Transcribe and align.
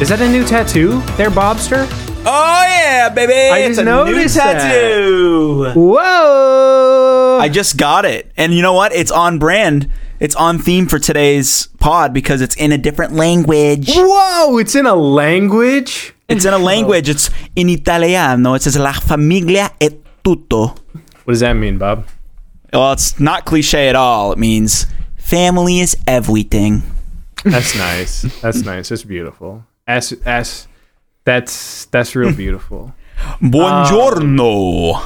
Is 0.00 0.10
that 0.10 0.20
a 0.20 0.28
new 0.28 0.44
tattoo 0.44 1.00
there, 1.16 1.28
Bobster? 1.28 1.84
Oh 2.24 2.62
yeah, 2.68 3.08
baby! 3.08 3.32
I 3.32 3.58
it's 3.58 3.76
just 3.76 3.80
a 3.80 3.84
new 3.84 3.90
noticed 4.14 4.36
that. 4.36 4.60
tattoo. 4.62 5.72
Whoa! 5.74 7.38
I 7.40 7.48
just 7.48 7.76
got 7.76 8.04
it, 8.04 8.30
and 8.36 8.54
you 8.54 8.62
know 8.62 8.74
what? 8.74 8.92
It's 8.92 9.10
on 9.10 9.40
brand. 9.40 9.90
It's 10.20 10.36
on 10.36 10.60
theme 10.60 10.86
for 10.86 11.00
today's 11.00 11.66
pod 11.80 12.14
because 12.14 12.40
it's 12.42 12.54
in 12.54 12.70
a 12.70 12.78
different 12.78 13.14
language. 13.14 13.88
Whoa! 13.90 14.58
It's 14.58 14.76
in 14.76 14.86
a 14.86 14.94
language. 14.94 16.14
It's 16.28 16.44
in 16.44 16.54
a 16.54 16.58
language. 16.58 17.08
It's 17.08 17.30
in 17.56 17.68
italiano. 17.68 18.54
It 18.54 18.62
says 18.62 18.78
la 18.78 18.92
famiglia 18.92 19.72
è 19.80 19.90
tutto. 20.22 20.76
What 21.24 21.32
does 21.32 21.40
that 21.40 21.54
mean, 21.54 21.76
Bob? 21.76 22.06
Well, 22.72 22.92
it's 22.92 23.18
not 23.18 23.46
cliche 23.46 23.88
at 23.88 23.96
all. 23.96 24.30
It 24.30 24.38
means 24.38 24.86
family 25.16 25.80
is 25.80 25.96
everything. 26.06 26.82
That's 27.42 27.74
nice. 27.74 28.22
That's 28.40 28.62
nice. 28.62 28.90
That's 28.90 29.02
beautiful. 29.02 29.64
S 29.88 30.12
S. 30.24 30.68
That's 31.24 31.86
that's 31.86 32.14
real 32.14 32.32
beautiful. 32.44 32.94
Buongiorno. 33.40 35.00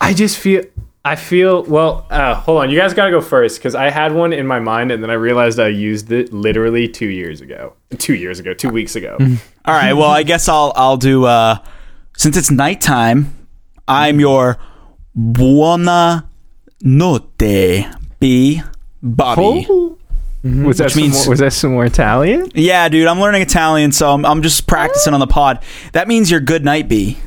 I 0.00 0.14
just 0.14 0.38
feel. 0.38 0.62
I 1.04 1.16
feel 1.16 1.62
well. 1.64 2.06
Uh, 2.10 2.34
hold 2.34 2.60
on, 2.62 2.70
you 2.70 2.78
guys 2.78 2.92
gotta 2.92 3.10
go 3.10 3.20
first 3.20 3.58
because 3.58 3.74
I 3.74 3.88
had 3.90 4.12
one 4.12 4.32
in 4.32 4.46
my 4.46 4.60
mind 4.60 4.90
and 4.92 5.02
then 5.02 5.10
I 5.10 5.14
realized 5.14 5.58
I 5.58 5.68
used 5.68 6.12
it 6.12 6.32
literally 6.32 6.86
two 6.88 7.08
years 7.08 7.40
ago. 7.40 7.72
Two 7.98 8.14
years 8.14 8.38
ago. 8.40 8.52
Two 8.52 8.68
weeks 8.68 8.94
ago. 8.94 9.16
All 9.64 9.74
right. 9.74 9.94
Well, 9.94 10.10
I 10.10 10.22
guess 10.22 10.48
I'll 10.48 10.72
I'll 10.76 10.96
do. 10.98 11.24
uh 11.24 11.58
Since 12.16 12.36
it's 12.36 12.50
nighttime, 12.50 13.34
I'm 13.86 14.20
your 14.20 14.58
buona 15.14 16.28
notte, 16.82 17.86
B. 18.20 18.62
Bobby. 19.02 19.66
Was 20.44 20.78
that 20.78 20.92
some 20.92 21.02
means- 21.02 21.24
more, 21.26 21.30
was 21.32 21.40
that 21.40 21.52
some 21.52 21.72
more 21.72 21.84
Italian? 21.84 22.50
Yeah, 22.54 22.88
dude, 22.88 23.06
I'm 23.08 23.20
learning 23.20 23.42
Italian, 23.42 23.92
so 23.92 24.12
I'm, 24.12 24.24
I'm 24.24 24.42
just 24.42 24.66
practicing 24.66 25.12
on 25.14 25.20
the 25.20 25.26
pod. 25.26 25.58
That 25.92 26.06
means 26.08 26.30
your 26.30 26.40
good 26.40 26.64
night, 26.64 26.88
B. 26.88 27.18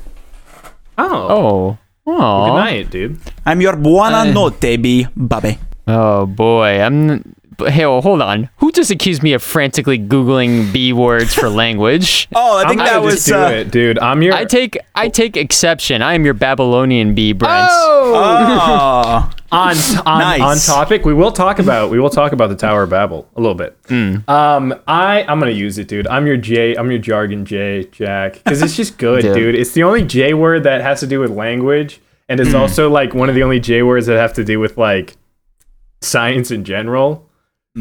Oh, 0.98 1.08
Oh. 1.08 1.78
good 2.06 2.14
Oh. 2.22 2.56
night, 2.56 2.90
dude. 2.90 3.20
I'm 3.46 3.62
your 3.62 3.76
buona 3.76 4.18
Uh, 4.18 4.24
notte, 4.26 4.82
B. 4.82 5.08
Bobby. 5.16 5.58
Oh 5.88 6.26
boy. 6.26 6.80
I'm 6.82 7.36
hey, 7.68 7.86
well, 7.86 8.02
hold 8.02 8.22
on. 8.22 8.50
Who 8.58 8.72
just 8.72 8.90
accused 8.92 9.22
me 9.24 9.34
of 9.34 9.44
frantically 9.44 10.00
googling 10.00 10.72
B 10.72 10.94
words 10.94 11.34
for 11.34 11.50
language? 11.64 12.28
Oh, 12.34 12.58
I 12.58 12.68
think 12.70 12.82
I'm 12.82 12.86
that 12.88 12.94
gonna 12.94 13.06
was. 13.06 13.16
just 13.16 13.28
do 13.28 13.36
Uh, 13.36 13.50
it, 13.50 13.72
dude. 13.72 14.00
I'm 14.00 14.22
your. 14.22 14.34
I 14.34 14.46
take 14.46 14.78
I 14.96 15.10
take 15.10 15.36
exception. 15.38 16.02
I 16.02 16.14
am 16.14 16.24
your 16.26 16.34
Babylonian 16.34 17.14
B, 17.14 17.34
Brent. 17.34 17.68
oh, 17.72 19.30
on 19.54 19.76
on, 20.06 20.20
Nice. 20.22 20.70
on 20.70 20.76
topic. 20.76 21.04
We 21.06 21.14
will 21.14 21.32
talk 21.32 21.60
about 21.60 21.90
we 21.92 22.00
will 22.00 22.10
talk 22.10 22.32
about 22.32 22.48
the 22.48 22.56
Tower 22.56 22.84
of 22.84 22.90
Babel 22.90 23.28
a 23.36 23.42
little 23.42 23.56
bit. 23.56 23.78
Um, 23.92 24.74
I 24.88 25.24
I'm 25.28 25.40
gonna 25.40 25.52
use 25.52 25.78
it, 25.78 25.88
dude. 25.88 26.08
I'm 26.08 26.26
your 26.26 26.38
J. 26.38 26.76
I'm 26.76 26.90
your 26.90 27.00
jargon 27.00 27.46
J, 27.46 27.84
Jack, 27.92 28.34
because 28.44 28.62
it's 28.62 28.76
just 28.78 28.98
good, 28.98 29.24
Yeah. 29.26 29.34
dude. 29.34 29.56
It's 29.56 29.72
the 29.74 29.84
only 29.84 30.04
J 30.04 30.34
word 30.34 30.64
that 30.64 30.82
has 30.82 31.02
to 31.02 31.08
do 31.08 31.20
with 31.20 31.32
language, 31.32 32.00
and 32.30 32.40
it's 32.40 32.54
also 32.54 32.90
like 32.90 33.14
one 33.14 33.28
of 33.30 33.36
the 33.36 33.44
only 33.44 33.60
J 33.60 33.84
words 33.84 34.06
that 34.08 34.18
have 34.18 34.34
to 34.34 34.44
do 34.46 34.60
with 34.60 34.78
like 34.78 35.18
science 36.02 36.52
in 36.52 36.64
general. 36.64 37.28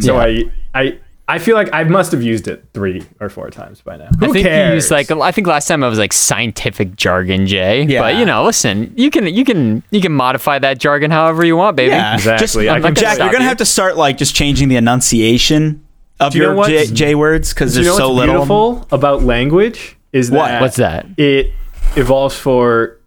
So 0.01 0.17
Yeah. 0.17 0.43
I 0.75 0.81
I 0.83 0.99
I 1.31 1.39
feel 1.39 1.55
like 1.57 1.69
I 1.73 1.85
must 1.85 2.13
have 2.13 2.23
used 2.23 2.49
it 2.49 2.65
three 2.75 3.03
or 3.21 3.29
four 3.29 3.51
times 3.51 3.81
by 3.81 3.97
now. 3.97 4.09
I 4.21 4.27
Who 4.27 4.33
think 4.33 4.47
cares? 4.47 4.69
you 4.69 4.75
used 4.75 4.91
like 4.91 5.11
I 5.11 5.31
think 5.33 5.47
last 5.47 5.69
time 5.69 5.85
I 5.85 5.89
was 5.89 5.99
like 5.99 6.13
scientific 6.13 6.97
jargon 6.97 7.47
Jay. 7.47 7.85
Yeah. 7.85 8.01
But 8.03 8.17
you 8.17 8.25
know, 8.25 8.45
listen, 8.45 8.93
you 8.97 9.11
can 9.11 9.27
you 9.27 9.45
can 9.45 9.83
you 9.91 10.01
can 10.01 10.13
modify 10.13 10.59
that 10.59 10.79
jargon 10.79 11.11
however 11.11 11.45
you 11.45 11.57
want, 11.57 11.77
baby. 11.77 11.91
yeah. 11.93 12.15
Exactly. 12.15 12.65
Just, 12.67 12.75
I 12.77 12.81
can 12.81 12.95
Jack, 12.95 13.19
you're 13.19 13.29
gonna 13.31 13.45
you. 13.45 13.49
have 13.49 13.59
to 13.59 13.65
start 13.65 13.97
like 13.97 14.19
just 14.19 14.35
changing 14.35 14.69
the 14.69 14.77
enunciation 14.77 15.85
of 16.19 16.35
you 16.35 16.43
your 16.43 16.65
J, 16.67 16.87
J 16.87 17.15
words 17.15 17.55
because 17.55 17.73
Do 17.75 17.79
you 17.81 17.85
there's 17.85 17.99
know 17.99 18.07
so 18.09 18.13
little. 18.13 18.35
beautiful 18.35 18.87
about 18.91 19.23
language 19.23 19.97
is 20.13 20.31
What? 20.31 20.49
that 20.49 20.61
What's 20.61 20.77
that? 20.77 21.07
it 21.17 21.53
evolves 21.97 22.37
for 22.37 22.99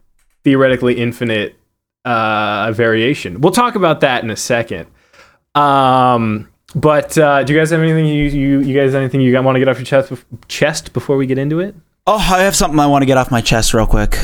theoretically 0.43 0.95
infinite 0.95 1.55
uh, 2.05 2.71
variation. 2.73 3.39
We'll 3.41 3.51
talk 3.53 3.75
about 3.75 4.01
that 4.01 4.23
in 4.23 4.29
a 4.29 4.35
second. 4.35 4.87
Um, 5.55 6.49
but 6.75 7.17
uh, 7.17 7.43
do 7.43 7.53
you 7.53 7.59
guys 7.59 7.69
have 7.71 7.81
anything 7.81 8.05
you 8.05 8.23
you, 8.25 8.59
you 8.61 8.75
guys 8.79 8.93
have 8.93 9.01
anything 9.01 9.21
you 9.21 9.33
want 9.41 9.55
to 9.55 9.59
get 9.59 9.67
off 9.67 9.77
your 9.77 9.85
chest 9.85 10.11
chest 10.47 10.93
before 10.93 11.17
we 11.17 11.25
get 11.25 11.37
into 11.37 11.59
it? 11.59 11.75
Oh, 12.05 12.15
I 12.17 12.41
have 12.41 12.55
something 12.55 12.79
I 12.79 12.87
want 12.87 13.01
to 13.03 13.05
get 13.05 13.17
off 13.17 13.31
my 13.31 13.41
chest 13.41 13.73
real 13.73 13.85
quick. 13.87 14.17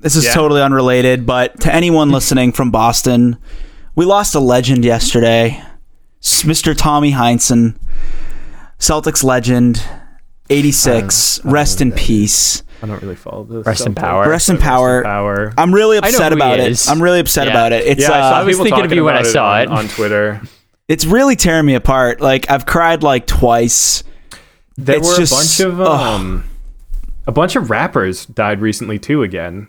This 0.00 0.16
is 0.16 0.24
Yeah. 0.24 0.32
totally 0.34 0.60
unrelated, 0.62 1.24
but 1.26 1.58
to 1.60 1.74
anyone 1.74 2.10
listening 2.10 2.52
from 2.52 2.70
Boston, 2.70 3.38
we 3.94 4.04
lost 4.04 4.34
a 4.34 4.40
legend 4.40 4.84
yesterday. 4.84 5.62
Mr. 6.22 6.76
Tommy 6.76 7.12
Heinsohn, 7.12 7.76
Celtics 8.78 9.24
legend, 9.24 9.82
86. 10.50 11.40
Rest 11.44 11.80
in 11.80 11.92
peace. 11.92 12.62
I 12.82 12.86
don't 12.86 13.00
really 13.02 13.16
follow 13.16 13.44
this. 13.44 13.66
Rest 13.66 13.86
in 13.86 13.94
power. 13.94 14.28
Rest 14.28 14.48
in 14.50 14.58
power. 14.58 15.02
Power. 15.02 15.52
I'm 15.56 15.72
really 15.74 15.96
upset 15.96 16.32
who 16.32 16.36
he 16.36 16.42
about 16.42 16.60
it. 16.60 16.70
is. 16.70 16.88
I'm 16.88 17.02
really 17.02 17.20
upset 17.20 17.46
Yeah. 17.46 17.52
about 17.52 17.72
it. 17.72 17.86
It's 17.86 18.02
yeah, 18.02 18.12
I 18.12 18.30
saw 18.30 18.40
uh, 18.40 18.44
was 18.44 18.54
people 18.56 18.64
thinking 18.64 18.80
of 18.80 18.84
talking 18.90 18.96
you 18.98 19.04
when 19.04 19.14
I 19.16 19.20
about 19.20 19.32
saw 19.32 19.52
on, 19.52 19.60
it. 19.62 19.68
on 19.70 19.88
Twitter. 19.88 20.40
it's 20.88 21.04
really 21.04 21.36
tearing 21.36 21.66
me 21.66 21.74
apart. 21.74 22.20
Like 22.20 22.50
I've 22.50 22.66
cried 22.66 23.02
like 23.02 23.26
twice. 23.26 24.02
There 24.76 24.96
It's 24.96 25.08
were 25.08 25.16
just- 25.16 25.32
a 25.60 25.64
bunch 25.64 25.72
of 25.72 25.80
ugh. 25.80 25.88
um, 26.20 26.44
a 27.26 27.32
bunch 27.32 27.56
of 27.56 27.70
rappers 27.70 28.26
died 28.26 28.60
recently 28.60 28.98
too. 28.98 29.22
Again, 29.22 29.68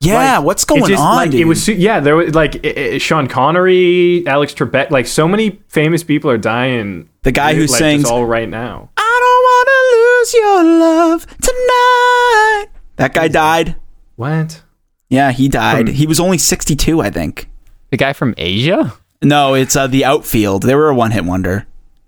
Yeah, 0.00 0.38
Like, 0.38 0.44
what's 0.46 0.62
it 0.64 0.68
going 0.68 0.84
just, 0.86 1.02
on, 1.02 1.16
Like, 1.16 1.30
dude? 1.30 1.40
it 1.40 1.44
was 1.44 1.62
su- 1.62 1.72
yeah. 1.74 2.00
There 2.00 2.16
was 2.16 2.34
like 2.34 2.64
i 2.66 2.94
i 2.94 2.98
Sean 2.98 3.26
Connery, 3.28 4.24
Alex 4.26 4.52
Trebek. 4.54 4.90
Like 4.90 5.06
so 5.06 5.26
many 5.28 5.60
famous 5.68 6.02
people 6.02 6.30
are 6.30 6.38
dying. 6.38 7.08
The 7.22 7.32
guy 7.32 7.54
who 7.54 7.60
like, 7.62 7.68
just 7.68 7.78
sings- 7.78 8.04
all 8.10 8.24
right 8.26 8.48
now. 8.48 8.90
I 8.96 9.18
don't 9.22 9.42
want 9.48 9.68
to 9.68 9.80
lose 9.96 10.34
your 10.34 10.64
love 10.80 11.26
tonight. 11.40 12.66
That 12.96 13.12
guy 13.14 13.28
died. 13.28 13.76
What? 14.16 14.62
Yeah, 15.08 15.30
he 15.32 15.48
died. 15.48 15.86
From- 15.86 15.94
he 15.94 16.06
was 16.06 16.18
only 16.18 16.38
62, 16.38 17.00
I 17.00 17.10
think. 17.10 17.48
The 17.90 17.96
guy 17.96 18.12
from 18.12 18.34
Asia? 18.36 18.94
No, 19.22 19.54
it's 19.54 19.76
uh, 19.76 19.86
the 19.86 20.04
outfield. 20.04 20.62
They 20.62 20.74
were 20.74 20.88
a 20.88 20.94
one 20.94 21.10
hit 21.10 21.24
wonder. 21.24 21.66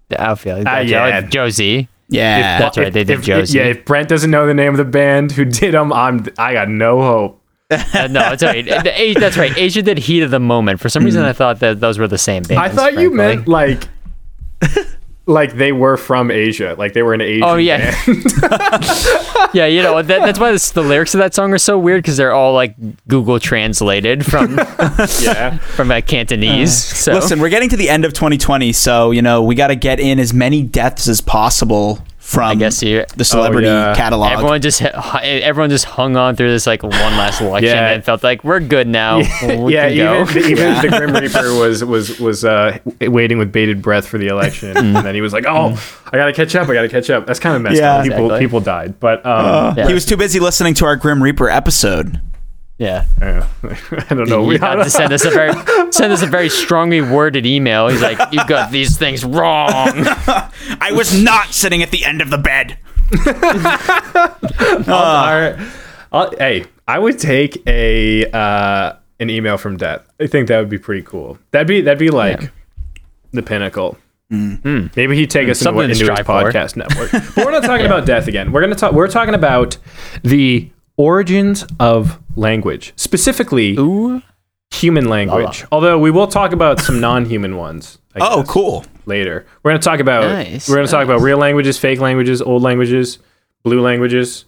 The 0.09 0.21
outfield. 0.21 0.65
Joe- 0.67 0.81
yeah. 0.81 1.21
Josie. 1.23 1.89
Yeah. 2.09 2.59
That's 2.59 2.79
right, 2.79 2.93
they 2.93 3.05
did 3.05 3.19
if, 3.19 3.25
Josie. 3.25 3.59
Yeah, 3.59 3.65
if 3.65 3.85
Brent 3.85 4.09
doesn't 4.09 4.31
know 4.31 4.47
the 4.47 4.55
name 4.55 4.71
of 4.73 4.79
the 4.79 4.85
band 4.85 5.33
who 5.33 5.45
did 5.45 5.75
them, 5.75 5.93
I'm 5.93 6.27
I 6.39 6.55
got 6.55 6.69
no 6.69 7.03
hope. 7.03 7.43
Uh, 7.71 8.07
no, 8.07 8.21
that's 8.21 8.43
right. 8.43 8.65
The 8.65 9.17
that's 9.21 9.37
right. 9.37 9.55
Asia 9.59 9.83
did 9.83 9.99
Heat 9.99 10.23
of 10.23 10.31
the 10.31 10.41
Moment. 10.41 10.81
For 10.81 10.89
some 10.89 11.05
reason, 11.05 11.23
I 11.23 11.35
thought 11.35 11.61
that 11.61 11.81
those 11.81 11.99
were 11.99 12.09
the 12.09 12.17
same 12.17 12.43
band. 12.43 12.59
I 12.59 12.71
thought 12.71 12.95
you 12.95 13.13
meant 13.13 13.47
like. 13.47 13.87
Like 15.29 15.53
they 15.53 15.73
were 15.73 15.97
from 15.97 16.31
Asia, 16.31 16.75
like 16.79 16.95
they 16.95 17.03
were 17.03 17.13
an 17.13 17.21
Asian. 17.21 17.45
Oh, 17.45 17.57
yeah. 17.57 17.95
band. 18.07 18.25
Yeah, 19.55 19.67
you 19.67 19.83
know 19.83 20.03
that, 20.03 20.21
that's 20.21 20.39
why 20.39 20.53
this, 20.53 20.73
the 20.73 20.83
lyrics 20.83 21.15
of 21.15 21.19
that 21.21 21.35
song 21.35 21.53
are 21.53 21.59
so 21.59 21.79
weird 21.79 22.03
because 22.03 22.17
they're 22.17 22.33
all 22.33 22.53
like 22.53 22.75
Google 23.09 23.41
translated 23.41 24.27
from 24.27 24.57
yeah. 25.21 25.59
from 25.59 25.91
uh, 25.91 26.01
Cantonese. 26.03 26.75
so 26.75 27.15
Listen, 27.15 27.41
we're 27.41 27.49
getting 27.49 27.71
to 27.71 27.77
the 27.77 27.89
end 27.89 28.05
of 28.05 28.13
2020, 28.13 28.73
so, 28.73 29.11
you 29.11 29.23
know, 29.23 29.43
we 29.43 29.55
got 29.55 29.69
to 29.69 29.77
get 29.77 30.01
in 30.01 30.19
as 30.19 30.35
many 30.35 30.63
deaths 30.63 31.09
as 31.09 31.21
possible 31.21 31.99
from 32.29 32.43
I 32.45 32.55
guess 32.57 32.83
you. 32.83 33.07
the 33.17 33.25
celebrity 33.25 33.69
yeah. 33.69 33.95
catalog. 33.97 34.33
Everyone 34.33 34.61
just 34.61 34.83
everyone 34.83 35.71
just 35.71 35.87
hung 35.87 36.15
on 36.19 36.37
through 36.37 36.51
this 36.51 36.67
like 36.67 36.83
one 36.83 36.93
last 36.93 37.41
election 37.41 37.71
Yeah. 37.71 37.89
and 37.93 38.05
felt 38.05 38.23
like 38.23 38.45
we're 38.45 38.61
good 38.61 38.87
now. 38.87 39.19
We 39.59 39.73
yeah, 39.73 39.89
can 39.89 39.97
go. 39.97 40.23
even, 40.23 40.51
even 40.51 40.75
the 40.83 40.89
Grim 40.99 41.13
Reaper 41.23 41.55
was 41.59 41.83
was 41.83 42.21
was 42.21 42.45
uh, 42.45 42.79
waiting 43.01 43.39
with 43.39 43.51
bated 43.51 43.81
breath 43.81 44.07
for 44.07 44.19
the 44.19 44.27
election, 44.27 44.77
and 44.77 44.95
then 44.95 45.15
he 45.15 45.23
was 45.23 45.33
like, 45.33 45.47
"Oh, 45.49 45.71
I 46.13 46.17
gotta 46.19 46.35
catch 46.35 46.55
up. 46.55 46.69
I 46.69 46.75
gotta 46.75 46.89
catch 46.91 47.09
up." 47.09 47.27
That's 47.27 47.41
kind 47.41 47.57
of 47.57 47.63
messed 47.63 47.77
Yeah. 47.81 47.95
up. 47.97 48.03
People 48.05 48.25
Exactly. 48.27 48.47
people 48.47 48.61
died, 48.61 49.01
but 49.01 49.25
um, 49.25 49.75
Yeah. 49.79 49.89
He 49.89 49.95
was 49.95 50.05
too 50.05 50.17
busy 50.19 50.39
listening 50.39 50.75
to 50.75 50.85
our 50.85 50.97
Grim 50.97 51.23
Reaper 51.23 51.49
episode. 51.49 52.21
Yeah. 52.79 53.05
uh, 53.21 53.47
I 54.09 54.15
don't 54.15 54.29
know. 54.29 54.43
He 54.43 54.49
We 54.51 54.59
had 54.59 54.77
to 54.77 54.89
send 54.91 55.13
us 55.13 55.25
a 55.25 55.31
very 55.31 55.53
send 55.93 56.13
us 56.13 56.23
a 56.23 56.27
very 56.27 56.49
strongly 56.49 57.01
worded 57.01 57.45
email. 57.47 57.89
He's 57.89 58.01
like, 58.03 58.19
"You 58.33 58.41
got 58.47 58.71
these 58.73 58.97
things 58.97 59.25
wrong." 59.25 59.73
I 59.75 60.93
was 60.95 61.21
not 61.23 61.49
sitting 61.49 61.83
at 61.83 61.91
the 61.91 62.05
end 62.05 62.21
of 62.23 62.31
the 62.31 62.39
bed. 62.39 62.79
Our- 64.89 65.59
I'll- 66.13 66.35
hey, 66.39 66.65
I 66.87 66.99
would 66.99 67.19
take 67.19 67.63
a 67.67 68.25
uh, 68.31 68.95
an 69.21 69.31
email 69.31 69.59
from 69.59 69.77
death. 69.77 70.07
I 70.21 70.27
think 70.27 70.49
that 70.49 70.59
would 70.59 70.71
be 70.71 70.79
pretty 70.79 71.03
cool. 71.03 71.39
That'd 71.51 71.67
be 71.69 71.81
that'd 71.83 71.99
be 71.99 72.11
like 72.11 72.41
Yeah. 72.43 72.49
the 73.33 73.43
pinnacle. 73.43 73.99
Maybe 74.31 75.17
he'd 75.17 75.31
take 75.31 75.49
us 75.49 75.59
into, 75.61 75.65
Something 75.65 75.79
to 75.89 75.93
into 75.93 75.95
his 75.95 75.99
strive 76.05 76.27
for. 76.27 76.33
podcast 76.51 76.77
network. 76.77 77.11
But 77.13 77.37
we're 77.47 77.51
not 77.51 77.63
talking 77.65 77.87
about 77.87 78.05
death 78.07 78.29
again. 78.29 78.53
We're 78.53 78.61
gonna 78.61 78.75
talk. 78.75 78.93
We're 78.93 79.09
talking 79.09 79.35
about 79.35 79.77
the 80.23 80.71
origins 80.99 81.65
of 81.81 82.19
language, 82.37 82.93
specifically 82.97 83.77
Ooh. 83.79 84.21
human 84.71 85.09
language. 85.09 85.65
Although 85.73 85.99
we 85.99 86.11
will 86.11 86.27
talk 86.27 86.53
about 86.53 86.81
some 86.81 87.01
non-human 87.09 87.57
ones. 87.57 87.99
I 88.15 88.19
Oh, 88.21 88.43
guess, 88.43 88.51
cool. 88.51 88.85
Later, 89.07 89.47
we're 89.63 89.71
gonna 89.71 89.81
talk 89.81 90.01
about. 90.01 90.25
Nice, 90.25 90.69
we're 90.69 90.75
gonna 90.77 90.89
talk 90.89 91.05
about 91.05 91.23
real 91.23 91.39
languages, 91.39 91.79
fake 91.79 92.01
languages, 92.01 92.43
old 92.43 92.63
languages, 92.63 93.19
blue 93.63 93.81
languages. 93.81 94.45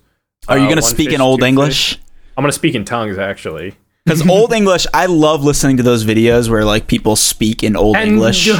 Are 0.49 0.59
you 0.59 0.65
Uh, 0.65 0.69
going 0.69 0.77
to 0.77 0.83
speak 0.83 1.09
fish, 1.09 1.15
in 1.15 1.21
Old 1.21 1.43
English? 1.43 1.95
fish. 1.97 2.03
I'm 2.37 2.43
gonna 2.43 2.53
speak 2.53 2.75
in 2.75 2.85
tongues 2.85 3.17
actually. 3.19 3.75
Because 4.05 4.27
Old 4.29 4.53
English, 4.53 4.87
I 4.95 5.07
love 5.07 5.45
listening 5.45 5.77
to 5.77 5.83
those 5.83 6.05
videos 6.05 6.49
where 6.49 6.65
like 6.65 6.87
people 6.87 7.17
speak 7.17 7.63
in 7.63 7.77
Old 7.77 7.97
and 7.97 8.11
English. 8.13 8.45
To 8.47 8.55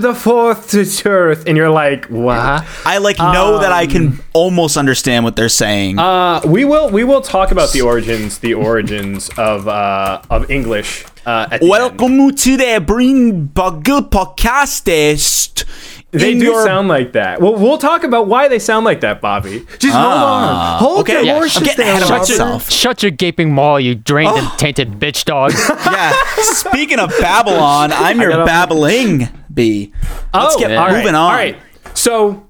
the 0.00 0.14
fourth 0.14 0.70
to 0.70 1.08
earth, 1.08 1.44
and 1.46 1.56
you're 1.56 1.70
like, 1.70 2.06
what? 2.06 2.64
I 2.84 2.98
like 2.98 3.18
know 3.18 3.58
that 3.60 3.72
I 3.72 3.86
can 3.86 4.18
almost 4.32 4.76
understand 4.76 5.24
what 5.24 5.36
they're 5.36 5.48
saying. 5.48 5.98
Uh, 5.98 6.40
we 6.44 6.64
will 6.64 6.88
we 6.90 7.04
will 7.04 7.20
talk 7.20 7.50
about 7.50 7.72
the 7.72 7.82
origins 7.82 8.38
the 8.38 8.54
origins 8.54 9.28
of 9.36 9.68
uh, 9.68 10.22
of 10.30 10.50
English. 10.50 11.04
Uh, 11.26 11.48
at 11.50 11.60
the 11.60 11.64
end. 11.64 11.70
Welcome 11.70 12.34
to 12.36 12.56
the 12.56 12.80
Brain 12.86 13.46
Boggled 13.48 14.10
Podcast. 14.10 15.64
They 16.12 16.32
in 16.32 16.38
do 16.38 16.44
your- 16.46 16.64
sound 16.64 16.86
like 16.86 17.12
that. 17.14 17.40
Well, 17.40 17.56
we'll 17.56 17.78
talk 17.78 18.04
about 18.04 18.28
why 18.28 18.46
they 18.46 18.60
sound 18.60 18.84
like 18.84 19.00
that, 19.00 19.20
Bobby. 19.20 19.66
Just 19.80 19.92
hold 19.94 20.14
Ah, 20.14 20.74
on, 20.74 20.78
hold 20.78 21.00
okay, 21.00 21.14
your 21.14 21.22
yeah, 21.24 21.32
horses 21.34 21.62
getting 21.64 21.84
there, 21.84 21.90
ahead 21.94 22.02
of 22.04 22.08
Bobby. 22.08 22.20
myself. 22.20 22.70
Shut 22.70 23.02
your 23.02 23.10
gaping 23.10 23.52
maw, 23.52 23.76
you 23.76 23.96
drained 23.96 24.30
Oh. 24.32 24.38
and 24.38 24.58
tainted 24.58 25.00
bitch 25.00 25.24
dog. 25.24 25.52
Yeah. 25.84 26.12
Speaking 26.36 27.00
of 27.00 27.12
Babylon, 27.20 27.90
I'm 27.92 28.20
your 28.20 28.30
gotta- 28.30 28.44
babbling 28.46 29.28
bee. 29.52 29.92
Let's 30.32 30.54
oh, 30.54 30.58
get 30.60 30.70
all 30.76 30.86
right, 30.86 30.92
moving 30.98 31.14
on. 31.16 31.24
All 31.24 31.32
right. 31.32 31.56
So, 31.94 32.46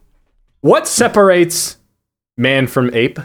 what 0.61 0.87
separates 0.87 1.79
man 2.37 2.67
from 2.67 2.93
ape? 2.95 3.19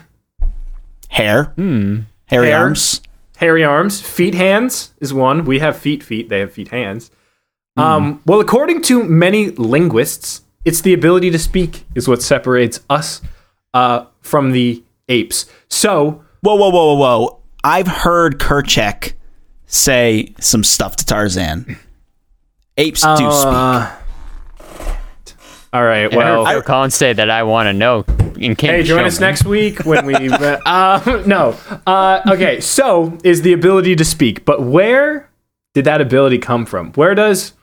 Hair. 1.09 1.45
Hmm. 1.56 2.00
Hairy 2.27 2.48
Hair. 2.48 2.57
arms. 2.59 3.01
Hairy 3.41 3.63
arms, 3.63 3.99
feet, 3.99 4.35
hands 4.35 4.93
is 5.01 5.13
one. 5.13 5.43
We 5.45 5.59
have 5.59 5.75
feet, 5.75 6.03
feet. 6.03 6.29
They 6.29 6.39
have 6.39 6.53
feet, 6.53 6.67
hands. 6.69 7.11
Hmm. 7.75 7.81
Um, 7.83 8.21
well, 8.25 8.39
according 8.39 8.83
to 8.83 9.03
many 9.03 9.49
linguists, 9.49 10.43
it's 10.63 10.81
the 10.81 10.93
ability 10.93 11.31
to 11.31 11.39
speak 11.39 11.83
is 11.95 12.07
what 12.07 12.21
separates 12.21 12.79
us 12.89 13.19
uh, 13.73 14.05
from 14.21 14.51
the 14.51 14.83
apes. 15.09 15.47
So, 15.69 16.23
Whoa, 16.41 16.55
whoa, 16.55 16.69
whoa, 16.69 16.93
whoa, 16.93 16.95
whoa. 16.95 17.39
I've 17.63 17.88
heard 17.88 18.39
Kerchak 18.39 19.13
say 19.65 20.33
some 20.39 20.63
stuff 20.63 20.95
to 20.97 21.05
Tarzan. 21.05 21.77
Apes 22.77 23.01
do 23.01 23.15
speak. 23.15 23.27
uh, 23.27 23.95
all 25.73 25.83
right. 25.83 26.11
I 26.11 26.15
Well, 26.15 26.45
heard 26.45 26.51
Phil 26.53 26.61
Collins 26.63 26.95
say 26.95 27.13
that 27.13 27.29
I 27.29 27.43
want 27.43 27.67
to 27.67 27.73
know. 27.73 28.03
And 28.41 28.57
came 28.57 28.71
Hey, 28.71 28.83
join 28.83 29.03
us 29.05 29.19
me. 29.19 29.25
next 29.27 29.45
week 29.45 29.85
when 29.85 30.05
we. 30.05 30.15
uh, 30.29 31.23
no. 31.25 31.55
Uh, 31.88 32.21
okay, 32.27 32.59
so 32.59 33.17
is 33.23 33.41
the 33.41 33.53
ability 33.53 33.95
to 33.95 34.05
speak, 34.05 34.45
but 34.45 34.63
where 34.63 35.29
did 35.73 35.85
that 35.85 36.01
ability 36.01 36.38
come 36.38 36.65
from? 36.65 36.91
Where 36.93 37.15
does 37.15 37.53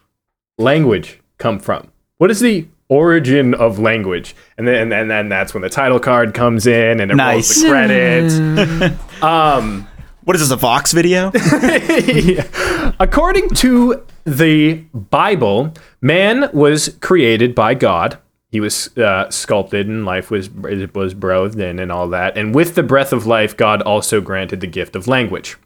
language 0.59 1.21
come 1.39 1.59
from? 1.59 1.91
What 2.19 2.31
is 2.31 2.41
the 2.41 2.67
origin 2.89 3.55
of 3.55 3.79
language? 3.79 4.35
And 4.57 4.67
then, 4.67 4.93
and 4.93 5.11
then 5.11 5.29
that's 5.29 5.53
when 5.55 5.63
the 5.63 5.69
title 5.69 6.01
card 6.01 6.33
comes 6.35 6.67
in 6.67 7.01
and 7.01 7.11
it 7.11 7.17
rolls 7.17 7.63
the 7.63 7.69
credits. 7.69 9.23
um, 9.23 9.87
What 10.25 10.37
is 10.37 10.43
this, 10.43 10.51
a 10.51 10.57
Vox 10.57 10.93
video? 10.93 11.31
According 13.01 13.51
to 13.51 14.03
the 14.25 14.75
Bible, 14.95 15.73
man 16.01 16.51
was 16.53 16.97
created 17.01 17.55
by 17.55 17.75
God. 17.75 18.19
He 18.51 18.61
was 18.61 18.97
uh, 18.97 19.31
sculpted, 19.31 19.89
and 19.89 20.07
life 20.07 20.31
was 20.31 20.49
was 20.51 21.15
breathed 21.15 21.61
in, 21.61 21.79
and 21.79 21.93
all 21.93 22.09
that. 22.09 22.39
And 22.39 22.55
with 22.55 22.75
the 22.75 22.83
breath 22.83 23.13
of 23.13 23.27
life, 23.27 23.57
God 23.57 23.83
also 23.83 24.21
granted 24.21 24.61
the 24.61 24.67
gift 24.67 24.97
of 24.97 25.07
language. 25.07 25.57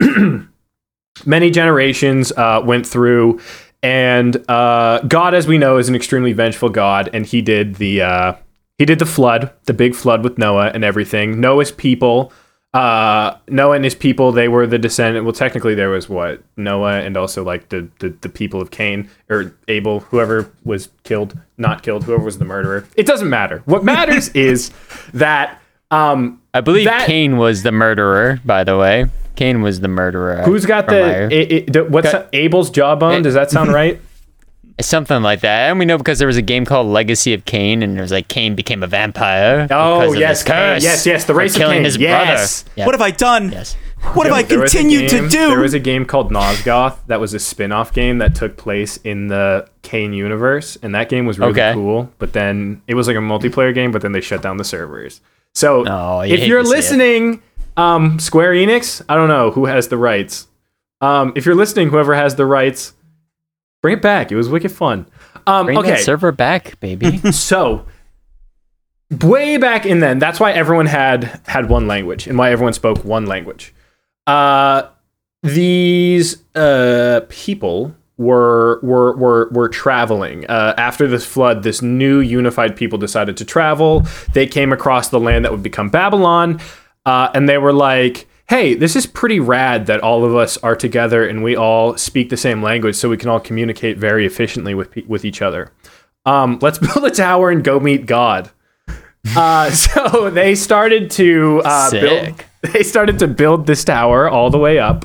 Many 1.26 1.50
generations 1.50 2.32
uh, 2.32 2.62
went 2.64 2.86
through, 2.86 3.40
and 3.82 4.42
uh, 4.48 5.00
God, 5.06 5.34
as 5.34 5.46
we 5.46 5.58
know, 5.58 5.76
is 5.76 5.90
an 5.90 5.94
extremely 5.94 6.32
vengeful 6.32 6.70
God, 6.70 7.10
and 7.12 7.26
He 7.26 7.42
did 7.42 7.74
the 7.74 8.00
uh, 8.00 8.34
He 8.78 8.86
did 8.86 8.98
the 8.98 9.06
flood, 9.06 9.52
the 9.64 9.74
big 9.74 9.94
flood 9.94 10.24
with 10.24 10.38
Noah 10.38 10.70
and 10.72 10.82
everything. 10.82 11.40
Noah's 11.40 11.72
people 11.72 12.32
uh 12.74 13.36
Noah 13.48 13.74
and 13.76 13.84
his 13.84 13.94
people 13.94 14.32
they 14.32 14.48
were 14.48 14.66
the 14.66 14.78
descendant 14.78 15.26
well 15.26 15.34
technically 15.34 15.74
there 15.74 15.90
was 15.90 16.08
what? 16.08 16.42
Noah 16.56 17.00
and 17.00 17.16
also 17.18 17.44
like 17.44 17.68
the, 17.68 17.88
the 17.98 18.08
the 18.22 18.28
people 18.30 18.62
of 18.62 18.70
Cain 18.70 19.10
or 19.28 19.54
Abel 19.68 20.00
whoever 20.00 20.50
was 20.64 20.88
killed 21.04 21.38
not 21.58 21.82
killed 21.82 22.04
whoever 22.04 22.24
was 22.24 22.38
the 22.38 22.44
murderer. 22.46 22.86
It 22.96 23.04
doesn't 23.06 23.28
matter. 23.28 23.62
What 23.66 23.84
matters 23.84 24.28
is 24.34 24.70
that 25.12 25.60
um 25.90 26.40
I 26.54 26.62
believe 26.62 26.86
that- 26.86 27.06
Cain 27.06 27.36
was 27.36 27.62
the 27.62 27.72
murderer, 27.72 28.40
by 28.44 28.64
the 28.64 28.76
way. 28.78 29.06
Cain 29.36 29.62
was 29.62 29.80
the 29.80 29.88
murderer. 29.88 30.42
who's 30.42 30.66
got 30.66 30.86
the, 30.86 31.28
it, 31.32 31.74
it, 31.76 31.90
what's 31.90 32.12
Got- 32.12 32.28
Abel's 32.34 32.68
jawbone? 32.70 33.22
Does 33.22 33.32
that 33.34 33.50
sound 33.50 33.72
right 33.74 33.98
Something 34.80 35.22
like 35.22 35.40
that. 35.40 35.70
And 35.70 35.78
we 35.78 35.84
know 35.84 35.98
because 35.98 36.18
there 36.18 36.26
was 36.26 36.36
a 36.36 36.42
game 36.42 36.64
called 36.64 36.86
Legacy 36.86 37.34
of 37.34 37.44
Kain, 37.44 37.82
and 37.82 37.98
it 37.98 38.00
was 38.00 38.10
like 38.12 38.28
Cain 38.28 38.54
became 38.54 38.82
a 38.82 38.86
vampire. 38.86 39.66
oh 39.70 40.00
because 40.00 40.14
of 40.14 40.20
yes 40.20 40.38
his 40.40 40.48
curse 40.48 40.82
yes 40.82 41.06
yes 41.06 41.24
the 41.26 41.34
race 41.34 41.54
of 41.54 41.58
killing 41.58 41.76
Cain 41.78 41.84
his 41.84 41.96
yes 41.98 42.62
brother. 42.62 42.72
Yeah. 42.76 42.86
What 42.86 42.94
have 42.94 43.02
I 43.02 43.10
done? 43.10 43.52
Yes. 43.52 43.76
What 44.14 44.26
have 44.26 44.34
I 44.34 44.42
There 44.42 44.58
was 44.58 44.72
continued 44.72 45.10
to 45.10 45.28
do? 45.28 45.48
There 45.50 45.60
was 45.60 45.74
a 45.74 45.78
game 45.78 46.04
called 46.06 46.32
Nosgoth 46.32 46.96
that 47.06 47.20
was 47.20 47.34
a 47.34 47.38
spin-off 47.38 47.92
game 47.92 48.18
that 48.18 48.34
took 48.34 48.56
place 48.56 48.96
in 49.04 49.28
the 49.28 49.68
Kain 49.82 50.12
universe, 50.12 50.76
and 50.82 50.92
that 50.96 51.08
game 51.08 51.24
was 51.24 51.38
really 51.38 51.52
Okay. 51.52 51.72
cool. 51.74 52.10
But 52.18 52.32
then 52.32 52.82
it 52.88 52.94
was 52.94 53.06
like 53.06 53.14
a 53.16 53.20
multiplayer 53.20 53.72
game, 53.72 53.92
but 53.92 54.02
then 54.02 54.10
they 54.10 54.20
shut 54.20 54.42
down 54.42 54.56
the 54.56 54.64
servers. 54.64 55.20
So 55.54 55.84
Oh, 55.86 56.22
you 56.22 56.34
if 56.34 56.48
you're 56.48 56.62
to 56.62 56.66
see 56.66 56.72
it. 56.72 56.76
listening, 56.76 57.42
um, 57.76 58.18
Square 58.18 58.54
Enix, 58.54 59.02
I 59.08 59.14
don't 59.14 59.28
know 59.28 59.52
who 59.52 59.66
has 59.66 59.86
the 59.86 59.96
rights. 59.96 60.48
Um, 61.00 61.32
if 61.36 61.46
you're 61.46 61.54
listening, 61.54 61.90
whoever 61.90 62.14
has 62.14 62.34
the 62.34 62.46
rights, 62.46 62.94
bring 63.82 63.98
it 63.98 64.02
back. 64.02 64.32
It 64.32 64.36
was 64.36 64.48
wicked 64.48 64.72
fun. 64.72 65.06
Um, 65.46 65.66
Bring 65.66 65.78
okay, 65.78 65.90
that 65.90 66.00
server 66.00 66.32
back, 66.32 66.78
baby. 66.80 67.18
so 67.32 67.84
way 69.20 69.56
back 69.56 69.84
in 69.84 70.00
then, 70.00 70.18
that's 70.18 70.40
why 70.40 70.52
everyone 70.52 70.86
had 70.86 71.40
had 71.46 71.68
one 71.68 71.86
language 71.86 72.26
and 72.26 72.38
why 72.38 72.50
everyone 72.50 72.72
spoke 72.72 73.04
one 73.04 73.26
language. 73.26 73.74
Uh, 74.26 74.88
these 75.42 76.42
uh, 76.54 77.22
people 77.28 77.94
were 78.16 78.78
were 78.82 79.16
were 79.16 79.48
were 79.50 79.68
traveling 79.68 80.46
uh, 80.46 80.74
after 80.76 81.08
this 81.08 81.26
flood. 81.26 81.62
This 81.62 81.82
new 81.82 82.20
unified 82.20 82.76
people 82.76 82.98
decided 82.98 83.36
to 83.38 83.44
travel. 83.44 84.06
They 84.32 84.46
came 84.46 84.72
across 84.72 85.08
the 85.08 85.20
land 85.20 85.44
that 85.44 85.50
would 85.50 85.62
become 85.62 85.90
Babylon, 85.90 86.60
uh, 87.04 87.30
and 87.34 87.48
they 87.48 87.58
were 87.58 87.72
like. 87.72 88.28
Hey, 88.52 88.74
this 88.74 88.96
is 88.96 89.06
pretty 89.06 89.40
rad 89.40 89.86
that 89.86 90.00
all 90.00 90.24
of 90.24 90.36
us 90.36 90.58
are 90.58 90.76
together 90.76 91.26
and 91.26 91.42
we 91.42 91.56
all 91.56 91.96
speak 91.96 92.28
the 92.28 92.36
same 92.36 92.62
language, 92.62 92.96
so 92.96 93.08
we 93.08 93.16
can 93.16 93.30
all 93.30 93.40
communicate 93.40 93.96
very 93.96 94.26
efficiently 94.26 94.74
with 94.74 94.94
with 95.06 95.24
each 95.24 95.40
other 95.40 95.72
um, 96.24 96.58
let's 96.60 96.78
build 96.94 97.04
a 97.04 97.10
tower 97.10 97.50
and 97.50 97.64
go 97.64 97.80
meet 97.80 98.06
God. 98.06 98.50
Uh, 99.36 99.70
so 99.70 100.30
they 100.30 100.54
started 100.54 101.10
to 101.12 101.62
uh, 101.64 101.90
build. 101.90 102.44
They 102.72 102.84
started 102.84 103.18
to 103.18 103.26
build 103.26 103.66
this 103.66 103.82
tower 103.82 104.30
all 104.30 104.48
the 104.48 104.58
way 104.58 104.78
up, 104.78 105.04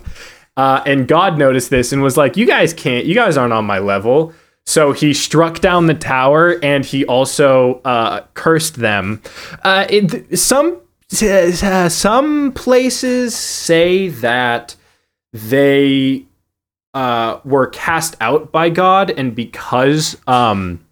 uh, 0.58 0.84
and 0.86 1.08
God 1.08 1.40
noticed 1.40 1.72
this 1.72 1.92
and 1.92 2.04
was 2.04 2.16
like, 2.16 2.38
"You 2.38 2.46
guys 2.46 2.72
can't. 2.72 3.08
You 3.08 3.16
guys 3.16 3.36
aren't 3.36 3.52
on 3.52 3.66
my 3.66 3.80
level." 3.80 4.32
So 4.68 4.92
he 4.92 5.12
struck 5.12 5.60
down 5.60 5.88
the 5.88 5.96
tower, 5.96 6.60
and 6.62 6.86
he 6.86 7.04
also 7.06 7.82
uh, 7.84 8.28
cursed 8.36 8.76
them. 8.76 9.24
Uh, 9.64 9.88
it, 9.90 10.38
some 10.38 10.80
some 11.90 12.52
places 12.54 13.36
say 13.36 14.10
that 14.10 14.76
they 15.34 16.26
uh, 16.94 17.40
were 17.46 17.68
cast 17.68 18.16
out 18.22 18.52
by 18.52 18.70
God, 18.70 19.12
and 19.12 19.36
because 19.36 20.18
um, 20.28 20.84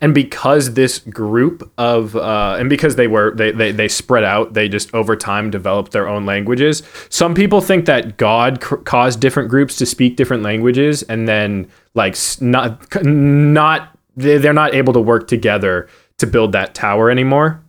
and 0.00 0.14
because 0.14 0.74
this 0.74 0.98
group 0.98 1.70
of 1.78 2.16
uh, 2.16 2.56
and 2.58 2.68
because 2.68 2.96
they 2.96 3.06
were 3.06 3.34
they, 3.34 3.50
they 3.52 3.72
they 3.72 3.88
spread 3.88 4.24
out, 4.24 4.54
they 4.54 4.68
just 4.68 4.92
over 4.94 5.16
time 5.16 5.50
developed 5.50 5.92
their 5.92 6.08
own 6.08 6.26
languages. 6.26 6.82
Some 7.08 7.34
people 7.34 7.60
think 7.60 7.86
that 7.86 8.16
God 8.16 8.60
caused 8.60 9.20
different 9.20 9.48
groups 9.48 9.76
to 9.76 9.86
speak 9.86 10.16
different 10.16 10.42
languages, 10.42 11.02
and 11.04 11.28
then 11.28 11.68
like 11.94 12.16
not 12.40 13.04
not 13.04 13.96
they- 14.16 14.38
they're 14.38 14.52
not 14.52 14.74
able 14.74 14.92
to 14.94 15.00
work 15.00 15.28
together 15.28 15.88
to 16.18 16.26
build 16.26 16.52
that 16.52 16.74
tower 16.74 17.10
anymore. 17.10 17.62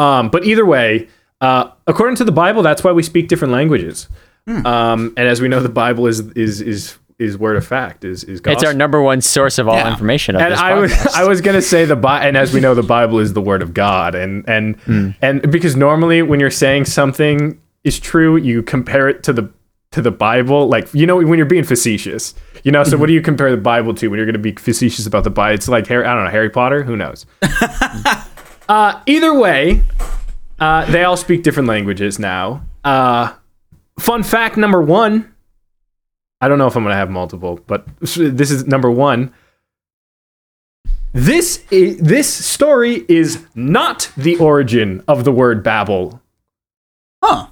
Um, 0.00 0.28
but 0.30 0.44
either 0.44 0.64
way, 0.64 1.08
uh, 1.40 1.70
according 1.86 2.16
to 2.16 2.24
the 2.24 2.32
Bible, 2.32 2.62
that's 2.62 2.82
why 2.84 2.92
we 2.92 3.02
speak 3.02 3.28
different 3.28 3.52
languages. 3.52 4.08
Um, 4.46 5.12
and 5.16 5.28
as 5.28 5.40
we 5.40 5.48
know, 5.48 5.60
the 5.60 5.68
Bible 5.68 6.06
is 6.06 6.20
is 6.32 6.60
is 6.60 6.96
is 7.18 7.36
word 7.38 7.56
of 7.56 7.66
fact. 7.66 8.04
Is 8.04 8.24
is 8.24 8.40
it's 8.46 8.64
our 8.64 8.72
number 8.74 9.00
one 9.02 9.20
source 9.20 9.58
of 9.58 9.68
all 9.68 9.76
Yeah. 9.76 9.90
information. 9.92 10.34
Of 10.34 10.42
and 10.42 10.52
this 10.52 10.58
I 10.60 10.74
was. 10.74 10.92
I 11.14 11.24
was 11.24 11.40
gonna 11.40 11.62
say 11.62 11.84
the 11.84 11.94
Bi- 11.96 12.24
and 12.26 12.36
as 12.36 12.52
we 12.52 12.58
know, 12.60 12.74
the 12.74 12.82
Bible 12.82 13.18
is 13.20 13.32
the 13.34 13.42
word 13.42 13.62
of 13.62 13.74
God, 13.74 14.14
and 14.14 14.44
and 14.48 14.76
Hmm. 14.86 15.10
and 15.22 15.50
because 15.52 15.76
normally 15.76 16.22
when 16.22 16.40
you're 16.40 16.50
saying 16.50 16.86
something 16.86 17.60
is 17.84 18.00
true, 18.00 18.36
you 18.36 18.62
compare 18.62 19.08
it 19.08 19.22
to 19.24 19.32
the 19.32 19.50
to 19.92 20.00
the 20.02 20.10
Bible, 20.10 20.66
like 20.68 20.88
you 20.94 21.06
know 21.06 21.16
when 21.16 21.36
you're 21.36 21.46
being 21.46 21.64
facetious, 21.64 22.34
you 22.64 22.72
know. 22.72 22.82
So 22.82 22.92
Mm-hmm. 22.92 23.00
what 23.00 23.06
do 23.08 23.12
you 23.12 23.20
compare 23.22 23.50
the 23.50 23.56
Bible 23.56 23.92
to 23.94 24.08
when 24.08 24.16
you're 24.16 24.26
gonna 24.26 24.38
be 24.38 24.52
facetious 24.52 25.06
about 25.06 25.24
the 25.24 25.30
Bible? 25.30 25.54
It's 25.54 25.68
like 25.68 25.86
Harry, 25.88 26.04
I 26.06 26.14
don't 26.14 26.24
know, 26.24 26.30
Harry 26.30 26.50
Potter. 26.50 26.82
Who 26.82 26.96
knows? 26.96 27.26
uh, 28.70 29.02
either 29.06 29.34
way, 29.34 29.82
uh, 30.60 30.84
they 30.84 31.02
all 31.02 31.16
speak 31.16 31.42
different 31.42 31.68
languages 31.68 32.20
now. 32.20 32.62
Uh, 32.84 33.34
fun 33.98 34.22
fact 34.22 34.56
number 34.56 34.80
one. 34.80 35.34
I 36.40 36.46
don't 36.46 36.56
know 36.56 36.68
if 36.68 36.76
I'm 36.76 36.84
gonna 36.84 36.94
have 36.94 37.10
multiple, 37.10 37.58
but 37.66 37.84
this 37.98 38.16
is 38.16 38.68
number 38.68 38.88
one. 38.88 39.34
This 41.12 41.64
i 41.72 41.96
this 41.98 42.32
story 42.32 43.04
is 43.08 43.44
not 43.56 44.12
the 44.16 44.36
origin 44.36 45.02
of 45.08 45.24
the 45.24 45.32
word 45.32 45.64
Babel. 45.64 46.22
Huh. 47.24 47.48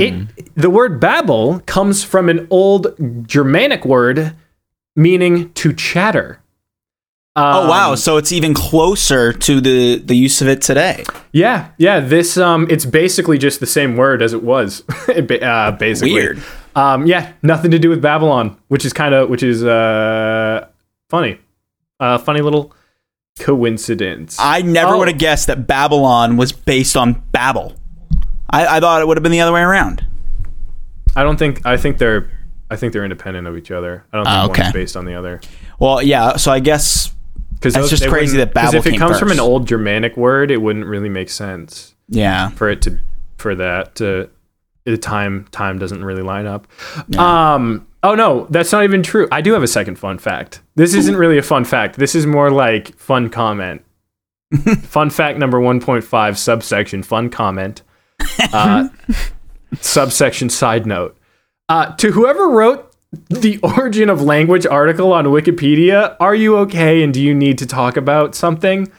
It 0.00 0.54
the 0.54 0.70
word 0.70 0.98
Babel 0.98 1.60
comes 1.66 2.02
from 2.02 2.30
an 2.30 2.46
old 2.48 2.94
Germanic 3.28 3.84
word 3.84 4.34
meaning 4.96 5.52
to 5.52 5.74
chatter. 5.74 6.40
Oh 7.36 7.68
wow, 7.68 7.94
so 7.94 8.16
it's 8.16 8.32
even 8.32 8.54
closer 8.54 9.32
to 9.32 9.60
the 9.60 9.96
the 9.98 10.16
use 10.16 10.40
of 10.42 10.48
it 10.48 10.62
today. 10.62 11.04
Yeah, 11.32 11.70
yeah. 11.78 12.00
This 12.00 12.36
um, 12.36 12.66
it's 12.70 12.84
basically 12.86 13.38
just 13.38 13.60
the 13.60 13.66
same 13.66 13.96
word 13.96 14.22
as 14.22 14.32
it 14.32 14.42
was. 14.42 14.82
uh, 15.08 15.72
basically, 15.72 16.12
Weird. 16.14 16.42
Um, 16.74 17.06
yeah, 17.06 17.32
nothing 17.42 17.70
to 17.70 17.78
do 17.78 17.88
with 17.90 18.02
Babylon, 18.02 18.56
which 18.68 18.84
is 18.84 18.92
kind 18.92 19.14
of 19.14 19.28
which 19.30 19.42
is 19.42 19.62
uh 19.64 20.66
funny, 21.08 21.38
uh, 22.00 22.18
funny 22.18 22.40
little 22.40 22.72
coincidence. 23.38 24.36
I 24.40 24.62
never 24.62 24.94
Oh. 24.94 24.98
would 24.98 25.08
have 25.08 25.18
guessed 25.18 25.46
that 25.46 25.66
Babylon 25.66 26.36
was 26.36 26.52
based 26.52 26.96
on 26.96 27.22
Babel. 27.32 27.74
I, 28.50 28.76
I 28.76 28.80
thought 28.80 29.00
it 29.02 29.08
would 29.08 29.16
have 29.16 29.22
been 29.22 29.32
the 29.32 29.40
other 29.40 29.52
way 29.52 29.60
around. 29.62 30.04
I 31.14 31.22
don't 31.22 31.38
think 31.38 31.64
I 31.66 31.76
think 31.76 31.98
they're 31.98 32.30
I 32.70 32.76
think 32.76 32.92
they're 32.92 33.04
independent 33.04 33.46
of 33.46 33.56
each 33.56 33.70
other. 33.70 34.04
I 34.12 34.16
don't 34.16 34.24
think 34.26 34.36
Ah, 34.36 34.46
okay. 34.50 34.62
one's 34.62 34.72
based 34.74 34.96
on 34.96 35.04
the 35.04 35.14
other. 35.14 35.40
Well, 35.78 36.02
yeah. 36.02 36.36
So 36.36 36.50
I 36.52 36.60
guess 36.60 37.12
Because 37.56 37.74
That's 37.74 37.90
just 37.90 38.06
crazy 38.06 38.36
that 38.36 38.54
Babel 38.54 38.76
if 38.76 38.86
it 38.86 38.98
comes 38.98 39.18
from 39.18 39.30
an 39.30 39.40
old 39.40 39.66
Germanic 39.66 40.16
word, 40.16 40.50
it 40.50 40.58
wouldn't 40.58 40.86
really 40.86 41.08
make 41.08 41.30
sense 41.30 41.94
yeah. 42.08 42.50
for 42.50 42.68
it 42.68 42.82
to 42.82 42.98
for 43.38 43.54
that 43.54 43.96
to 43.96 44.30
the 44.84 44.96
time 44.96 45.46
time 45.50 45.78
doesn't 45.78 46.04
really 46.04 46.22
line 46.22 46.46
up. 46.46 46.66
Um 47.18 47.86
oh 48.02 48.14
no, 48.14 48.46
that's 48.50 48.72
not 48.72 48.84
even 48.84 49.02
true. 49.02 49.26
I 49.32 49.40
do 49.40 49.52
have 49.52 49.62
a 49.62 49.68
second 49.68 49.98
fun 49.98 50.18
fact. 50.18 50.60
This 50.74 50.94
isn't 50.94 51.16
really 51.16 51.38
a 51.38 51.42
fun 51.42 51.64
fact. 51.64 51.96
This 51.96 52.14
is 52.14 52.26
more 52.26 52.50
like 52.50 52.96
fun 52.96 53.30
comment. 53.30 53.82
fun 54.82 55.10
fact 55.10 55.38
number 55.38 55.58
1.5 55.58 56.36
subsection 56.36 57.02
fun 57.02 57.30
comment. 57.30 57.82
Uh, 58.52 58.88
subsection 59.80 60.48
side 60.48 60.86
note. 60.86 61.16
Uh, 61.68 61.94
to 61.96 62.12
whoever 62.12 62.48
wrote 62.48 62.85
the 63.28 63.58
origin 63.62 64.08
of 64.08 64.22
language 64.22 64.66
article 64.66 65.12
on 65.12 65.26
Wikipedia, 65.26 66.16
are 66.20 66.34
you 66.34 66.56
okay 66.58 67.02
and 67.02 67.12
do 67.12 67.22
you 67.22 67.34
need 67.34 67.58
to 67.58 67.66
talk 67.66 67.96
about 67.96 68.34
something? 68.34 68.90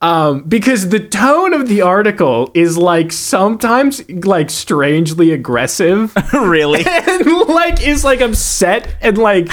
Um, 0.00 0.42
because 0.42 0.90
the 0.90 1.00
tone 1.00 1.54
of 1.54 1.68
the 1.68 1.80
article 1.80 2.50
is 2.52 2.76
like 2.76 3.10
sometimes 3.10 4.06
like 4.10 4.50
strangely 4.50 5.30
aggressive 5.32 6.14
really? 6.32 6.84
and 6.86 7.26
like 7.48 7.86
is 7.86 8.04
like 8.04 8.20
upset 8.20 8.96
and 9.00 9.16
like 9.16 9.48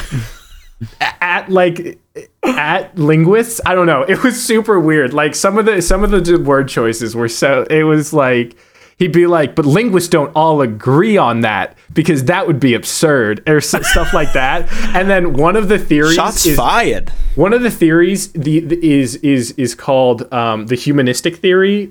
at 0.99 1.49
like 1.49 1.99
at 2.43 2.97
linguists. 2.97 3.61
I 3.65 3.75
don't 3.75 3.85
know. 3.85 4.01
It 4.03 4.23
was 4.23 4.41
super 4.43 4.79
weird. 4.79 5.13
Like 5.13 5.35
some 5.35 5.57
of 5.57 5.65
the 5.65 5.81
some 5.81 6.03
of 6.03 6.11
the 6.11 6.37
word 6.37 6.67
choices 6.67 7.15
were 7.15 7.29
so. 7.29 7.63
It 7.69 7.83
was 7.83 8.11
like 8.11 8.57
he'd 9.01 9.12
be 9.12 9.25
like, 9.25 9.55
"But 9.55 9.65
linguists 9.65 10.08
don't 10.10 10.31
all 10.36 10.62
agree 10.62 11.17
on 11.17 11.41
that 11.41 11.75
because 11.91 12.25
that 12.25 12.46
would 12.46 12.60
be 12.60 12.74
absurd," 12.75 13.41
or 13.48 13.58
s- 13.58 13.70
stuff 13.89 14.13
like 14.13 14.31
that. 14.34 14.72
And 14.96 15.10
then 15.10 15.34
one 15.34 15.55
of 15.55 15.67
the 15.70 15.79
theories 15.79 16.15
Shots 16.15 16.46
is 16.46 16.55
fired. 16.55 17.10
one 17.36 17.51
of 17.51 17.63
the 17.63 17.72
theories 17.72 18.31
the, 18.34 18.60
the- 18.60 18.79
is 19.00 19.15
is 19.17 19.51
is 19.58 19.74
called 19.75 20.31
um, 20.31 20.67
the 20.67 20.75
humanistic 20.75 21.36
theory, 21.38 21.89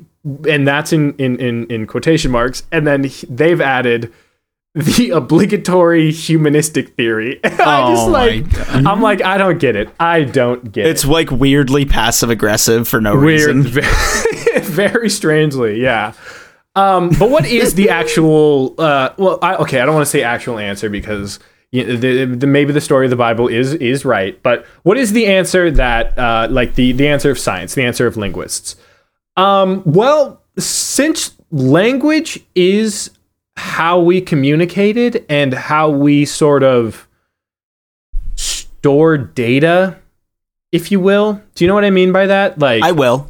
and 0.48 0.66
that's 0.66 0.92
in 0.92 1.14
in 1.16 1.36
in, 1.40 1.66
in 1.66 1.86
quotation 1.86 2.30
marks. 2.30 2.62
And 2.70 2.86
then 2.86 3.04
he- 3.04 3.26
they've 3.28 3.60
added 3.60 4.12
the 4.74 5.10
obligatory 5.14 6.12
humanistic 6.12 6.90
theory. 6.94 7.40
I 7.44 7.48
just 7.90 8.06
oh 8.06 8.10
like 8.10 8.44
I'm 8.86 9.02
like 9.02 9.20
I 9.22 9.36
don't 9.36 9.58
get 9.58 9.74
it. 9.74 9.88
I 9.98 10.22
don't 10.22 10.70
get 10.70 10.86
It's 10.86 11.02
it. 11.02 11.06
It's 11.06 11.10
like 11.10 11.30
weirdly 11.32 11.84
passive 11.86 12.30
aggressive 12.30 12.86
for 12.86 13.00
no 13.00 13.18
Weird, 13.18 13.56
reason. 13.56 13.62
very, 13.64 14.60
very 14.62 15.10
strangely, 15.10 15.82
yeah. 15.82 16.12
Um, 16.76 17.10
but 17.18 17.30
what 17.30 17.46
is 17.46 17.74
the 17.74 17.90
actual? 18.00 18.74
Uh, 18.78 19.10
well, 19.16 19.38
I, 19.42 19.56
okay, 19.56 19.80
I 19.80 19.86
don't 19.86 19.94
want 19.94 20.06
to 20.06 20.10
say 20.10 20.22
actual 20.22 20.58
answer 20.58 20.88
because 20.88 21.38
you 21.72 21.84
know, 21.84 21.96
the, 21.96 22.24
the, 22.24 22.46
maybe 22.46 22.72
the 22.72 22.80
story 22.80 23.06
of 23.06 23.10
the 23.10 23.16
Bible 23.16 23.48
is 23.48 23.74
is 23.74 24.04
right. 24.04 24.40
But 24.42 24.66
what 24.82 24.96
is 24.96 25.12
the 25.12 25.26
answer 25.26 25.70
that, 25.72 26.18
uh, 26.18 26.48
like 26.50 26.74
the 26.74 26.92
the 26.92 27.08
answer 27.08 27.30
of 27.30 27.38
science, 27.38 27.74
the 27.74 27.84
answer 27.84 28.06
of 28.06 28.16
linguists? 28.16 28.76
Um, 29.36 29.82
well, 29.84 30.42
since 30.58 31.36
language 31.50 32.40
is 32.54 33.10
how 33.56 34.00
we 34.00 34.20
communicated 34.20 35.24
and 35.28 35.52
how 35.54 35.90
we 35.90 36.24
sort 36.24 36.62
of 36.62 37.06
store 38.36 39.18
data, 39.18 39.96
if 40.72 40.90
you 40.90 40.98
will. 41.00 41.40
Do 41.54 41.64
you 41.64 41.68
know 41.68 41.74
what 41.74 41.84
I 41.84 41.90
mean 41.90 42.12
by 42.12 42.26
that? 42.26 42.58
Like, 42.58 42.82
I 42.82 42.92
will. 42.92 43.28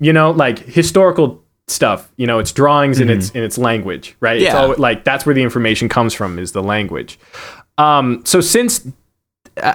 you 0.00 0.12
know, 0.12 0.32
like 0.32 0.58
historical 0.58 1.41
stuff. 1.68 2.10
You 2.16 2.26
know, 2.26 2.38
it's 2.38 2.52
drawings 2.52 3.00
and 3.00 3.10
it's 3.10 3.30
in 3.30 3.42
its 3.42 3.56
language, 3.58 4.16
right? 4.20 4.36
It's 4.36 4.44
Yeah. 4.44 4.58
all, 4.58 4.74
like 4.78 5.04
that's 5.04 5.24
where 5.24 5.34
the 5.34 5.42
information 5.42 5.88
comes 5.88 6.14
from 6.14 6.38
is 6.38 6.52
the 6.52 6.62
language. 6.62 7.18
Um, 7.78 8.22
so 8.24 8.40
since 8.40 8.86
uh, 9.62 9.74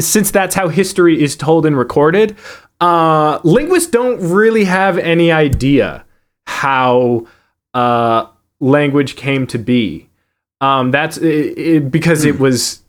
since 0.00 0.30
that's 0.30 0.54
how 0.54 0.68
history 0.68 1.22
is 1.22 1.36
told 1.36 1.66
and 1.66 1.76
recorded, 1.76 2.36
uh, 2.80 3.38
linguists 3.44 3.90
don't 3.90 4.20
really 4.20 4.64
have 4.64 4.98
any 4.98 5.32
idea 5.32 6.04
how 6.46 7.26
uh, 7.74 8.26
language 8.60 9.16
came 9.16 9.46
to 9.48 9.58
be. 9.58 10.08
Um, 10.60 10.90
that's 10.90 11.18
it, 11.18 11.58
it, 11.58 11.90
because 11.90 12.24
it 12.24 12.38
was. 12.38 12.82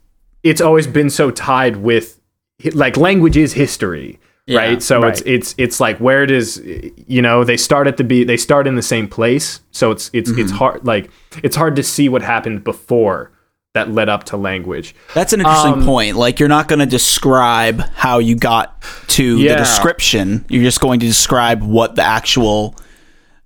It's 0.44 0.60
always 0.60 0.86
been 0.86 1.10
so 1.10 1.30
tied 1.32 1.76
with, 1.78 2.20
like, 2.72 2.96
language 2.96 3.36
is 3.36 3.54
history, 3.54 4.20
Yeah, 4.48 4.58
right? 4.60 4.82
So 4.82 5.04
it's 5.04 5.20
right. 5.20 5.30
it's 5.34 5.54
it's 5.58 5.78
like 5.78 5.98
where 5.98 6.24
does 6.26 6.58
you 6.64 7.20
know 7.22 7.44
they 7.44 7.56
start 7.58 7.86
at 7.86 7.96
the 7.98 8.04
be 8.04 8.24
they 8.24 8.36
start 8.38 8.66
in 8.66 8.74
the 8.76 8.82
same 8.82 9.06
place. 9.06 9.60
So 9.70 9.90
it's 9.90 10.10
it's 10.12 10.30
it's 10.30 10.50
hard 10.52 10.84
like 10.86 11.10
it's 11.42 11.54
hard 11.56 11.76
to 11.76 11.82
see 11.82 12.08
what 12.08 12.22
happened 12.22 12.64
before 12.64 13.30
that 13.74 13.90
led 13.90 14.08
up 14.08 14.24
to 14.24 14.36
language. 14.38 14.94
That's 15.14 15.34
an 15.34 15.40
interesting 15.40 15.74
Um, 15.74 15.84
point. 15.84 16.16
Like 16.16 16.40
you're 16.40 16.48
not 16.48 16.66
going 16.68 16.78
to 16.78 16.86
describe 16.86 17.80
how 17.94 18.18
you 18.18 18.34
got 18.34 18.82
to 19.08 19.38
Yeah. 19.38 19.52
the 19.52 19.58
description. 19.58 20.46
You're 20.48 20.62
just 20.64 20.80
going 20.80 21.00
to 21.00 21.06
describe 21.06 21.62
what 21.62 21.94
the 21.94 22.02
actual 22.02 22.74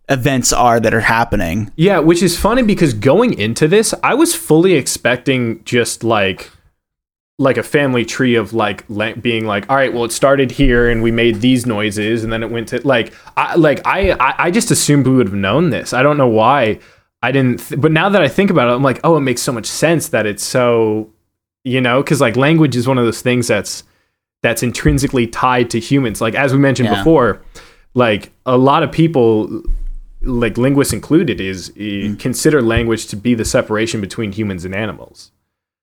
events 0.09 0.53
are 0.53 0.79
that 0.81 0.95
are 0.95 1.01
happening. 1.01 1.73
Yeah, 1.77 1.99
which 1.99 2.23
is 2.23 2.39
funny 2.39 2.63
because 2.63 2.95
going 2.95 3.33
into 3.39 3.67
this, 3.67 3.95
I 4.03 4.15
was 4.15 4.35
fully 4.35 4.75
expecting 4.75 5.63
just 5.65 6.05
like 6.05 6.51
like 7.43 7.57
a 7.57 7.63
family 7.63 8.05
tree 8.05 8.37
of 8.37 8.53
like 8.53 8.85
being 9.21 9.45
like, 9.47 9.69
all 9.69 9.77
right, 9.77 9.93
well, 9.93 10.05
it 10.05 10.13
started 10.13 10.51
here 10.53 10.89
and 10.89 11.03
we 11.03 11.11
made 11.11 11.41
these 11.41 11.67
noises, 11.67 12.23
and 12.23 12.33
then 12.33 12.43
it 12.43 12.51
went 12.51 12.69
to 12.69 12.87
like, 12.87 13.13
I 13.37 13.57
like 13.57 13.81
I 13.85 14.17
I, 14.39 14.51
just 14.51 14.71
assumed 14.71 15.07
we 15.07 15.15
would 15.17 15.27
have 15.27 15.35
known 15.35 15.71
this. 15.71 15.93
I 15.93 16.03
don't 16.03 16.17
know 16.17 16.29
why 16.29 16.79
I 17.23 17.33
didn't, 17.33 17.59
th- 17.61 17.81
but 17.81 17.91
now 17.93 18.09
that 18.09 18.23
I 18.23 18.29
think 18.29 18.51
about 18.51 18.69
it, 18.69 18.73
I'm 18.73 18.83
like, 18.83 19.01
oh, 19.05 19.17
it 19.17 19.21
makes 19.21 19.43
so 19.43 19.53
much 19.53 19.67
sense 19.67 20.09
that 20.11 20.25
it's 20.27 20.43
so, 20.43 21.11
you 21.65 21.81
know, 21.81 22.03
because 22.03 22.21
like 22.21 22.37
language 22.37 22.77
is 22.77 22.87
one 22.87 22.99
of 22.99 23.05
those 23.05 23.23
things 23.23 23.49
that's 23.49 23.83
that's 24.43 24.63
intrinsically 24.63 25.27
tied 25.27 25.71
to 25.71 25.81
humans. 25.81 26.21
Like 26.21 26.35
as 26.35 26.53
we 26.53 26.59
mentioned 26.59 26.89
Yeah. 26.91 26.99
before, 26.99 27.43
like 27.95 28.31
a 28.47 28.57
lot 28.57 28.83
of 28.83 28.93
people 28.93 29.63
like 30.23 30.57
linguists 30.59 30.93
included 30.93 31.41
is 31.41 31.71
uh, 31.71 32.15
consider 32.19 32.63
language 32.63 33.07
to 33.09 33.17
be 33.17 33.35
the 33.35 33.45
separation 33.45 34.01
between 34.01 34.31
humans 34.33 34.65
and 34.65 34.75
animals 34.75 35.33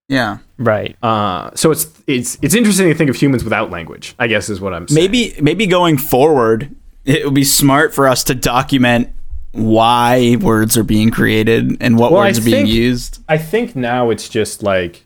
Yeah. 0.09 0.39
Right. 0.57 0.97
uh, 1.01 1.51
so 1.55 1.71
it's 1.71 1.87
it's 2.07 2.37
it's 2.41 2.53
interesting 2.55 2.87
to 2.89 2.95
think 2.95 3.09
of 3.09 3.15
humans 3.15 3.43
without 3.45 3.69
language 3.71 4.15
i 4.19 4.27
guess 4.27 4.49
is 4.49 4.59
what 4.59 4.73
i'm 4.73 4.87
saying 4.89 5.01
Maybe 5.09 5.33
maybe 5.41 5.65
going 5.67 5.97
forward, 5.97 6.75
it 7.05 7.23
would 7.23 7.33
be 7.35 7.45
smart 7.45 7.93
for 7.95 8.07
us 8.09 8.25
to 8.25 8.35
document 8.35 9.09
why 9.53 10.35
words 10.41 10.75
are 10.77 10.83
being 10.83 11.09
created 11.11 11.77
and 11.81 11.97
what 11.97 12.11
Well, 12.11 12.21
I 12.21 12.25
words 12.27 12.39
are 12.39 12.43
being 12.45 12.65
used. 12.67 13.19
i 13.29 13.37
think 13.37 13.75
now 13.75 14.09
it's 14.09 14.27
just 14.27 14.61
like 14.63 15.05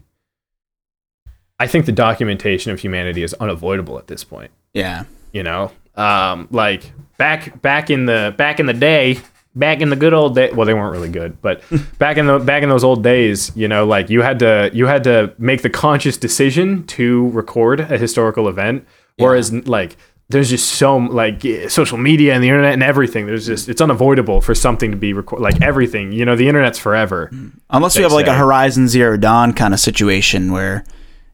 i 1.59 1.67
think 1.67 1.85
the 1.85 1.91
documentation 1.91 2.71
of 2.71 2.79
humanity 2.79 3.21
is 3.23 3.33
unavoidable 3.35 3.97
at 3.99 4.07
this 4.07 4.23
point 4.23 4.51
Yeah. 4.73 5.03
you 5.33 5.43
know 5.43 5.71
um 5.95 6.47
like 6.49 6.91
back 7.17 7.61
back 7.61 7.89
in 7.91 8.05
the 8.07 8.33
back 8.37 8.59
in 8.59 8.65
the 8.65 8.73
day 8.73 9.19
back 9.55 9.81
in 9.81 9.89
the 9.89 9.95
good 9.95 10.13
old 10.13 10.33
day 10.35 10.51
well 10.51 10.65
they 10.65 10.73
weren't 10.73 10.91
really 10.91 11.09
good 11.09 11.39
but 11.41 11.61
back 11.99 12.17
in 12.17 12.25
the 12.25 12.39
back 12.39 12.63
in 12.63 12.69
those 12.69 12.83
old 12.83 13.03
days 13.03 13.51
you 13.55 13.67
know 13.67 13.85
like 13.85 14.09
you 14.09 14.21
had 14.21 14.39
to 14.39 14.69
you 14.73 14.87
had 14.87 15.03
to 15.03 15.33
make 15.37 15.61
the 15.61 15.69
conscious 15.69 16.17
decision 16.17 16.83
to 16.87 17.29
record 17.29 17.79
a 17.79 17.97
historical 17.97 18.47
event 18.49 18.85
whereas 19.17 19.53
like 19.67 19.95
there's 20.29 20.49
just 20.49 20.69
so 20.69 20.97
like 20.97 21.43
social 21.67 21.97
media 21.99 22.33
and 22.33 22.43
the 22.43 22.47
internet 22.47 22.73
and 22.73 22.81
everything 22.81 23.27
there's 23.27 23.45
just 23.45 23.69
it's 23.69 23.81
unavoidable 23.81 24.41
for 24.41 24.55
something 24.55 24.89
to 24.89 24.97
be 24.97 25.13
recorded 25.13 25.43
like 25.43 25.61
everything 25.61 26.11
you 26.11 26.25
know 26.25 26.35
the 26.35 26.47
internet's 26.47 26.79
forever 26.79 27.29
mm. 27.31 27.51
Unless 27.69 27.95
we 27.95 27.99
They 27.99 28.03
have 28.03 28.11
like 28.13 28.27
a. 28.27 28.33
Horizon 28.35 28.87
Zero 28.87 29.17
Dawn 29.17 29.51
kind 29.53 29.73
of 29.73 29.79
situation 29.79 30.51
where, 30.51 30.83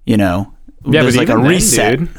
you 0.05 0.15
know, 0.17 0.53
yeah 0.85 1.01
there's 1.03 1.15
like 1.17 1.29
a 1.29 1.33
then, 1.33 1.43
reset. 1.43 1.99
dude, 1.99 2.09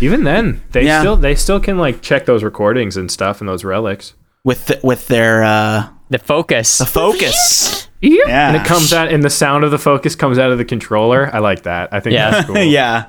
even 0.00 0.24
then 0.24 0.62
they 0.72 0.84
Yeah. 0.86 1.00
still 1.00 1.16
they 1.16 1.34
still 1.34 1.60
can 1.60 1.76
like 1.78 2.00
check 2.02 2.24
those 2.26 2.42
recordings 2.44 2.96
and 2.96 3.10
stuff 3.10 3.40
and 3.40 3.48
those 3.48 3.64
relics 3.64 4.14
with 4.46 4.66
th- 4.66 4.82
with 4.82 5.06
their 5.08 5.44
uh, 5.44 5.88
The 6.08 6.18
focus. 6.18 6.78
the 6.78 6.86
focus. 6.86 7.88
Yeah. 8.00 8.48
and 8.48 8.56
it 8.56 8.64
comes 8.64 8.92
out 8.92 9.12
and 9.12 9.22
the 9.24 9.30
sound 9.30 9.64
of 9.64 9.70
the 9.70 9.78
focus 9.78 10.14
comes 10.14 10.38
out 10.38 10.50
of 10.52 10.58
the 10.58 10.64
controller 10.66 11.28
i 11.34 11.38
like 11.38 11.62
that 11.62 11.88
i 11.92 11.98
think 11.98 12.12
Yeah. 12.14 12.30
that's 12.30 12.46
cool 12.46 12.56
yeah. 12.78 13.06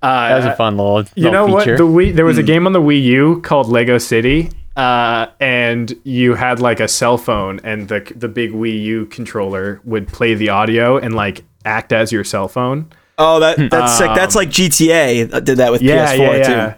uh, 0.00 0.28
that 0.28 0.36
was 0.36 0.44
a 0.46 0.56
fun 0.56 0.76
little, 0.76 1.04
you 1.16 1.30
know 1.30 1.44
little 1.44 1.56
what 1.56 1.64
the 1.66 1.82
Wii, 1.86 2.14
there 2.14 2.24
was 2.24 2.38
a 2.38 2.42
game 2.44 2.64
on 2.66 2.72
the 2.72 2.80
wii 2.80 3.02
u 3.02 3.40
called 3.42 3.66
lego 3.68 3.98
city 3.98 4.50
uh, 4.76 5.26
and 5.40 5.92
you 6.04 6.34
had 6.34 6.60
like 6.60 6.78
a 6.78 6.86
cell 6.86 7.18
phone, 7.18 7.58
and 7.64 7.88
the 7.88 8.00
the 8.14 8.28
big 8.28 8.52
Wii 8.52 8.80
U 8.80 9.06
controller 9.06 9.80
would 9.82 10.06
play 10.06 10.34
the 10.34 10.50
audio 10.50 10.96
and 10.96 11.14
like 11.16 11.42
act 11.64 11.92
as 11.92 12.12
your 12.12 12.22
cell 12.22 12.46
phone. 12.46 12.86
Oh, 13.18 13.40
that 13.40 13.56
that's 13.72 13.98
sick. 13.98 14.08
That's 14.14 14.36
like 14.36 14.50
GTA 14.50 15.34
uh, 15.34 15.40
did 15.40 15.56
that 15.58 15.72
with 15.72 15.82
Yeah, 15.82 16.14
PS4 16.14 16.18
yeah, 16.18 16.36
yeah. 16.36 16.70
too. 16.70 16.77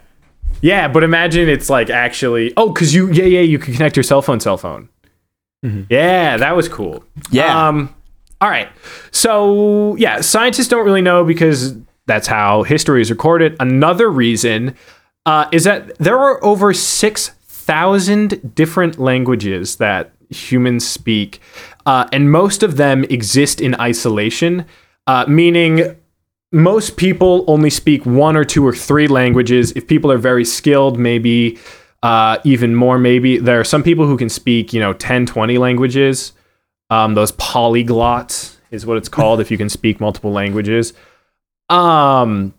Yeah, 0.60 0.88
but 0.88 1.02
imagine 1.04 1.48
it's 1.48 1.70
like 1.70 1.90
actually. 1.90 2.52
Oh, 2.56 2.70
because 2.70 2.94
you, 2.94 3.10
yeah, 3.12 3.24
yeah, 3.24 3.40
you 3.40 3.58
could 3.58 3.74
connect 3.74 3.96
your 3.96 4.02
cell 4.02 4.22
phone, 4.22 4.40
cell 4.40 4.56
phone. 4.56 4.88
Yeah, 5.62 6.38
that 6.38 6.56
was 6.56 6.68
cool. 6.68 7.04
Yeah. 7.30 7.68
Um, 7.68 7.94
all 8.40 8.48
right. 8.48 8.68
So 9.10 9.94
yeah, 9.96 10.22
scientists 10.22 10.68
don't 10.68 10.86
really 10.86 11.02
know 11.02 11.22
because 11.24 11.76
that's 12.06 12.26
how 12.26 12.62
history 12.62 13.02
is 13.02 13.10
recorded. 13.10 13.56
Another 13.60 14.10
reason 14.10 14.74
uh, 15.26 15.46
is 15.52 15.64
that 15.64 15.96
there 15.98 16.18
are 16.18 16.42
over 16.42 16.72
six 16.72 17.28
thousand 17.46 18.54
different 18.54 18.98
languages 18.98 19.76
that 19.76 20.12
humans 20.30 20.88
speak, 20.88 21.40
uh, 21.84 22.08
and 22.10 22.32
most 22.32 22.62
of 22.62 22.78
them 22.78 23.04
exist 23.04 23.60
in 23.60 23.74
isolation, 23.74 24.64
uh, 25.06 25.26
meaning 25.28 25.94
most 26.52 26.96
people 26.96 27.44
only 27.46 27.70
speak 27.70 28.04
one 28.04 28.36
or 28.36 28.44
two 28.44 28.66
or 28.66 28.74
three 28.74 29.06
languages. 29.06 29.72
If 29.72 29.86
people 29.86 30.10
are 30.10 30.18
very 30.18 30.44
skilled, 30.44 30.98
maybe 30.98 31.58
uh, 32.02 32.38
even 32.44 32.74
more, 32.74 32.98
maybe. 32.98 33.38
There 33.38 33.60
are 33.60 33.64
some 33.64 33.82
people 33.82 34.06
who 34.06 34.16
can 34.16 34.28
speak, 34.28 34.72
you 34.72 34.80
know, 34.80 34.92
10, 34.92 35.26
20 35.26 35.58
languages. 35.58 36.32
Um, 36.88 37.14
those 37.14 37.32
polyglots 37.32 38.56
is 38.70 38.84
what 38.84 38.96
it's 38.96 39.08
called 39.18 39.40
if 39.40 39.50
you 39.50 39.58
can 39.58 39.68
speak 39.68 40.00
multiple 40.00 40.32
languages. 40.32 40.92
Um, 41.68 42.52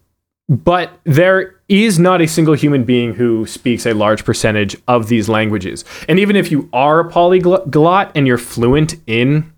but 0.48 1.00
there 1.04 1.56
is 1.68 2.00
not 2.00 2.22
a 2.22 2.28
single 2.28 2.54
human 2.54 2.84
being 2.84 3.14
who 3.14 3.46
speaks 3.46 3.86
a 3.86 3.94
large 3.94 4.26
percentage 4.26 4.76
of 4.88 5.08
these 5.08 5.30
languages. 5.30 5.86
And 6.08 6.20
even 6.20 6.36
if 6.36 6.52
you 6.52 6.70
are 6.74 7.00
a 7.00 7.10
polyglot 7.10 8.12
and 8.16 8.28
you're 8.28 8.38
fluent 8.38 8.96
in 9.08 9.51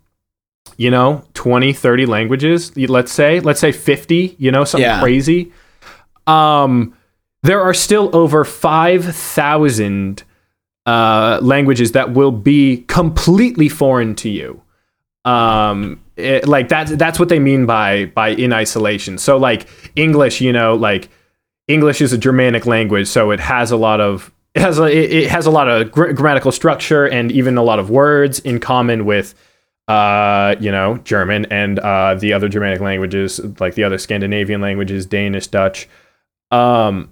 you 0.84 0.92
know 0.92 1.24
20 1.34 1.74
30 1.74 2.06
languages. 2.06 2.75
Let's 2.78 3.12
say 3.12 3.40
let's 3.40 3.60
say 3.60 3.72
50 3.72 4.36
you 4.38 4.52
know 4.52 4.63
something 4.66 4.90
Yeah. 4.90 5.00
crazy. 5.02 5.52
Um 6.28 6.94
there 7.44 7.62
are 7.62 7.74
still 7.74 8.10
over 8.16 8.44
5000 8.46 10.24
uh 10.86 11.40
languages 11.42 11.94
that 11.94 12.13
will 12.13 12.32
be 12.32 12.84
completely 12.88 13.70
foreign 13.70 14.16
to 14.16 14.30
you. 14.30 14.62
Um 15.25 16.00
it- 16.18 16.48
like 16.48 16.68
that's 16.68 16.92
that's 16.96 17.18
what 17.20 17.30
they 17.30 17.40
mean 17.40 17.66
by 17.66 18.06
by 18.13 18.30
in 18.30 18.52
isolation. 18.54 19.18
So 19.18 19.38
like 19.38 19.68
english 19.96 20.42
you 20.42 20.52
know 20.52 20.75
like 20.75 21.10
english 21.68 22.02
is 22.02 22.12
a 22.13 22.18
germanic 22.18 22.66
language 22.66 23.08
so 23.08 23.32
it 23.32 23.40
has 23.40 23.72
a 23.72 23.78
lot 23.78 24.02
of 24.02 24.32
it 24.56 24.62
has 24.62 24.78
a 24.80 24.84
it, 24.86 25.24
it 25.24 25.30
has 25.30 25.46
a 25.46 25.52
lot 25.52 25.68
of 25.70 25.92
gr- 25.92 26.12
grammatical 26.12 26.52
structure 26.52 27.06
and 27.06 27.32
even 27.32 27.58
a 27.58 27.63
lot 27.63 27.80
of 27.80 27.90
words 27.90 28.40
in 28.40 28.60
common 28.60 29.06
with 29.06 29.34
uh 29.88 30.56
you 30.62 30.72
know 30.72 30.98
german 31.00 31.46
and 31.52 31.78
uh 31.80 32.16
the 32.16 32.32
other 32.32 32.48
germanic 32.48 32.80
languages 32.80 33.40
like 33.60 33.75
the 33.75 33.84
other 33.84 33.98
scandinavian 33.98 34.62
languages 34.62 35.06
danish 35.06 35.48
dutch 35.48 35.90
um 36.52 37.12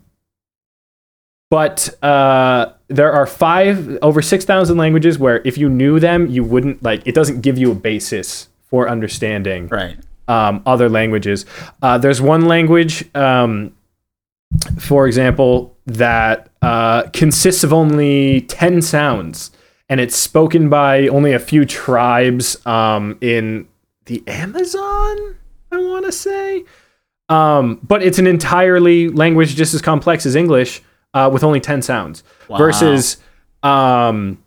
but 1.49 1.89
uh 2.03 2.71
there 2.87 3.11
are 3.11 3.25
five 3.25 3.97
over 4.01 4.21
6000 4.21 4.77
languages 4.77 5.19
where 5.19 5.41
if 5.45 5.57
you 5.57 5.69
knew 5.69 5.99
them 5.99 6.27
you 6.27 6.43
wouldn't 6.43 6.81
like 6.81 7.01
it 7.05 7.13
doesn't 7.15 7.41
give 7.41 7.57
you 7.57 7.71
a 7.71 7.75
basis 7.75 8.47
for 8.69 8.87
understanding 8.87 9.67
Right. 9.67 9.97
um, 10.29 10.63
other 10.65 10.87
languages. 10.87 11.45
Uh, 11.81 11.97
there's 11.97 12.21
one 12.21 12.45
language, 12.45 13.03
um, 13.15 13.75
for 14.79 15.05
example, 15.07 15.75
that 15.87 16.49
uh, 16.61 17.03
consists 17.11 17.65
of 17.65 17.73
only 17.73 18.41
10 18.41 18.81
sounds, 18.81 19.51
and 19.91 19.99
it's 19.99 20.15
spoken 20.15 20.69
by 20.69 21.09
only 21.09 21.33
a 21.33 21.39
few 21.39 21.65
tribes 21.65 22.65
um, 22.65 23.17
in 23.19 23.67
the 24.05 24.23
Amazon, 24.25 25.35
I 25.69 25.79
want 25.79 26.05
to 26.05 26.13
say. 26.13 26.63
Um, 27.27 27.77
but 27.83 28.01
it's 28.01 28.17
an 28.17 28.25
entirely 28.25 29.09
language 29.09 29.53
just 29.57 29.73
as 29.73 29.81
complex 29.81 30.25
as 30.25 30.33
English 30.33 30.81
uh, 31.13 31.29
with 31.31 31.43
only 31.43 31.59
10 31.59 31.81
sounds 31.81 32.23
versus 32.47 33.17
um, 33.63 34.41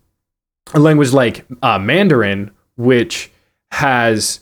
a 0.72 0.80
language 0.80 1.12
like 1.12 1.44
uh, 1.62 1.78
Mandarin, 1.78 2.50
which 2.78 3.30
has 3.70 4.40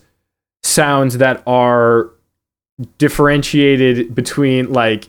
sounds 0.63 1.19
that 1.19 1.43
are 1.49 2.11
differentiated 2.99 4.15
between 4.15 4.73
like 4.73 5.09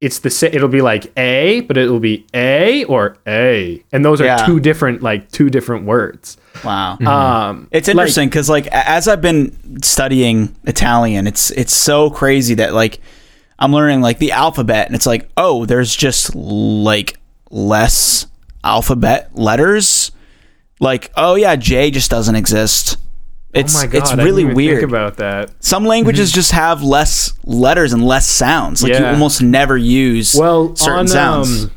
it's 0.00 0.20
the 0.20 0.30
sa- 0.30 0.46
it'll 0.46 0.68
be 0.68 0.80
like 0.80 1.10
a 1.18 1.60
but 1.62 1.76
it'll 1.76 1.98
be 2.00 2.24
a 2.34 2.84
or 2.84 3.16
a 3.26 3.82
and 3.92 4.04
those 4.04 4.20
are 4.20 4.26
Yeah. 4.26 4.36
two 4.46 4.60
different 4.60 5.02
like 5.02 5.30
two 5.32 5.50
different 5.50 5.84
words 5.86 6.36
Wow. 6.64 6.98
um 6.98 7.68
It's 7.70 7.88
interesting 7.88 8.28
because, 8.28 8.48
like, 8.48 8.66
a- 8.66 8.88
as 8.88 9.06
I've 9.08 9.20
been 9.22 9.56
studying 9.82 10.54
Italian, 10.64 11.26
it's 11.26 11.50
it's 11.52 11.72
so 11.72 12.10
crazy 12.10 12.54
that 12.54 12.74
like 12.74 13.00
I'm 13.60 13.72
learning 13.72 14.00
like 14.02 14.18
the 14.18 14.30
alphabet, 14.32 14.86
and 14.86 14.94
it's 14.94 15.06
like, 15.06 15.28
oh, 15.36 15.66
there's 15.66 15.94
just 15.94 16.34
like 16.34 17.16
less 17.50 18.26
alphabet 18.62 19.30
letters. 19.34 20.12
Like, 20.80 21.10
oh 21.16 21.34
yeah, 21.34 21.56
J 21.56 21.90
just 21.90 22.08
doesn't 22.10 22.36
exist. 22.36 22.96
It's 23.54 23.74
oh 23.76 23.80
my 23.80 23.86
god 23.86 23.98
it's 23.98 24.10
I 24.12 24.16
didn't 24.16 24.24
really 24.26 24.44
weird. 24.44 24.80
think 24.80 24.90
about 24.90 25.16
that 25.16 25.52
Some 25.64 25.84
languages 25.86 26.30
just 26.30 26.52
have 26.52 26.82
less 26.82 27.32
letters 27.44 27.92
and 27.94 28.04
less 28.04 28.26
sounds. 28.26 28.82
Like 28.82 28.98
you 28.98 29.04
almost 29.06 29.40
never 29.42 29.76
use 29.76 30.34
well 30.38 30.76
certain 30.76 31.00
on 31.00 31.08
sounds. 31.08 31.64
um, 31.64 31.70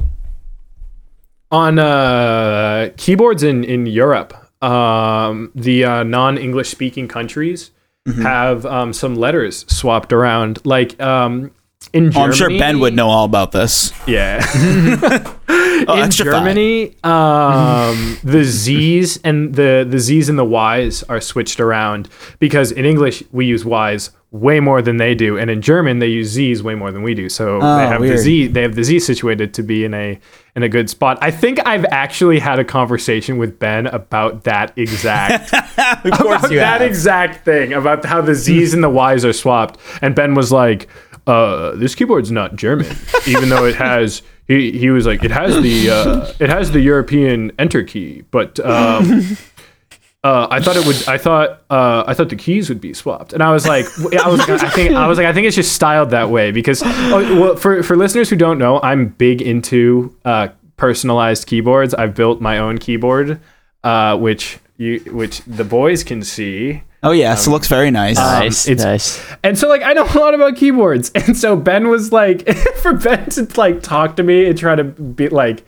on 1.52 1.80
uh 1.80 2.90
keyboards 2.98 3.44
in 3.44 3.64
in 3.64 3.86
Europe 3.86 4.34
um 4.64 5.52
the 5.56 5.84
uh, 5.86 6.04
non-english 6.04 6.70
speaking 6.70 7.08
countries 7.08 7.72
Mm-hmm. 8.08 8.24
have 8.24 8.66
um 8.66 8.94
some 8.94 9.14
letters 9.14 9.64
swapped 9.72 10.12
around 10.12 10.60
like 10.66 11.00
um 11.00 11.52
in 11.94 12.06
Germany, 12.12 12.16
Oh, 12.20 12.24
I'm 12.26 12.34
sure 12.34 12.50
Ben 12.50 12.80
would 12.80 12.96
know 12.96 13.10
all 13.10 13.26
about 13.26 13.52
this. 13.52 13.92
Yeah. 14.08 14.40
Oh, 15.88 16.04
in. 16.04 16.12
Germany, 16.12 16.96
um, 17.04 18.18
the 18.24 18.44
Z's 18.44 19.18
and 19.24 19.54
the 19.56 19.86
the 19.90 20.00
Z's 20.00 20.30
and 20.30 20.38
the 20.40 20.46
Y's 20.46 21.04
are 21.04 21.22
switched 21.22 21.60
around 21.60 22.10
because 22.40 22.72
in 22.72 22.86
English 22.86 23.24
we 23.32 23.46
use 23.46 23.66
Y's 23.66 24.12
way 24.32 24.62
more 24.62 24.82
than 24.82 24.96
they 24.96 25.14
do, 25.14 25.38
and 25.38 25.50
in 25.50 25.62
German 25.62 26.00
they 26.00 26.08
use 26.08 26.30
Z's 26.30 26.64
way 26.64 26.74
more 26.76 26.92
than 26.92 27.04
we 27.04 27.14
do. 27.14 27.28
So 27.30 27.60
Oh, 27.62 27.78
they 27.78 27.88
have 27.88 28.00
weird. 28.02 28.14
the 28.18 28.22
Z 28.22 28.48
they 28.48 28.62
have 28.62 28.76
the 28.76 28.84
Z 28.84 29.00
situated 29.00 29.54
to 29.56 29.64
be 29.64 29.84
in 29.84 29.94
a 29.94 30.20
in 30.56 30.64
a 30.64 30.70
good 30.70 30.90
spot. 30.90 31.18
I 31.22 31.32
think 31.32 31.60
I've 31.66 31.86
actually 31.86 32.40
had 32.40 32.60
a 32.60 32.64
conversation 32.66 33.38
with 33.38 33.58
Ben 33.60 33.88
about 33.88 34.44
that 34.46 34.74
exact 34.78 35.54
Of 36.04 36.12
course 36.14 36.40
about 36.40 36.50
that 36.50 36.82
have. 36.82 36.90
exact 36.90 37.46
thing 37.46 37.74
about 37.74 38.04
how 38.06 38.22
the 38.22 38.36
Z's 38.36 38.74
and 38.74 38.84
the 38.84 38.90
Y's 38.90 39.24
are 39.26 39.34
swapped. 39.34 39.80
And 40.02 40.14
Ben 40.16 40.34
was 40.34 40.52
like, 40.52 40.88
uh, 41.28 41.76
this 41.76 41.96
keyboard's 41.96 42.32
not 42.32 42.56
German, 42.56 42.96
even 43.28 43.50
though 43.50 43.66
it 43.66 43.76
has 43.76 44.22
he, 44.48 44.72
he 44.72 44.90
was 44.90 45.06
like, 45.06 45.24
it 45.24 45.32
has 45.32 45.62
the 45.62 45.90
uh, 45.90 46.34
it 46.40 46.50
has 46.50 46.72
the 46.72 46.82
European 46.82 47.52
enter 47.58 47.84
key, 47.84 48.24
but 48.32 48.60
um, 48.60 49.38
uh, 50.24 50.48
I 50.52 50.60
thought 50.60 50.76
it 50.76 50.86
would. 50.86 51.08
I 51.08 51.18
thought 51.18 51.64
uh, 51.70 52.04
I 52.06 52.14
thought 52.14 52.30
the 52.30 52.36
keys 52.36 52.70
would 52.70 52.82
be 52.82 52.94
swapped, 52.94 53.34
and 53.34 53.42
I 53.42 53.52
was 53.52 53.68
like, 53.68 53.86
I 54.14 54.28
was 54.28 54.40
like, 54.40 54.50
I 54.50 54.70
think 54.70 54.94
I 54.94 55.08
was 55.08 55.18
like, 55.18 55.28
I 55.28 55.34
think 55.34 55.48
it's 55.48 55.56
just 55.56 55.74
styled 55.74 56.10
that 56.12 56.30
way 56.30 56.52
because 56.52 56.82
oh, 56.86 57.40
well, 57.40 57.56
for 57.56 57.82
for 57.82 57.96
listeners 57.96 58.30
who 58.30 58.36
don't 58.36 58.58
know, 58.58 58.82
I'm 58.82 59.08
big 59.08 59.42
into 59.42 60.16
uh, 60.26 60.50
personalized 60.76 61.48
keyboards. 61.48 61.94
I've 61.94 62.14
built 62.14 62.42
my 62.42 62.58
own 62.58 62.78
keyboard, 62.78 63.40
uh, 63.84 64.18
which 64.18 64.60
you 64.82 65.00
which 65.12 65.42
the 65.46 65.64
boys 65.64 66.04
can 66.04 66.24
see. 66.24 66.84
Oh 67.04 67.12
yes, 67.12 67.48
it 67.48 67.52
looks 67.52 67.68
very 67.68 67.92
nice. 67.92 68.18
Nice, 68.18 68.68
it's- 68.68 68.86
nice. 68.86 69.24
And 69.44 69.58
so 69.58 69.68
like 69.68 69.82
I 69.84 69.94
know 69.94 70.06
a 70.06 70.18
lot 70.20 70.34
about 70.34 70.56
keyboards. 70.56 71.12
And 71.16 71.38
so 71.38 71.56
Ben 71.56 71.88
was 71.90 72.12
like 72.12 72.48
for 72.82 72.94
Ben 72.94 73.30
to 73.32 73.48
like 73.58 73.82
talk 73.82 74.16
to 74.18 74.24
me 74.24 74.46
and 74.48 74.58
try 74.58 74.76
to 74.76 74.84
be 74.84 75.30
like 75.30 75.64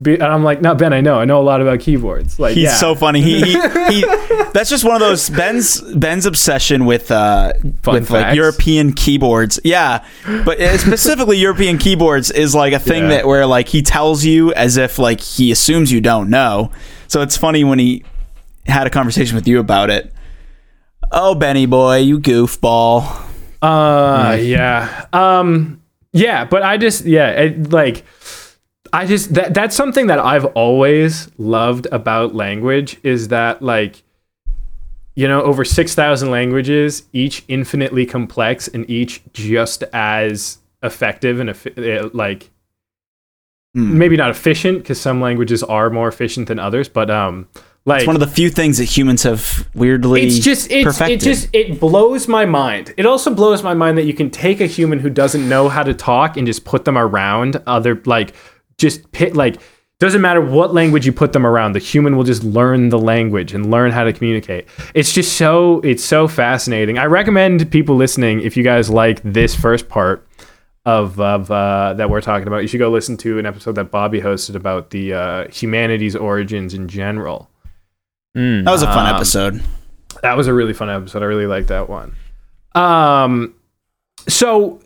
be 0.00 0.14
and 0.14 0.22
I'm 0.22 0.44
like, 0.44 0.60
no, 0.62 0.74
Ben, 0.76 0.92
I 0.92 1.00
know. 1.00 1.18
I 1.18 1.24
know 1.24 1.40
a 1.40 1.42
lot 1.42 1.60
about 1.60 1.80
keyboards. 1.80 2.38
Like 2.38 2.54
He's 2.54 2.64
yeah. 2.64 2.76
so 2.76 2.94
funny. 2.94 3.20
He, 3.20 3.42
he, 3.42 3.52
he 3.90 4.00
that's 4.54 4.70
just 4.70 4.84
one 4.84 4.94
of 4.94 5.00
those 5.00 5.28
Ben's 5.28 5.80
Ben's 5.94 6.24
obsession 6.24 6.84
with 6.86 7.10
uh 7.10 7.52
Fun 7.82 7.94
with 7.94 8.10
like. 8.10 8.36
European 8.36 8.92
keyboards. 8.92 9.58
Yeah. 9.64 10.04
But 10.44 10.58
specifically 10.78 11.36
European 11.38 11.78
keyboards 11.78 12.30
is 12.30 12.54
like 12.54 12.72
a 12.72 12.78
thing 12.78 13.04
Yeah. 13.04 13.08
that 13.16 13.26
where 13.26 13.44
like 13.46 13.68
he 13.68 13.82
tells 13.82 14.24
you 14.24 14.52
as 14.54 14.76
if 14.76 14.98
like 15.00 15.20
he 15.20 15.50
assumes 15.50 15.90
you 15.90 16.00
don't 16.00 16.30
know. 16.30 16.70
So 17.08 17.20
it's 17.22 17.36
funny 17.36 17.64
when 17.64 17.78
he 17.80 18.04
had 18.68 18.86
a 18.86 18.90
conversation 18.90 19.34
with 19.34 19.48
you 19.48 19.58
about 19.58 19.90
it. 19.90 20.12
Oh, 21.10 21.34
Benny 21.34 21.66
boy, 21.66 21.98
you 21.98 22.20
goofball. 22.20 23.24
Uh 23.60 24.36
yeah. 24.40 25.06
Um 25.12 25.82
yeah, 26.12 26.44
but 26.44 26.62
I 26.62 26.76
just 26.76 27.04
yeah, 27.04 27.30
it, 27.30 27.72
like 27.72 28.04
I 28.92 29.06
just 29.06 29.34
that 29.34 29.54
that's 29.54 29.74
something 29.74 30.06
that 30.06 30.18
I've 30.18 30.44
always 30.46 31.30
loved 31.38 31.86
about 31.92 32.34
language 32.34 32.98
is 33.02 33.28
that 33.28 33.62
like 33.62 34.02
you 35.14 35.26
know, 35.26 35.42
over 35.42 35.64
6,000 35.64 36.30
languages, 36.30 37.02
each 37.12 37.44
infinitely 37.48 38.06
complex 38.06 38.68
and 38.68 38.88
each 38.88 39.20
just 39.32 39.82
as 39.92 40.58
effective 40.84 41.40
and 41.40 41.50
effi- 41.50 41.98
uh, 41.98 42.08
like 42.12 42.50
maybe 43.74 44.16
not 44.16 44.30
efficient 44.30 44.78
because 44.78 45.00
some 45.00 45.20
languages 45.20 45.64
are 45.64 45.90
more 45.90 46.06
efficient 46.06 46.46
than 46.46 46.60
others, 46.60 46.88
but 46.88 47.10
um, 47.10 47.48
like 47.88 48.00
It's 48.00 48.06
one 48.06 48.14
of 48.14 48.20
the 48.20 48.26
few 48.28 48.50
things 48.50 48.78
that 48.78 48.84
humans 48.84 49.24
have 49.24 49.68
weirdly 49.74 50.22
it's 50.22 50.38
just 50.38 50.70
it's, 50.70 50.84
perfected. 50.84 51.22
it 51.22 51.24
just 51.24 51.48
it 51.52 51.80
blows 51.80 52.28
my 52.28 52.44
mind. 52.44 52.94
It 52.96 53.06
also 53.06 53.34
blows 53.34 53.62
my 53.62 53.74
mind 53.74 53.98
that 53.98 54.04
you 54.04 54.14
can 54.14 54.30
take 54.30 54.60
a 54.60 54.66
human 54.66 54.98
who 55.00 55.10
doesn't 55.10 55.48
know 55.48 55.68
how 55.68 55.82
to 55.82 55.94
talk 55.94 56.36
and 56.36 56.46
just 56.46 56.64
put 56.64 56.84
them 56.84 56.96
around 56.96 57.60
other 57.66 58.00
like 58.04 58.34
just 58.76 59.10
pit 59.10 59.34
like 59.34 59.56
doesn't 59.98 60.20
matter 60.20 60.40
what 60.40 60.72
language 60.72 61.04
you 61.04 61.12
put 61.12 61.32
them 61.32 61.44
around 61.44 61.72
the 61.72 61.80
human 61.80 62.16
will 62.16 62.22
just 62.22 62.44
learn 62.44 62.88
the 62.90 62.98
language 62.98 63.52
and 63.52 63.68
learn 63.68 63.90
how 63.90 64.04
to 64.04 64.12
communicate. 64.12 64.68
It's 64.94 65.12
just 65.12 65.36
so 65.36 65.80
it's 65.80 66.04
so 66.04 66.28
fascinating. 66.28 66.98
I 66.98 67.06
recommend 67.06 67.70
people 67.72 67.96
listening 67.96 68.40
if 68.40 68.56
you 68.56 68.62
guys 68.62 68.88
like 68.88 69.20
this 69.24 69.56
first 69.56 69.88
part 69.88 70.28
of, 70.88 71.20
of 71.20 71.50
uh, 71.50 71.94
that 71.94 72.08
we're 72.08 72.22
talking 72.22 72.46
about 72.46 72.62
you 72.62 72.68
should 72.68 72.78
go 72.78 72.90
listen 72.90 73.16
to 73.18 73.38
an 73.38 73.44
episode 73.44 73.74
that 73.74 73.90
bobby 73.90 74.22
hosted 74.22 74.54
about 74.54 74.88
the 74.88 75.12
uh, 75.12 75.48
humanity's 75.48 76.16
origins 76.16 76.72
in 76.72 76.88
general 76.88 77.50
Mm. 78.36 78.64
that 78.64 78.70
was 78.70 78.82
a 78.82 78.86
fun 78.86 79.06
um, 79.08 79.14
episode. 79.16 79.62
that 80.22 80.36
was 80.36 80.46
a 80.46 80.54
really 80.54 80.72
fun 80.72 80.90
episode. 80.90 81.22
I 81.22 81.26
really 81.26 81.46
liked 81.46 81.68
that 81.68 81.88
one. 81.88 82.14
Um, 82.74 83.54
so, 84.28 84.80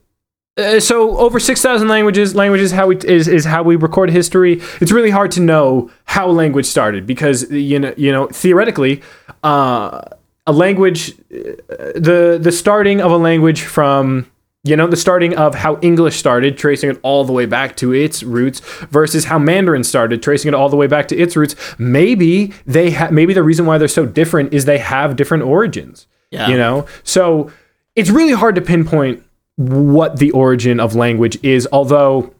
uh, 0.57 0.81
so 0.81 1.17
over 1.19 1.41
six 1.41 1.61
thousand 1.61 1.89
languages. 1.89 2.35
Languages 2.35 2.71
how 2.71 2.87
we 2.87 2.97
is 2.99 3.29
is 3.29 3.45
how 3.45 3.63
we 3.63 3.77
record 3.77 4.11
history. 4.11 4.61
It's 4.81 4.93
really 4.93 5.11
hard 5.11 5.31
to 5.33 5.41
know 5.41 5.91
how 6.05 6.29
language 6.29 6.67
started 6.67 7.07
because 7.07 7.51
you 7.51 7.79
know 7.79 7.95
you 7.97 8.13
know 8.13 8.29
theoretically, 8.29 9.03
uh, 9.43 10.03
a 10.47 10.53
language, 10.53 11.13
uh, 11.33 11.93
the 11.95 12.39
the 12.41 12.53
starting 12.53 13.01
of 13.01 13.11
a 13.11 13.17
language 13.17 13.63
from 13.63 14.31
you 14.65 14.77
know 14.77 14.87
the 14.87 14.97
starting 14.97 15.37
of 15.37 15.55
how 15.57 15.79
english 15.83 16.17
started 16.17 16.57
tracing 16.57 16.89
it 16.91 16.99
all 17.03 17.25
the 17.25 17.33
way 17.33 17.47
back 17.47 17.77
to 17.77 17.93
its 17.93 18.23
roots 18.23 18.61
versus 18.91 19.25
how 19.25 19.39
mandarin 19.39 19.83
started 19.83 20.23
tracing 20.23 20.49
it 20.49 20.55
all 20.55 20.69
the 20.69 20.77
way 20.77 20.87
back 20.87 21.09
to 21.09 21.17
its 21.17 21.37
roots 21.37 21.57
maybe 21.79 22.53
they 22.65 22.93
ha- 22.93 23.09
maybe 23.11 23.35
the 23.35 23.43
reason 23.43 23.67
why 23.67 23.77
they're 23.77 23.89
so 23.89 24.07
different 24.07 24.53
is 24.55 24.65
they 24.65 24.79
have 24.79 25.17
different 25.17 25.43
origins 25.43 26.07
Yeah. 26.31 26.49
you 26.49 26.57
know 26.57 26.87
so 27.03 27.51
it's 27.97 28.09
really 28.11 28.33
hard 28.35 28.55
to 28.55 28.61
pinpoint 28.61 29.23
what 29.57 30.19
the 30.19 30.31
origin 30.31 30.79
of 30.81 30.95
language 30.95 31.39
is 31.43 31.67
although 31.73 32.33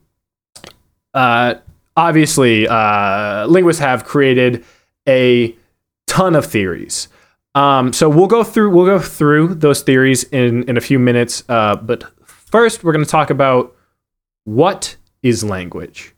uh, 1.15 1.55
obviously 1.97 2.67
uh, 2.69 3.47
linguists 3.47 3.81
have 3.81 4.05
created 4.05 4.65
a 5.09 5.55
ton 6.07 6.35
of 6.35 6.47
theories 6.47 7.09
um, 7.55 7.93
so 7.93 8.09
we'll 8.09 8.27
go 8.29 8.43
through 8.45 8.71
we'll 8.71 8.87
go 8.87 8.99
through 8.99 9.55
those 9.55 9.83
theories 9.83 10.25
in 10.25 10.63
in 10.69 10.77
a 10.77 10.81
few 10.81 10.99
minutes. 10.99 11.45
Uh, 11.49 11.77
but 11.77 12.05
first, 12.25 12.83
we're 12.85 12.93
going 12.93 13.05
to 13.05 13.11
talk 13.11 13.31
about 13.31 13.75
what 14.45 14.97
is 15.23 15.45
language. 15.45 16.15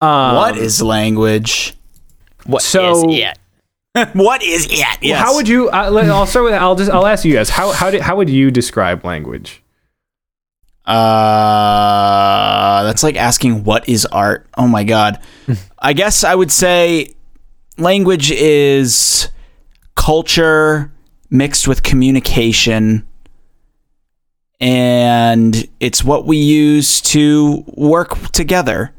Um, 0.00 0.34
what 0.36 0.56
is 0.56 0.82
language? 0.82 1.74
What 2.46 2.62
so- 2.62 3.08
is 3.08 3.18
it? 3.18 3.38
what 4.14 4.42
is 4.42 4.66
it? 4.70 4.86
well, 5.02 5.18
How 5.18 5.34
would 5.34 5.46
you? 5.46 5.68
Uh, 5.68 5.90
let- 5.90 6.08
I'll 6.08 6.26
start 6.26 6.46
with. 6.46 6.54
I'll 6.54 6.74
just. 6.74 6.90
I'll 6.90 7.06
ask 7.06 7.24
you 7.26 7.34
guys. 7.34 7.50
How 7.50 7.72
how 7.72 7.90
did, 7.90 8.00
how 8.00 8.16
would 8.16 8.30
you 8.30 8.50
describe 8.50 9.04
language? 9.04 9.62
Uh, 10.86 12.82
that's 12.84 13.02
like 13.02 13.16
asking 13.16 13.64
what 13.64 13.88
is 13.88 14.06
art. 14.06 14.46
Oh 14.56 14.66
my 14.66 14.84
god. 14.84 15.20
I 15.78 15.92
guess 15.92 16.24
I 16.24 16.34
would 16.34 16.50
say 16.50 17.12
language 17.78 18.30
is 18.30 19.28
culture 19.94 20.92
mixed 21.30 21.66
with 21.66 21.82
communication 21.82 23.06
and 24.60 25.68
it's 25.80 26.04
what 26.04 26.24
we 26.24 26.36
use 26.36 27.00
to 27.00 27.64
work 27.66 28.16
together 28.30 28.92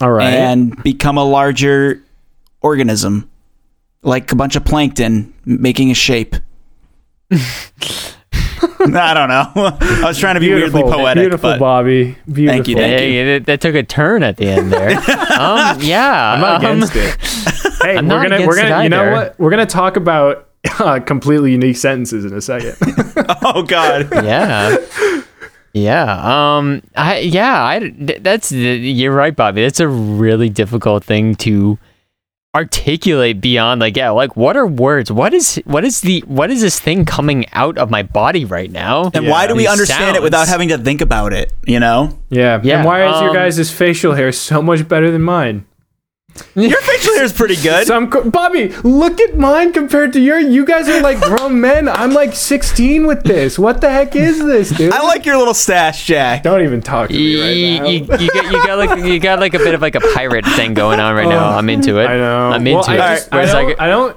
All 0.00 0.12
right. 0.12 0.32
and 0.32 0.80
become 0.82 1.18
a 1.18 1.24
larger 1.24 2.00
organism 2.60 3.28
like 4.02 4.30
a 4.30 4.36
bunch 4.36 4.54
of 4.54 4.64
plankton 4.64 5.34
making 5.44 5.90
a 5.90 5.94
shape. 5.94 6.36
I 8.86 9.14
don't 9.14 9.28
know. 9.28 9.52
I 9.56 10.04
was 10.04 10.18
trying 10.18 10.34
to 10.34 10.40
be 10.40 10.52
weirdly 10.52 10.82
poetic, 10.82 11.22
beautiful, 11.22 11.50
but 11.50 11.58
Bobby. 11.58 12.16
Beautiful. 12.26 12.46
Thank 12.46 12.68
you, 12.68 12.76
thank 12.76 13.00
Hey, 13.00 13.24
that, 13.24 13.46
that 13.46 13.60
took 13.60 13.74
a 13.74 13.82
turn 13.82 14.22
at 14.22 14.36
the 14.36 14.46
end 14.46 14.72
there. 14.72 14.90
um, 15.38 15.80
yeah, 15.80 16.34
I'm 16.34 16.40
not 16.40 16.64
um, 16.64 16.76
against 16.82 16.92
it. 16.94 17.16
Hey, 17.84 17.96
I'm 17.98 18.08
we're 18.08 18.22
gonna 18.28 18.46
we're 18.46 18.56
gonna 18.56 18.82
you 18.84 18.88
know 18.88 19.12
what 19.12 19.38
we're 19.38 19.50
gonna 19.50 19.66
talk 19.66 19.96
about 19.96 20.48
uh, 20.78 20.98
completely 21.00 21.52
unique 21.52 21.76
sentences 21.76 22.24
in 22.24 22.32
a 22.32 22.40
second. 22.40 22.76
oh 23.42 23.62
god. 23.62 24.08
yeah 24.24 24.76
yeah 25.76 26.56
um 26.56 26.80
i 26.94 27.18
yeah 27.18 27.62
i 27.64 27.92
that's 28.20 28.52
you're 28.52 29.12
right 29.12 29.34
bobby 29.34 29.60
that's 29.62 29.80
a 29.80 29.88
really 29.88 30.48
difficult 30.48 31.02
thing 31.04 31.34
to 31.34 31.76
articulate 32.54 33.40
beyond 33.40 33.80
like 33.80 33.96
yeah 33.96 34.10
like 34.10 34.36
what 34.36 34.56
are 34.56 34.68
words 34.68 35.10
what 35.10 35.34
is 35.34 35.56
what 35.64 35.84
is 35.84 36.00
the 36.02 36.20
what 36.28 36.48
is 36.50 36.60
this 36.60 36.78
thing 36.78 37.04
coming 37.04 37.44
out 37.52 37.76
of 37.76 37.90
my 37.90 38.04
body 38.04 38.44
right 38.44 38.70
now 38.70 39.10
And 39.12 39.24
Yeah. 39.24 39.30
why 39.32 39.48
do 39.48 39.54
we 39.54 39.62
These 39.64 39.70
understand 39.70 40.16
it 40.16 40.22
without 40.22 40.46
having 40.46 40.68
to 40.68 40.78
think 40.78 41.00
about 41.00 41.32
it? 41.32 41.52
You 41.66 41.80
know, 41.80 42.16
yeah. 42.30 42.60
Yeah, 42.62 42.76
And 42.78 42.86
why 42.86 43.02
is 43.12 43.20
your 43.20 43.30
um, 43.30 43.34
guys' 43.36 43.70
facial 43.72 44.14
hair 44.14 44.30
so 44.30 44.62
much 44.62 44.86
better 44.86 45.10
than 45.10 45.22
mine? 45.22 45.66
your 46.56 46.80
facial 46.80 47.14
hair 47.14 47.22
is 47.24 47.32
pretty 47.32 47.54
good. 47.54 47.86
Some 47.86 48.10
co- 48.10 48.28
Bobby, 48.28 48.68
look 48.82 49.20
at 49.20 49.36
mine 49.36 49.72
compared 49.72 50.12
to 50.14 50.20
your. 50.20 50.38
You 50.40 50.64
guys 50.64 50.88
are 50.88 51.00
like 51.00 51.20
grown 51.20 51.60
men. 51.60 51.88
I'm 51.88 52.12
like 52.12 52.34
16 52.34 53.06
with 53.06 53.22
this. 53.22 53.56
What 53.58 53.80
the 53.80 53.88
heck 53.90 54.16
is 54.16 54.44
this, 54.44 54.70
dude? 54.70 54.92
I 54.92 55.02
like 55.02 55.26
your 55.26 55.36
little 55.36 55.54
stash, 55.54 56.06
Jack. 56.06 56.42
Don't 56.42 56.62
even 56.62 56.80
talk 56.82 57.08
to 57.10 57.14
me 57.14 57.20
you, 57.22 57.40
right 57.40 57.82
now. 57.82 57.88
you, 57.88 57.98
you, 57.98 58.30
got, 58.30 58.52
you 58.52 58.66
got 58.66 58.78
like 58.78 59.04
you 59.04 59.20
got 59.20 59.38
like 59.38 59.54
a 59.54 59.58
bit 59.58 59.74
of 59.74 59.80
like 59.82 59.94
a 59.94 60.00
pirate 60.12 60.44
thing 60.44 60.74
going 60.74 60.98
on 60.98 61.14
right 61.14 61.28
now 61.28 61.50
oh, 61.54 61.58
i'm 61.58 61.68
into 61.68 61.98
it 62.00 62.06
I 62.06 62.16
know. 62.16 62.50
i'm 62.50 62.64
Well, 62.64 62.78
into 62.78 62.90
I 62.90 62.94
it 62.94 62.98
just- 63.16 63.32
I, 63.32 63.36
Whereas, 63.36 63.52
don't, 63.52 63.66
like, 63.68 63.80
I 63.80 63.86
don't 63.88 64.16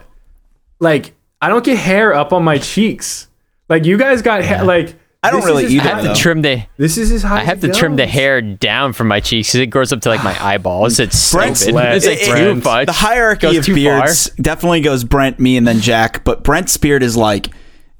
like. 0.79 1.13
I 1.39 1.49
don't 1.49 1.63
get 1.63 1.77
hair 1.77 2.15
up 2.15 2.33
on 2.33 2.43
my 2.43 2.57
cheeks. 2.57 3.27
Like 3.69 3.85
you 3.85 3.97
guys 3.97 4.23
got 4.23 4.43
hair. 4.43 4.63
Like 4.63 4.95
I 5.27 5.31
don't 5.31 5.41
this 5.41 5.47
really 5.49 5.63
is 5.65 5.69
as 5.71 5.75
either, 5.75 5.89
I 5.89 5.93
have 5.95 6.03
though. 6.03 6.13
to 6.13 6.19
trim 6.19 6.41
the 6.41 6.63
This 6.77 6.97
is 6.97 7.09
his 7.09 7.23
high. 7.23 7.41
I 7.41 7.43
have 7.43 7.59
to 7.61 7.71
trim 7.71 7.95
the 7.95 8.07
hair 8.07 8.41
down 8.41 8.93
from 8.93 9.07
my 9.07 9.19
cheeks 9.19 9.49
because 9.49 9.61
it 9.61 9.67
grows 9.67 9.93
up 9.93 10.01
to 10.01 10.09
like 10.09 10.23
my 10.23 10.35
eyeballs. 10.43 10.99
It's 10.99 11.31
Brent's- 11.31 11.61
stupid. 11.61 11.95
It's 11.95 12.05
like 12.05 12.17
it- 12.21 12.35
too 12.37 12.55
much. 12.55 12.85
the 12.87 12.91
hierarchy 12.91 13.41
Goes 13.41 13.57
of 13.57 13.65
too 13.65 13.75
beards 13.75 14.29
definitely 14.41 14.81
goes 14.81 15.03
Brent, 15.03 15.39
me, 15.39 15.57
and 15.57 15.67
then 15.67 15.79
Jack. 15.79 16.23
But 16.23 16.43
Brent's 16.43 16.75
beard 16.77 17.03
is 17.03 17.15
like, 17.17 17.47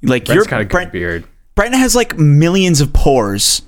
like 0.02 0.24
Brent's 0.26 0.34
your 0.34 0.44
kind 0.44 0.62
of 0.62 0.68
Brent. 0.68 0.92
beard. 0.92 1.24
Brent 1.54 1.74
has 1.74 1.94
like 1.96 2.16
millions 2.18 2.80
of 2.80 2.92
pores 2.92 3.62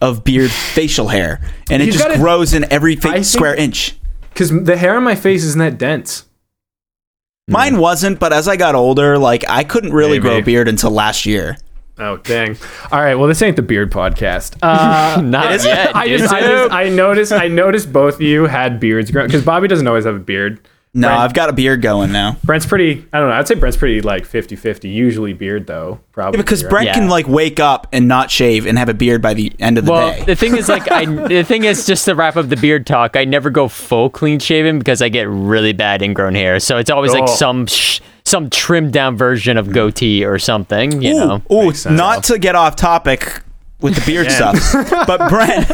of 0.00 0.24
beard, 0.24 0.50
facial 0.50 1.08
hair, 1.08 1.40
and 1.70 1.80
it 1.82 1.86
He's 1.86 1.94
just 1.94 2.06
got 2.06 2.16
a- 2.16 2.18
grows 2.18 2.54
in 2.54 2.70
every 2.72 2.96
fa- 2.96 3.08
I 3.08 3.12
think- 3.14 3.24
square 3.26 3.54
inch. 3.54 3.96
Because 4.32 4.50
the 4.50 4.76
hair 4.76 4.96
on 4.96 5.02
my 5.04 5.14
face 5.14 5.44
isn't 5.44 5.58
that 5.58 5.76
dense. 5.78 6.24
Mine 7.48 7.74
hmm. 7.74 7.80
wasn't, 7.80 8.18
but 8.20 8.32
as 8.32 8.48
I 8.48 8.56
got 8.56 8.74
older, 8.74 9.18
like 9.18 9.44
I 9.48 9.64
couldn't 9.64 9.92
really 9.92 10.18
Maybe. 10.18 10.22
grow 10.22 10.38
a 10.38 10.42
beard 10.42 10.68
until 10.68 10.90
last 10.90 11.26
year. 11.26 11.56
Oh 11.98 12.16
dang! 12.18 12.56
All 12.90 13.00
right, 13.00 13.14
well 13.14 13.28
this 13.28 13.42
ain't 13.42 13.56
the 13.56 13.62
beard 13.62 13.92
podcast. 13.92 14.56
Uh, 14.62 15.20
Not 15.24 15.52
is- 15.52 15.64
yet. 15.64 15.94
I 15.94 16.08
just, 16.08 16.32
I 16.32 16.40
just, 16.40 16.72
I 16.72 16.88
noticed, 16.88 17.32
I 17.32 17.48
noticed 17.48 17.92
both 17.92 18.14
of 18.14 18.20
you 18.22 18.46
had 18.46 18.80
beards 18.80 19.10
growing 19.10 19.28
because 19.28 19.44
Bobby 19.44 19.68
doesn't 19.68 19.86
always 19.86 20.04
have 20.06 20.14
a 20.16 20.18
beard. 20.20 20.66
No, 20.94 21.08
Brent- 21.08 21.20
I've 21.20 21.32
got 21.34 21.48
a 21.48 21.54
beard 21.54 21.80
going 21.80 22.12
now. 22.12 22.36
Brent's 22.44 22.66
pretty. 22.66 23.06
I 23.14 23.18
don't 23.20 23.28
know. 23.30 23.34
I'd 23.34 23.48
say 23.48 23.54
Brent's 23.54 23.78
pretty 23.78 24.02
like 24.02 24.24
50-50. 24.28 24.92
Usually 24.92 25.32
beard 25.32 25.66
though, 25.66 26.00
probably 26.12 26.36
Yeah, 26.38 26.42
because 26.42 26.64
right? 26.64 26.70
Brent 26.70 26.86
Yeah. 26.88 26.94
can 26.94 27.08
like 27.08 27.26
wake 27.26 27.60
up 27.60 27.86
and 27.92 28.08
not 28.08 28.30
shave 28.30 28.66
and 28.66 28.76
have 28.78 28.90
a 28.90 28.94
beard 28.94 29.22
by 29.22 29.32
the 29.32 29.52
end 29.58 29.78
of 29.78 29.86
the 29.86 29.92
well, 29.92 30.12
day. 30.12 30.24
the 30.24 30.36
thing 30.36 30.54
is, 30.54 30.68
like, 30.68 30.90
I 30.92 31.04
the 31.28 31.44
thing 31.44 31.64
is, 31.64 31.86
just 31.86 32.04
to 32.06 32.14
wrap 32.14 32.36
up 32.36 32.48
the 32.50 32.56
beard 32.58 32.86
talk, 32.86 33.16
I 33.16 33.24
never 33.24 33.48
go 33.48 33.68
full 33.68 34.10
clean 34.10 34.38
shaven 34.38 34.78
because 34.78 35.00
I 35.00 35.08
get 35.08 35.28
really 35.28 35.72
bad 35.72 36.02
ingrown 36.02 36.34
hair. 36.34 36.60
So 36.60 36.76
it's 36.76 36.90
always 36.90 37.12
like 37.12 37.22
Oh. 37.24 37.26
some 37.36 37.66
sh- 37.66 38.00
some 38.32 38.48
trimmed 38.50 38.92
down 38.92 39.16
version 39.16 39.58
of 39.58 39.72
goatee 39.72 40.24
or 40.24 40.38
something. 40.38 41.02
You 41.02 41.14
know. 41.14 41.42
Ooh, 41.52 41.54
ooh, 41.54 41.66
Makes 41.66 41.80
sense. 41.80 41.96
not 41.96 42.24
to 42.24 42.38
get 42.38 42.54
off 42.54 42.74
topic 42.74 43.42
with 43.80 43.94
the 43.94 44.00
beard 44.06 44.26
Again. 44.26 44.56
stuff, 44.56 45.06
but 45.06 45.28
Brent, 45.28 45.70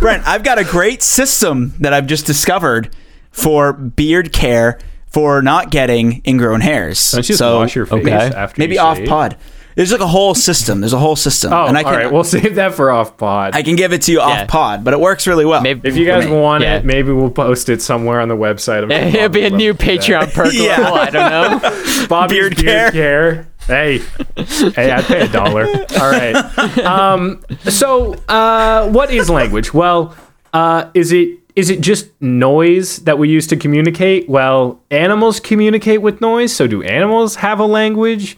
Brent, 0.00 0.26
I've 0.26 0.42
got 0.42 0.58
a 0.58 0.64
great 0.64 1.02
system 1.02 1.72
that 1.78 1.92
I've 1.92 2.06
just 2.06 2.26
discovered 2.26 2.94
for 3.30 3.72
beard 3.72 4.32
care 4.32 4.78
for 5.06 5.40
not 5.40 5.70
getting 5.70 6.20
ingrown 6.26 6.60
hairs. 6.62 7.12
Don't 7.12 7.18
you 7.18 7.28
just 7.28 7.38
so 7.38 7.58
wash 7.60 7.76
your 7.76 7.86
face 7.86 8.04
okay. 8.04 8.34
after 8.34 8.60
maybe 8.60 8.74
you 8.74 8.80
off 8.80 8.96
shave? 8.96 9.08
pod. 9.08 9.36
There's 9.76 9.90
like 9.92 10.00
a 10.00 10.06
whole 10.06 10.34
system. 10.34 10.80
There's 10.80 10.92
a 10.92 10.98
whole 10.98 11.16
system, 11.16 11.52
Oh, 11.52 11.66
and 11.66 11.76
I 11.76 11.82
can 11.82 11.92
all 11.92 11.98
right. 11.98 12.12
We'll 12.12 12.22
save 12.24 12.54
that 12.56 12.74
for 12.74 12.90
off 12.90 13.16
pod. 13.16 13.54
I 13.56 13.62
can 13.62 13.74
give 13.76 13.92
it 13.92 14.02
to 14.02 14.12
you 14.12 14.18
Yeah. 14.18 14.42
off 14.42 14.48
pod, 14.48 14.84
but 14.84 14.94
it 14.94 15.00
works 15.00 15.26
really 15.26 15.44
well. 15.44 15.60
Maybe 15.62 15.88
if 15.88 15.96
you 15.96 16.06
guys 16.06 16.26
me. 16.26 16.32
want 16.32 16.62
Yeah. 16.62 16.76
it, 16.76 16.84
maybe 16.84 17.10
we'll 17.12 17.30
post 17.30 17.68
it 17.68 17.82
somewhere 17.82 18.20
on 18.20 18.28
the 18.28 18.36
website. 18.36 18.82
I'm 18.84 18.90
It'll 19.14 19.28
be 19.28 19.44
a 19.44 19.50
new 19.50 19.72
would 19.72 19.80
love 19.80 19.88
to 19.88 20.00
do 20.00 20.12
that. 20.12 20.28
Patreon 20.28 20.34
perk 20.34 20.52
Yeah. 20.54 20.78
level. 20.78 20.94
I 20.94 21.10
don't 21.10 21.30
know. 21.62 22.06
Bobby's 22.08 22.38
Beard 22.38 22.56
beard, 22.56 22.92
care. 22.92 23.48
Hey, 23.66 23.98
hey, 24.36 24.90
I'd 24.90 25.04
pay 25.04 25.22
a 25.22 25.28
dollar. 25.28 25.64
All 25.66 26.10
right. 26.10 26.36
Um, 26.84 27.40
so, 27.64 28.12
uh, 28.28 28.88
what 28.90 29.10
is 29.10 29.30
language? 29.30 29.72
Well, 29.72 30.14
uh, 30.52 30.90
is 30.94 31.12
it 31.12 31.38
is 31.56 31.70
it 31.70 31.80
just 31.80 32.10
noise 32.20 32.98
that 33.04 33.16
we 33.18 33.28
use 33.30 33.46
to 33.46 33.56
communicate? 33.56 34.28
Well, 34.28 34.80
animals 34.90 35.40
communicate 35.40 36.02
with 36.02 36.20
noise. 36.20 36.54
So, 36.54 36.66
do 36.66 36.82
animals 36.82 37.36
have 37.36 37.58
a 37.58 37.64
language? 37.64 38.36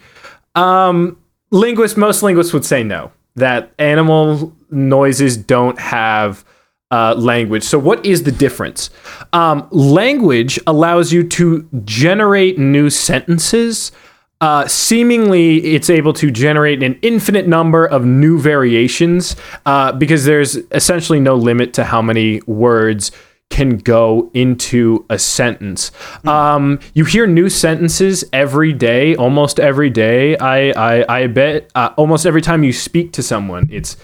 Um, 0.55 1.17
linguists, 1.57 1.97
most 1.97 2.23
linguists 2.23 2.53
would 2.53 2.65
say 2.65 2.83
no. 2.83 3.13
That 3.35 3.73
animal 3.79 4.55
noises 4.71 5.37
don't 5.37 5.79
have 5.79 6.45
uh, 6.91 7.15
language. 7.17 7.65
So, 7.65 7.79
what 7.79 8.05
is 8.07 8.23
the 8.23 8.33
difference? 8.33 8.91
Um, 9.33 9.69
language 9.71 10.59
allows 10.67 11.13
you 11.13 11.27
to 11.29 11.69
generate 11.85 12.59
new 12.59 12.91
sentences. 12.91 13.93
Uh, 14.41 14.69
seemingly, 14.69 15.75
it's 15.75 15.89
able 15.89 16.13
to 16.13 16.31
generate 16.31 16.83
an 16.83 16.99
infinite 17.03 17.49
number 17.49 17.87
of 17.87 18.05
new 18.05 18.39
variations 18.39 19.35
uh, 19.65 19.93
because 19.93 20.27
there's 20.27 20.57
essentially 20.73 21.19
no 21.19 21.35
limit 21.35 21.73
to 21.75 21.85
how 21.85 22.03
many 22.03 22.41
words 22.47 23.11
can 23.51 23.79
go 23.79 24.31
into 24.35 25.07
a 25.09 25.19
sentence. 25.19 25.91
Um, 26.25 26.79
you 26.95 27.05
hear 27.05 27.27
new 27.27 27.49
sentences 27.49 28.25
every 28.33 28.73
day, 28.73 29.17
almost 29.17 29.59
every 29.61 29.91
day. 29.91 30.37
I 30.37 30.71
I, 30.71 31.23
I 31.23 31.27
bet 31.29 31.71
uh, 31.75 31.91
almost 31.97 32.27
every 32.27 32.43
time 32.43 32.65
you 32.65 32.73
speak 32.73 33.13
to 33.13 33.23
someone, 33.23 33.69
it's 33.71 33.97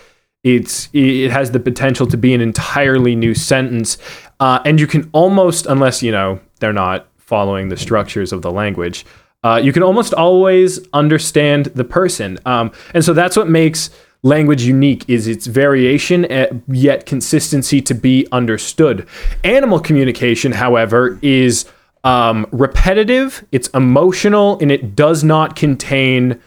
it's 0.44 0.88
it 0.92 1.31
has 1.31 1.50
the 1.50 1.61
potential 1.61 2.07
to 2.07 2.16
be 2.16 2.35
an 2.35 2.40
entirely 2.40 3.14
new 3.14 3.35
sentence, 3.35 3.98
uh, 4.40 4.61
and 4.64 4.81
you 4.81 4.87
can 4.87 5.11
almost, 5.12 5.66
unless 5.66 6.02
you 6.02 6.12
know 6.12 6.40
they're 6.61 6.72
not 6.72 7.09
following 7.18 7.68
the 7.68 7.76
structures 7.76 8.33
of 8.33 8.42
the 8.42 8.50
language, 8.50 9.05
uh, 9.44 9.61
you 9.62 9.72
can 9.72 9.83
almost 9.83 10.14
always 10.14 10.81
understand 10.92 11.66
the 11.66 11.85
person, 11.85 12.38
um, 12.46 12.72
and 12.94 13.05
so 13.05 13.12
that's 13.12 13.37
what 13.37 13.48
makes 13.48 13.90
language 14.23 14.63
unique 14.63 15.05
is 15.09 15.27
its 15.27 15.47
variation 15.47 16.25
eh, 16.27 16.47
yet 16.69 17.07
consistency 17.07 17.81
to 17.83 17.95
be 17.95 18.27
understood. 18.33 19.07
Animal 19.45 19.81
communication, 19.81 20.53
however, 20.53 21.19
is 21.23 21.65
um, 22.05 22.47
repetitive, 22.53 23.45
it's 23.53 23.69
emotional, 23.69 24.59
and 24.61 24.71
it 24.71 24.95
does 24.97 25.23
not 25.25 25.57
contain 25.57 26.41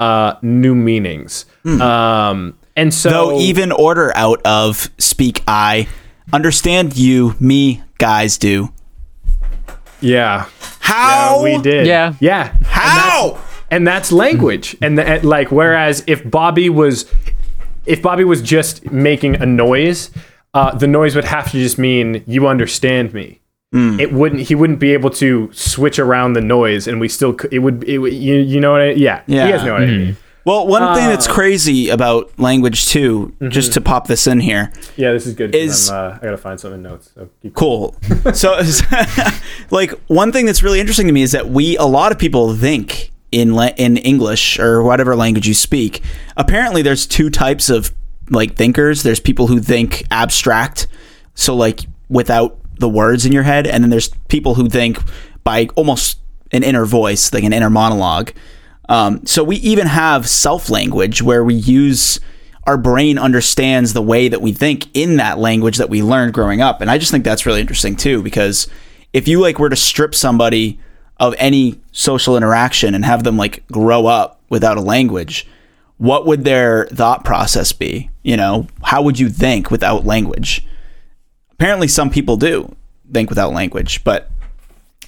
uh, 0.00 0.34
new 0.42 0.74
meanings. 0.74 1.46
Um, 1.64 2.58
and 2.76 2.92
so, 2.92 3.10
Though 3.10 3.40
even 3.40 3.70
order 3.72 4.12
out 4.16 4.40
of 4.44 4.90
speak 4.98 5.42
I, 5.46 5.86
understand 6.32 6.96
you, 6.96 7.34
me, 7.38 7.82
guys 7.98 8.38
do. 8.38 8.72
yeah, 10.00 10.46
How? 10.80 11.36
yeah, 11.38 11.56
we 11.56 11.62
did, 11.62 11.86
Yeah. 11.86 12.14
yeah. 12.20 12.54
How? 12.64 13.38
And 13.74 13.86
that's 13.86 14.10
language. 14.12 14.76
And, 14.82 14.96
the, 14.98 15.04
and 15.06 15.24
like 15.24 15.50
whereas 15.50 16.02
if 16.06 16.28
bobby 16.30 16.68
was 16.70 17.06
if 17.86 18.00
bobby 18.02 18.24
was 18.24 18.40
just 18.42 18.90
making 18.90 19.36
a 19.42 19.46
noise 19.46 20.10
uh, 20.54 20.74
the 20.74 20.86
noise 20.86 21.16
would 21.16 21.24
have 21.24 21.46
to 21.50 21.58
just 21.58 21.78
mean 21.78 22.22
you 22.26 22.46
understand 22.46 23.12
me. 23.12 23.40
It 23.76 24.12
wouldn't 24.12 24.42
he 24.42 24.54
wouldn't 24.54 24.78
be 24.78 24.92
able 24.92 25.10
to 25.10 25.50
switch 25.52 25.98
around 25.98 26.34
the 26.34 26.40
noise 26.40 26.86
and 26.86 27.00
we 27.00 27.08
still 27.08 27.34
cou- 27.34 27.48
it 27.50 27.58
would 27.58 27.82
it, 27.82 27.98
you, 28.12 28.36
you 28.36 28.60
know 28.60 28.70
what 28.70 28.80
I, 28.80 28.90
yeah. 28.92 29.22
Yeah. 29.26 29.46
you 29.46 29.52
guys 29.52 29.64
know 29.66 29.72
what 29.72 29.82
i 29.82 29.86
mean 29.86 30.16
Well, 30.44 30.68
one 30.68 30.94
thing 30.94 31.08
that's 31.08 31.26
crazy 31.26 31.88
about 31.88 32.38
language 32.38 32.86
too, 32.86 33.32
just 33.48 33.72
to 33.72 33.80
pop 33.80 34.06
this 34.06 34.28
in 34.28 34.38
here, 34.38 34.70
yeah 34.96 35.10
this 35.12 35.26
is 35.26 35.34
good. 35.34 35.56
Is- 35.56 35.90
I'm, 35.90 36.12
uh, 36.12 36.18
i 36.20 36.24
gotta 36.24 36.36
find 36.36 36.60
some 36.60 36.72
in 36.72 36.82
notes 36.82 37.10
so 37.16 37.28
keep 37.42 37.54
cool. 37.56 37.96
so, 38.32 38.60
like 39.70 39.90
one 40.06 40.30
thing 40.30 40.46
that's 40.46 40.62
really 40.62 40.78
interesting 40.78 41.08
to 41.08 41.12
me 41.12 41.22
is 41.22 41.32
that 41.32 41.48
we 41.48 41.76
a 41.78 41.84
lot 41.98 42.12
of 42.12 42.18
people 42.18 42.54
think 42.54 43.10
in 43.34 43.54
la- 43.54 43.74
in 43.76 43.96
English 43.96 44.58
or 44.58 44.82
whatever 44.82 45.16
language 45.16 45.48
you 45.48 45.54
speak. 45.54 46.02
Apparently, 46.36 46.82
there's 46.82 47.06
two 47.06 47.30
types 47.30 47.68
of 47.68 47.92
like 48.30 48.54
thinkers. 48.56 49.02
There's 49.02 49.20
people 49.20 49.48
who 49.48 49.60
think 49.60 50.04
abstract, 50.10 50.86
so 51.34 51.54
like 51.54 51.80
without 52.08 52.58
the 52.78 52.88
words 52.88 53.26
in 53.26 53.32
your 53.32 53.42
head, 53.42 53.66
and 53.66 53.82
then 53.82 53.90
there's 53.90 54.08
people 54.28 54.54
who 54.54 54.68
think 54.68 54.98
by 55.42 55.68
almost 55.74 56.18
an 56.52 56.62
inner 56.62 56.84
voice, 56.84 57.32
like 57.32 57.44
an 57.44 57.52
inner 57.52 57.70
monologue. 57.70 58.32
Um, 58.88 59.24
so 59.26 59.42
we 59.42 59.56
even 59.56 59.86
have 59.86 60.28
self 60.28 60.70
language 60.70 61.22
where 61.22 61.44
we 61.44 61.54
use 61.54 62.20
our 62.66 62.78
brain 62.78 63.18
understands 63.18 63.92
the 63.92 64.02
way 64.02 64.28
that 64.28 64.40
we 64.40 64.52
think 64.52 64.86
in 64.94 65.16
that 65.16 65.38
language 65.38 65.76
that 65.76 65.90
we 65.90 66.02
learned 66.02 66.32
growing 66.32 66.60
up, 66.60 66.80
and 66.80 66.90
I 66.90 66.98
just 66.98 67.10
think 67.10 67.24
that's 67.24 67.46
really 67.46 67.60
interesting 67.60 67.96
too 67.96 68.22
because 68.22 68.68
if 69.12 69.28
you 69.28 69.40
like 69.40 69.58
were 69.58 69.70
to 69.70 69.76
strip 69.76 70.14
somebody 70.14 70.78
of 71.18 71.34
any 71.38 71.80
social 71.92 72.36
interaction 72.36 72.94
and 72.94 73.04
have 73.04 73.24
them 73.24 73.36
like 73.36 73.66
grow 73.68 74.06
up 74.06 74.40
without 74.48 74.76
a 74.76 74.80
language, 74.80 75.46
what 75.98 76.26
would 76.26 76.44
their 76.44 76.86
thought 76.86 77.24
process 77.24 77.72
be? 77.72 78.10
You 78.22 78.36
know, 78.36 78.66
how 78.82 79.02
would 79.02 79.18
you 79.18 79.28
think 79.28 79.70
without 79.70 80.04
language? 80.04 80.66
Apparently, 81.52 81.88
some 81.88 82.10
people 82.10 82.36
do 82.36 82.74
think 83.12 83.28
without 83.30 83.52
language, 83.52 84.02
but 84.02 84.30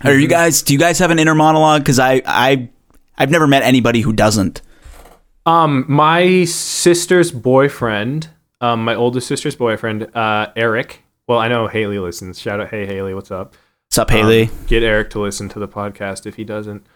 are 0.05 0.15
you 0.15 0.29
guys? 0.29 0.63
Do 0.63 0.73
you 0.73 0.79
guys 0.79 0.99
have 0.99 1.11
an 1.11 1.19
inner 1.19 1.35
monologue? 1.35 1.83
Because 1.83 1.99
I, 1.99 2.23
I, 2.27 2.69
I've 3.17 3.31
never 3.31 3.47
met 3.47 3.63
anybody 3.63 4.01
who 4.01 4.13
doesn't. 4.13 4.61
Um, 5.47 5.85
my 5.89 6.45
sister's 6.45 7.31
boyfriend, 7.31 8.29
um, 8.61 8.85
my 8.85 8.95
oldest 8.95 9.29
sister's 9.29 9.57
boyfriend, 9.57 10.15
uh, 10.15 10.49
Eric. 10.57 11.03
Well, 11.27 11.39
I 11.39 11.49
know 11.49 11.67
Haley 11.67 11.99
listens. 11.99 12.39
Shout 12.39 12.61
out, 12.61 12.69
hey 12.69 12.87
Haley, 12.87 13.15
what's 13.15 13.31
up? 13.31 13.55
What's 13.97 14.11
up, 14.11 14.15
Haley? 14.15 14.43
Um, 14.43 14.51
get 14.67 14.83
Eric 14.83 15.09
to 15.13 15.21
listen 15.23 15.49
to 15.49 15.59
the 15.59 15.67
podcast 15.67 16.27
if 16.27 16.35
he 16.35 16.45
doesn't. 16.45 16.87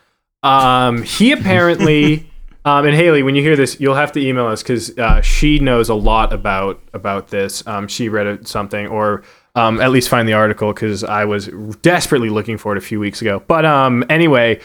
Um, 0.43 1.03
he 1.03 1.33
apparently, 1.33 2.31
um, 2.67 2.85
and 2.85 2.95
Haley, 2.95 3.23
when 3.23 3.35
you 3.35 3.41
hear 3.41 3.57
this, 3.57 3.81
you'll 3.81 3.95
have 3.95 4.13
to 4.13 4.21
email 4.21 4.45
us 4.45 4.63
because 4.63 4.99
uh, 4.99 5.23
she 5.23 5.61
knows 5.61 5.89
a 5.89 5.95
lot 5.95 6.31
about 6.31 6.79
about 6.93 7.29
this. 7.29 7.67
Um, 7.67 7.89
she 7.89 8.11
read 8.11 8.47
something, 8.47 8.87
or 8.87 9.23
um, 9.55 9.81
at 9.81 9.93
least 9.93 10.11
find 10.11 10.29
the 10.29 10.35
article 10.35 10.75
because 10.75 11.03
I 11.03 11.25
was 11.25 11.47
desperately 11.81 12.29
looking 12.29 12.59
for 12.59 12.73
it 12.73 12.77
a 12.77 12.83
few 12.83 13.01
weeks 13.01 13.23
ago. 13.23 13.43
But 13.47 13.65
um, 13.65 14.05
anyway, 14.11 14.61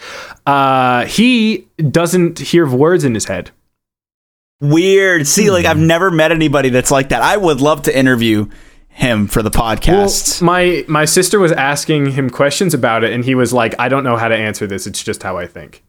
uh, 0.46 1.06
he 1.06 1.70
doesn't 1.90 2.40
hear 2.40 2.70
words 2.70 3.06
in 3.06 3.14
his 3.14 3.24
head. 3.24 3.52
Weird. 4.60 5.26
See, 5.26 5.52
like 5.52 5.64
I've 5.64 5.78
never 5.78 6.12
met 6.12 6.34
anybody 6.34 6.68
that's 6.68 6.92
like 6.92 7.08
that. 7.10 7.22
I 7.22 7.38
would 7.38 7.62
love 7.62 7.84
to 7.84 7.98
interview 7.98 8.50
him 8.96 9.28
for 9.28 9.44
the 9.44 9.52
podcast. 9.52 10.42
Well, 10.42 10.46
my 10.48 10.86
my 10.88 11.06
sister 11.06 11.38
was 11.40 11.52
asking 11.52 12.12
him 12.12 12.30
questions 12.30 12.74
about 12.74 13.04
it, 13.04 13.12
and 13.14 13.24
he 13.26 13.36
was 13.36 13.52
like, 13.54 13.76
"I 13.78 13.90
don't 13.90 14.04
know 14.04 14.16
how 14.18 14.28
to 14.30 14.36
answer 14.36 14.66
this. 14.68 14.88
It's 14.88 15.04
just 15.04 15.22
how 15.24 15.38
I 15.38 15.48
think." 15.48 15.84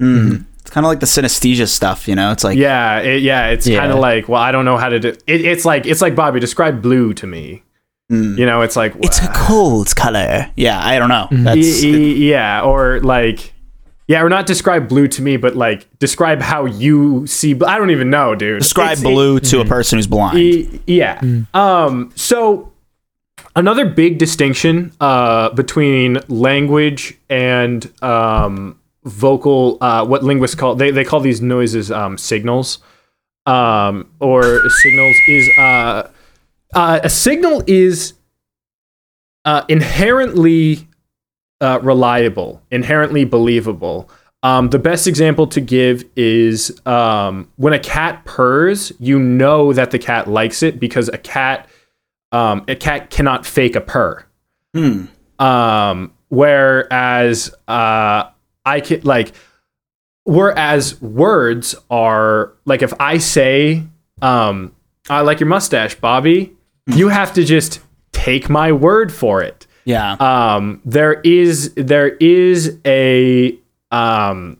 Mm. 0.00 0.44
It's 0.60 0.70
kind 0.70 0.84
of 0.84 0.88
like 0.88 1.00
the 1.00 1.06
synesthesia 1.06 1.66
stuff, 1.66 2.06
you 2.06 2.14
know? 2.14 2.30
It's 2.30 2.44
like 2.44 2.56
Yeah, 2.58 2.98
it, 3.00 3.22
yeah. 3.22 3.46
It's 3.48 3.66
Yeah. 3.66 3.80
kind 3.80 3.90
of 3.90 3.98
like, 3.98 4.28
well, 4.28 4.40
I 4.40 4.52
don't 4.52 4.64
know 4.66 4.76
how 4.76 4.88
to 4.90 5.00
do. 5.00 5.08
It, 5.26 5.44
it's 5.44 5.64
like 5.64 5.86
it's 5.86 6.00
like 6.02 6.14
Bobby 6.14 6.40
describe 6.40 6.80
blue 6.82 7.12
to 7.14 7.26
me. 7.26 7.62
Hmm. 8.10 8.38
You 8.38 8.46
know, 8.46 8.60
it's 8.62 8.76
like 8.76 8.94
it's 9.02 9.18
a 9.18 9.28
cold 9.34 9.94
color. 9.96 10.50
Yeah, 10.56 10.78
I 10.82 10.98
don't 10.98 11.08
know. 11.08 11.26
y- 11.30 11.36
That's 11.42 11.82
y- 11.82 11.88
yeah, 11.88 12.62
or 12.62 13.00
like. 13.00 13.52
Yeah, 14.08 14.22
or 14.22 14.30
not 14.30 14.46
describe 14.46 14.88
blue 14.88 15.06
to 15.08 15.22
me, 15.22 15.36
but 15.36 15.54
like 15.54 15.86
describe 15.98 16.40
how 16.40 16.64
you 16.64 17.26
see. 17.26 17.52
bl- 17.52 17.66
I 17.66 17.76
don't 17.76 17.90
even 17.90 18.08
know, 18.08 18.34
dude. 18.34 18.60
describe 18.62 18.92
It's- 18.98 19.02
blue 19.02 19.38
to 19.38 19.60
a 19.60 19.64
person 19.66 19.98
who's 19.98 20.06
blind. 20.06 20.38
E- 20.38 20.80
yeah. 20.86 21.20
Um, 21.52 22.10
so 22.14 22.72
another 23.54 23.84
big 23.86 24.16
distinction 24.18 24.92
uh, 25.00 25.50
between 25.50 26.18
language 26.28 27.18
and 27.28 27.86
um, 28.02 28.78
vocal, 29.04 29.76
uh, 29.82 30.06
what 30.06 30.24
linguists 30.24 30.56
call 30.56 30.74
they 30.74 30.90
they 30.90 31.04
call 31.04 31.20
these 31.20 31.42
noises 31.42 31.90
um, 31.92 32.16
signals, 32.16 32.78
um, 33.44 34.10
or 34.20 34.70
signals 34.70 35.16
is 35.28 35.50
uh, 35.58 36.08
uh, 36.74 37.00
a 37.04 37.10
signal 37.10 37.62
is 37.66 38.14
uh, 39.44 39.64
inherently 39.68 40.87
uh, 41.60 41.80
reliable, 41.82 42.62
inherently 42.70 43.24
believable. 43.24 44.10
Um, 44.42 44.70
the 44.70 44.78
best 44.78 45.06
example 45.06 45.46
to 45.48 45.60
give 45.60 46.04
is 46.14 46.80
um, 46.86 47.50
when 47.56 47.72
a 47.72 47.78
cat 47.78 48.24
purrs, 48.24 48.92
you 49.00 49.18
know 49.18 49.72
that 49.72 49.90
the 49.90 49.98
cat 49.98 50.28
likes 50.28 50.62
it 50.62 50.78
because 50.78 51.08
a 51.08 51.18
cat, 51.18 51.68
um, 52.30 52.64
a 52.68 52.76
cat 52.76 53.10
cannot 53.10 53.44
fake 53.44 53.74
a 53.74 53.80
purr. 53.80 54.24
Hmm. 54.74 55.06
Um, 55.40 56.12
whereas 56.28 57.52
uh, 57.66 58.30
I 58.64 58.80
can 58.80 59.00
like, 59.02 59.32
whereas 60.24 61.00
words 61.02 61.74
are 61.90 62.52
like 62.64 62.82
if 62.82 62.92
I 63.00 63.18
say, 63.18 63.84
um, 64.22 64.74
"I 65.08 65.22
like 65.22 65.40
your 65.40 65.48
mustache, 65.48 65.94
Bobby," 65.96 66.56
you 66.86 67.08
have 67.08 67.32
to 67.34 67.44
just 67.44 67.80
take 68.12 68.48
my 68.48 68.72
word 68.72 69.12
for 69.12 69.42
it 69.42 69.67
Yeah. 69.88 70.12
um, 70.20 70.82
there 70.84 71.14
is 71.24 71.72
there 71.74 72.08
is 72.08 72.76
a 72.84 73.58
um, 73.90 74.58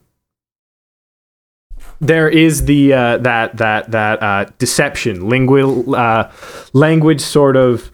there 2.01 2.31
is 2.31 2.65
the 2.65 2.95
uh, 2.95 3.19
that 3.19 3.59
that 3.59 3.91
that 3.91 4.23
uh, 4.23 4.47
deception 4.57 5.29
language 5.29 5.87
uh, 5.89 6.31
language 6.73 7.21
sort 7.21 7.57
of 7.57 7.91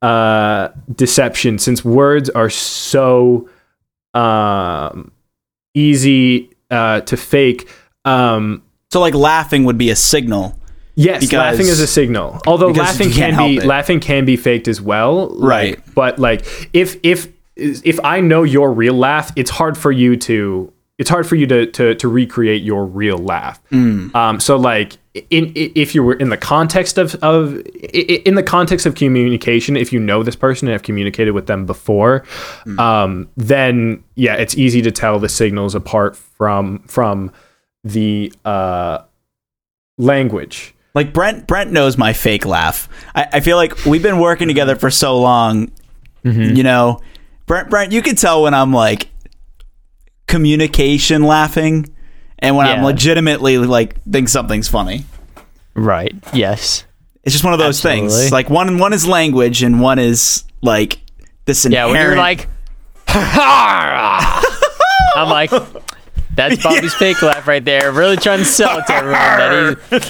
uh, 0.00 0.68
deception 0.94 1.58
since 1.58 1.84
words 1.84 2.30
are 2.30 2.50
so 2.50 3.48
um, 4.14 5.10
easy 5.74 6.50
uh, 6.70 7.00
to 7.00 7.16
fake. 7.16 7.68
Um, 8.04 8.62
so 8.92 9.00
like 9.00 9.14
laughing 9.14 9.64
would 9.64 9.78
be 9.78 9.90
a 9.90 9.96
signal. 9.96 10.56
Yes, 10.96 11.20
Because- 11.20 11.38
laughing 11.38 11.66
is 11.68 11.78
a 11.80 11.86
signal. 11.86 12.40
Although 12.46 12.68
laughing 12.68 13.10
can't 13.10 13.36
be 13.36 13.58
it. 13.58 13.66
laughing 13.66 14.00
can 14.00 14.24
be 14.24 14.36
faked 14.36 14.66
as 14.66 14.80
well. 14.80 15.28
like- 15.36 15.48
Right. 15.50 15.78
but 15.94 16.18
like 16.18 16.44
if 16.72 16.96
if 17.02 17.28
if 17.56 17.98
I 18.04 18.20
know 18.20 18.42
your 18.42 18.72
real 18.72 18.94
laugh, 18.94 19.30
it's 19.36 19.50
hard 19.50 19.76
for 19.78 19.92
you 19.92 20.16
to 20.16 20.72
it's 20.98 21.10
hard 21.10 21.26
for 21.26 21.36
you 21.36 21.46
to 21.46 21.66
to, 21.66 21.94
to 21.94 22.08
recreate 22.08 22.62
your 22.62 22.86
real 22.86 23.18
laugh. 23.18 23.60
Um, 23.72 24.40
so 24.40 24.56
like 24.56 24.96
in, 25.30 25.46
i 25.56 25.70
if 25.74 25.94
you 25.94 26.02
were 26.02 26.14
in 26.14 26.30
the 26.30 26.36
context 26.38 26.96
of 26.98 27.14
of 27.16 27.60
in 27.92 28.34
the 28.34 28.42
context 28.42 28.86
of 28.86 28.94
communication, 28.94 29.76
if 29.76 29.92
you 29.92 30.00
know 30.00 30.22
this 30.22 30.36
person 30.36 30.68
and 30.68 30.72
have 30.72 30.82
communicated 30.82 31.32
with 31.32 31.46
them 31.46 31.66
before, 31.66 32.24
um, 32.78 33.28
then 33.36 34.02
yeah, 34.14 34.34
it's 34.36 34.56
easy 34.56 34.80
to 34.82 34.90
tell 34.90 35.18
the 35.18 35.28
signals 35.28 35.74
apart 35.74 36.16
from 36.16 36.78
from 36.86 37.30
the 37.84 38.32
uh, 38.46 38.98
language. 39.98 40.74
Like 40.96 41.12
Brent, 41.12 41.46
Brent 41.46 41.70
knows 41.70 41.98
my 41.98 42.14
fake 42.14 42.46
laugh. 42.46 42.88
I, 43.14 43.28
I 43.34 43.40
feel 43.40 43.58
like 43.58 43.84
we've 43.84 44.02
been 44.02 44.18
working 44.18 44.48
together 44.48 44.76
for 44.76 44.90
so 44.90 45.20
long. 45.20 45.70
Mm-hmm. 46.24 46.56
You 46.56 46.62
know, 46.62 47.02
Brent, 47.44 47.68
Brent, 47.68 47.92
you 47.92 48.00
can 48.00 48.16
tell 48.16 48.42
when 48.42 48.54
I'm 48.54 48.72
like 48.72 49.10
communication 50.26 51.22
laughing, 51.22 51.94
and 52.38 52.56
when 52.56 52.66
I'm 52.66 52.82
legitimately 52.82 53.58
like 53.58 54.02
think 54.10 54.30
something's 54.30 54.68
funny. 54.68 55.04
Right. 55.74 56.14
Yes. 56.32 56.86
It's 57.24 57.34
just 57.34 57.44
one 57.44 57.52
of 57.52 57.58
those 57.58 57.84
Absolutely. 57.84 58.08
things. 58.16 58.32
Like 58.32 58.48
one, 58.48 58.78
one 58.78 58.94
is 58.94 59.06
language, 59.06 59.62
and 59.62 59.82
one 59.82 59.98
is 59.98 60.44
like 60.62 60.98
this 61.44 61.66
inherent. 61.66 61.92
Yeah. 61.94 62.00
When 62.00 62.08
you're 62.08 62.16
like, 62.16 62.48
I'm 65.14 65.28
like, 65.28 65.50
that's 66.36 66.62
Bobby's 66.62 66.94
fake 66.94 67.20
laugh 67.22 67.46
right 67.48 67.64
there. 67.64 67.90
Really 67.92 68.16
trying 68.16 68.38
to 68.40 68.44
sell 68.44 68.78
it 68.78 68.86
to 68.86 68.94
everyone 68.94 69.20
that 69.90 70.02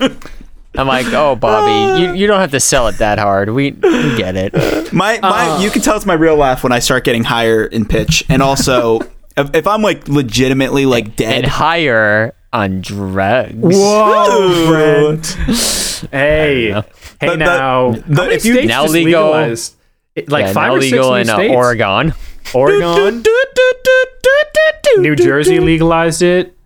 he's. 0.00 0.32
I'm 0.78 0.86
like, 0.86 1.06
oh, 1.06 1.36
Bobby, 1.36 2.02
you, 2.02 2.12
you 2.14 2.26
don't 2.26 2.40
have 2.40 2.50
to 2.50 2.60
sell 2.60 2.86
it 2.88 2.98
that 2.98 3.18
hard. 3.18 3.48
We 3.50 3.70
we 3.72 4.16
get 4.16 4.36
it. 4.36 4.92
My, 4.92 5.18
my 5.22 5.62
you 5.62 5.70
can 5.70 5.80
tell 5.80 5.96
it's 5.96 6.04
my 6.04 6.12
real 6.14 6.36
laugh 6.36 6.62
when 6.62 6.72
I 6.72 6.80
start 6.80 7.04
getting 7.04 7.24
higher 7.24 7.64
in 7.64 7.86
pitch, 7.86 8.24
and 8.28 8.42
also 8.42 9.00
if, 9.38 9.54
if 9.54 9.66
I'm 9.66 9.80
like 9.80 10.06
legitimately 10.06 10.84
like 10.84 11.06
And 11.06 11.16
dead. 11.16 11.44
higher 11.46 12.34
on 12.52 12.82
drugs. 12.82 13.54
Whoa, 13.58 14.66
Brent. 14.68 15.26
Hey, 16.12 16.72
hey 16.72 16.82
But 17.20 17.38
now. 17.38 17.92
the- 17.92 18.02
how 18.14 18.22
many 18.24 18.34
if 18.34 18.44
you- 18.44 18.52
states 18.54 18.68
Now 18.68 18.82
just 18.82 18.92
legal- 18.94 19.22
legalized? 19.30 19.72
Like 20.28 20.46
Yeah, 20.46 20.52
five 20.52 20.68
now 20.72 20.76
or 20.76 20.80
six 20.82 20.92
legal 20.92 21.10
new 21.14 21.16
in 21.20 21.30
uh. 21.30 21.54
Oregon. 21.54 22.14
Oregon, 22.54 23.22
New 24.98 25.16
Jersey 25.16 25.60
legalized 25.60 26.22
it. 26.22 26.56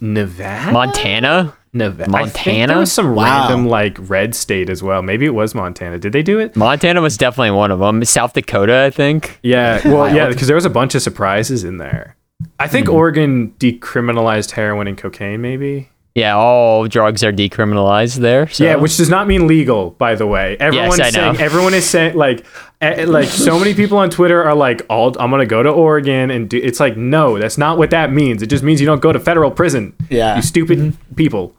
Nevada, 0.00 0.72
Montana. 0.72 1.54
Nevada, 1.72 2.10
Montana? 2.10 2.66
there 2.68 2.78
was 2.78 2.92
some 2.92 3.14
Wow. 3.14 3.48
random 3.48 3.68
like 3.68 3.96
red 4.00 4.34
state 4.34 4.70
as 4.70 4.82
well. 4.82 5.02
Maybe 5.02 5.26
it 5.26 5.34
was 5.34 5.54
Montana. 5.54 5.98
Did 5.98 6.12
they 6.12 6.22
do 6.22 6.38
it? 6.38 6.56
Montana 6.56 7.00
was 7.00 7.16
definitely 7.16 7.50
one 7.50 7.70
of 7.70 7.78
them. 7.78 8.04
South 8.04 8.32
Dakota, 8.32 8.84
I 8.86 8.90
think. 8.90 9.38
Yeah. 9.42 9.80
Well, 9.88 10.14
yeah, 10.14 10.28
because 10.28 10.46
there 10.46 10.56
was 10.56 10.64
a 10.64 10.70
bunch 10.70 10.94
of 10.94 11.02
surprises 11.02 11.64
in 11.64 11.78
there. 11.78 12.16
I 12.58 12.68
think 12.68 12.86
hmm. 12.86 12.94
Oregon 12.94 13.54
decriminalized 13.58 14.52
heroin 14.52 14.86
and 14.86 14.96
cocaine. 14.96 15.40
Maybe. 15.40 15.88
Yeah, 16.18 16.34
all 16.36 16.86
drugs 16.88 17.22
are 17.24 17.32
decriminalized 17.32 18.16
there. 18.16 18.48
So. 18.48 18.64
Yeah, 18.64 18.76
which 18.76 18.96
does 18.96 19.08
not 19.08 19.26
mean 19.26 19.46
legal, 19.46 19.90
by 19.92 20.14
the 20.14 20.26
way. 20.26 20.56
Everyone's 20.58 21.00
I 21.00 21.04
know. 21.04 21.10
saying 21.10 21.36
everyone 21.40 21.74
is 21.74 21.88
saying 21.88 22.16
like 22.16 22.44
eh, 22.80 23.04
like 23.06 23.28
so 23.28 23.58
many 23.58 23.74
people 23.74 23.98
on 23.98 24.10
Twitter 24.10 24.42
are 24.42 24.54
like, 24.54 24.82
"All 24.88 25.14
I'm 25.18 25.30
gonna 25.30 25.46
go 25.46 25.62
to 25.62 25.70
Oregon 25.70 26.30
and 26.30 26.48
do." 26.50 26.58
It's 26.58 26.80
like, 26.80 26.96
no, 26.96 27.38
that's 27.38 27.58
not 27.58 27.78
what 27.78 27.90
that 27.90 28.12
means. 28.12 28.42
It 28.42 28.48
just 28.48 28.62
means 28.64 28.80
you 28.80 28.86
don't 28.86 29.00
go 29.02 29.12
to 29.12 29.20
federal 29.20 29.50
prison. 29.50 29.94
Yeah. 30.10 30.36
you 30.36 30.42
stupid 30.42 30.78
Mm-hmm. 30.78 31.14
people. 31.14 31.54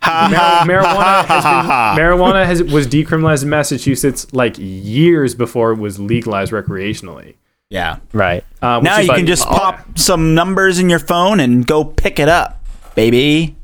Mar- 0.06 0.64
marijuana 0.64 1.24
has 1.26 1.44
been, 1.44 2.02
marijuana 2.04 2.46
has 2.46 2.62
was 2.62 2.86
decriminalized 2.86 3.42
in 3.42 3.50
Massachusetts 3.50 4.26
like 4.32 4.54
years 4.58 5.34
before 5.34 5.72
it 5.72 5.78
was 5.78 5.98
legalized 6.00 6.52
recreationally. 6.52 7.34
yeah. 7.68 7.98
right. 8.14 8.42
Uh, 8.62 8.80
Now 8.80 8.98
is- 9.00 9.06
you 9.08 9.12
can 9.14 9.26
just 9.26 9.44
pop 9.46 9.98
some 9.98 10.34
numbers 10.34 10.78
in 10.78 10.88
your 10.88 10.98
phone 11.00 11.38
and 11.38 11.66
go 11.66 11.84
pick 11.84 12.18
it 12.18 12.28
up, 12.28 12.62
baby. 12.94 13.56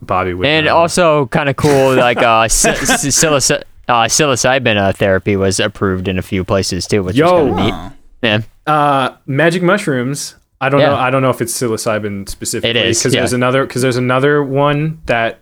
Bobby 0.00 0.34
would 0.34 0.46
And 0.46 0.66
know. 0.66 0.76
also 0.76 1.26
kind 1.26 1.48
of 1.48 1.56
cool, 1.56 1.94
like 1.94 2.18
uh, 2.18 2.48
psi- 2.48 2.74
psi- 2.74 3.10
psilocy- 3.10 3.62
uh, 3.88 4.04
psilocybin 4.04 4.76
uh, 4.76 4.92
therapy 4.92 5.36
was 5.36 5.58
approved 5.60 6.08
in 6.08 6.18
a 6.18 6.22
few 6.22 6.44
places 6.44 6.86
too, 6.86 7.02
which 7.02 7.16
Yo. 7.16 7.46
was 7.46 7.54
kind 7.56 7.74
of 7.74 7.92
neat. 7.92 7.98
Yeah. 8.22 8.72
uh, 8.72 9.16
magic 9.26 9.62
mushrooms. 9.62 10.36
I 10.60 10.68
don't 10.68 10.80
Yeah. 10.80 10.90
know. 10.90 10.96
I 10.96 11.10
don't 11.10 11.22
know 11.22 11.30
if 11.30 11.40
it's 11.40 11.52
psilocybin 11.60 12.28
specifically. 12.28 12.70
It 12.70 12.76
is, 12.86 12.98
because 13.00 13.14
yeah. 13.14 13.20
there's 13.20 13.32
another 13.32 13.66
because 13.66 13.82
there's 13.82 13.96
another 13.96 14.42
one 14.44 15.00
that 15.06 15.40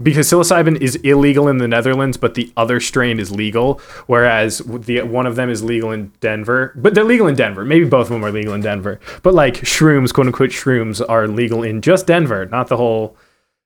because 0.00 0.30
psilocybin 0.30 0.80
is 0.80 0.94
illegal 0.96 1.48
in 1.48 1.58
the 1.58 1.66
Netherlands, 1.68 2.16
but 2.16 2.34
the 2.34 2.50
other 2.56 2.78
strain 2.80 3.18
is 3.18 3.30
legal. 3.32 3.80
Whereas 4.06 4.58
the 4.58 5.02
one 5.02 5.26
of 5.26 5.34
them 5.36 5.50
is 5.50 5.62
legal 5.64 5.90
in 5.90 6.12
Denver, 6.20 6.72
but 6.76 6.94
they're 6.94 7.04
legal 7.04 7.26
in 7.26 7.34
Denver. 7.34 7.64
Maybe 7.64 7.84
both 7.84 8.06
of 8.06 8.12
them 8.12 8.24
are 8.24 8.30
legal 8.30 8.54
in 8.54 8.60
Denver. 8.60 9.00
But 9.24 9.34
like 9.34 9.54
shrooms, 9.56 10.14
quote 10.14 10.28
unquote 10.28 10.50
shrooms, 10.50 11.04
are 11.06 11.26
legal 11.26 11.64
in 11.64 11.82
just 11.82 12.06
Denver, 12.06 12.46
not 12.46 12.68
the 12.68 12.76
whole 12.76 13.16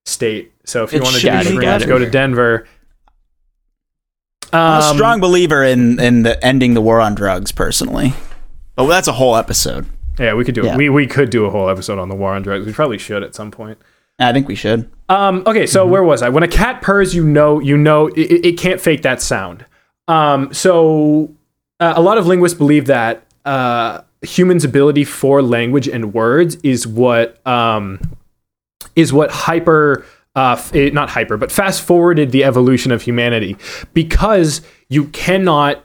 state. 0.04 0.52
So 0.64 0.84
if 0.84 0.92
you 0.92 0.98
It's 0.98 1.04
want 1.04 1.16
to 1.16 1.22
do 1.22 1.28
shady 1.44 1.58
Denver. 1.58 1.86
go 1.86 1.98
to 1.98 2.10
Denver. 2.10 2.66
I'm 4.52 4.82
a 4.82 4.84
Um, 4.86 4.96
strong 4.96 5.20
believer 5.20 5.62
in 5.64 5.98
in 6.00 6.22
the 6.22 6.42
ending 6.44 6.74
the 6.74 6.80
war 6.80 7.00
on 7.00 7.14
drugs, 7.14 7.52
personally. 7.52 8.14
But 8.76 8.86
that's 8.86 9.08
a 9.08 9.12
whole 9.12 9.36
episode. 9.36 9.86
Yeah, 10.18 10.34
we 10.34 10.44
could 10.44 10.54
do 10.54 10.64
it. 10.66 10.76
We 10.76 10.88
we 10.90 11.06
could 11.06 11.30
do 11.30 11.44
a 11.44 11.50
whole 11.50 11.68
episode 11.68 11.98
on 11.98 12.08
the 12.08 12.14
war 12.14 12.34
on 12.34 12.42
drugs. 12.42 12.66
We 12.66 12.72
probably 12.72 12.98
should 12.98 13.22
at 13.22 13.34
some 13.34 13.50
point. 13.50 13.78
I 14.18 14.32
think 14.32 14.46
we 14.46 14.54
should. 14.54 14.88
Um, 15.08 15.42
okay, 15.44 15.66
so 15.66 15.84
where 15.86 16.04
was 16.04 16.22
I? 16.22 16.28
When 16.28 16.44
a 16.44 16.48
cat 16.48 16.82
purrs, 16.82 17.16
you 17.16 17.24
know, 17.24 17.58
you 17.58 17.76
know, 17.76 18.06
it, 18.08 18.18
it 18.20 18.46
it 18.46 18.52
can't 18.58 18.80
fake 18.80 19.02
that 19.02 19.20
sound. 19.20 19.64
Um, 20.06 20.52
so 20.52 21.32
uh, 21.80 21.94
a 21.96 22.02
lot 22.02 22.16
of 22.16 22.26
linguists 22.26 22.56
believe 22.56 22.86
that 22.86 23.26
uh, 23.44 24.02
humans' 24.22 24.62
ability 24.64 25.02
for 25.04 25.42
language 25.42 25.88
and 25.88 26.14
words 26.14 26.54
is 26.62 26.86
what 26.86 27.44
um, 27.44 27.98
is 28.96 29.12
what 29.12 29.30
hyper. 29.30 30.04
Uh, 30.36 30.56
f- 30.58 30.74
eh, 30.74 30.90
not 30.92 31.10
hyper, 31.10 31.36
but 31.36 31.52
fast 31.52 31.80
forwarded 31.80 32.32
the 32.32 32.42
evolution 32.42 32.90
of 32.90 33.02
humanity 33.02 33.56
because 33.92 34.62
you 34.88 35.04
cannot 35.08 35.84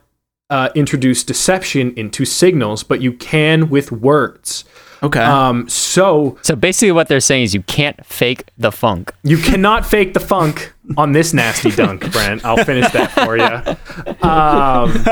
uh, 0.50 0.70
introduce 0.74 1.24
deception 1.24 1.94
into 1.96 2.26
signals, 2.26 2.82
but 2.82 3.00
you 3.00 3.14
can 3.14 3.70
with 3.70 3.92
words. 3.92 4.66
Okay. 5.04 5.20
Um, 5.20 5.70
so 5.70 6.38
So 6.42 6.56
basically, 6.56 6.92
what 6.94 7.08
they're 7.10 7.20
saying 7.20 7.44
is 7.44 7.54
you 7.54 7.62
can't 7.62 8.04
fake 8.06 8.46
the 8.58 8.72
funk. 8.72 9.14
You 9.22 9.38
cannot 9.38 9.86
fake 9.86 10.16
the 10.16 10.20
funk 10.20 10.74
on 10.98 11.12
this 11.12 11.32
nasty 11.32 11.70
dunk, 11.76 12.12
Brent. 12.12 12.44
I'll 12.44 12.64
finish 12.66 12.92
that 12.92 13.12
for 13.12 13.38
you. 13.38 14.28
Um, 14.28 15.04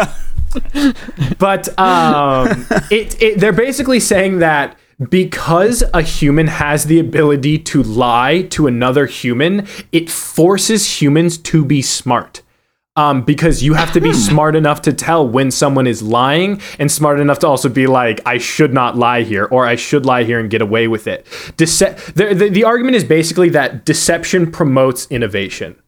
but 1.38 1.78
um, 1.80 2.66
it, 2.90 3.22
it, 3.22 3.40
they're 3.40 3.54
basically 3.54 4.00
saying 4.00 4.40
that 4.40 4.78
because 5.10 5.84
a 5.94 6.02
human 6.02 6.48
has 6.48 6.86
the 6.86 7.00
ability 7.00 7.60
to 7.60 7.84
lie 7.84 8.44
to 8.50 8.68
another 8.68 9.06
human, 9.06 9.68
it 9.92 10.10
forces 10.10 11.02
humans 11.02 11.38
to 11.38 11.64
be 11.64 11.82
smart. 11.82 12.42
Um, 12.96 13.22
because 13.22 13.62
you 13.62 13.76
have 13.76 13.94
to 13.94 14.02
be 14.02 14.12
smart 14.12 14.56
enough 14.56 14.82
to 14.82 14.92
tell 14.92 15.28
when 15.28 15.52
someone 15.52 15.86
is 15.86 16.02
lying 16.02 16.60
and 16.80 16.92
smart 16.92 17.20
enough 17.20 17.38
to 17.40 17.48
also 17.48 17.70
be 17.70 17.86
like, 17.86 18.22
I 18.26 18.40
should 18.40 18.74
not 18.74 18.98
lie 18.98 19.22
here 19.22 19.46
or 19.46 19.68
I 19.68 19.76
should 19.76 20.04
lie 20.04 20.24
here 20.24 20.40
and 20.40 20.50
get 20.50 20.64
away 20.64 20.88
with 20.88 21.06
it. 21.06 21.26
Dece- 21.58 22.14
the, 22.14 22.34
the, 22.34 22.50
the 22.50 22.64
argument 22.64 22.96
is 22.96 23.04
basically 23.04 23.50
that 23.50 23.86
deception 23.86 24.52
promotes 24.52 25.06
innovation. 25.12 25.80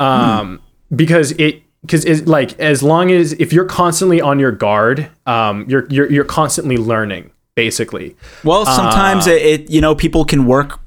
Um, 0.00 0.62
because 0.94 1.32
it 1.32 1.64
because 1.82 2.04
it's 2.04 2.24
like 2.24 2.58
as 2.60 2.84
long 2.84 3.10
as 3.10 3.32
if 3.32 3.52
you're 3.52 3.64
constantly 3.64 4.20
on 4.20 4.38
your 4.38 4.52
guard, 4.52 5.10
um, 5.26 5.64
you're 5.68 5.88
you're 5.90 6.10
you're 6.10 6.24
constantly 6.24 6.76
learning 6.76 7.32
basically. 7.64 8.16
well, 8.44 8.64
sometimes 8.64 9.26
uh, 9.26 9.30
it, 9.32 9.42
it 9.52 9.70
you 9.74 9.80
know 9.84 9.94
people 9.94 10.24
can 10.24 10.40
work 10.46 10.78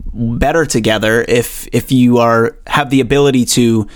better 0.46 0.66
together 0.66 1.26
if 1.28 1.68
if 1.72 1.92
you 1.92 2.18
are 2.20 2.44
have 2.68 2.90
the 2.90 3.02
ability 3.02 3.46
to 3.58 3.88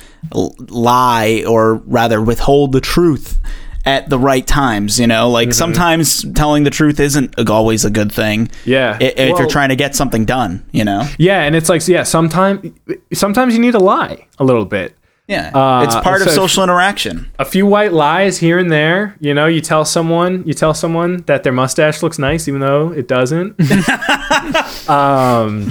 lie 0.69 1.43
or 1.47 1.75
rather 1.99 2.21
withhold 2.21 2.71
the 2.71 2.81
truth 2.81 3.39
at 3.85 4.09
the 4.09 4.19
right 4.19 4.45
times. 4.45 4.99
You 4.99 5.07
know, 5.07 5.25
Mm-hmm. 5.25 5.33
like 5.39 5.53
sometimes 5.53 6.25
telling 6.33 6.63
the 6.63 6.69
truth 6.79 6.99
isn't 6.99 7.49
always 7.49 7.85
a 7.85 7.89
good 7.89 8.11
thing. 8.11 8.49
Yeah. 8.65 8.97
If, 8.99 9.15
Well- 9.17 9.39
you're 9.39 9.49
trying 9.49 9.69
to 9.69 9.75
get 9.75 9.95
something 9.95 10.25
done, 10.25 10.63
you 10.71 10.83
know. 10.83 11.07
Yeah, 11.17 11.43
and 11.43 11.55
it's 11.55 11.69
like 11.69 11.87
yeah, 11.87 12.03
sometimes 12.03 12.71
sometimes 13.13 13.53
you 13.55 13.61
need 13.61 13.71
to 13.73 13.79
lie 13.95 14.27
a 14.39 14.43
little 14.43 14.65
bit. 14.65 14.93
Yeah, 15.27 15.51
Uh, 15.53 15.83
it's 15.83 15.95
part 15.95 16.21
of 16.21 16.29
social 16.29 16.63
interaction. 16.63 17.29
a 17.37 17.43
few 17.43 17.65
white 17.65 17.91
lies 17.91 18.37
here 18.37 18.57
and 18.57 18.71
there. 18.71 19.15
You 19.19 19.33
know, 19.33 19.45
you 19.45 19.59
tell 19.59 19.83
someone, 19.83 20.43
you 20.45 20.53
tell 20.53 20.73
someone 20.73 21.23
that 21.25 21.43
their 21.43 21.51
mustache 21.51 22.01
looks 22.01 22.17
nice, 22.17 22.47
even 22.47 22.61
though 22.61 22.93
it 22.93 23.09
doesn't. 23.09 23.59
um, 24.89 25.69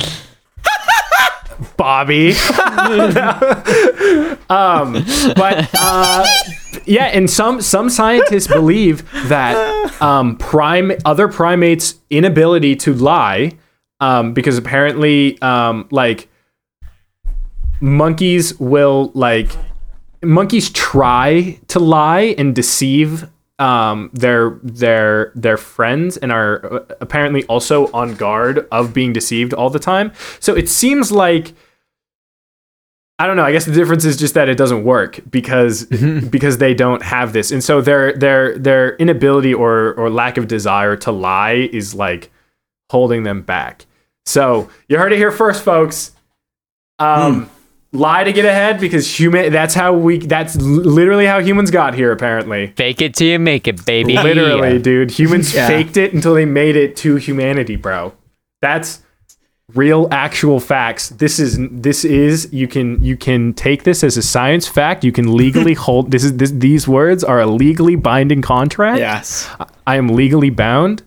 Bobby. 1.79 2.33
um, 4.51 4.93
but 5.35 5.69
uh, 5.81 6.27
yeah, 6.85 7.05
and 7.07 7.31
some 7.31 7.61
some 7.63 7.89
scientists 7.89 8.47
believe 8.47 9.11
that 9.29 9.57
um, 10.03 10.37
prime 10.37 10.93
other 11.07 11.29
primates' 11.29 11.95
inability 12.11 12.77
to 12.77 12.93
lie, 12.93 13.53
um, 14.01 14.35
because 14.35 14.59
apparently, 14.59 15.41
um, 15.41 15.89
like 15.91 16.29
monkeys 17.81 18.59
will 18.59 19.11
like 19.15 19.51
monkeys 20.23 20.71
try 20.71 21.59
to 21.69 21.79
lie 21.79 22.35
and 22.39 22.55
deceive 22.55 23.29
um, 23.59 24.11
they're 24.13 24.59
they're 24.63 25.33
they're 25.35 25.57
friends 25.57 26.17
and 26.17 26.31
are 26.31 26.75
uh, 26.75 26.95
apparently 27.01 27.45
also 27.45 27.91
on 27.93 28.15
guard 28.15 28.67
of 28.71 28.93
being 28.93 29.13
deceived 29.13 29.55
all 29.55 29.71
the 29.71 29.79
time. 29.79 30.13
So 30.41 30.55
it 30.55 30.69
seems 30.69 31.11
like 31.11 31.55
I 33.19 33.27
don't 33.27 33.37
know. 33.37 33.45
I 33.45 33.53
guess 33.53 33.65
the 33.65 33.73
difference 33.73 34.05
is 34.05 34.19
just 34.19 34.35
that 34.35 34.51
it 34.51 34.59
doesn't 34.59 34.85
work 34.85 35.21
because 35.31 35.85
because 36.31 36.59
they 36.59 36.75
don't 36.75 37.03
have 37.03 37.33
this, 37.33 37.51
and 37.51 37.65
so 37.65 37.81
their 37.81 38.13
their 38.13 38.59
their 38.59 38.97
inability 38.97 39.55
or 39.55 39.95
or 39.95 40.11
lack 40.11 40.37
of 40.37 40.49
desire 40.49 40.97
to 40.97 41.13
lie 41.13 41.71
is 41.73 41.95
like 41.95 42.31
holding 42.91 43.23
them 43.23 43.41
back. 43.41 43.87
So 44.27 44.69
you 44.89 44.99
heard 44.99 45.13
it 45.13 45.17
here 45.17 45.33
first, 45.33 45.63
folks. 45.63 46.13
Um, 46.99 47.49
lie 47.97 48.25
to 48.25 48.33
get 48.33 48.45
ahead 48.45 48.79
because 48.81 49.19
human. 49.19 49.53
That's 49.53 49.75
how 49.75 49.93
we. 49.95 50.19
That's 50.19 50.57
literally 50.57 51.27
how 51.27 51.41
humans 51.41 51.71
got 51.71 51.95
here. 51.95 52.13
Apparently, 52.13 52.69
Fake 52.77 53.01
it 53.03 53.15
till 53.15 53.29
you 53.29 53.39
make 53.39 53.67
it, 53.67 53.85
baby. 53.85 54.15
literally, 54.17 54.79
dude. 54.79 55.11
Humans 55.11 55.55
Yeah. 55.55 55.67
faked 55.67 55.97
it 55.97 56.13
until 56.15 56.35
they 56.35 56.45
made 56.45 56.77
it 56.77 56.97
to 56.99 57.17
humanity, 57.17 57.77
bro. 57.77 58.13
That's 58.63 59.03
real 59.75 60.07
actual 60.13 60.61
facts 60.61 61.09
this 61.09 61.41
is 61.41 61.59
this 61.73 62.05
is 62.05 62.49
you 62.53 62.69
can 62.69 63.03
you 63.03 63.17
can 63.17 63.53
take 63.53 63.83
this 63.83 64.05
as 64.05 64.17
a 64.17 64.23
science 64.23 64.69
fact 64.69 65.03
you 65.03 65.11
can 65.11 65.37
legally 65.37 65.75
hold 65.87 66.13
this 66.13 66.23
is 66.23 66.37
this, 66.37 66.53
these 66.53 66.87
words 66.87 67.25
are 67.25 67.41
a 67.41 67.47
legally 67.49 67.97
binding 67.97 68.41
contract 68.41 69.01
Yes. 69.01 69.51
i 69.85 69.97
am 69.97 70.07
legally 70.07 70.51
bound 70.51 71.03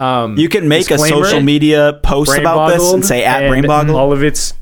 um 0.00 0.36
You 0.36 0.50
can 0.50 0.68
make 0.68 0.90
a 0.90 0.98
social 0.98 1.40
media 1.40 1.98
post 2.02 2.36
about 2.36 2.68
this 2.68 2.92
and 2.92 3.04
say 3.04 3.24
at 3.24 3.42
and 3.44 3.50
brain 3.50 3.66
boggle. 3.66 3.96
all 3.96 4.12
of 4.12 4.22
its 4.22 4.52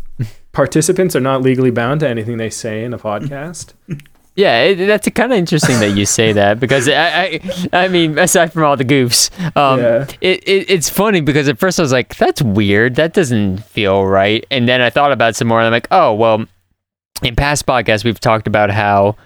participants 0.52 1.16
are 1.16 1.20
not 1.20 1.42
legally 1.42 1.70
bound 1.70 2.00
to 2.00 2.08
anything 2.08 2.36
they 2.36 2.50
say 2.50 2.84
in 2.84 2.92
a 2.94 2.98
podcast 2.98 3.72
Yeah, 4.34 4.62
it, 4.62 4.86
that's 4.86 5.06
kind 5.10 5.30
of 5.30 5.36
interesting 5.36 5.78
that 5.80 5.90
you 5.90 6.06
say 6.06 6.32
that 6.32 6.58
because 6.58 6.88
I, 6.88 7.38
I, 7.74 7.84
I 7.84 7.88
mean, 7.88 8.18
aside 8.18 8.50
from 8.50 8.64
all 8.64 8.78
the 8.78 8.84
goofs, 8.84 9.28
um, 9.58 9.78
Yeah. 9.78 10.06
it, 10.22 10.42
it, 10.48 10.70
it's 10.70 10.88
funny 10.88 11.20
because 11.20 11.48
at 11.50 11.58
first 11.58 11.78
I 11.78 11.82
was 11.82 11.92
like, 11.92 12.16
that's 12.16 12.40
weird. 12.40 12.94
That 12.94 13.12
doesn't 13.12 13.58
feel 13.58 14.06
right. 14.06 14.42
And 14.50 14.66
then 14.66 14.80
I 14.80 14.88
thought 14.88 15.12
about 15.12 15.30
it 15.30 15.36
some 15.36 15.48
more 15.48 15.58
and 15.58 15.66
I'm 15.66 15.72
like, 15.72 15.86
oh, 15.90 16.14
well, 16.14 16.46
in 17.22 17.36
past 17.36 17.66
podcasts, 17.66 18.04
we've 18.06 18.18
talked 18.18 18.46
about 18.46 18.70
how 18.70 19.16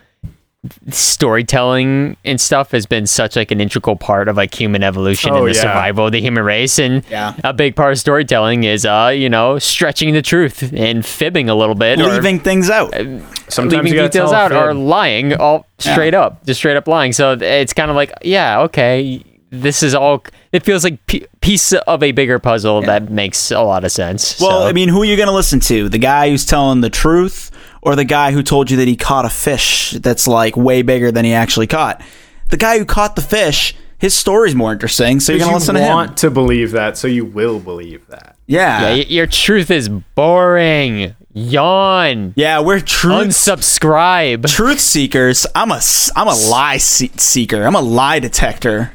storytelling 0.90 2.16
and 2.24 2.40
stuff 2.40 2.70
has 2.70 2.86
been 2.86 3.06
such 3.06 3.36
like 3.36 3.50
an 3.50 3.60
integral 3.60 3.96
part 3.96 4.28
of 4.28 4.36
like 4.36 4.54
human 4.58 4.82
evolution 4.82 5.30
Oh, 5.32 5.38
and 5.38 5.48
the 5.48 5.54
yeah. 5.56 5.62
survival 5.62 6.06
of 6.06 6.12
the 6.12 6.20
human 6.20 6.44
race 6.44 6.78
and 6.78 7.02
Yeah. 7.10 7.34
a 7.44 7.52
big 7.52 7.74
part 7.76 7.92
of 7.92 7.98
storytelling 7.98 8.64
is 8.64 8.84
uh 8.86 9.12
you 9.14 9.28
know 9.28 9.58
stretching 9.58 10.12
the 10.12 10.22
truth 10.22 10.72
and 10.72 11.04
fibbing 11.04 11.48
a 11.48 11.54
little 11.54 11.74
bit 11.74 12.00
or 12.00 12.04
Leaving 12.08 12.38
things 12.40 12.70
out. 12.70 12.92
sometimes 13.48 13.84
leaving 13.84 13.92
details 14.02 14.32
out 14.32 14.52
or 14.52 14.72
lying 14.74 15.34
all 15.34 15.66
straight 15.78 16.14
up, 16.14 16.44
just 16.46 16.58
straight 16.60 16.76
up 16.76 16.86
lying. 16.88 17.12
So 17.12 17.32
it's 17.32 17.72
kind 17.72 17.90
of 17.90 17.96
like, 17.96 18.12
yeah, 18.22 18.60
okay, 18.62 19.22
this 19.50 19.82
is 19.82 19.94
all. 19.94 20.24
It 20.52 20.64
feels 20.64 20.84
like 20.84 21.04
p- 21.06 21.26
piece 21.46 21.72
of 21.72 22.02
a 22.02 22.12
bigger 22.12 22.38
puzzle 22.38 22.82
that 22.82 23.10
makes 23.10 23.50
a 23.50 23.60
lot 23.62 23.84
of 23.84 23.92
sense. 23.92 24.40
Well, 24.40 24.62
So- 24.62 24.66
I 24.66 24.72
mean, 24.72 24.88
who 24.88 25.00
are 25.02 25.04
you 25.04 25.16
going 25.16 25.28
to 25.28 25.34
listen 25.34 25.60
to? 25.60 25.88
The 25.88 25.98
guy 25.98 26.30
who's 26.30 26.44
telling 26.44 26.80
the 26.80 26.90
truth 26.90 27.50
or 27.82 27.94
the 27.94 28.04
guy 28.04 28.32
who 28.32 28.42
told 28.42 28.70
you 28.70 28.76
that 28.78 28.88
he 28.88 28.96
caught 28.96 29.24
a 29.24 29.30
fish 29.30 29.92
that's 29.92 30.26
like 30.26 30.56
way 30.56 30.82
bigger 30.82 31.12
than 31.12 31.24
he 31.24 31.32
actually 31.32 31.66
caught? 31.68 32.02
The 32.50 32.56
guy 32.56 32.78
who 32.78 32.84
caught 32.84 33.16
the 33.16 33.22
fish, 33.22 33.74
his 33.98 34.12
story's 34.14 34.54
more 34.54 34.72
interesting, 34.72 35.20
so 35.20 35.32
you're 35.32 35.38
going 35.40 35.50
to 35.52 35.56
listen 35.56 35.74
to 35.76 35.80
him. 35.80 35.88
want 35.94 36.16
to 36.18 36.30
believe 36.30 36.72
that 36.72 36.96
so 36.96 37.06
you 37.08 37.24
will 37.24 37.58
believe 37.60 38.06
that 38.08 38.36
Yeah. 38.46 38.80
yeah, 38.88 38.94
Yeah, 38.94 39.04
your 39.08 39.26
truth 39.26 39.70
is 39.70 39.88
boring. 39.88 41.14
Yawn. 41.32 42.32
Yeah, 42.36 42.60
we're 42.60 42.80
truth 42.80 43.28
Unsubscribe. 43.28 44.46
truth 44.48 44.80
seekers. 44.80 45.46
I'm 45.54 45.70
a 45.70 45.80
I'm 46.16 46.28
a 46.28 46.34
lie 46.34 46.78
se- 46.78 47.10
seeker. 47.16 47.62
I'm 47.64 47.74
a 47.74 47.80
lie 47.80 48.18
detector. 48.20 48.90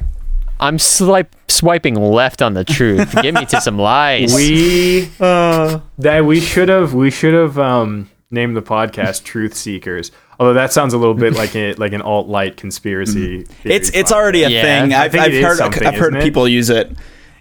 I'm 0.62 0.78
swipe, 0.80 1.36
swiping 1.50 1.96
left 1.96 2.42
on 2.42 2.54
the 2.54 2.64
truth. 2.64 3.14
Get 3.22 3.34
me 3.34 3.46
to 3.48 3.60
some 3.60 3.78
lies. 3.78 4.34
we 4.34 5.10
Uh. 5.20 5.80
that 5.98 6.24
we 6.26 6.40
should 6.40 6.70
have 6.70 6.94
we 6.94 7.10
should 7.12 7.34
have 7.34 7.58
um 7.60 8.10
named 8.30 8.56
the 8.56 8.62
podcast 8.62 9.24
truth 9.26 9.54
seekers 9.56 10.12
although 10.40 10.54
that 10.54 10.72
sounds 10.72 10.94
a 10.94 10.98
little 10.98 11.14
bit 11.16 11.34
like 11.34 11.54
a 11.56 11.74
like 11.74 11.92
an 11.94 12.02
alt 12.02 12.28
light 12.28 12.56
conspiracy 12.58 13.44
theory 13.44 13.76
It's 13.76 13.90
it's 13.90 14.12
podcast. 14.12 14.16
already 14.16 14.44
a 14.44 14.50
Yeah, 14.50 14.62
thing. 14.62 14.94
I 14.94 15.04
I've, 15.04 15.16
I've 15.16 15.34
heard 15.34 15.60
I've 15.62 15.74
heard 15.96 16.14
isn't 16.14 16.16
it? 16.18 16.24
people 16.24 16.48
use 16.48 16.70
it. 16.70 16.92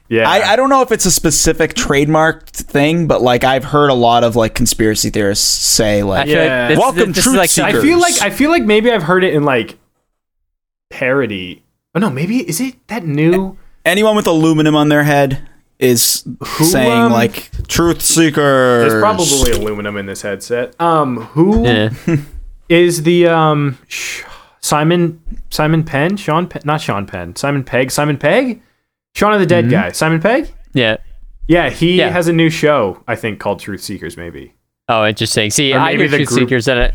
yeah 0.09 0.29
I, 0.29 0.53
I 0.53 0.57
don't 0.57 0.69
know 0.71 0.83
if 0.83 0.91
it's 0.91 1.05
a 1.07 1.11
specific 1.13 1.75
trademarked 1.75 2.51
thing, 2.51 3.07
but 3.07 3.23
like 3.23 3.45
I've 3.45 3.63
heard 3.65 3.91
a 3.91 3.95
lot 3.95 4.25
of 4.25 4.35
like 4.35 4.55
conspiracy 4.57 5.11
theorists 5.11 5.47
say 5.47 6.03
like 6.03 6.27
Yeah. 6.27 6.39
like 6.67 6.69
this, 6.71 6.79
Welcome, 6.79 7.09
this, 7.13 7.19
is 7.19 7.25
truth 7.25 7.37
like 7.37 7.51
seekers. 7.51 7.75
I 7.77 7.81
feel 7.87 8.01
like 8.01 8.21
I 8.23 8.31
feel 8.31 8.51
like 8.51 8.65
maybe 8.65 8.91
I've 8.91 9.05
heard 9.05 9.23
it 9.25 9.33
in 9.35 9.45
like 9.45 9.79
parody 10.91 11.63
oh 11.95 11.99
no 12.01 12.11
maybe 12.11 12.49
is 12.49 12.61
it 12.61 12.87
that 12.89 13.05
new 13.05 13.57
anyone 13.85 14.15
with 14.17 14.27
aluminum 14.27 14.75
on 14.77 14.89
their 14.89 15.05
head 15.05 15.49
is 15.79 16.25
saying 16.63 16.93
um, 16.93 17.13
like 17.13 17.51
truth 17.69 18.03
seekers. 18.03 18.91
there's 18.91 19.01
probably 19.01 19.53
aluminum 19.53 19.97
in 19.97 20.07
this 20.07 20.23
headset 20.23 20.79
um 20.81 21.17
who 21.35 21.65
is 22.69 22.99
Yeah. 22.99 23.05
the 23.05 23.27
um 23.29 23.79
Simon 24.61 25.21
Simon 25.51 25.85
Penn 25.85 26.17
Sean 26.17 26.47
Penn, 26.47 26.63
not 26.65 26.81
Sean 26.81 27.07
Penn 27.07 27.35
Simon 27.37 27.65
Pegg 27.65 27.91
Simon 27.91 28.19
Pegg 28.19 28.63
Shaun 29.15 29.33
of 29.33 29.41
the 29.41 29.47
Dead 29.47 29.71
guy 29.71 29.91
Simon 29.93 30.21
Pegg 30.21 30.53
yeah. 30.73 30.99
Yeah, 31.49 31.69
he 31.71 31.95
Yeah. 31.99 32.11
has 32.11 32.29
a 32.29 32.33
new 32.33 32.49
show, 32.49 33.03
I 33.09 33.17
think, 33.17 33.41
called 33.41 33.59
Truth 33.59 33.81
Seekers, 33.83 34.17
maybe. 34.17 34.55
Oh, 34.89 35.05
interesting. 35.05 35.51
See, 35.51 35.73
Or 35.75 35.81
I 35.81 35.87
maybe 35.97 36.03
hear 36.03 36.09
the 36.11 36.17
truth 36.19 36.29
group- 36.29 36.39
seekers 36.43 36.65
that. 36.67 36.77
It, 36.77 36.95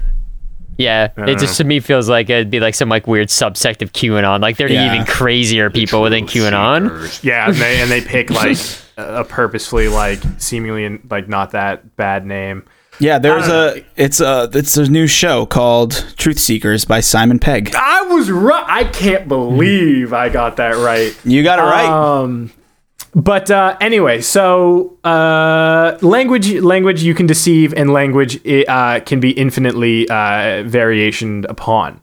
yeah, 0.77 1.07
don't 1.07 1.29
it 1.29 1.39
just 1.39 1.57
to 1.57 1.63
me 1.63 1.79
feels 1.79 2.09
like 2.09 2.29
it'd 2.29 2.49
be 2.49 2.59
like 2.59 2.75
some 2.75 2.89
like 2.89 3.07
weird 3.07 3.29
subsect 3.29 3.81
of 3.81 3.93
QAnon. 3.93 4.41
Like 4.41 4.57
they're 4.57 4.69
Yeah. 4.69 4.93
even 4.93 5.05
crazier 5.05 5.69
people 5.69 6.01
within 6.01 6.25
QAnon. 6.25 7.23
Yeah, 7.23 7.47
and 7.47 7.55
they, 7.55 7.81
and 7.81 7.89
they 7.91 8.01
pick 8.01 8.29
like 8.29 8.57
a 8.97 9.23
purposefully 9.23 9.87
like 9.87 10.19
seemingly 10.37 10.99
like 11.09 11.27
not 11.27 11.51
that 11.51 11.95
bad 11.97 12.25
name. 12.25 12.63
yeah, 12.99 13.19
there's 13.19 13.47
a 13.47 13.83
it's 13.97 14.21
a 14.21 14.49
it's 14.53 14.77
a 14.77 14.89
new 14.89 15.05
show 15.07 15.45
called 15.45 16.13
Truth 16.17 16.39
Seekers 16.39 16.85
by 16.85 17.01
Simon 17.01 17.39
Pegg. 17.39 17.73
I 17.75 18.03
was 18.03 18.31
right. 18.31 18.63
I 18.67 18.83
can't 18.85 19.27
believe 19.27 20.13
I 20.13 20.29
got 20.29 20.55
that 20.57 20.77
right. 20.77 21.13
You 21.25 21.43
got 21.43 21.59
it 21.59 21.63
right. 21.63 21.89
Um, 22.21 22.51
but 23.15 23.49
uh, 23.49 23.77
anyway, 23.79 24.19
so 24.19 24.97
uh, 25.05 25.97
language, 26.01 26.51
language 26.59 27.01
you 27.01 27.15
can 27.15 27.25
deceive, 27.25 27.73
and 27.73 27.93
language 27.93 28.45
uh, 28.45 28.99
can 28.99 29.21
be 29.21 29.31
infinitely 29.31 30.07
uh, 30.09 30.63
variationed 30.63 31.45
upon. 31.47 32.01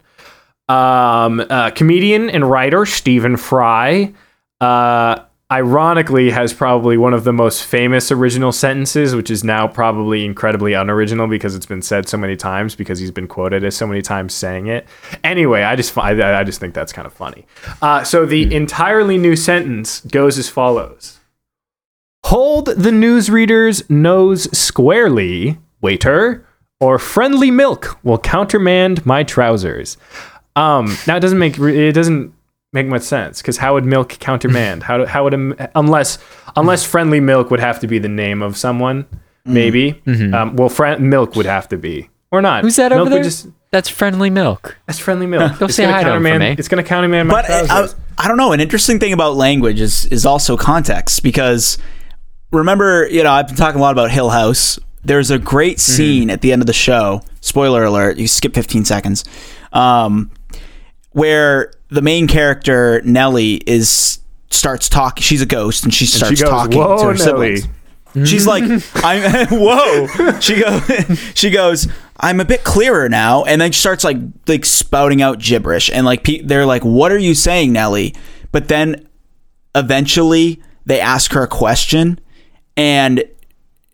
Um, 0.70 1.40
uh, 1.50 1.70
comedian 1.70 2.30
and 2.30 2.50
writer 2.50 2.86
Stephen 2.86 3.36
Fry, 3.36 4.14
uh, 4.62 5.18
ironically, 5.52 6.30
has 6.30 6.54
probably 6.54 6.96
one 6.96 7.12
of 7.12 7.24
the 7.24 7.32
most 7.32 7.64
famous 7.64 8.10
original 8.10 8.52
sentences, 8.52 9.14
which 9.14 9.30
is 9.30 9.44
now 9.44 9.68
probably 9.68 10.24
incredibly 10.24 10.72
unoriginal 10.72 11.26
because 11.26 11.54
it's 11.54 11.66
been 11.66 11.82
said 11.82 12.08
so 12.08 12.16
many 12.16 12.36
times 12.36 12.74
because 12.74 12.98
he's 12.98 13.10
been 13.10 13.28
quoted 13.28 13.62
as 13.62 13.76
so 13.76 13.86
many 13.86 14.00
times 14.00 14.32
saying 14.32 14.68
it. 14.68 14.86
Anyway, 15.22 15.62
I 15.62 15.76
just 15.76 15.96
I, 15.98 16.42
just 16.42 16.58
think 16.58 16.72
that's 16.72 16.92
kind 16.92 17.06
of 17.06 17.12
funny. 17.12 17.46
Uh, 17.82 18.02
so 18.02 18.24
the 18.24 18.54
entirely 18.54 19.18
new 19.18 19.36
sentence 19.36 20.00
goes 20.00 20.38
as 20.38 20.48
follows: 20.48 21.20
Hold 22.24 22.66
the 22.68 22.90
newsreader's 22.90 23.88
nose 23.90 24.48
squarely, 24.56 25.58
waiter, 25.82 26.46
or 26.80 26.98
friendly 26.98 27.50
milk 27.50 27.98
will 28.02 28.18
countermand 28.18 29.04
my 29.04 29.22
trousers. 29.22 29.98
Um, 30.56 30.96
now 31.06 31.16
it 31.16 31.20
doesn't 31.20 31.38
make 31.38 31.58
it 31.58 31.92
doesn't 31.92 32.32
make 32.72 32.86
much 32.86 33.02
sense 33.02 33.42
because 33.42 33.58
how 33.58 33.74
would 33.74 33.84
milk 33.84 34.10
countermand? 34.18 34.82
How 34.82 34.98
do, 34.98 35.06
how 35.06 35.24
would 35.24 35.34
a, 35.34 35.70
unless 35.74 36.18
unless 36.56 36.84
friendly 36.84 37.20
milk 37.20 37.50
would 37.50 37.60
have 37.60 37.80
to 37.80 37.86
be 37.86 37.98
the 37.98 38.08
name 38.08 38.42
of 38.42 38.56
someone 38.56 39.06
maybe? 39.44 40.00
Um, 40.06 40.56
well, 40.56 40.68
friend 40.68 41.08
milk 41.10 41.36
would 41.36 41.46
have 41.46 41.68
to 41.68 41.76
be 41.76 42.08
or 42.30 42.40
not. 42.42 42.58
Mm-hmm. 42.58 42.66
Who's 42.66 42.76
that 42.76 42.90
milk 42.90 43.00
over 43.00 43.10
there? 43.10 43.22
Just, 43.22 43.48
That's 43.70 43.88
friendly 43.88 44.30
milk. 44.30 44.78
that's 44.86 44.98
friendly 44.98 45.26
milk. 45.26 45.58
Go 45.58 45.66
It's 45.66 45.76
say 45.76 45.84
gonna 45.84 45.92
hi 45.94 46.04
to 46.04 46.12
him 46.14 46.22
for 46.24 46.38
me. 46.38 46.56
It's 46.58 46.68
going 46.68 46.82
to 46.82 46.88
countermand 46.88 47.28
my 47.28 47.42
but 47.42 47.50
I, 47.50 47.84
I. 47.84 47.88
I 48.18 48.28
don't 48.28 48.36
know. 48.36 48.52
An 48.52 48.60
interesting 48.60 48.98
thing 49.00 49.12
about 49.12 49.36
language 49.36 49.80
is 49.80 50.04
is 50.06 50.24
also 50.26 50.56
context 50.56 51.22
because 51.22 51.78
remember, 52.52 53.08
you 53.08 53.22
know, 53.22 53.32
I've 53.32 53.46
been 53.46 53.56
talking 53.56 53.80
a 53.80 53.82
lot 53.82 53.92
about 53.92 54.10
Hill 54.10 54.30
House. 54.30 54.78
There's 55.04 55.30
a 55.30 55.38
great 55.38 55.80
scene 55.80 56.30
at 56.30 56.42
the 56.42 56.52
end 56.52 56.62
of 56.62 56.66
the 56.66 56.72
show. 56.72 57.22
Spoiler 57.40 57.82
alert! 57.84 58.18
You 58.18 58.28
skip 58.28 58.54
15 58.54 58.84
seconds, 58.84 59.24
um, 59.72 60.30
where 61.10 61.72
the 61.92 62.02
main 62.02 62.26
character 62.26 63.02
Nellie 63.04 63.56
is 63.66 64.18
starts 64.50 64.88
talking. 64.88 65.22
She's 65.22 65.42
a 65.42 65.46
ghost, 65.46 65.84
and 65.84 65.92
she 65.92 66.06
starts 66.06 66.40
goes, 66.40 66.48
talking 66.48 66.78
"Whoa, 66.78 66.96
to 66.96 67.04
her 67.04 67.14
Nellie." 67.14 67.56
siblings. 67.58 68.28
She's 68.28 68.46
like, 68.46 68.64
I'm 68.96 69.48
whoa. 69.50 70.38
She 70.40 70.60
goes, 70.60 71.18
she 71.34 71.50
goes, 71.50 71.88
I'm 72.18 72.40
a 72.40 72.44
bit 72.44 72.64
clearer 72.64 73.08
now, 73.08 73.44
and 73.44 73.60
then 73.60 73.72
she 73.72 73.80
starts 73.80 74.04
like 74.04 74.16
like 74.48 74.64
spouting 74.64 75.20
out 75.20 75.38
gibberish, 75.38 75.90
and 75.90 76.06
like 76.06 76.24
pe- 76.24 76.40
they're 76.40 76.66
like, 76.66 76.82
what 76.82 77.12
are 77.12 77.18
you 77.18 77.34
saying, 77.34 77.72
Nellie? 77.72 78.14
But 78.52 78.68
then 78.68 79.06
eventually 79.74 80.62
they 80.86 81.00
ask 81.00 81.32
her 81.32 81.42
a 81.42 81.48
question, 81.48 82.18
and 82.76 83.22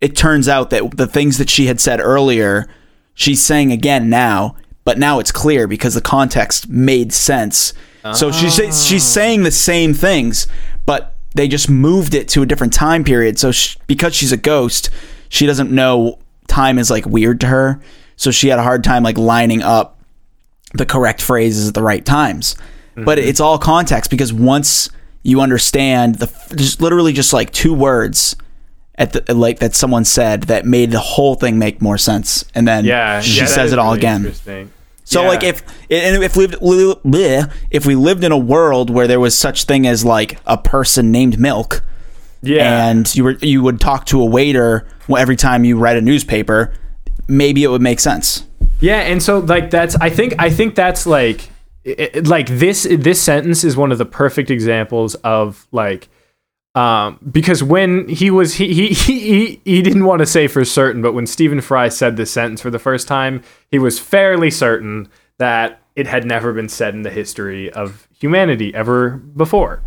it 0.00 0.14
turns 0.16 0.48
out 0.48 0.70
that 0.70 0.96
the 0.96 1.06
things 1.08 1.38
that 1.38 1.50
she 1.50 1.66
had 1.66 1.80
said 1.80 2.00
earlier, 2.00 2.68
she's 3.14 3.42
saying 3.42 3.72
again 3.72 4.08
now, 4.08 4.54
but 4.84 4.98
now 4.98 5.18
it's 5.18 5.32
clear 5.32 5.66
because 5.66 5.94
the 5.94 6.00
context 6.00 6.68
made 6.68 7.12
sense. 7.12 7.72
So 8.12 8.30
she's 8.32 8.54
she's 8.86 9.04
saying 9.04 9.42
the 9.42 9.50
same 9.50 9.94
things, 9.94 10.46
but 10.86 11.14
they 11.34 11.48
just 11.48 11.68
moved 11.68 12.14
it 12.14 12.28
to 12.28 12.42
a 12.42 12.46
different 12.46 12.72
time 12.72 13.04
period. 13.04 13.38
So 13.38 13.52
sh 13.52 13.76
because 13.86 14.14
she's 14.14 14.32
a 14.32 14.36
ghost, 14.36 14.90
she 15.28 15.46
doesn't 15.46 15.70
know 15.70 16.18
time 16.46 16.78
is 16.78 16.90
like 16.90 17.06
weird 17.06 17.40
to 17.42 17.46
her. 17.46 17.80
So 18.16 18.30
she 18.30 18.48
had 18.48 18.58
a 18.58 18.62
hard 18.62 18.82
time 18.82 19.02
like 19.02 19.18
lining 19.18 19.62
up 19.62 20.00
the 20.74 20.84
correct 20.86 21.22
phrases 21.22 21.68
at 21.68 21.74
the 21.74 21.82
right 21.82 22.04
times. 22.04 22.56
But 22.96 23.18
it's 23.20 23.38
all 23.38 23.58
context 23.58 24.10
because 24.10 24.32
once 24.32 24.90
you 25.22 25.40
understand 25.40 26.16
the 26.16 26.26
just 26.56 26.80
literally 26.80 27.12
just 27.12 27.32
like 27.32 27.52
two 27.52 27.72
words 27.72 28.34
at 28.96 29.12
the 29.12 29.34
like 29.34 29.60
that 29.60 29.76
someone 29.76 30.04
said 30.04 30.44
that 30.44 30.66
made 30.66 30.90
the 30.90 30.98
whole 30.98 31.36
thing 31.36 31.58
make 31.60 31.80
more 31.80 31.96
sense, 31.96 32.44
and 32.56 32.66
then 32.66 32.84
Yeah, 32.84 33.20
she 33.20 33.38
yeah, 33.40 33.46
says 33.46 33.72
it 33.72 33.78
all 33.78 33.92
really 33.94 33.98
again. 33.98 34.22
So 35.08 35.22
Yeah. 35.22 35.28
like 35.28 35.42
if 35.42 35.62
and 35.90 36.22
if 36.22 36.36
lived 36.36 36.56
bleh, 36.60 37.50
if 37.70 37.86
we 37.86 37.94
lived 37.94 38.24
in 38.24 38.30
a 38.30 38.36
world 38.36 38.90
where 38.90 39.06
there 39.06 39.18
was 39.18 39.34
such 39.34 39.64
thing 39.64 39.86
as 39.86 40.04
like 40.04 40.38
a 40.46 40.58
person 40.58 41.10
named 41.10 41.38
Milk, 41.38 41.82
yeah, 42.42 42.88
and 42.90 43.14
you 43.14 43.24
were 43.24 43.36
you 43.40 43.62
would 43.62 43.80
talk 43.80 44.04
to 44.06 44.20
a 44.20 44.26
waiter 44.26 44.86
every 45.08 45.34
time 45.36 45.64
you 45.64 45.78
read 45.78 45.96
a 45.96 46.02
newspaper, 46.02 46.74
maybe 47.26 47.62
it 47.64 47.68
would 47.70 47.80
make 47.80 48.00
sense. 48.00 48.44
Yeah, 48.80 48.98
and 49.00 49.22
so 49.22 49.38
like 49.38 49.70
that's 49.70 49.96
I 49.96 50.10
think 50.10 50.34
I 50.38 50.50
think 50.50 50.74
that's 50.74 51.06
like 51.06 51.48
it- 51.84 52.26
like 52.26 52.48
this 52.48 52.86
this 52.90 53.18
sentence 53.18 53.64
is 53.64 53.78
one 53.78 53.90
of 53.92 53.96
the 53.96 54.04
perfect 54.04 54.50
examples 54.50 55.14
of 55.24 55.66
like 55.72 56.10
um 56.78 57.18
because 57.30 57.62
when 57.62 58.08
he 58.08 58.30
was 58.30 58.54
he 58.54 58.88
he 59.04 59.18
he, 59.20 59.60
he 59.64 59.82
didn't 59.82 60.04
want 60.04 60.20
to 60.20 60.26
say 60.26 60.46
for 60.48 60.64
certain 60.64 61.00
but 61.02 61.12
when 61.14 61.26
Stephen 61.26 61.60
Fry 61.60 61.88
said 61.88 62.16
this 62.16 62.30
sentence 62.30 62.60
for 62.60 62.70
the 62.70 62.78
first 62.78 63.08
time 63.08 63.42
he 63.70 63.78
was 63.78 63.98
fairly 63.98 64.50
certain 64.50 65.08
that 65.38 65.80
it 65.96 66.06
had 66.06 66.24
never 66.24 66.52
been 66.52 66.68
said 66.68 66.94
in 66.94 67.02
the 67.02 67.10
history 67.10 67.70
of 67.72 68.06
humanity 68.20 68.74
ever 68.74 69.10
before. 69.42 69.82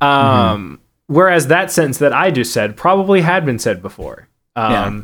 Um 0.00 0.80
whereas 1.06 1.46
that 1.48 1.70
sentence 1.70 1.98
that 1.98 2.12
I 2.12 2.30
just 2.30 2.52
said 2.52 2.76
probably 2.76 3.20
had 3.22 3.44
been 3.44 3.58
said 3.58 3.82
before. 3.82 4.28
Um 4.56 4.72
Yeah. 4.72 5.02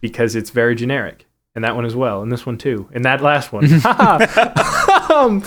because 0.00 0.34
it's 0.34 0.50
very 0.50 0.74
generic. 0.74 1.26
And 1.54 1.62
that 1.64 1.76
one 1.76 1.84
as 1.84 1.94
well, 1.94 2.22
and 2.22 2.32
this 2.32 2.46
one 2.46 2.56
too, 2.56 2.88
and 2.94 3.04
that 3.04 3.20
last 3.20 3.52
one. 3.52 3.64
um, 5.12 5.42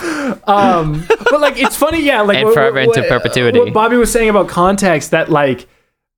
um, 0.46 1.04
but 1.30 1.40
like, 1.40 1.58
it's 1.58 1.76
funny, 1.76 2.00
yeah. 2.00 2.20
Like, 2.22 2.38
And 2.38 2.46
what- 2.46 2.54
forever 2.54 2.84
what- 2.86 2.96
into 2.96 3.08
perpetuity. 3.08 3.58
What 3.58 3.72
Bobby 3.72 3.96
was 3.96 4.10
saying 4.12 4.28
about 4.28 4.48
context, 4.48 5.10
that 5.10 5.30
like, 5.30 5.66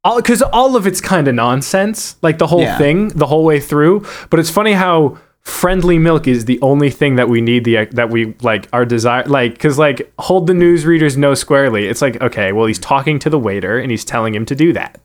all 0.04 0.16
because 0.16 0.42
all 0.42 0.76
of 0.76 0.86
it's 0.86 1.00
kind 1.00 1.26
of 1.28 1.34
nonsense, 1.34 2.16
like 2.22 2.38
the 2.38 2.46
whole 2.46 2.60
Yeah. 2.62 2.78
thing, 2.78 3.08
the 3.08 3.26
whole 3.26 3.44
way 3.44 3.58
through. 3.60 4.04
But 4.30 4.38
it's 4.40 4.50
funny 4.50 4.72
how 4.72 5.18
friendly 5.40 5.98
milk 5.98 6.28
is 6.28 6.44
the 6.44 6.58
only 6.60 6.90
thing 6.90 7.16
that 7.16 7.28
we 7.28 7.40
need 7.40 7.64
the 7.64 7.86
that 7.92 8.10
we 8.10 8.34
like 8.42 8.68
our 8.74 8.84
desire 8.84 9.24
like 9.24 9.52
because 9.54 9.78
like 9.78 10.12
hold 10.18 10.46
the 10.46 10.52
news 10.52 10.84
readers 10.84 11.16
know 11.16 11.32
squarely 11.32 11.86
it's 11.86 12.02
like 12.02 12.20
okay 12.20 12.52
well 12.52 12.66
he's 12.66 12.78
talking 12.78 13.18
to 13.18 13.30
the 13.30 13.38
waiter 13.38 13.78
and 13.78 13.90
he's 13.90 14.04
telling 14.04 14.34
him 14.34 14.44
to 14.44 14.54
do 14.54 14.74
that 14.74 15.00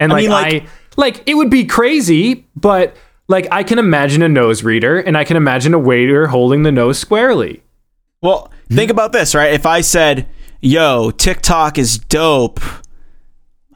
and 0.00 0.10
I 0.10 0.16
like, 0.16 0.22
mean, 0.22 0.30
like- 0.30 0.62
I 0.64 0.66
like 0.96 1.22
it 1.26 1.34
would 1.34 1.48
be 1.50 1.64
crazy, 1.64 2.44
but 2.56 2.96
like 3.32 3.48
I 3.50 3.64
can 3.64 3.80
imagine 3.80 4.22
a 4.22 4.28
nose 4.28 4.62
reader 4.62 5.00
and 5.00 5.16
I 5.16 5.24
can 5.24 5.36
imagine 5.36 5.74
a 5.74 5.78
waiter 5.78 6.28
holding 6.28 6.62
the 6.62 6.70
nose 6.70 6.98
squarely. 6.98 7.64
Well, 8.20 8.52
think 8.70 8.92
about 8.92 9.10
this, 9.10 9.34
right? 9.34 9.52
If 9.52 9.66
I 9.66 9.80
said, 9.80 10.28
"Yo, 10.60 11.10
TikTok 11.10 11.78
is 11.78 11.98
dope," 11.98 12.60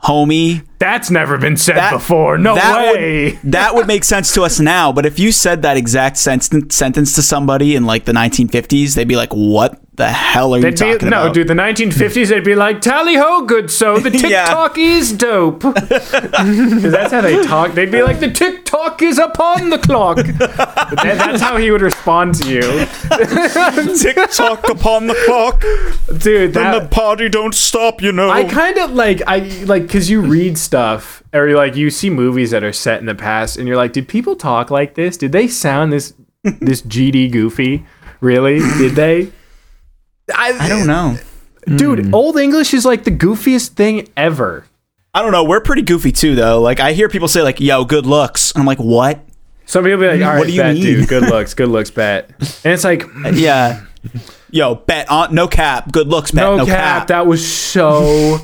homie, 0.04 0.62
That's 0.78 1.10
never 1.10 1.38
been 1.38 1.56
said 1.56 1.76
that 1.76 1.92
before. 1.92 2.36
No 2.38 2.54
that 2.54 2.94
way. 2.94 3.24
Would, 3.32 3.40
that 3.52 3.74
would 3.74 3.86
make 3.86 4.04
sense 4.04 4.34
to 4.34 4.42
us 4.42 4.60
now. 4.60 4.92
But 4.92 5.06
if 5.06 5.18
you 5.18 5.32
said 5.32 5.62
that 5.62 5.76
exact 5.76 6.18
sen- 6.18 6.70
sentence 6.70 7.14
to 7.14 7.22
somebody 7.22 7.74
in 7.76 7.84
like 7.86 8.04
the 8.04 8.12
1950s, 8.12 8.94
they'd 8.94 9.08
be 9.08 9.16
like, 9.16 9.32
"What 9.32 9.80
the 9.96 10.08
hell 10.08 10.52
are 10.54 10.58
you 10.58 10.62
They'd 10.64 10.70
be, 10.72 10.76
talking 10.76 11.08
no, 11.08 11.22
about?" 11.22 11.34
dude, 11.34 11.48
the 11.48 11.54
1950s, 11.54 12.28
they'd 12.28 12.44
be 12.44 12.54
like, 12.54 12.82
tally 12.82 13.14
ho, 13.14 13.46
good 13.46 13.70
so, 13.70 13.98
the 13.98 14.10
Yeah. 14.28 14.44
TikTok 14.44 14.76
is 14.76 15.12
dope. 15.14 15.60
That's 15.62 17.12
how 17.12 17.22
they 17.22 17.42
talk. 17.44 17.72
They'd 17.72 17.90
be 17.90 18.02
like, 18.02 18.20
the 18.20 18.30
TikTok 18.30 19.00
is 19.00 19.16
upon 19.18 19.70
the 19.70 19.78
clock. 19.78 20.18
That- 20.18 21.16
that's 21.16 21.40
how 21.40 21.56
he 21.56 21.70
would 21.70 21.80
respond 21.80 22.34
to 22.34 22.50
you. 22.52 22.60
TikTok 23.96 24.68
upon 24.68 25.06
the 25.06 25.14
clock, 25.26 25.60
Dude, 26.18 26.52
that, 26.54 26.72
then 26.72 26.82
the 26.82 26.88
party 26.88 27.28
don't 27.28 27.54
stop. 27.54 28.02
You 28.02 28.12
know. 28.12 28.28
I 28.30 28.44
kind 28.44 28.76
of 28.78 28.90
like 28.92 29.22
I 29.26 29.38
like 29.64 29.82
because 29.84 30.10
you 30.10 30.20
read 30.20 30.58
stuff 30.66 31.22
or 31.32 31.48
like 31.54 31.76
you 31.76 31.88
see 31.90 32.10
movies 32.10 32.50
that 32.50 32.62
are 32.62 32.72
set 32.72 33.00
in 33.00 33.06
the 33.06 33.14
past, 33.14 33.56
and 33.56 33.66
you're 33.66 33.76
like, 33.76 33.92
did 33.92 34.08
people 34.08 34.36
talk 34.36 34.70
like 34.70 34.94
this? 34.94 35.16
Did 35.16 35.32
they 35.32 35.48
sound 35.48 35.92
this 35.92 36.12
this 36.42 36.82
GD 36.82 37.32
goofy? 37.32 37.84
Really? 38.20 38.58
Did 38.78 38.92
they? 38.94 39.32
I, 40.34 40.52
I 40.58 40.68
don't 40.68 40.86
know. 40.86 41.16
dude. 41.76 42.06
Hmm. 42.06 42.14
Old 42.14 42.36
English 42.36 42.74
is 42.74 42.84
like 42.84 43.04
the 43.04 43.10
goofiest 43.10 43.70
thing 43.70 44.08
ever. 44.16 44.66
I 45.14 45.22
don't 45.22 45.32
know. 45.32 45.44
We're 45.44 45.60
pretty 45.60 45.82
goofy 45.82 46.12
too, 46.12 46.34
though. 46.34 46.60
Like 46.60 46.80
I 46.80 46.92
hear 46.92 47.08
people 47.08 47.28
say, 47.28 47.42
like, 47.42 47.60
"Yo, 47.60 47.84
good 47.84 48.04
looks," 48.06 48.52
and 48.52 48.60
I'm 48.60 48.66
like, 48.66 48.78
"What?" 48.78 49.20
Some 49.66 49.82
people 49.82 49.98
be 50.00 50.06
like, 50.06 50.22
all 50.22 50.36
right, 50.36 50.46
do 50.46 50.52
you 50.52 50.60
bet, 50.60 50.74
mean? 50.74 50.82
dude. 50.82 51.08
Good 51.08 51.22
looks, 51.28 51.54
good 51.54 51.68
looks, 51.68 51.90
bet. 51.90 52.30
And 52.64 52.72
it's 52.72 52.84
like, 52.84 53.04
uh, 53.24 53.30
Yeah. 53.30 53.84
Yo, 54.50 54.76
bet 54.76 55.10
on 55.10 55.34
no 55.34 55.48
cap. 55.48 55.90
Good 55.90 56.06
looks, 56.06 56.30
bet 56.30 56.44
no, 56.44 56.56
no, 56.58 56.66
cap, 56.66 56.76
cap. 57.00 57.06
That 57.08 57.26
was 57.26 57.46
so 57.46 58.38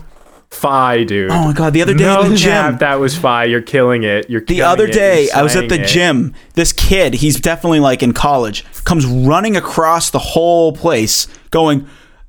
fi, 0.53 1.05
dude. 1.05 1.30
oh 1.30 1.44
my 1.46 1.53
god! 1.53 1.72
The 1.72 1.82
other 1.82 1.94
day 1.94 2.05
no 2.05 2.22
at 2.22 2.28
the 2.28 2.36
gym. 2.36 2.78
that 2.78 3.00
was 3.00 3.16
fi. 3.16 3.44
You're 3.44 3.62
killing 3.62 4.05
it. 4.05 4.28
You're 4.30 4.42
The 4.44 4.62
other 4.62 4.86
day, 4.86 5.28
I 5.30 5.42
was 5.42 5.57
at 5.57 5.68
the 5.68 5.80
it. 5.80 5.86
gym. 5.86 6.34
This 6.55 6.72
kid, 6.72 7.14
he's 7.14 7.40
definitely 7.40 7.80
like 7.80 8.03
in 8.03 8.12
college, 8.12 8.64
comes 8.84 9.05
running 9.07 9.57
across 9.57 10.11
the 10.11 10.18
whole 10.18 10.72
place, 10.72 11.26
going 11.50 11.86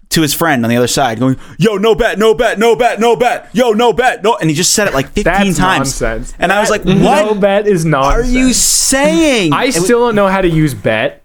to 0.09 0.21
his 0.21 0.34
friend 0.34 0.63
on 0.63 0.69
the 0.69 0.78
other 0.78 0.88
side, 0.88 1.19
going, 1.19 1.38
"Yo, 1.57 1.76
no 1.78 1.95
bet, 1.95 2.17
no 2.19 2.34
bet, 2.36 2.59
no 2.59 2.76
bet, 2.76 2.99
no 2.99 3.15
bet, 3.15 3.49
yo, 3.53 3.71
no 3.71 3.93
bet, 3.93 4.24
no." 4.24 4.36
And 4.38 4.49
he 4.49 4.55
just 4.55 4.74
said 4.74 4.88
it 4.88 4.93
like 4.93 5.07
fifteen 5.09 5.24
That's 5.26 5.57
times. 5.57 6.01
nonsense. 6.01 6.34
And 6.39 6.51
I 6.51 6.59
was 6.59 6.69
like, 6.69 6.84
"What 6.84 7.26
No 7.26 7.34
bet 7.36 7.67
is 7.67 7.84
not 7.84 8.13
are 8.13 8.24
you 8.24 8.53
saying?" 8.53 9.53
I 9.53 9.65
And 9.65 9.74
we- 9.76 9.80
still 9.82 9.99
don't 10.05 10.15
know 10.15 10.28
how 10.28 10.41
to 10.41 10.47
use 10.49 10.74
bet 10.74 11.24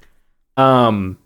um, 0.56 1.18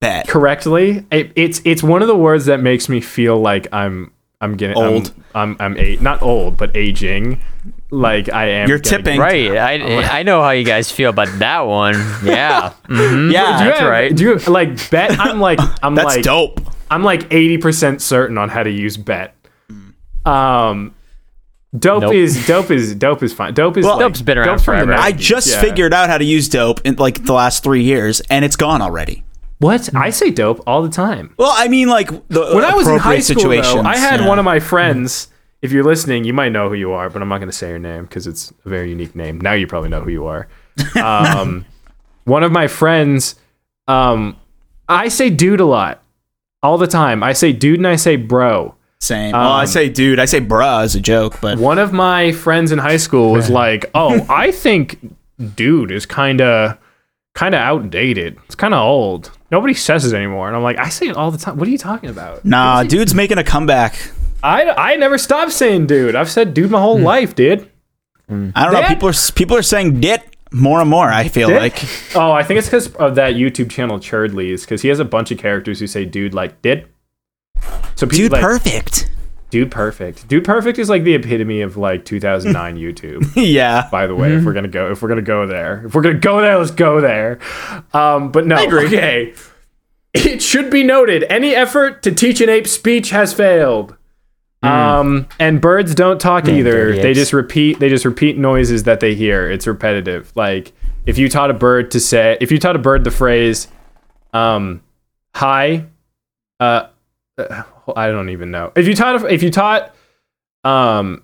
bet. 0.00 0.28
correctly. 0.28 1.04
It, 1.10 1.32
it's 1.36 1.60
it's 1.64 1.82
one 1.82 2.02
of 2.02 2.08
the 2.08 2.16
words 2.16 2.44
that 2.46 2.60
makes 2.60 2.88
me 2.88 3.00
feel 3.00 3.40
like 3.40 3.66
I'm 3.72 4.12
I'm 4.40 4.56
getting 4.56 4.76
Old. 4.76 5.14
I'm 5.34 5.56
I'm, 5.60 5.72
I'm 5.72 5.78
a, 5.78 5.96
not 5.96 6.20
old, 6.22 6.56
but 6.58 6.76
aging. 6.76 7.40
Like 7.90 8.30
I 8.32 8.46
am. 8.48 8.68
You're 8.68 8.78
getting- 8.78 9.04
tipping. 9.04 9.20
Right. 9.20 9.56
I, 9.56 10.02
I 10.18 10.22
know 10.24 10.42
how 10.42 10.50
you 10.50 10.64
guys 10.64 10.90
feel 10.90 11.10
about 11.10 11.28
that 11.38 11.60
one. 11.60 11.94
Yeah. 12.24 12.72
Mhm. 12.84 13.32
Yeah, 13.32 13.58
Do 13.58 13.64
you 13.64 13.70
That's 13.70 13.80
have- 13.80 13.88
right. 13.90 14.14
Do 14.14 14.22
you 14.24 14.36
like 14.38 14.90
bet? 14.90 15.18
I'm 15.18 15.40
like 15.40 15.58
I'm 15.82 15.94
That's 15.94 16.16
like 16.16 16.24
dope. 16.24 16.60
I'm 16.90 17.02
like 17.02 17.32
eighty 17.32 17.58
percent 17.58 18.02
certain 18.02 18.36
on 18.38 18.48
how 18.48 18.62
to 18.62 18.70
use 18.70 18.96
bet. 18.96 19.34
Um, 20.24 20.94
dope 21.78 22.02
Nope. 22.02 22.14
is 22.14 22.46
dope 22.46 22.70
is 22.70 22.94
dope 22.94 23.22
is 23.22 23.32
fine. 23.32 23.54
Dope 23.54 23.76
is 23.76 23.84
Well, 23.84 23.94
like, 23.96 24.00
Dope's 24.06 24.22
been 24.22 24.38
around 24.38 24.56
dope 24.56 24.60
forever. 24.64 24.92
I 24.94 25.12
just 25.12 25.48
yeah. 25.48 25.60
figured 25.60 25.94
out 25.94 26.08
how 26.10 26.18
to 26.18 26.24
use 26.24 26.48
dope 26.48 26.80
in 26.84 26.96
like 26.96 27.24
the 27.24 27.32
last 27.32 27.62
three 27.62 27.82
years, 27.84 28.20
and 28.28 28.44
it's 28.44 28.56
gone 28.56 28.82
already. 28.82 29.22
What 29.58 29.94
I 29.94 30.10
say 30.10 30.30
dope 30.30 30.62
all 30.66 30.82
the 30.82 30.88
time. 30.88 31.34
Well, 31.38 31.52
I 31.54 31.68
mean, 31.68 31.88
like 31.88 32.08
the 32.28 32.50
when 32.54 32.64
I 32.64 32.74
was 32.74 32.88
in 32.88 32.98
high 32.98 33.20
school, 33.20 33.48
though, 33.48 33.80
I 33.82 33.96
had 33.96 34.20
yeah. 34.20 34.28
one 34.28 34.38
of 34.38 34.44
my 34.44 34.60
friends. 34.60 35.28
If 35.62 35.72
you're 35.72 35.84
listening, 35.84 36.24
you 36.24 36.34
might 36.34 36.52
know 36.52 36.68
who 36.68 36.74
you 36.74 36.92
are, 36.92 37.08
but 37.08 37.22
I'm 37.22 37.28
not 37.28 37.38
going 37.38 37.48
to 37.48 37.56
say 37.56 37.70
your 37.70 37.78
name 37.78 38.04
because 38.04 38.26
it's 38.26 38.52
a 38.64 38.68
very 38.68 38.90
unique 38.90 39.16
name. 39.16 39.40
Now 39.40 39.54
you 39.54 39.66
probably 39.66 39.88
know 39.88 40.02
who 40.02 40.10
you 40.10 40.26
are. 40.26 40.48
Um, 41.02 41.64
one 42.24 42.42
of 42.42 42.52
my 42.52 42.66
friends, 42.66 43.36
um, 43.88 44.36
I 44.88 45.08
say 45.08 45.30
dude 45.30 45.60
a 45.60 45.64
lot, 45.64 46.02
all 46.62 46.76
the 46.76 46.86
time. 46.86 47.22
I 47.22 47.32
say 47.32 47.52
dude 47.52 47.78
and 47.78 47.86
I 47.86 47.96
say 47.96 48.16
bro. 48.16 48.74
Same. 49.00 49.32
well, 49.32 49.52
I 49.52 49.62
Um, 49.62 49.66
say 49.66 49.88
dude. 49.88 50.18
I 50.18 50.24
say 50.26 50.40
bruh 50.40 50.82
as 50.82 50.94
a 50.94 51.00
joke, 51.00 51.40
but 51.40 51.58
One 51.58 51.78
of 51.78 51.92
my 51.92 52.32
friends 52.32 52.72
in 52.72 52.78
high 52.78 52.96
school 52.96 53.32
was 53.32 53.48
like, 53.48 53.86
"Oh, 53.94 54.26
I 54.28 54.50
think 54.50 54.98
dude 55.54 55.90
is 55.90 56.04
kind 56.06 56.40
of 56.40 56.78
kind 57.34 57.54
of 57.54 57.60
outdated. 57.60 58.38
It's 58.46 58.54
kind 58.54 58.74
of 58.74 58.80
old. 58.80 59.35
Nobody 59.50 59.74
says 59.74 60.04
it 60.04 60.14
anymore." 60.14 60.48
And 60.48 60.56
I'm 60.56 60.62
like, 60.62 60.78
"I 60.78 60.88
say 60.88 61.08
it 61.08 61.16
all 61.16 61.30
the 61.30 61.38
time. 61.38 61.56
What 61.56 61.68
are 61.68 61.70
you 61.70 61.78
talking 61.78 62.10
about?" 62.10 62.44
nah, 62.44 62.82
dude's 62.82 63.14
making 63.14 63.38
a 63.38 63.44
comeback. 63.44 64.12
I, 64.42 64.92
I 64.92 64.96
never 64.96 65.18
stopped 65.18 65.52
saying 65.52 65.86
dude. 65.86 66.14
I've 66.14 66.30
said 66.30 66.54
dude 66.54 66.70
my 66.70 66.80
whole 66.80 66.98
hmm. 66.98 67.04
life, 67.04 67.34
dude. 67.34 67.70
I 68.28 68.32
don't 68.32 68.54
know. 68.54 68.70
That- 68.72 68.88
People 68.88 69.08
are 69.08 69.14
people 69.34 69.56
are 69.56 69.62
saying 69.62 70.00
dit 70.00 70.36
more 70.52 70.80
and 70.80 70.90
more. 70.90 71.08
I 71.08 71.28
feel 71.28 71.48
Dick? 71.48 71.60
like 71.60 72.16
Oh, 72.16 72.32
I 72.32 72.42
think 72.42 72.58
it's 72.58 72.68
because 72.68 72.94
of 72.94 73.14
that 73.16 73.34
YouTube 73.34 73.70
channel 73.70 73.98
Churdleys, 73.98 74.62
because 74.62 74.82
he 74.82 74.88
has 74.88 74.98
a 74.98 75.04
bunch 75.04 75.30
of 75.30 75.38
characters 75.38 75.80
who 75.80 75.86
say 75.86 76.04
dude 76.04 76.34
like 76.34 76.60
did. 76.62 76.88
So 77.94 78.06
people 78.06 78.16
dude, 78.16 78.32
like 78.32 78.42
perfect. 78.42 79.10
Dude 79.50 79.70
perfect. 79.70 80.28
Dude 80.28 80.44
perfect 80.44 80.78
is 80.78 80.88
like 80.88 81.04
the 81.04 81.14
epitome 81.14 81.60
of 81.62 81.76
like 81.76 82.04
2009 82.04 82.76
YouTube. 82.78 83.30
yeah, 83.36 83.88
By 83.90 84.06
the 84.06 84.14
way, 84.14 84.34
if 84.34 84.44
we're 84.44 84.52
gonna 84.52 84.68
go, 84.68 84.90
if 84.90 85.02
we're 85.02 85.08
gonna 85.08 85.22
go 85.22 85.46
there, 85.46 85.84
if 85.86 85.94
we're 85.94 86.02
gonna 86.02 86.18
go 86.18 86.40
there, 86.40 86.58
let's 86.58 86.70
go 86.70 87.00
there. 87.00 87.38
Um, 87.92 88.32
but 88.32 88.46
no, 88.46 88.56
okay. 88.84 89.34
It 90.14 90.42
should 90.42 90.70
be 90.70 90.82
noted: 90.82 91.24
any 91.28 91.54
effort 91.54 92.02
to 92.04 92.12
teach 92.12 92.40
an 92.40 92.48
ape 92.48 92.66
speech 92.66 93.10
has 93.10 93.32
failed. 93.34 93.96
Um, 94.62 95.28
and 95.38 95.60
birds 95.60 95.94
don't 95.94 96.20
talk 96.20 96.48
either. 96.48 96.96
They 96.96 97.12
just 97.14 97.32
repeat. 97.32 97.78
They 97.78 97.88
just 97.88 98.04
repeat 98.04 98.36
noises 98.36 98.82
that 98.84 98.98
they 99.00 99.14
hear. 99.14 99.48
It's 99.48 99.66
repetitive. 99.66 100.32
Like 100.34 100.72
if 101.04 101.18
you 101.18 101.28
taught 101.28 101.50
a 101.50 101.54
bird 101.54 101.92
to 101.92 102.00
say, 102.00 102.36
if 102.40 102.50
you 102.50 102.58
taught 102.58 102.74
a 102.74 102.78
bird 102.80 103.04
the 103.04 103.10
phrase, 103.12 103.68
um, 104.32 104.82
"Hi," 105.34 105.84
uh, 106.58 106.88
uh, 107.38 107.62
I 107.96 108.08
don't 108.08 108.30
even 108.30 108.50
know. 108.50 108.72
If 108.76 108.86
you 108.86 108.94
taught 108.94 109.30
if 109.30 109.42
you 109.42 109.50
taught 109.50 109.94
um 110.64 111.22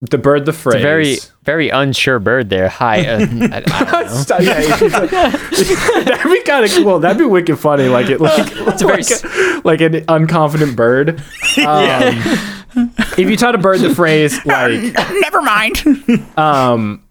the 0.00 0.18
bird 0.18 0.46
the 0.46 0.52
phrase 0.52 0.74
It's 0.74 0.82
a 0.82 0.82
very, 0.82 1.16
very 1.44 1.68
unsure 1.68 2.18
bird 2.18 2.50
there. 2.50 2.68
Hi. 2.68 3.06
Uh, 3.06 3.18
I, 3.20 3.22
I 3.22 3.60
don't 3.60 4.30
know. 4.30 4.38
Yeah, 4.40 4.58
like- 4.80 5.10
that'd 6.06 6.32
be 6.32 6.42
kind 6.42 6.64
of 6.64 6.70
cool. 6.72 6.98
That'd 6.98 7.18
be 7.18 7.24
wicked 7.24 7.56
funny. 7.58 7.88
Like 7.88 8.08
it, 8.10 8.20
like 8.20 8.36
a 8.50 8.76
very 8.78 9.02
like, 9.02 9.10
a- 9.24 9.60
like 9.64 9.80
an 9.80 9.92
unconfident 10.06 10.74
bird. 10.74 11.20
Um, 11.64 12.90
if 13.16 13.30
you 13.30 13.36
taught 13.36 13.54
a 13.54 13.58
bird 13.58 13.78
the 13.80 13.94
phrase 13.94 14.44
like, 14.44 14.72
Never 15.20 15.40
mind. 15.42 15.84
um, 16.36 17.04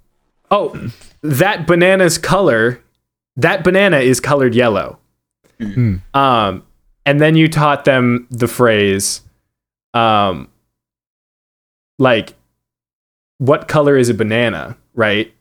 oh, 0.49 0.89
that 1.21 1.65
banana's 1.67 2.17
color, 2.17 2.81
that 3.37 3.63
banana 3.63 3.99
is 3.99 4.19
colored 4.19 4.53
yellow. 4.53 4.99
Um, 6.13 6.63
and 7.05 7.19
then 7.19 7.35
you 7.35 7.47
taught 7.47 7.85
them 7.85 8.27
the 8.29 8.47
phrase, 8.47 9.21
um, 9.93 10.49
like, 11.99 12.33
what 13.37 13.67
color 13.67 13.97
is 13.97 14.09
a 14.09 14.13
banana, 14.13 14.77
right? 14.93 15.33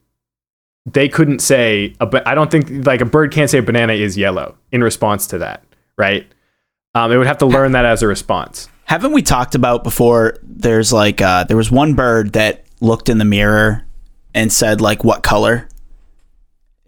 They 0.86 1.08
couldn't 1.08 1.40
say, 1.40 1.94
a 2.00 2.06
ba- 2.06 2.28
I 2.28 2.34
don't 2.34 2.50
think, 2.50 2.86
like, 2.86 3.00
a 3.00 3.06
bird 3.06 3.32
can't 3.32 3.50
say 3.50 3.58
a 3.58 3.62
banana 3.62 3.92
is 3.92 4.16
yellow 4.16 4.56
in 4.72 4.82
response 4.82 5.26
to 5.28 5.38
that, 5.38 5.62
right? 5.96 6.26
Um, 6.94 7.12
it 7.12 7.16
would 7.16 7.26
have 7.26 7.38
to 7.38 7.46
learn 7.46 7.72
that 7.72 7.84
as 7.84 8.02
a 8.02 8.06
response. 8.06 8.68
Haven't 8.84 9.12
we 9.12 9.22
talked 9.22 9.54
about 9.54 9.84
before? 9.84 10.36
There's 10.42 10.92
like 10.92 11.20
uh, 11.20 11.44
there 11.44 11.56
was 11.56 11.70
one 11.70 11.94
bird 11.94 12.32
that 12.32 12.64
looked 12.80 13.08
in 13.08 13.18
the 13.18 13.24
mirror 13.24 13.84
and 14.34 14.52
said 14.52 14.80
like 14.80 15.04
what 15.04 15.22
color, 15.22 15.68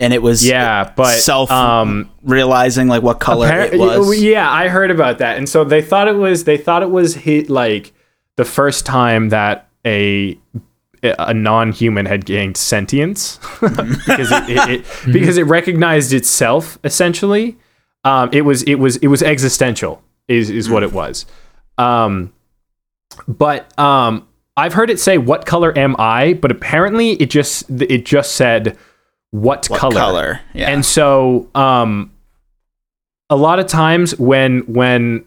and 0.03 0.13
it 0.13 0.21
was 0.21 0.47
Yeah, 0.47 0.93
but 0.97 1.19
self 1.21 1.51
um, 1.51 2.11
realizing 2.23 2.89
like 2.89 3.03
what 3.03 3.21
color 3.21 3.49
it 3.61 3.79
was. 3.79 4.21
Yeah, 4.21 4.51
I 4.51 4.69
heard 4.69 4.91
about 4.91 5.19
that, 5.19 5.39
and 5.39 5.49
so 5.49 5.65
they 5.65 5.81
thought 5.81 6.09
it 6.09 6.17
was 6.17 6.45
they 6.45 6.59
thought 6.59 6.83
it 6.83 6.91
was 6.91 7.15
hit 7.15 7.49
like 7.49 7.95
the 8.37 8.45
first 8.45 8.85
time 8.85 9.29
that 9.29 9.69
a 9.87 10.39
a 11.03 11.35
non-human 11.35 12.07
had 12.07 12.25
gained 12.25 12.57
sentience 12.57 13.39
because 13.61 14.31
it, 14.31 14.51
it, 14.51 14.69
it 14.69 14.87
because 15.13 15.39
it 15.39 15.45
recognized 15.45 16.13
itself 16.13 16.79
essentially. 16.85 17.57
Um, 18.05 18.31
it 18.33 18.43
was 18.43 18.65
it 18.65 18.77
was 18.77 18.97
it 18.97 19.07
was 19.07 19.23
existential 19.23 20.03
is 20.27 20.51
is 20.51 20.69
what 20.69 20.83
it 20.83 20.93
was. 20.93 21.25
Um, 21.79 22.33
but 23.29 23.77
um, 23.79 24.27
I've 24.57 24.75
heard 24.75 24.91
it 24.91 24.99
say 24.99 25.19
"What 25.19 25.47
color 25.47 25.77
am 25.79 25.95
I?" 25.99 26.35
But 26.35 26.51
apparently 26.51 27.13
it 27.13 27.31
just 27.31 27.71
it 27.71 28.05
just 28.05 28.33
said 28.33 28.77
"What, 29.33 29.67
What 29.69 29.81
color?" 29.81 29.95
color? 29.97 30.41
Yeah. 30.55 30.71
And 30.71 30.87
so, 30.87 31.49
um, 31.55 32.13
a 33.29 33.37
lot 33.37 33.59
of 33.59 33.67
times 33.67 34.17
when 34.19 34.61
when 34.61 35.25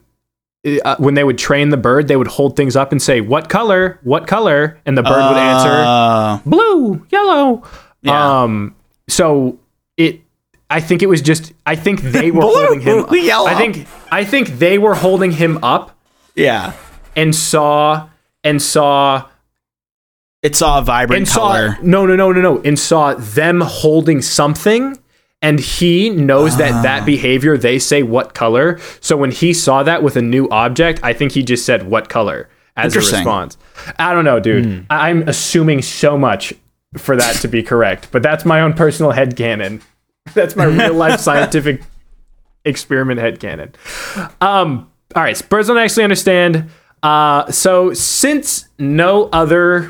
uh, 0.83 0.95
when 0.97 1.13
they 1.15 1.23
would 1.23 1.37
train 1.37 1.69
the 1.69 1.77
bird, 1.77 2.07
they 2.07 2.15
would 2.15 2.27
hold 2.27 2.55
things 2.55 2.75
up 2.75 2.91
and 2.91 3.01
say, 3.01 3.19
"What 3.21 3.49
color? 3.49 3.99
What 4.03 4.25
color?" 4.27 4.79
And 4.85 4.97
the 4.97 5.03
bird 5.03 5.29
would 5.29 5.37
answer, 5.37 5.69
Uh, 5.69 6.39
"Blue, 6.45 7.05
yellow." 7.11 7.63
Yeah. 8.01 8.43
Um, 8.43 8.75
so 9.07 9.59
it, 9.97 10.21
I 10.69 10.79
think 10.79 11.01
it 11.03 11.07
was 11.07 11.21
just, 11.21 11.53
I 11.65 11.75
think 11.75 12.01
they 12.01 12.31
were 12.31 12.41
Blue, 12.47 12.53
holding 12.53 12.81
him. 12.81 13.05
yellow. 13.25 13.47
I 13.47 13.55
think, 13.55 13.87
I 14.11 14.23
think 14.23 14.59
they 14.59 14.77
were 14.77 14.95
holding 14.95 15.31
him 15.31 15.59
up 15.63 15.95
yeah. 16.35 16.73
and 17.15 17.35
saw 17.35 18.09
and 18.43 18.61
saw 18.61 19.25
It 20.45 20.55
saw 20.55 20.79
a 20.79 20.81
vibrant 20.83 21.21
and 21.27 21.29
color. 21.29 21.75
saw 21.75 21.81
no 21.81 22.05
no 22.05 22.15
no 22.15 22.31
no 22.31 22.41
no. 22.41 22.61
And 22.63 22.77
saw 22.77 23.13
them 23.15 23.61
holding 23.61 24.21
something 24.21 24.97
and 25.41 25.59
he 25.59 26.09
knows 26.09 26.57
that 26.57 26.71
Ah. 26.73 26.81
that 26.83 27.05
behavior 27.05 27.57
they 27.57 27.77
say 27.79 28.03
what 28.03 28.33
color. 28.33 28.79
So 29.01 29.17
when 29.17 29.31
he 29.31 29.53
saw 29.53 29.83
that 29.83 30.01
with 30.03 30.15
a 30.15 30.21
new 30.21 30.47
object 30.49 30.99
i 31.03 31.13
think 31.13 31.31
he 31.33 31.41
just 31.43 31.65
said 31.65 31.79
what 31.93 32.09
color 32.09 32.47
as 32.77 32.93
a 32.93 32.97
Interesting. 32.99 33.19
response. 33.19 33.57
I 33.99 34.13
don't 34.13 34.25
know 34.25 34.39
dude. 34.39 34.85
I- 34.89 35.09
i'm 35.09 35.27
assuming 35.27 35.81
so 35.81 36.17
much 36.17 36.53
for 36.97 37.15
that 37.15 37.35
to 37.43 37.47
be 37.47 37.61
correct 37.63 38.07
but 38.11 38.21
that's 38.23 38.45
my 38.45 38.59
own 38.61 38.73
personal 38.73 39.11
headcanon 39.13 39.81
that's 40.33 40.55
my 40.55 40.65
real 40.65 40.93
life 41.05 41.19
scientific 41.19 41.81
experiment 42.63 43.19
headcanon 43.19 43.69
um 44.41 44.89
all 45.15 45.23
right 45.23 45.37
so 45.37 45.45
birds 45.47 45.67
don't 45.67 45.77
actually 45.77 46.03
understand. 46.03 46.69
Uh 47.03 47.49
so 47.51 47.93
since 47.93 48.67
no 48.79 49.29
other 49.31 49.89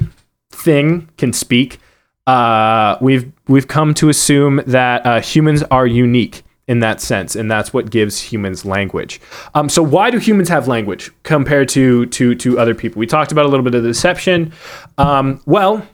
thing 0.55 1.09
can 1.17 1.33
speak, 1.33 1.79
uh, 2.27 2.97
we've 3.01 3.31
we've 3.47 3.67
come 3.67 3.93
to 3.95 4.09
assume 4.09 4.61
that 4.65 5.05
uh, 5.05 5.21
humans 5.21 5.63
are 5.63 5.85
unique 5.85 6.43
in 6.67 6.79
that 6.79 6.99
sense, 6.99 7.35
and 7.35 7.49
that's 7.49 7.73
what 7.73 7.91
gives 7.91 8.19
humans 8.19 8.65
language. 8.65 9.21
Um, 9.53 9.69
so 9.69 9.83
why 9.83 10.09
do 10.09 10.17
humans 10.17 10.49
have 10.49 10.67
language 10.67 11.11
compared 11.23 11.69
to 11.69 12.07
to 12.07 12.35
to 12.35 12.59
other 12.59 12.73
people? 12.73 12.99
We 12.99 13.05
talked 13.05 13.31
about 13.31 13.45
a 13.45 13.49
little 13.49 13.63
bit 13.63 13.75
of 13.75 13.83
the 13.83 13.89
deception. 13.89 14.53
Um, 14.97 15.41
well, 15.45 15.87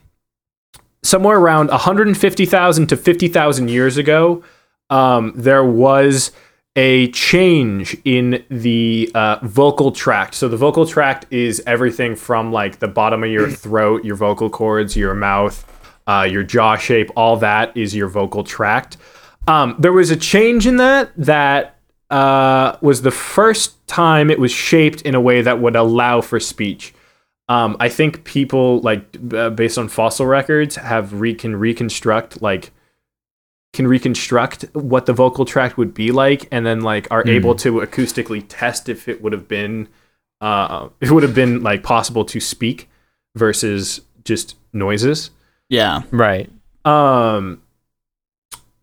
somewhere 1.03 1.37
around 1.37 1.69
150,000 1.69 2.87
to 2.87 2.97
50,000 2.97 3.69
years 3.69 3.97
ago, 3.97 4.43
um, 4.89 5.33
there 5.35 5.65
was 5.65 6.31
a 6.75 7.11
change 7.11 7.97
in 8.05 8.43
the 8.49 9.11
uh, 9.13 9.39
vocal 9.43 9.91
tract. 9.91 10.35
So 10.35 10.47
the 10.47 10.57
vocal 10.57 10.85
tract 10.85 11.25
is 11.29 11.61
everything 11.67 12.15
from 12.15 12.51
like 12.51 12.79
the 12.79 12.87
bottom 12.87 13.23
of 13.23 13.29
your 13.29 13.49
throat, 13.49 14.05
your 14.05 14.15
vocal 14.15 14.49
cords, 14.49 14.95
your 14.95 15.13
mouth, 15.13 15.65
uh, 16.07 16.27
your 16.29 16.43
jaw 16.43 16.77
shape. 16.77 17.11
All 17.15 17.37
that 17.37 17.75
is 17.75 17.95
your 17.95 18.07
vocal 18.07 18.43
tract. 18.43 18.97
Um, 19.47 19.75
there 19.79 19.91
was 19.91 20.11
a 20.11 20.15
change 20.15 20.67
in 20.67 20.77
that 20.77 21.11
that 21.17 21.77
uh, 22.09 22.77
was 22.81 23.01
the 23.01 23.11
first 23.11 23.85
time 23.87 24.29
it 24.29 24.39
was 24.39 24.51
shaped 24.51 25.01
in 25.01 25.15
a 25.15 25.21
way 25.21 25.41
that 25.41 25.59
would 25.59 25.75
allow 25.75 26.21
for 26.21 26.39
speech. 26.39 26.93
Um, 27.49 27.75
I 27.79 27.89
think 27.89 28.23
people 28.23 28.79
like 28.79 29.17
uh, 29.33 29.49
based 29.49 29.77
on 29.77 29.89
fossil 29.89 30.25
records 30.25 30.77
have 30.77 31.19
re- 31.19 31.33
can 31.33 31.55
reconstruct 31.55 32.41
like 32.41 32.71
can 33.73 33.87
reconstruct 33.87 34.63
what 34.73 35.05
the 35.05 35.13
vocal 35.13 35.45
tract 35.45 35.77
would 35.77 35.93
be 35.93 36.11
like, 36.11 36.47
and 36.51 36.65
then 36.65 36.81
like 36.81 37.07
are 37.09 37.25
able 37.27 37.55
to 37.55 37.75
acoustically 37.75 38.43
test 38.47 38.89
if 38.89 39.07
it 39.07 39.21
would 39.21 39.31
have 39.31 39.47
been 39.47 39.87
uh, 40.41 40.89
it 40.99 41.11
would 41.11 41.23
have 41.23 41.35
been 41.35 41.61
like 41.61 41.83
possible 41.83 42.25
to 42.25 42.39
speak 42.39 42.89
versus 43.35 44.01
just 44.25 44.55
noises. 44.73 45.31
yeah. 45.69 46.01
Right. 46.11 46.49
Um, 46.83 47.61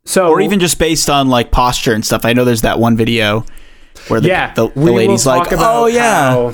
so 0.04 0.30
Or 0.30 0.40
even 0.40 0.60
just 0.60 0.78
based 0.78 1.10
on 1.10 1.28
like 1.28 1.50
posture 1.50 1.92
and 1.92 2.04
stuff. 2.04 2.24
I 2.24 2.32
know 2.32 2.44
there's 2.44 2.62
that 2.62 2.78
one 2.78 2.96
video 2.96 3.44
where 4.06 4.20
the, 4.20 4.28
yeah, 4.28 4.54
the, 4.54 4.68
the 4.68 4.80
lady's 4.80 5.26
like, 5.26 5.50
about 5.52 5.82
"Oh 5.82 5.86
yeah." 5.86 6.52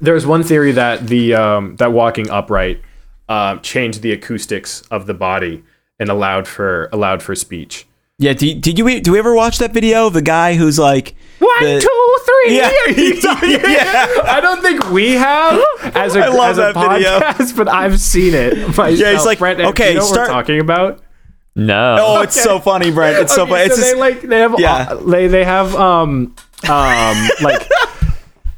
There's 0.00 0.26
one 0.26 0.42
theory 0.42 0.72
that 0.72 1.06
the 1.06 1.34
um, 1.34 1.76
that 1.76 1.92
walking 1.92 2.28
upright 2.28 2.82
uh, 3.28 3.56
changed 3.58 4.02
the 4.02 4.12
acoustics 4.12 4.82
of 4.90 5.06
the 5.06 5.14
body 5.14 5.62
and 6.00 6.08
allowed 6.08 6.48
for 6.48 6.88
allowed 6.92 7.22
for 7.22 7.36
speech. 7.36 7.86
Yeah, 8.18 8.32
did, 8.34 8.60
did 8.60 8.78
you 8.78 9.00
do 9.00 9.12
we 9.12 9.18
ever 9.18 9.34
watch 9.34 9.58
that 9.58 9.72
video 9.72 10.06
of 10.08 10.12
the 10.12 10.20
guy 10.22 10.54
who's 10.54 10.78
like 10.78 11.14
One, 11.38 11.62
the- 11.62 11.80
two, 11.80 12.16
three. 12.26 12.56
Yeah. 12.56 12.70
yeah. 13.46 14.06
I 14.24 14.40
don't 14.42 14.60
think 14.60 14.90
we 14.90 15.12
have 15.12 15.58
as 15.94 16.16
a, 16.16 16.24
I 16.24 16.28
love 16.28 16.50
as 16.50 16.58
a 16.58 16.60
that 16.60 16.74
video. 16.74 17.18
podcast, 17.20 17.56
but 17.56 17.68
I've 17.68 17.98
seen 18.00 18.34
it. 18.34 18.58
Myself. 18.76 18.90
Yeah, 18.98 19.12
he's 19.12 19.24
like, 19.24 19.38
Brent, 19.38 19.60
okay, 19.60 19.90
you 19.90 19.94
know 19.94 20.00
what 20.00 20.08
start- 20.12 20.28
we're 20.28 20.34
talking 20.34 20.60
about? 20.60 21.02
No. 21.56 21.96
Oh, 21.98 22.20
it's 22.22 22.40
so 22.40 22.58
funny, 22.60 22.90
Brent. 22.90 23.18
It's 23.18 23.34
so 23.34 23.46
funny. 23.46 23.62
It's 23.64 23.74
so 23.76 23.80
just, 23.80 23.92
they 23.94 23.98
like 23.98 24.20
they 24.22 24.38
have 24.40 24.54
Yeah. 24.58 24.74
uh, 24.90 24.94
they 24.96 25.26
they 25.26 25.44
have 25.44 25.74
um 25.74 26.34
um 26.68 27.28
like 27.42 27.66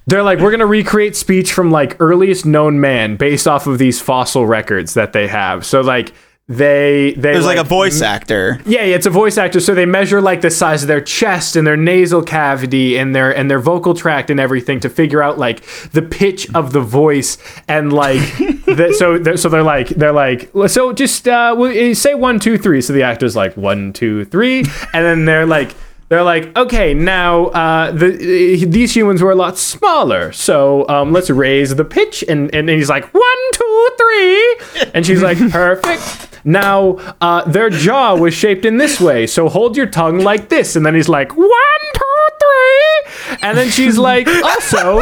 they're 0.06 0.22
like 0.22 0.40
we're 0.40 0.50
gonna 0.50 0.66
recreate 0.66 1.16
speech 1.16 1.52
from 1.52 1.70
like 1.70 1.96
earliest 2.00 2.44
known 2.44 2.80
man 2.80 3.16
based 3.16 3.46
off 3.46 3.66
of 3.66 3.78
these 3.78 4.00
fossil 4.00 4.46
records 4.46 4.94
that 4.94 5.12
they 5.12 5.28
have. 5.28 5.64
So 5.64 5.80
like 5.80 6.12
they 6.48 7.12
they 7.12 7.32
there's 7.32 7.46
like, 7.46 7.56
a 7.56 7.64
voice 7.64 8.02
actor. 8.02 8.60
yeah, 8.66 8.82
yeah, 8.82 8.96
it's 8.96 9.06
a 9.06 9.10
voice 9.10 9.38
actor, 9.38 9.60
so 9.60 9.74
they 9.74 9.86
measure 9.86 10.20
like 10.20 10.40
the 10.40 10.50
size 10.50 10.82
of 10.82 10.88
their 10.88 11.00
chest 11.00 11.54
and 11.54 11.64
their 11.64 11.76
nasal 11.76 12.20
cavity 12.20 12.98
and 12.98 13.14
their 13.14 13.34
and 13.34 13.48
their 13.48 13.60
vocal 13.60 13.94
tract 13.94 14.28
and 14.28 14.40
everything 14.40 14.80
to 14.80 14.90
figure 14.90 15.22
out 15.22 15.38
like 15.38 15.62
the 15.92 16.02
pitch 16.02 16.52
of 16.52 16.72
the 16.72 16.80
voice 16.80 17.38
and 17.68 17.92
like 17.92 18.18
the, 18.66 18.92
so 18.98 19.18
they're, 19.18 19.36
so 19.36 19.48
they're 19.48 19.62
like 19.62 19.90
they're 19.90 20.12
like 20.12 20.50
so 20.66 20.92
just 20.92 21.28
uh, 21.28 21.94
say 21.94 22.14
one 22.14 22.40
two 22.40 22.58
three. 22.58 22.80
So 22.82 22.92
the 22.92 23.04
actor's 23.04 23.36
like 23.36 23.56
one 23.56 23.92
two 23.92 24.24
three, 24.24 24.58
and 24.92 25.04
then 25.04 25.24
they're 25.24 25.46
like. 25.46 25.74
They're 26.08 26.22
like, 26.22 26.54
okay, 26.58 26.92
now 26.92 27.46
uh, 27.46 27.90
the 27.90 28.12
uh, 28.12 28.66
these 28.68 28.94
humans 28.94 29.22
were 29.22 29.30
a 29.30 29.34
lot 29.34 29.56
smaller, 29.56 30.30
so 30.30 30.86
um, 30.86 31.10
let's 31.10 31.30
raise 31.30 31.74
the 31.74 31.86
pitch. 31.86 32.22
And, 32.28 32.54
and 32.54 32.68
he's 32.68 32.90
like, 32.90 33.14
one, 33.14 33.52
two, 33.54 33.90
three, 33.96 34.56
and 34.92 35.06
she's 35.06 35.22
like, 35.22 35.38
perfect. 35.50 36.31
Now 36.44 36.96
uh, 37.20 37.44
their 37.44 37.70
jaw 37.70 38.16
was 38.16 38.34
shaped 38.34 38.64
in 38.64 38.76
this 38.76 39.00
way, 39.00 39.26
so 39.26 39.48
hold 39.48 39.76
your 39.76 39.86
tongue 39.86 40.18
like 40.18 40.48
this. 40.48 40.74
And 40.76 40.84
then 40.84 40.94
he's 40.94 41.08
like, 41.08 41.36
one, 41.36 41.48
two, 41.94 42.26
three, 42.40 43.38
and 43.42 43.56
then 43.56 43.70
she's 43.70 43.96
like, 43.98 44.26
also, 44.28 45.00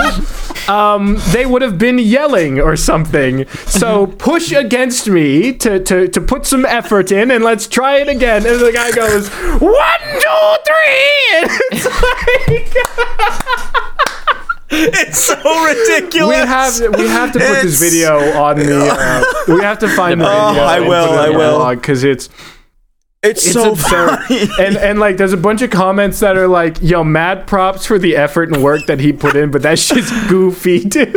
um, 0.70 1.16
they 1.32 1.47
would 1.47 1.62
have 1.62 1.78
been 1.78 1.99
yelling 1.99 2.61
or 2.61 2.76
something. 2.76 3.47
So 3.66 4.07
push 4.07 4.53
against 4.53 5.09
me 5.09 5.53
to, 5.55 5.82
to, 5.84 6.09
to 6.09 6.20
put 6.20 6.47
some 6.47 6.64
effort 6.64 7.11
in, 7.12 7.30
and 7.30 7.43
let's 7.43 7.66
try 7.66 7.97
it 7.99 8.09
again. 8.09 8.47
And 8.47 8.61
the 8.61 8.72
guy 8.72 8.91
goes, 8.93 9.28
one, 9.61 10.01
two, 10.20 10.57
three, 10.66 11.36
and 11.36 11.51
it's 11.72 11.86
like. 12.03 12.74
it's 14.72 15.18
so 15.24 15.34
ridiculous. 15.64 16.28
We 16.28 16.46
have 16.46 16.98
we 16.98 17.08
have 17.08 17.32
to 17.32 17.38
put 17.38 17.62
this 17.62 17.80
video 17.80 18.18
on 18.40 18.56
the. 18.58 18.78
Uh, 18.90 19.24
we 19.54 19.62
have 19.62 19.78
to 19.80 19.88
find 19.88 20.20
the 20.20 20.26
Oh, 20.30 20.48
video. 20.50 20.62
I 20.64 20.80
will, 20.80 21.18
I 21.18 21.28
will. 21.30 21.74
because 21.74 22.04
it's 22.04 22.28
It's, 23.22 23.44
it's 23.44 23.52
so 23.52 23.72
absurd. 23.72 24.18
funny. 24.20 24.48
and 24.66 24.76
and 24.76 24.98
like 25.00 25.16
there's 25.16 25.32
a 25.34 25.36
bunch 25.36 25.60
of 25.62 25.70
comments 25.70 26.20
that 26.20 26.36
are 26.38 26.48
like, 26.48 26.78
"Yo, 26.80 27.02
mad 27.04 27.46
props 27.46 27.84
for 27.84 27.98
the 27.98 28.16
effort 28.16 28.50
and 28.52 28.62
work 28.62 28.86
that 28.86 29.00
he 29.00 29.12
put 29.12 29.34
in, 29.36 29.50
but 29.50 29.62
that 29.62 29.78
shit's 29.78 30.10
goofy 30.28 30.88
too." 30.88 31.12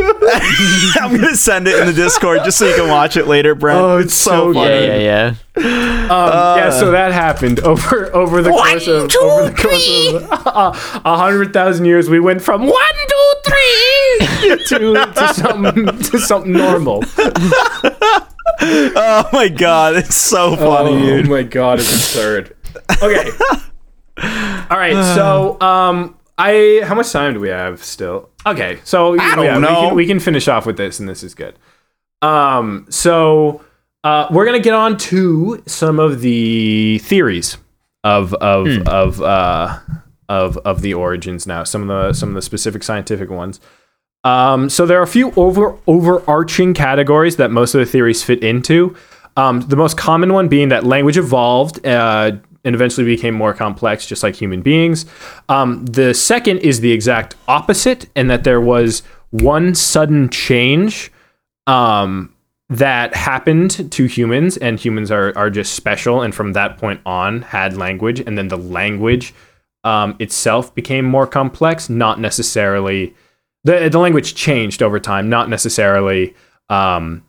I'm 1.00 1.14
gonna 1.14 1.34
send 1.36 1.66
it 1.68 1.78
in 1.80 1.86
the 1.86 1.92
Discord 1.94 2.40
just 2.44 2.58
so 2.58 2.66
you 2.68 2.74
can 2.74 2.88
watch 2.88 3.16
it 3.16 3.26
later, 3.26 3.54
Brent. 3.54 3.78
Oh, 3.80 3.98
it's 3.98 4.14
so 4.14 4.50
Yeah, 4.50 4.64
good. 4.68 4.88
yeah, 4.88 4.96
yeah. 4.98 5.34
Um, 5.56 6.58
yeah, 6.58 6.70
so 6.70 6.90
that 6.90 7.12
happened 7.12 7.60
over 7.60 8.12
over 8.14 8.42
the 8.42 8.50
course 8.50 8.88
of 8.88 9.04
over 9.22 9.48
the 9.50 9.56
course 9.56 10.12
of 10.12 10.46
uh, 10.46 11.00
a 11.04 11.16
hundred 11.16 11.52
thousand 11.52 11.84
years. 11.86 12.10
We 12.10 12.18
went 12.20 12.42
from 12.42 12.62
one, 12.66 12.94
two, 13.08 13.13
three 13.44 14.56
to 14.68 15.12
to 15.14 15.34
something 15.34 15.86
to 15.86 16.18
something 16.18 16.52
normal. 16.52 17.02
Oh 18.60 19.28
my 19.32 19.48
god, 19.48 19.96
it's 19.96 20.16
so 20.16 20.56
funny, 20.56 20.94
oh 20.94 20.98
dude. 20.98 21.28
my 21.28 21.42
god, 21.42 21.80
it's 21.80 21.92
absurd. 21.92 22.56
Okay. 23.02 23.30
All 24.70 24.78
right, 24.78 24.94
so 25.14 25.60
um, 25.60 26.16
I 26.38 26.82
how 26.84 26.94
much 26.94 27.10
time 27.12 27.34
do 27.34 27.40
we 27.40 27.48
have 27.48 27.82
still? 27.84 28.30
Okay, 28.46 28.78
so 28.84 29.18
I 29.18 29.34
don't 29.34 29.44
yeah, 29.44 29.58
We 29.58 29.64
can, 29.66 29.94
we 29.96 30.06
can 30.06 30.20
finish 30.20 30.48
off 30.48 30.66
with 30.66 30.76
this, 30.76 31.00
and 31.00 31.08
this 31.08 31.22
is 31.22 31.34
good. 31.34 31.58
Um, 32.22 32.86
so 32.90 33.62
uh, 34.02 34.28
we're 34.30 34.46
gonna 34.46 34.60
get 34.60 34.74
on 34.74 34.96
to 34.98 35.62
some 35.66 35.98
of 35.98 36.20
the 36.20 36.98
theories 36.98 37.56
of 38.02 38.34
of 38.34 38.66
of 38.86 39.20
uh 39.22 39.78
of 40.28 40.56
of 40.58 40.82
the 40.82 40.94
origins 40.94 41.46
now. 41.46 41.64
Some 41.64 41.82
of 41.82 41.88
the 41.88 42.12
some 42.12 42.30
of 42.30 42.34
the 42.34 42.42
specific 42.42 42.82
scientific 42.82 43.30
ones. 43.30 43.60
Um, 44.24 44.70
so 44.70 44.86
there 44.86 44.98
are 44.98 45.02
a 45.02 45.06
few 45.06 45.32
over 45.36 45.76
overarching 45.86 46.74
categories 46.74 47.36
that 47.36 47.50
most 47.50 47.74
of 47.74 47.80
the 47.80 47.86
theories 47.86 48.22
fit 48.22 48.42
into. 48.42 48.96
Um, 49.36 49.60
the 49.62 49.76
most 49.76 49.96
common 49.96 50.32
one 50.32 50.48
being 50.48 50.68
that 50.68 50.84
language 50.84 51.18
evolved 51.18 51.84
uh, 51.84 52.32
and 52.64 52.74
eventually 52.74 53.04
became 53.04 53.34
more 53.34 53.52
complex, 53.52 54.06
just 54.06 54.22
like 54.22 54.34
human 54.34 54.62
beings. 54.62 55.06
Um, 55.48 55.84
the 55.84 56.14
second 56.14 56.58
is 56.58 56.80
the 56.80 56.92
exact 56.92 57.36
opposite, 57.46 58.08
in 58.16 58.28
that 58.28 58.44
there 58.44 58.60
was 58.60 59.02
one 59.30 59.74
sudden 59.74 60.30
change 60.30 61.12
um, 61.66 62.34
that 62.70 63.14
happened 63.14 63.90
to 63.92 64.06
humans, 64.06 64.56
and 64.56 64.78
humans 64.78 65.10
are, 65.10 65.36
are 65.36 65.50
just 65.50 65.74
special, 65.74 66.22
and 66.22 66.34
from 66.34 66.54
that 66.54 66.78
point 66.78 67.00
on 67.04 67.42
had 67.42 67.76
language, 67.76 68.20
and 68.20 68.38
then 68.38 68.48
the 68.48 68.56
language 68.56 69.34
um, 69.84 70.16
itself 70.18 70.74
became 70.74 71.04
more 71.04 71.26
complex, 71.26 71.88
not 71.88 72.18
necessarily 72.18 73.14
the 73.64 73.88
the 73.88 73.98
language 73.98 74.34
changed 74.34 74.82
over 74.82 74.98
time, 74.98 75.28
not 75.28 75.48
necessarily 75.48 76.34
um, 76.68 77.22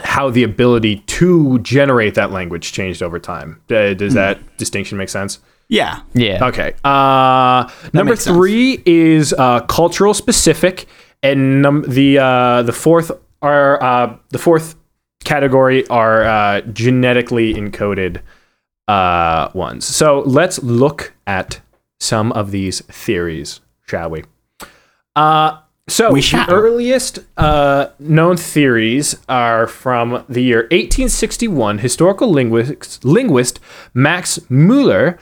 how 0.00 0.30
the 0.30 0.42
ability 0.42 0.96
to 1.06 1.58
generate 1.60 2.14
that 2.14 2.30
language 2.30 2.72
changed 2.72 3.02
over 3.02 3.18
time. 3.18 3.60
Uh, 3.70 3.94
does 3.94 4.14
that 4.14 4.38
distinction 4.56 4.98
make 4.98 5.08
sense? 5.08 5.38
Yeah. 5.68 6.00
Yeah. 6.14 6.46
Okay. 6.46 6.74
Uh, 6.82 7.70
number 7.92 8.12
makes 8.12 8.24
sense. 8.24 8.36
three 8.36 8.82
is 8.86 9.34
uh, 9.34 9.60
cultural 9.60 10.14
specific, 10.14 10.86
and 11.22 11.62
num- 11.62 11.84
the 11.86 12.18
uh, 12.18 12.62
the 12.62 12.72
fourth 12.72 13.10
are 13.42 13.82
uh, 13.82 14.16
the 14.30 14.38
fourth 14.38 14.76
category 15.24 15.86
are 15.88 16.24
uh, 16.24 16.60
genetically 16.62 17.54
encoded 17.54 18.22
uh, 18.88 19.50
ones. 19.54 19.86
So 19.86 20.20
let's 20.20 20.62
look 20.62 21.14
at 21.26 21.60
some 22.00 22.32
of 22.32 22.50
these 22.50 22.80
theories, 22.86 23.60
shall 23.86 24.10
we? 24.10 24.24
Uh, 25.14 25.58
so 25.88 26.12
We 26.12 26.20
the 26.20 26.46
earliest 26.50 27.20
uh, 27.36 27.88
known 27.98 28.36
theories 28.36 29.16
are 29.28 29.66
from 29.66 30.24
the 30.28 30.42
year 30.42 30.62
1861. 30.70 31.78
Historical 31.78 32.28
linguist, 32.28 33.04
linguist 33.04 33.58
Max 33.94 34.38
Mueller, 34.50 35.18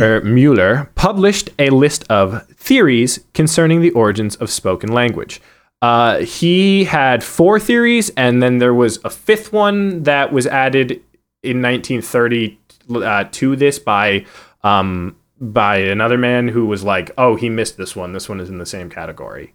or 0.00 0.20
Mueller 0.24 0.90
published 0.94 1.50
a 1.58 1.70
list 1.70 2.04
of 2.08 2.46
theories 2.48 3.24
concerning 3.34 3.80
the 3.80 3.90
origins 3.90 4.36
of 4.36 4.50
spoken 4.50 4.92
language. 4.92 5.40
Uh, 5.82 6.20
he 6.20 6.84
had 6.84 7.24
four 7.24 7.58
theories, 7.58 8.10
and 8.16 8.40
then 8.40 8.58
there 8.58 8.72
was 8.72 9.00
a 9.04 9.10
fifth 9.10 9.52
one 9.52 10.04
that 10.04 10.32
was 10.32 10.46
added 10.46 11.02
in 11.42 11.60
1930 11.60 12.58
uh, 12.92 13.24
to 13.32 13.56
this 13.56 13.78
by 13.78 14.26
um, 14.62 15.16
by 15.40 15.76
another 15.78 16.18
man 16.18 16.48
who 16.48 16.66
was 16.66 16.84
like, 16.84 17.10
"Oh, 17.18 17.36
he 17.36 17.48
missed 17.48 17.76
this 17.76 17.94
one. 17.94 18.12
This 18.12 18.28
one 18.28 18.40
is 18.40 18.48
in 18.48 18.58
the 18.58 18.66
same 18.66 18.90
category." 18.90 19.54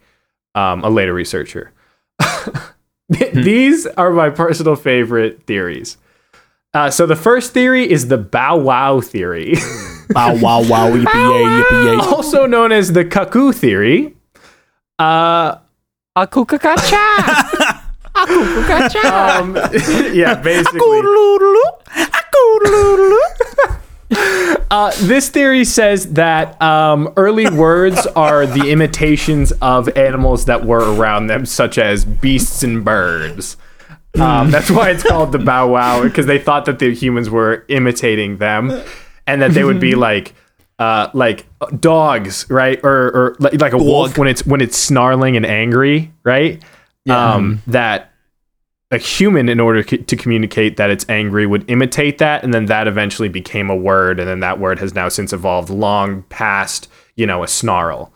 Um, 0.56 0.84
a 0.84 0.90
later 0.90 1.14
researcher. 1.14 1.72
These 3.34 3.86
are 3.88 4.12
my 4.12 4.30
personal 4.30 4.76
favorite 4.76 5.44
theories. 5.44 5.98
Uh, 6.74 6.92
so 6.92 7.06
the 7.06 7.16
first 7.16 7.52
theory 7.54 7.90
is 7.90 8.08
the 8.08 8.18
Bow 8.18 8.58
Wow 8.58 9.02
theory, 9.02 9.56
Wow, 10.16 10.36
wow, 10.36 10.62
wow, 10.68 10.90
yippee 10.92 11.06
yay, 11.06 11.44
yippee 11.44 11.86
yay. 11.86 11.96
also 12.08 12.46
known 12.46 12.72
as 12.72 12.94
the 12.94 13.06
Cuckoo 13.06 13.52
theory. 13.52 14.16
Uh, 14.98 15.58
um, 19.06 19.56
yeah, 20.14 20.36
basically. 20.36 20.80
Uh, 24.72 24.92
this 25.02 25.30
theory 25.30 25.66
says 25.66 26.14
that 26.14 26.60
um, 26.62 27.12
early 27.18 27.50
words 27.50 28.06
are 28.16 28.46
the 28.46 28.70
imitations 28.70 29.52
of 29.62 29.90
animals 29.98 30.46
that 30.46 30.64
were 30.64 30.96
around 30.96 31.28
them, 31.28 31.46
such 31.46 31.78
as 31.78 32.06
beasts 32.06 32.62
and 32.62 32.86
birds. 32.86 33.58
Um, 34.20 34.52
that's 34.52 34.70
why 34.70 34.90
it's 34.92 35.04
called 35.04 35.32
the 35.32 35.40
Bow 35.40 35.70
Wow, 35.70 36.04
because 36.04 36.26
they 36.26 36.40
thought 36.40 36.66
that 36.66 36.80
the 36.80 36.94
humans 36.94 37.30
were 37.30 37.66
imitating 37.68 38.38
them, 38.38 38.72
and 39.26 39.42
that 39.42 39.52
they 39.52 39.64
would 39.64 39.80
be 39.80 39.96
like, 40.10 40.34
uh, 40.78 41.10
like 41.14 41.46
dogs, 41.80 42.48
right, 42.50 42.80
or 42.84 43.08
or 43.12 43.36
like, 43.40 43.60
like 43.60 43.74
a 43.74 43.78
wolf 43.78 44.18
when 44.18 44.28
it's 44.28 44.46
when 44.46 44.62
it's 44.62 44.78
snarling 44.78 45.36
and 45.36 45.46
angry, 45.46 46.12
right? 46.24 46.64
Um, 47.10 47.62
that 47.68 48.09
a 48.92 48.98
human, 48.98 49.50
in 49.50 49.60
order 49.60 49.84
to 49.84 50.16
communicate 50.16 50.78
that 50.78 50.90
it's 50.90 51.06
angry, 51.10 51.46
would 51.46 51.70
imitate 51.70 52.18
that, 52.18 52.44
and 52.44 52.54
then 52.54 52.66
that 52.66 52.88
eventually 52.88 53.30
became 53.30 53.70
a 53.70 53.76
word, 53.76 54.20
and 54.20 54.28
then 54.28 54.40
that 54.40 54.60
word 54.60 54.80
has 54.80 54.96
now 54.96 55.10
since 55.10 55.32
evolved 55.32 55.70
long 55.70 56.24
past, 56.24 56.88
you 57.16 57.28
know, 57.28 57.44
a 57.44 57.48
snarl. 57.48 58.12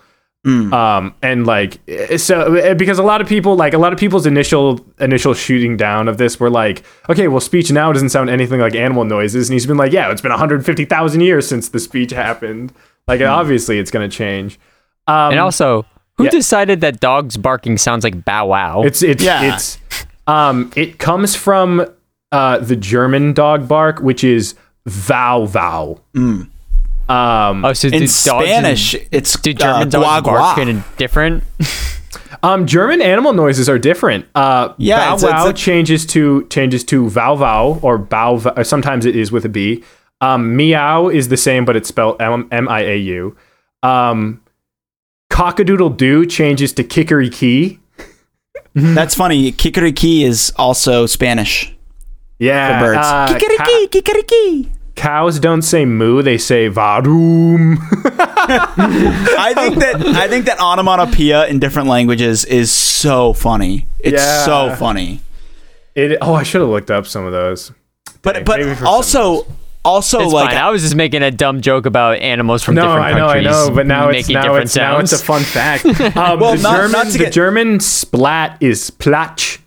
Um, 0.73 1.15
and 1.21 1.47
like, 1.47 1.79
eh, 1.87 2.17
so 2.17 2.55
eh, 2.55 2.73
because 2.73 2.99
a 2.99 3.03
lot 3.03 3.21
of 3.21 3.27
people, 3.27 3.55
like 3.55 3.73
a 3.73 3.77
lot 3.77 3.93
of 3.93 3.99
people's 3.99 4.25
initial 4.25 4.85
initial 4.99 5.33
shooting 5.33 5.77
down 5.77 6.09
of 6.09 6.17
this 6.17 6.37
were 6.37 6.49
like, 6.49 6.83
okay, 7.07 7.29
well, 7.29 7.39
speech 7.39 7.71
now 7.71 7.93
doesn't 7.93 8.09
sound 8.09 8.29
anything 8.29 8.59
like 8.59 8.75
animal 8.75 9.05
noises, 9.05 9.47
and 9.47 9.53
he's 9.53 9.65
been 9.65 9.77
like, 9.77 9.93
yeah, 9.93 10.11
it's 10.11 10.21
been 10.21 10.31
150,000 10.31 11.21
years 11.21 11.47
since 11.47 11.69
the 11.69 11.79
speech 11.79 12.11
happened. 12.11 12.73
Like, 13.07 13.21
obviously, 13.21 13.79
it's 13.79 13.91
gonna 13.91 14.09
change. 14.09 14.59
Um, 15.07 15.31
and 15.31 15.39
also, 15.39 15.85
who 16.17 16.25
yeah. 16.25 16.31
decided 16.31 16.81
that 16.81 16.99
dogs 16.99 17.37
barking 17.37 17.77
sounds 17.77 18.03
like 18.03 18.25
bow 18.25 18.47
wow? 18.47 18.81
It's 18.83 19.01
it's 19.01 19.23
Yeah. 19.23 19.53
it's 19.53 19.77
um 20.27 20.71
it 20.75 20.97
comes 20.99 21.35
from 21.35 21.85
uh 22.31 22.57
the 22.59 22.75
German 22.75 23.33
dog 23.33 23.67
bark, 23.67 23.99
which 23.99 24.23
is 24.23 24.55
vow 24.85 25.45
vow. 25.45 25.99
Um, 27.09 27.65
oh, 27.65 27.73
so 27.73 27.89
In 27.89 28.07
Spanish, 28.07 28.93
and- 28.93 29.07
it's 29.11 29.37
do 29.37 29.53
German 29.53 29.81
uh, 29.83 29.85
dogs 29.85 30.05
guau, 30.05 30.23
bark 30.23 30.57
guau. 30.57 30.61
in 30.67 30.77
a 30.77 30.83
different? 30.97 31.43
um, 32.43 32.65
German 32.65 33.01
animal 33.01 33.33
noises 33.33 33.67
are 33.67 33.77
different. 33.77 34.25
Uh, 34.33 34.73
Yeah, 34.77 34.97
bow 34.97 35.03
it's- 35.15 35.23
it's 35.23 35.31
wow 35.31 35.47
a- 35.49 35.53
changes 35.53 36.05
to 36.07 36.47
changes 36.49 36.83
to 36.85 37.09
vow 37.09 37.35
vow 37.35 37.79
or 37.81 37.97
bow. 37.97 38.37
vow- 38.37 38.53
or 38.55 38.63
Sometimes 38.63 39.05
it 39.05 39.15
is 39.17 39.31
with 39.31 39.43
a 39.45 39.49
B. 39.49 39.83
Um, 40.21 40.55
meow 40.55 41.09
is 41.09 41.27
the 41.27 41.35
same, 41.37 41.65
but 41.65 41.75
it's 41.75 41.89
spelled 41.89 42.21
M 42.21 42.47
M 42.51 42.69
I 42.69 42.81
A 42.83 42.95
U. 42.97 43.35
Um, 43.83 44.41
cockadoodle 45.29 45.97
doo 45.97 46.25
changes 46.25 46.71
to 46.73 46.83
kickery 46.85 47.29
That's 48.75 49.15
funny. 49.15 49.51
Kikariki 49.51 50.23
is 50.23 50.51
also 50.55 51.05
Spanish 51.05 51.73
Yeah, 52.39 52.79
for 52.79 52.85
birds. 52.87 52.97
uh, 52.97 53.27
ca- 53.27 53.37
Kikariki, 53.39 53.87
kikariki. 53.89 54.69
cows 54.95 55.39
don't 55.39 55.61
say 55.61 55.85
moo; 55.85 56.21
they 56.23 56.37
say 56.37 56.69
varum. 56.69 57.77
I 58.47 59.53
think 59.55 59.75
that 59.79 59.95
I 60.15 60.27
think 60.27 60.45
that 60.45 60.59
onomatopoeia 60.59 61.47
in 61.47 61.59
different 61.59 61.87
languages 61.87 62.45
is 62.45 62.71
so 62.71 63.33
funny. 63.33 63.87
It's 63.99 64.21
Yeah. 64.21 64.45
so 64.45 64.75
funny. 64.75 65.21
It, 65.95 66.17
oh, 66.21 66.33
I 66.33 66.43
should 66.43 66.61
have 66.61 66.69
looked 66.71 66.89
up 66.89 67.05
some 67.05 67.25
of 67.25 67.31
those. 67.31 67.71
But 68.23 68.33
Dang, 68.35 68.43
but 68.45 68.59
maybe 68.59 68.85
also 68.85 69.45
also 69.85 70.21
It's 70.21 70.33
like 70.33 70.49
fine. 70.51 70.57
I 70.57 70.69
was 70.69 70.81
just 70.81 70.95
making 70.95 71.23
a 71.23 71.31
dumb 71.31 71.61
joke 71.61 71.85
about 71.85 72.17
animals 72.19 72.63
from 72.63 72.75
No, 72.75 72.83
different 72.83 73.05
I 73.05 73.11
know, 73.17 73.27
I 73.27 73.33
countries. 73.43 73.51
know, 73.51 73.71
but 73.75 73.85
now 73.87 74.09
it's 74.09 74.29
now 74.29 74.55
it's 74.55 74.75
now 74.75 74.99
it's 74.99 75.11
a 75.13 75.17
fun 75.17 75.43
fact. 75.43 75.85
Um, 76.17 76.39
Well, 76.39 76.55
the 76.55 76.63
not- 76.63 76.75
German 76.77 76.91
not 76.91 77.05
to 77.07 77.11
the 77.13 77.17
get- 77.19 77.33
German 77.33 77.79
splat 77.79 78.57
is 78.61 78.91
platsch. 78.91 79.59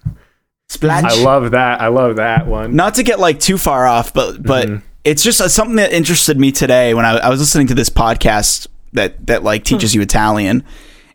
splash. 0.68 1.04
I 1.04 1.22
love 1.22 1.50
that. 1.52 1.80
I 1.80 1.88
love 1.88 2.16
that 2.16 2.46
one. 2.46 2.74
Not 2.76 2.94
to 2.94 3.02
get 3.02 3.20
like 3.20 3.40
too 3.40 3.58
far 3.58 3.86
off, 3.86 4.12
but 4.14 4.42
but 4.42 4.66
Mm-hmm. 4.68 4.86
it's 5.04 5.22
just 5.22 5.40
uh, 5.40 5.48
something 5.48 5.76
that 5.76 5.92
interested 5.92 6.38
me 6.38 6.50
today 6.52 6.94
when 6.94 7.04
I, 7.04 7.18
I 7.18 7.28
was 7.28 7.40
listening 7.40 7.66
to 7.68 7.74
this 7.74 7.90
podcast 7.90 8.66
that 8.92 9.26
that 9.26 9.42
like 9.44 9.64
teaches 9.64 9.94
you 9.94 10.00
Italian, 10.02 10.64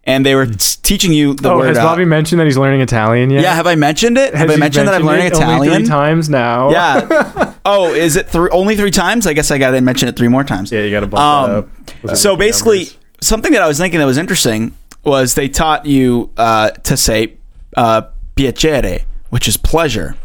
and 0.04 0.26
they 0.26 0.34
were 0.36 0.48
teaching 0.48 1.14
you 1.14 1.36
the 1.36 1.52
oh, 1.52 1.58
word. 1.60 1.68
has 1.68 1.78
uh, 1.78 1.84
Bobby 1.84 2.06
mentioned 2.06 2.40
that 2.40 2.46
he's 2.46 2.58
learning 2.58 2.82
Italian 2.82 3.30
yet? 3.30 3.44
yeah, 3.44 3.54
have 3.54 3.68
I 3.68 3.76
mentioned 3.76 4.18
it? 4.18 4.34
Have 4.34 4.50
I 4.50 4.54
he 4.54 4.60
mentioned 4.60 4.88
that 4.88 4.96
I'm 4.96 5.06
learning 5.06 5.28
it 5.28 5.34
only 5.34 5.46
Italian? 5.68 5.82
three 5.82 5.88
times 5.88 6.30
now. 6.30 6.72
Yeah. 6.72 7.54
oh, 7.66 7.94
is 7.94 8.16
it 8.16 8.28
three, 8.28 8.50
only 8.52 8.76
three 8.76 8.90
times? 8.92 9.28
I 9.28 9.34
guess 9.34 9.52
I 9.52 9.58
got 9.60 9.72
to 9.72 9.82
mention 9.82 10.08
it 10.10 10.16
three 10.16 10.28
more 10.28 10.44
times. 10.44 10.72
yeah, 10.72 10.82
you 10.82 10.92
got 10.92 11.02
to 11.02 11.08
bump 11.08 11.22
Um, 11.22 11.72
that 12.04 12.12
up. 12.12 12.18
So 12.18 12.36
basically, 12.36 12.78
numbers. 12.80 12.98
something 13.22 13.52
that 13.54 13.62
I 13.62 13.68
was 13.68 13.78
thinking 13.78 14.00
that 14.00 14.06
was 14.06 14.18
interesting 14.18 14.76
was 15.04 15.36
they 15.36 15.48
taught 15.50 15.86
you 15.86 16.32
uh, 16.38 16.72
to 16.72 16.98
say 16.98 17.38
uh, 17.78 18.04
piacere, 18.36 19.04
which 19.30 19.48
is 19.48 19.58
pleasure. 19.58 20.16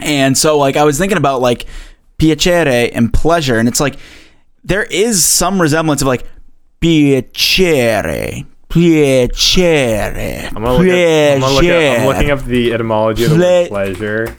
And 0.00 0.36
so, 0.36 0.58
like, 0.58 0.76
I 0.76 0.84
was 0.84 0.98
thinking 0.98 1.18
about 1.18 1.40
like 1.40 1.66
piacere 2.18 2.90
and 2.94 3.12
pleasure, 3.12 3.58
and 3.58 3.68
it's 3.68 3.80
like 3.80 3.96
there 4.64 4.82
is 4.84 5.24
some 5.24 5.60
resemblance 5.60 6.00
of 6.02 6.08
like 6.08 6.24
piacere, 6.80 8.46
piacere, 8.68 10.48
I'm 10.54 10.62
gonna 10.62 10.78
look 10.78 10.86
at, 10.86 11.34
I'm, 11.34 11.40
look 11.54 11.64
at, 11.64 12.00
I'm 12.00 12.06
looking 12.06 12.30
up 12.30 12.44
the 12.44 12.72
etymology 12.72 13.24
of 13.24 13.30
the 13.30 13.36
Ple- 13.36 13.44
word 13.46 13.68
pleasure. 13.68 14.34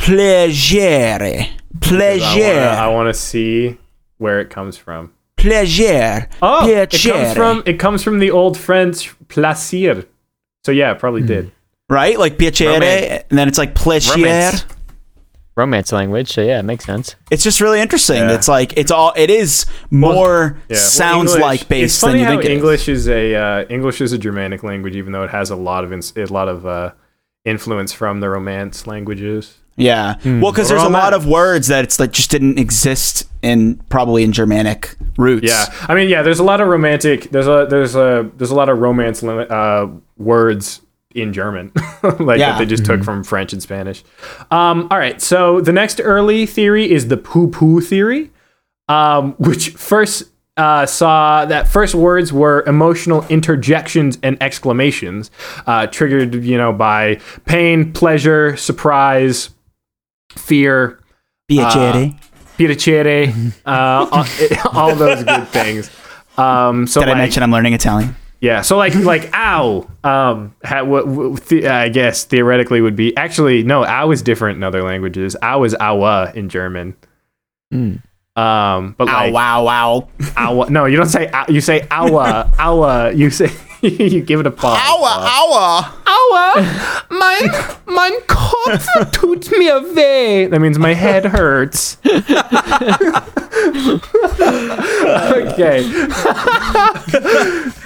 pleasure, 1.81 2.59
I 2.59 2.87
want 2.87 3.07
to 3.09 3.13
see 3.13 3.77
where 4.17 4.39
it 4.39 4.49
comes 4.49 4.77
from. 4.77 5.13
pleasure, 5.37 6.27
Oh, 6.41 6.67
it 6.67 6.91
comes 6.91 7.33
from 7.33 7.63
it 7.65 7.79
comes 7.79 8.03
from 8.03 8.19
the 8.19 8.31
old 8.31 8.57
French 8.57 9.13
plaisir. 9.27 10.05
So 10.65 10.71
yeah, 10.71 10.91
it 10.91 10.99
probably 10.99 11.21
hmm. 11.21 11.27
did. 11.27 11.51
right? 11.89 12.17
Like 12.17 12.37
piacere, 12.37 12.73
Romance. 12.73 13.23
and 13.29 13.37
then 13.37 13.47
it's 13.47 13.57
like 13.57 13.75
pleasure. 13.75 14.13
Romance. 14.13 14.65
Romance 15.55 15.91
language, 15.93 16.31
so 16.33 16.41
yeah, 16.41 16.59
it 16.59 16.63
makes 16.63 16.83
sense. 16.85 17.15
It's 17.31 17.43
just 17.43 17.61
really 17.61 17.79
interesting. 17.79 18.17
Yeah. 18.17 18.33
It's 18.35 18.47
like 18.49 18.73
it's 18.77 18.91
all. 18.91 19.13
It 19.15 19.29
is 19.29 19.65
more 19.89 20.57
Yeah, 20.67 20.75
well, 20.75 20.79
sounds 20.79 21.31
English- 21.31 21.41
like 21.41 21.67
based 21.69 21.95
It's 21.95 22.01
funny 22.01 22.13
than 22.13 22.19
you 22.19 22.25
how 22.25 22.31
think 22.33 22.43
it 22.45 22.51
is. 22.51 22.57
English 22.57 22.89
is 22.89 23.07
a 23.07 23.35
uh, 23.35 23.65
English 23.69 24.01
is 24.01 24.11
a 24.11 24.17
Germanic 24.17 24.63
language, 24.63 24.95
even 24.97 25.13
though 25.13 25.23
it 25.23 25.29
has 25.29 25.49
a 25.51 25.55
lot 25.55 25.83
of 25.85 25.93
ins- 25.93 26.13
a 26.17 26.25
lot 26.25 26.49
of 26.49 26.65
uh, 26.65 26.91
influence 27.45 27.93
from 27.93 28.19
the 28.19 28.29
Romance 28.29 28.85
languages. 28.85 29.55
Yeah. 29.77 30.15
Well, 30.23 30.51
because 30.53 30.69
We're 30.71 30.77
there's 30.77 30.87
a 30.87 30.91
lot 30.91 31.13
of 31.13 31.25
words 31.27 31.67
that 31.67 31.83
it's 31.83 31.99
like 31.99 32.11
just 32.11 32.31
didn't 32.31 32.57
exist 32.59 33.27
in 33.41 33.75
probably 33.89 34.23
in 34.23 34.31
Germanic 34.31 34.95
roots. 35.17 35.47
Yeah, 35.47 35.65
I 35.89 35.95
mean, 35.95 36.07
yeah. 36.09 36.21
There's 36.21 36.39
a 36.39 36.43
lot 36.45 36.61
of 36.61 36.67
romantic. 36.67 37.29
There's 37.31 37.47
a 37.47 37.67
there's 37.69 37.95
a 37.95 38.29
there's 38.37 38.51
a 38.51 38.55
lot 38.55 38.69
of 38.69 38.79
romance 38.79 39.21
uh, 39.23 39.87
words 40.17 40.81
in 41.15 41.33
German, 41.33 41.71
like 42.19 42.39
Yeah. 42.39 42.51
that 42.51 42.59
they 42.59 42.65
just 42.65 42.85
took 42.85 43.03
from 43.03 43.23
French 43.23 43.53
and 43.53 43.61
Spanish. 43.61 44.03
Um, 44.51 44.87
all 44.91 44.97
right, 44.99 45.21
so 45.21 45.61
the 45.61 45.71
next 45.73 45.99
early 46.03 46.45
theory 46.45 46.91
is 46.91 47.07
the 47.07 47.17
poo 47.17 47.47
poo 47.47 47.81
theory, 47.81 48.31
um, 48.89 49.33
which 49.39 49.69
first 49.69 50.23
uh, 50.57 50.85
saw 50.85 51.45
that 51.45 51.67
first 51.67 51.95
words 51.95 52.31
were 52.31 52.63
emotional 52.67 53.25
interjections 53.29 54.17
and 54.23 54.37
exclamations, 54.41 55.31
uh, 55.67 55.87
triggered 55.87 56.35
you 56.43 56.57
know 56.57 56.71
by 56.71 57.19
pain, 57.45 57.91
pleasure, 57.93 58.55
surprise, 58.55 59.49
fear, 60.37 60.99
Piacere. 61.49 62.17
piacere, 62.57 63.53
uh, 63.65 64.07
all, 64.11 64.25
all 64.89 64.95
those 64.95 65.23
good 65.23 65.47
things. 65.49 65.89
Um, 66.37 66.87
so 66.87 66.99
Did 67.01 67.07
like, 67.07 67.15
I 67.15 67.19
mention 67.19 67.43
I'm 67.43 67.51
learning 67.51 67.73
Italian? 67.73 68.15
Yeah, 68.45 68.61
so 68.61 68.77
like 68.77 68.93
like 68.93 69.31
ow, 69.33 69.87
um, 70.03 70.55
ha, 70.63 70.83
what, 70.83 71.07
what 71.07 71.43
the, 71.47 71.67
I 71.67 71.89
guess 71.89 72.25
theoretically 72.25 72.79
would 72.79 72.95
be 72.95 73.17
actually 73.17 73.63
no, 73.63 73.83
ow 73.83 74.11
is 74.11 74.21
different 74.21 74.57
in 74.57 74.63
other 74.63 74.83
languages. 74.83 75.35
Ow 75.41 75.63
is 75.63 75.73
aua 75.73 76.31
in 76.35 76.49
German. 76.49 76.95
Um, 78.35 78.93
but 78.99 79.09
Ow! 79.09 79.11
like 79.11 79.33
Wow! 79.33 79.63
Wow! 79.63 80.09
aua, 80.19 80.69
no, 80.69 80.85
you 80.85 80.95
don't 80.95 81.09
say 81.09 81.27
ow, 81.33 81.45
you 81.49 81.59
say 81.59 81.81
aua, 81.87 82.53
aua. 82.57 83.17
You 83.17 83.31
say 83.31 83.47
you 83.99 84.21
give 84.21 84.39
it 84.39 84.47
a 84.47 84.51
pause. 84.51 84.79
Ow! 84.81 85.03
Ow! 85.03 86.01
Aua, 86.05 86.53
mein 87.09 87.49
mein 87.85 88.13
Kopf 88.27 88.87
tut 89.11 89.51
mir 89.51 89.79
weh. 89.93 90.47
That 90.47 90.59
means 90.59 90.79
my 90.79 90.93
head 90.93 91.25
hurts. 91.25 91.97
okay. 92.05 92.15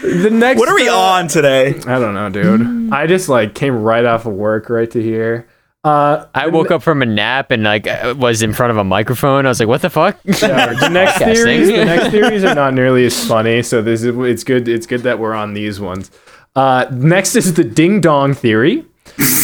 the 0.01 0.29
next. 0.31 0.59
What 0.59 0.69
are 0.69 0.75
we 0.75 0.87
on 0.87 1.27
today? 1.27 1.69
I 1.85 1.99
don't 1.99 2.13
know, 2.13 2.29
dude. 2.29 2.93
I 2.93 3.07
just 3.07 3.27
like 3.27 3.53
came 3.55 3.81
right 3.81 4.05
off 4.05 4.25
of 4.25 4.33
work 4.33 4.69
right 4.69 4.89
to 4.91 5.01
here. 5.01 5.47
Uh, 5.83 6.25
I 6.35 6.47
woke 6.47 6.71
up 6.71 6.83
from 6.83 7.01
a 7.01 7.05
nap 7.05 7.51
and 7.51 7.63
like 7.63 7.87
uh, 7.87 8.13
was 8.17 8.41
in 8.41 8.51
front 8.51 8.71
of 8.71 8.77
a 8.77 8.83
microphone. 8.83 9.45
I 9.45 9.49
was 9.49 9.61
like, 9.61 9.69
"What 9.69 9.81
the 9.81 9.89
fuck?" 9.89 10.19
yeah, 10.25 10.73
the 10.73 10.89
next 10.91 11.19
theories, 11.19 11.67
the 11.67 11.85
next 11.85 12.09
theories 12.11 12.43
are 12.43 12.53
not 12.53 12.73
nearly 12.73 13.05
as 13.05 13.25
funny. 13.25 13.63
So 13.63 13.81
this 13.81 14.03
is 14.03 14.13
it's 14.17 14.43
good. 14.43 14.67
It's 14.67 14.85
good 14.85 15.01
that 15.03 15.19
we're 15.19 15.33
on 15.33 15.53
these 15.53 15.79
ones. 15.79 16.11
Uh, 16.53 16.85
next 16.91 17.37
is 17.37 17.53
the 17.53 17.63
ding 17.63 18.01
dong 18.01 18.33
theory, 18.33 18.85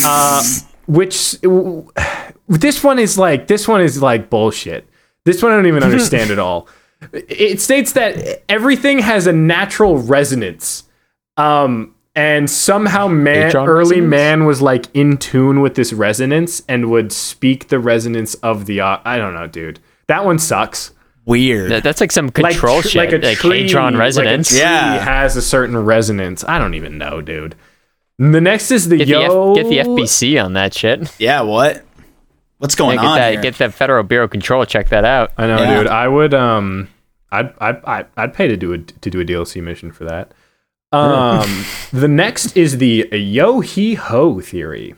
uh, 0.03 0.43
which 0.87 1.37
this 2.49 2.83
one 2.83 2.99
is 2.99 3.17
like 3.17 3.47
this 3.47 3.65
one 3.65 3.79
is 3.79 4.01
like 4.01 4.29
bullshit. 4.29 4.89
This 5.23 5.41
one 5.41 5.53
I 5.53 5.55
don't 5.55 5.67
even 5.67 5.83
understand 5.89 6.31
at 6.31 6.39
all. 6.39 6.67
It 7.13 7.61
states 7.61 7.93
that 7.93 8.43
everything 8.49 8.99
has 8.99 9.25
a 9.25 9.31
natural 9.31 9.99
resonance. 9.99 10.83
Um, 11.37 11.94
and 12.15 12.49
somehow 12.49 13.07
man, 13.07 13.51
Hedron 13.51 13.67
early 13.67 13.95
resonance? 14.01 14.09
man 14.09 14.45
was 14.45 14.61
like 14.61 14.85
in 14.93 15.17
tune 15.17 15.61
with 15.61 15.75
this 15.75 15.91
resonance 15.93 16.61
and 16.69 16.89
would 16.89 17.11
speak 17.11 17.67
the 17.67 17.79
resonance 17.79 18.35
of 18.35 18.65
the. 18.65 18.81
Uh, 18.81 18.99
I 19.03 19.17
don't 19.17 19.33
know, 19.33 19.47
dude. 19.47 19.79
That 20.07 20.23
one 20.25 20.39
sucks. 20.39 20.91
Weird. 21.25 21.71
That- 21.71 21.83
That's 21.83 21.99
like 22.01 22.11
some 22.11 22.29
control 22.29 22.81
tr- 22.83 22.87
shit, 22.89 23.11
like, 23.11 23.23
a 23.23 23.35
tree- 23.35 23.67
Hedron 23.67 23.85
like 23.85 23.93
a 23.95 23.97
resonance. 23.97 24.49
tree 24.49 24.59
Yeah. 24.59 24.99
has 24.99 25.35
a 25.35 25.41
certain 25.41 25.75
resonance. 25.77 26.45
I 26.47 26.59
don't 26.59 26.75
even 26.75 26.97
know, 26.99 27.19
dude. 27.21 27.55
The 28.19 28.39
next 28.39 28.69
is 28.71 28.87
the 28.89 28.97
Get, 28.97 29.07
yo. 29.07 29.55
the 29.55 29.61
F- 29.61 29.65
get 29.65 29.69
the 29.69 29.89
FBC 29.89 30.37
on 30.43 30.53
that 30.53 30.73
shit. 30.73 31.11
yeah. 31.19 31.41
What? 31.41 31.83
What's 32.59 32.75
going 32.75 32.95
Yeah, 32.97 33.01
get 33.01 33.07
on 33.09 33.17
that. 33.17 33.31
here? 33.33 33.41
Get 33.41 33.57
that 33.57 33.73
Federal 33.73 34.03
Bureau 34.03 34.25
of 34.25 34.31
Control. 34.31 34.65
Check 34.65 34.89
that 34.89 35.03
out. 35.03 35.31
I 35.37 35.47
know, 35.47 35.57
Yeah. 35.57 35.77
dude. 35.79 35.87
I 35.87 36.07
would 36.07 36.33
um, 36.33 36.87
I'd 37.31 37.53
I'd 37.59 37.83
I'd, 37.83 38.05
I'd 38.15 38.33
pay 38.33 38.47
to 38.47 38.55
do 38.55 38.71
a 38.73 38.77
to 38.77 39.09
do 39.09 39.19
a 39.19 39.25
DLC 39.25 39.61
mission 39.61 39.91
for 39.91 40.05
that. 40.05 40.31
Um, 40.95 41.65
the 41.91 42.07
next 42.07 42.55
is 42.57 42.77
the 42.77 43.07
yo 43.11 43.59
he 43.59 43.95
ho 43.95 44.39
theory. 44.41 44.95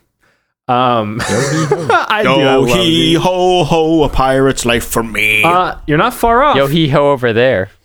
Um, 0.69 1.19
I 1.23 2.21
do. 2.23 2.29
I 2.29 2.35
Yo 2.43 2.59
love 2.61 2.77
hee 2.79 3.13
these. 3.13 3.17
ho 3.19 3.63
ho, 3.63 4.03
a 4.03 4.09
pirate's 4.09 4.65
life 4.65 4.85
for 4.85 5.01
me. 5.03 5.43
Uh, 5.43 5.77
you're 5.87 5.97
not 5.97 6.13
far 6.13 6.43
off. 6.43 6.57
Yo 6.57 6.67
he 6.67 6.89
ho 6.89 7.11
over 7.11 7.33
there. 7.33 7.69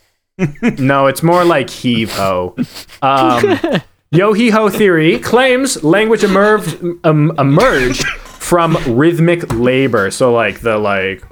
No, 0.79 1.07
it's 1.07 1.23
more 1.23 1.45
like 1.45 1.71
heave 1.71 2.11
ho. 2.13 2.57
Um, 3.03 3.59
Yo 4.11 4.33
he 4.33 4.51
ho 4.51 4.69
theory 4.69 5.19
claims 5.19 5.83
language 5.85 6.25
emerged 6.25 6.77
um, 7.05 7.33
emerged 7.39 8.05
from 8.09 8.77
rhythmic 8.87 9.53
labor. 9.53 10.11
So 10.11 10.33
like 10.33 10.61
the 10.61 10.79
like 10.79 11.23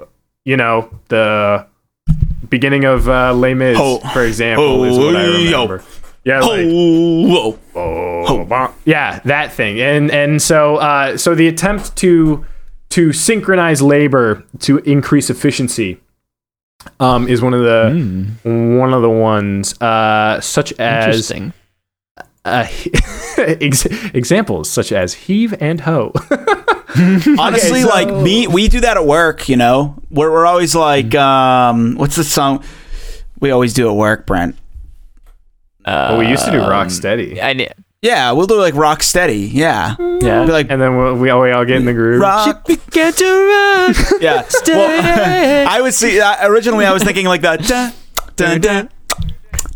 you 0.45 0.55
know 0.55 0.89
the 1.09 1.67
beginning 2.47 2.85
of 2.85 3.09
uh, 3.09 3.33
Les 3.33 3.53
Mis, 3.53 3.77
Ho. 3.77 3.99
for 4.13 4.23
example, 4.23 4.83
is 4.85 4.97
what 4.97 5.15
I 5.15 5.23
Ho, 5.23 5.31
yo. 5.31 5.79
Remember. 6.25 6.29
Yeah, 6.29 6.39
like 6.41 6.67
oh, 6.69 7.57
whoa. 7.73 8.25
oh, 8.27 8.45
bah. 8.45 8.73
yeah, 8.85 9.19
that 9.25 9.51
thing. 9.53 9.79
And 9.79 10.11
and 10.11 10.41
so 10.41 10.77
uh, 10.77 11.17
so 11.17 11.35
the 11.35 11.47
attempt 11.47 11.95
to 11.97 12.45
to 12.89 13.13
synchronize 13.13 13.81
labor 13.81 14.43
to 14.59 14.77
increase 14.79 15.29
efficiency 15.29 15.99
um, 16.99 17.27
is 17.27 17.41
one 17.41 17.53
of 17.53 17.61
the 17.61 18.27
one 18.43 18.93
of 18.93 19.01
the 19.01 19.09
ones 19.09 19.79
uh, 19.81 20.39
such 20.41 20.73
as 20.73 21.31
uh, 21.31 21.47
ex- 23.37 23.85
examples 24.13 24.69
such 24.69 24.91
as 24.91 25.13
heave 25.13 25.53
and 25.61 25.81
hoe. 25.81 26.11
Honestly, 27.39 27.81
so- 27.81 27.87
like 27.87 28.09
me, 28.09 28.47
we 28.47 28.67
do 28.67 28.81
that 28.81 28.97
at 28.97 29.05
work. 29.05 29.47
You 29.47 29.55
know, 29.55 29.95
we're 30.09 30.29
we're 30.31 30.45
always 30.45 30.75
like, 30.75 31.15
um, 31.15 31.95
what's 31.95 32.17
the 32.17 32.23
song 32.23 32.63
we 33.39 33.51
always 33.51 33.73
do 33.73 33.89
at 33.89 33.95
work, 33.95 34.25
Brent? 34.27 34.57
Well, 35.85 36.17
we 36.17 36.27
used 36.27 36.45
to 36.45 36.51
do 36.51 36.59
rock 36.59 36.89
steady, 36.89 37.41
I 37.41 37.53
ne- 37.53 37.69
Yeah, 38.01 38.31
we'll 38.31 38.47
do 38.47 38.59
like 38.59 38.73
rock 38.75 39.03
steady. 39.03 39.39
Yeah, 39.53 39.95
yeah. 40.21 40.45
be 40.45 40.51
like 40.51 40.67
and 40.69 40.81
then 40.81 40.97
we, 40.97 41.13
we 41.13 41.29
all 41.29 41.41
we 41.41 41.51
all 41.51 41.65
get 41.65 41.77
in 41.77 41.85
the 41.85 41.93
groove. 41.93 42.21
rock. 42.21 42.65
Get 42.91 43.15
to 43.17 43.25
rock. 43.25 43.95
Yeah. 44.21 44.43
Well, 44.67 45.67
I 45.69 45.81
was 45.81 45.97
see 45.97 46.19
uh, 46.19 46.47
originally 46.47 46.85
I 46.85 46.93
was 46.93 47.03
thinking 47.03 47.25
like 47.25 47.41
that. 47.41 47.61
Dun, 47.67 47.93
dun, 48.35 48.61
dun, 48.61 48.89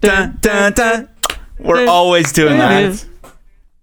dun, 0.02 0.38
dun, 0.42 0.74
dun. 0.74 1.10
We're 1.60 1.88
always 1.88 2.32
doing 2.32 2.58
that. 2.58 3.06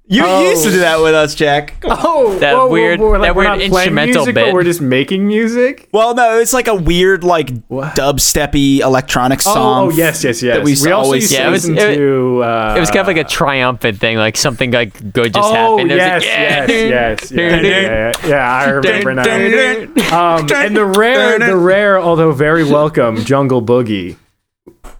You 0.08 0.24
Oh. 0.26 0.50
used 0.50 0.64
to 0.64 0.70
do 0.70 0.80
that 0.80 1.00
with 1.00 1.14
us, 1.14 1.34
Jack. 1.34 1.76
Oh, 1.84 2.36
That 2.40 2.54
whoa, 2.54 2.66
whoa, 2.66 2.72
weird- 2.72 3.00
whoa, 3.00 3.10
like 3.12 3.22
that 3.22 3.36
we're 3.36 3.44
weird 3.44 3.60
not 3.60 3.70
playing 3.70 3.72
instrumental 3.92 4.14
music, 4.22 4.34
bit. 4.34 4.44
But 4.46 4.52
we're 4.54 4.64
just 4.64 4.80
making 4.80 5.26
music. 5.28 5.88
Well, 5.92 6.14
no, 6.14 6.38
it's 6.40 6.52
like 6.52 6.66
a 6.66 6.74
weird 6.74 7.22
like 7.22 7.50
What? 7.68 7.94
dubsteppy 7.94 8.80
electronic 8.80 9.40
Oh, 9.46 9.54
song. 9.54 9.86
oh, 9.86 9.90
yes, 9.90 10.24
yes, 10.24 10.42
yes. 10.42 10.56
that 10.56 10.64
we 10.64 10.72
we 10.72 10.90
also 10.90 10.94
always 11.06 11.22
used 11.22 11.32
Yeah, 11.34 11.42
to 11.44 11.48
it 11.48 11.50
was- 11.52 11.68
listen 11.70 11.78
it- 11.92 11.96
to. 11.96 12.42
Uh, 12.42 12.74
It 12.76 12.80
was 12.80 12.90
kind 12.90 13.00
of 13.02 13.06
like 13.06 13.16
a 13.16 13.24
triumphant 13.24 14.00
thing, 14.00 14.18
like 14.18 14.36
something 14.36 14.72
like 14.72 15.12
good 15.12 15.32
just 15.34 15.48
oh 15.50 15.54
happened. 15.78 15.92
It 15.92 15.94
was 15.94 16.02
yes, 16.02 16.22
like, 16.22 16.30
yeah. 16.30 16.66
yes, 16.68 17.30
yes, 17.30 17.30
yeah, 17.32 17.60
yeah, 17.60 17.80
yeah, 17.80 18.12
yeah, 18.28 18.52
I 18.52 18.68
remember 18.70 19.14
now. 19.14 19.22
Um, 20.12 20.46
and 20.54 20.76
the 20.76 20.84
rare, 20.84 21.38
the 21.38 21.56
rare, 21.56 21.98
although 21.98 22.32
very 22.32 22.64
welcome, 22.64 23.24
Jungle 23.24 23.62
Boogie. 23.62 24.16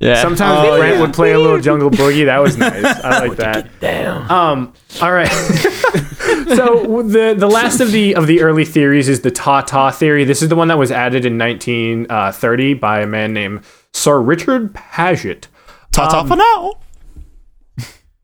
Yeah. 0.03 0.20
Sometimes 0.20 0.68
Oh, 0.68 0.76
Brent 0.78 0.96
yeah. 0.96 1.00
would 1.00 1.14
play 1.14 1.32
a 1.32 1.38
little 1.38 1.61
jungle 1.61 1.88
boogie. 1.90 2.24
That 2.26 2.38
was 2.38 2.57
nice. 2.59 2.84
I 3.05 3.20
like 3.26 3.36
that. 3.36 3.70
Damn. 3.80 4.28
Um. 4.30 4.72
All 5.00 5.12
right. 5.12 5.28
so 6.48 7.03
the 7.03 7.34
the 7.38 7.48
last 7.48 7.80
of 7.80 7.92
the 7.92 8.14
of 8.16 8.26
the 8.26 8.40
early 8.42 8.64
theories 8.64 9.09
is 9.09 9.20
the 9.20 9.30
Ta 9.30 9.61
Ta 9.61 9.90
theory. 9.90 10.24
This 10.24 10.42
is 10.42 10.48
the 10.48 10.57
one 10.57 10.68
that 10.68 10.78
was 10.78 10.90
added 10.90 11.24
in 11.24 11.38
1930 11.38 12.74
by 12.74 13.00
a 13.00 13.07
man 13.07 13.32
named 13.32 13.62
Sir 13.92 14.20
Richard 14.20 14.74
Paget. 14.74 15.46
Ta 15.92 16.09
ta 16.09 16.24
for 16.24 16.36
now. 16.36 16.74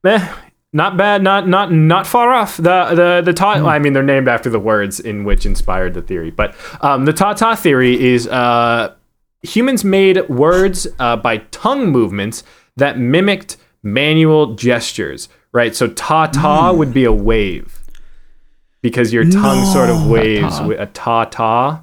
Eh, 0.05 0.33
not 0.73 0.97
bad. 0.97 1.23
Not 1.23 1.49
not 1.49 1.73
not 1.73 2.07
far 2.07 2.33
off. 2.33 2.57
The 2.57 2.87
the 2.95 3.23
the 3.25 3.33
Ta. 3.33 3.53
I 3.67 3.79
mean, 3.79 3.93
they're 3.93 4.03
named 4.03 4.29
after 4.29 4.49
the 4.49 4.61
words 4.61 5.01
in 5.01 5.25
which 5.25 5.45
inspired 5.45 5.95
the 5.95 6.03
theory. 6.03 6.31
But 6.31 6.55
um, 6.81 7.05
the 7.05 7.13
Ta 7.13 7.35
Ta 7.35 7.55
theory 7.57 8.01
is 8.01 8.27
uh, 8.29 8.95
humans 9.43 9.85
made 9.85 10.29
words 10.29 10.87
uh, 10.99 11.17
by 11.17 11.39
tongue 11.51 11.91
movements 11.91 12.43
that 12.77 12.99
mimicked 12.99 13.57
manual 13.83 14.55
gestures. 14.55 15.29
Right. 15.53 15.75
So 15.75 15.89
ta 15.89 16.27
ta 16.27 16.73
hmm. 16.73 16.79
would 16.79 16.93
be 16.93 17.05
a 17.05 17.13
wave 17.13 17.81
because 18.83 19.13
your 19.13 19.29
tongue 19.29 19.65
sort 19.67 19.91
of 19.91 20.07
waves 20.07 20.61
with 20.61 20.79
a 20.79 20.87
ta 20.87 21.25
ta, 21.25 21.83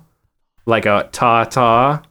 like 0.66 0.86
a 0.86 1.10
ta 1.12 1.44
ta. 1.46 2.04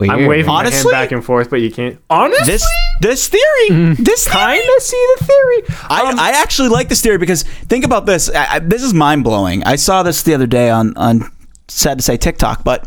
I'm 0.00 0.26
waving 0.26 0.46
my 0.46 0.60
Honestly? 0.60 0.92
hand 0.92 1.04
back 1.04 1.12
and 1.12 1.24
forth, 1.24 1.50
but 1.50 1.60
you 1.60 1.70
can't. 1.70 1.98
Honestly, 2.10 2.52
This 2.52 2.66
this 3.00 3.28
theory, 3.28 3.68
hmm. 3.68 4.02
this 4.02 4.26
kind 4.28 4.62
of 4.76 4.82
see 4.82 5.06
the 5.18 5.24
theory. 5.24 5.78
I, 5.88 6.10
um, 6.10 6.18
I 6.18 6.30
actually 6.30 6.68
like 6.68 6.88
this 6.88 7.00
theory 7.00 7.18
because 7.18 7.42
think 7.42 7.84
about 7.84 8.06
this. 8.06 8.30
I, 8.30 8.54
I, 8.54 8.58
this 8.60 8.82
is 8.82 8.94
mind 8.94 9.24
blowing. 9.24 9.64
I 9.64 9.76
saw 9.76 10.02
this 10.02 10.22
the 10.22 10.34
other 10.34 10.46
day 10.46 10.70
on 10.70 10.96
on 10.96 11.30
sad 11.68 11.98
to 11.98 12.02
say 12.02 12.16
TikTok, 12.16 12.64
but 12.64 12.86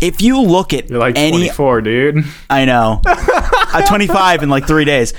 if 0.00 0.20
you 0.22 0.40
look 0.40 0.72
at 0.72 0.88
You're 0.90 0.98
like 0.98 1.16
any, 1.18 1.30
24, 1.48 1.80
dude. 1.82 2.24
I 2.48 2.64
know, 2.64 3.00
I'm 3.06 3.86
25 3.86 4.42
in 4.42 4.48
like 4.48 4.66
three 4.66 4.84
days. 4.84 5.12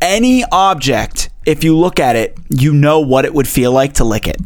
Any 0.00 0.44
object, 0.50 1.30
if 1.44 1.62
you 1.64 1.76
look 1.76 2.00
at 2.00 2.16
it, 2.16 2.38
you 2.48 2.72
know 2.72 3.00
what 3.00 3.24
it 3.24 3.34
would 3.34 3.46
feel 3.48 3.72
like 3.72 3.94
to 3.94 4.04
lick 4.04 4.26
it. 4.26 4.38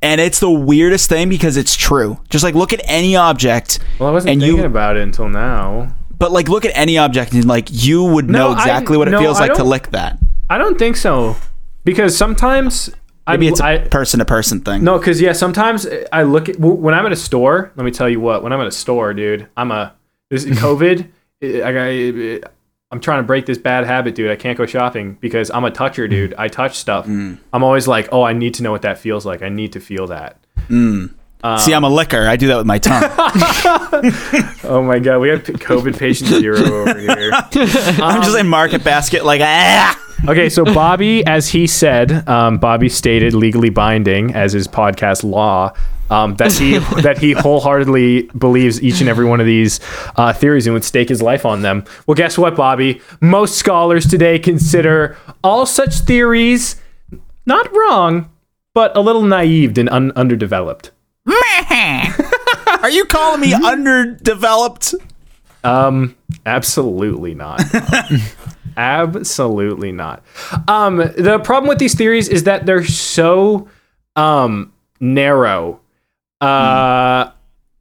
And 0.00 0.20
it's 0.20 0.40
the 0.40 0.50
weirdest 0.50 1.08
thing 1.08 1.28
because 1.28 1.56
it's 1.56 1.76
true. 1.76 2.18
Just 2.28 2.42
like 2.44 2.54
look 2.54 2.72
at 2.72 2.80
any 2.84 3.14
object, 3.16 3.78
Well, 3.98 4.08
I 4.08 4.12
wasn't 4.12 4.32
and 4.32 4.40
thinking 4.40 4.58
you, 4.60 4.64
about 4.66 4.96
it 4.96 5.02
until 5.02 5.28
now. 5.28 5.94
but 6.18 6.32
like 6.32 6.48
look 6.48 6.64
at 6.64 6.72
any 6.76 6.98
object 6.98 7.32
and 7.32 7.44
like 7.46 7.68
you 7.70 8.02
would 8.04 8.28
No, 8.28 8.38
know 8.38 8.48
I- 8.50 8.60
exactly 8.62 8.96
what 8.96 9.08
it 9.08 9.12
no, 9.12 9.20
feels 9.20 9.38
I 9.40 9.46
like 9.46 9.54
to 9.54 9.64
lick 9.64 9.90
that. 9.90 10.18
I 10.50 10.58
don't 10.58 10.78
think 10.78 10.96
so, 10.96 11.36
because 11.84 12.16
sometimes 12.16 12.90
Maybe 13.26 13.46
I, 13.46 13.50
it's 13.50 13.60
a 13.60 13.64
I 13.64 13.78
person 13.78 14.18
to 14.18 14.24
person 14.24 14.60
thing. 14.60 14.82
no, 14.82 14.98
because 14.98 15.20
yeah, 15.20 15.32
sometimes 15.32 15.86
uh, 15.86 16.06
I 16.12 16.24
look 16.24 16.48
at 16.48 16.58
when 16.58 16.94
I'm 16.94 17.06
at 17.06 17.12
a 17.12 17.16
store. 17.16 17.72
Let 17.76 17.84
me 17.84 17.90
tell 17.90 18.08
you 18.08 18.20
what, 18.20 18.42
when 18.42 18.52
I'm 18.52 18.60
at 18.60 18.66
a 18.66 18.72
store, 18.72 19.14
dude, 19.14 19.48
I'm 19.56 19.70
a 19.70 19.94
this 20.30 20.44
is 20.44 20.58
COVID. 20.58 21.08
Uh, 21.42 21.64
I 21.64 21.72
got. 21.72 22.46
Uh, 22.46 22.48
I'm 22.90 23.00
trying 23.00 23.20
to 23.20 23.26
break 23.26 23.46
this 23.46 23.56
bad 23.56 23.86
habit, 23.86 24.14
dude. 24.14 24.30
I 24.30 24.36
can't 24.36 24.58
go 24.58 24.66
shopping 24.66 25.16
because 25.18 25.50
I'm 25.50 25.64
a 25.64 25.70
toucher, 25.70 26.06
mm. 26.06 26.10
dude. 26.10 26.34
I 26.34 26.48
touch 26.48 26.76
stuff. 26.76 27.06
Mm. 27.06 27.38
I'm 27.50 27.64
always 27.64 27.88
like, 27.88 28.10
oh, 28.12 28.22
I 28.22 28.34
need 28.34 28.52
to 28.54 28.62
know 28.62 28.70
what 28.70 28.82
that 28.82 28.98
feels 28.98 29.24
like. 29.24 29.40
I 29.40 29.48
need 29.48 29.72
to 29.72 29.80
feel 29.80 30.08
that. 30.08 30.36
Mm. 30.68 31.14
Um, 31.42 31.58
See, 31.58 31.72
I'm 31.72 31.84
a 31.84 31.88
licker. 31.88 32.28
I 32.28 32.36
do 32.36 32.48
that 32.48 32.58
with 32.58 32.66
my 32.66 32.78
tongue. 32.78 33.02
Oh 34.64 34.82
my 34.82 35.00
god, 35.00 35.18
we 35.18 35.28
have 35.28 35.42
COVID 35.42 35.98
patient 35.98 36.30
zero 36.30 36.56
over 36.56 36.98
here. 36.98 37.30
I'm 37.34 38.22
just 38.22 38.34
um, 38.34 38.40
in 38.40 38.48
market 38.48 38.84
basket, 38.84 39.24
like 39.24 39.40
ah. 39.42 39.98
Okay, 40.28 40.48
so 40.48 40.64
Bobby, 40.64 41.26
as 41.26 41.48
he 41.48 41.66
said, 41.66 42.28
um, 42.28 42.58
Bobby 42.58 42.88
stated 42.88 43.34
legally 43.34 43.70
binding 43.70 44.32
as 44.34 44.52
his 44.52 44.68
podcast 44.68 45.24
law 45.24 45.72
um, 46.10 46.36
that 46.36 46.52
he 46.52 46.78
that 47.02 47.18
he 47.18 47.32
wholeheartedly 47.32 48.30
believes 48.38 48.80
each 48.82 49.00
and 49.00 49.08
every 49.08 49.24
one 49.24 49.40
of 49.40 49.46
these 49.46 49.80
uh, 50.16 50.32
theories 50.32 50.66
and 50.66 50.74
would 50.74 50.84
stake 50.84 51.08
his 51.08 51.20
life 51.22 51.44
on 51.44 51.62
them. 51.62 51.84
Well, 52.06 52.14
guess 52.14 52.38
what, 52.38 52.54
Bobby? 52.54 53.00
Most 53.20 53.56
scholars 53.56 54.06
today 54.06 54.38
consider 54.38 55.16
all 55.42 55.66
such 55.66 55.94
theories 56.00 56.76
not 57.44 57.74
wrong, 57.74 58.30
but 58.74 58.96
a 58.96 59.00
little 59.00 59.22
naive 59.22 59.76
and 59.76 59.88
un- 59.88 60.12
underdeveloped. 60.14 60.92
Are 61.26 62.90
you 62.90 63.04
calling 63.06 63.40
me 63.40 63.54
underdeveloped? 63.54 64.94
Um, 65.64 66.16
absolutely 66.46 67.34
not. 67.34 67.60
absolutely 68.76 69.92
not. 69.92 70.22
Um, 70.68 70.96
the 70.96 71.40
problem 71.42 71.68
with 71.68 71.78
these 71.78 71.94
theories 71.94 72.28
is 72.28 72.44
that 72.44 72.66
they're 72.66 72.84
so 72.84 73.68
um 74.16 74.72
narrow. 75.00 75.80
Uh 76.40 77.30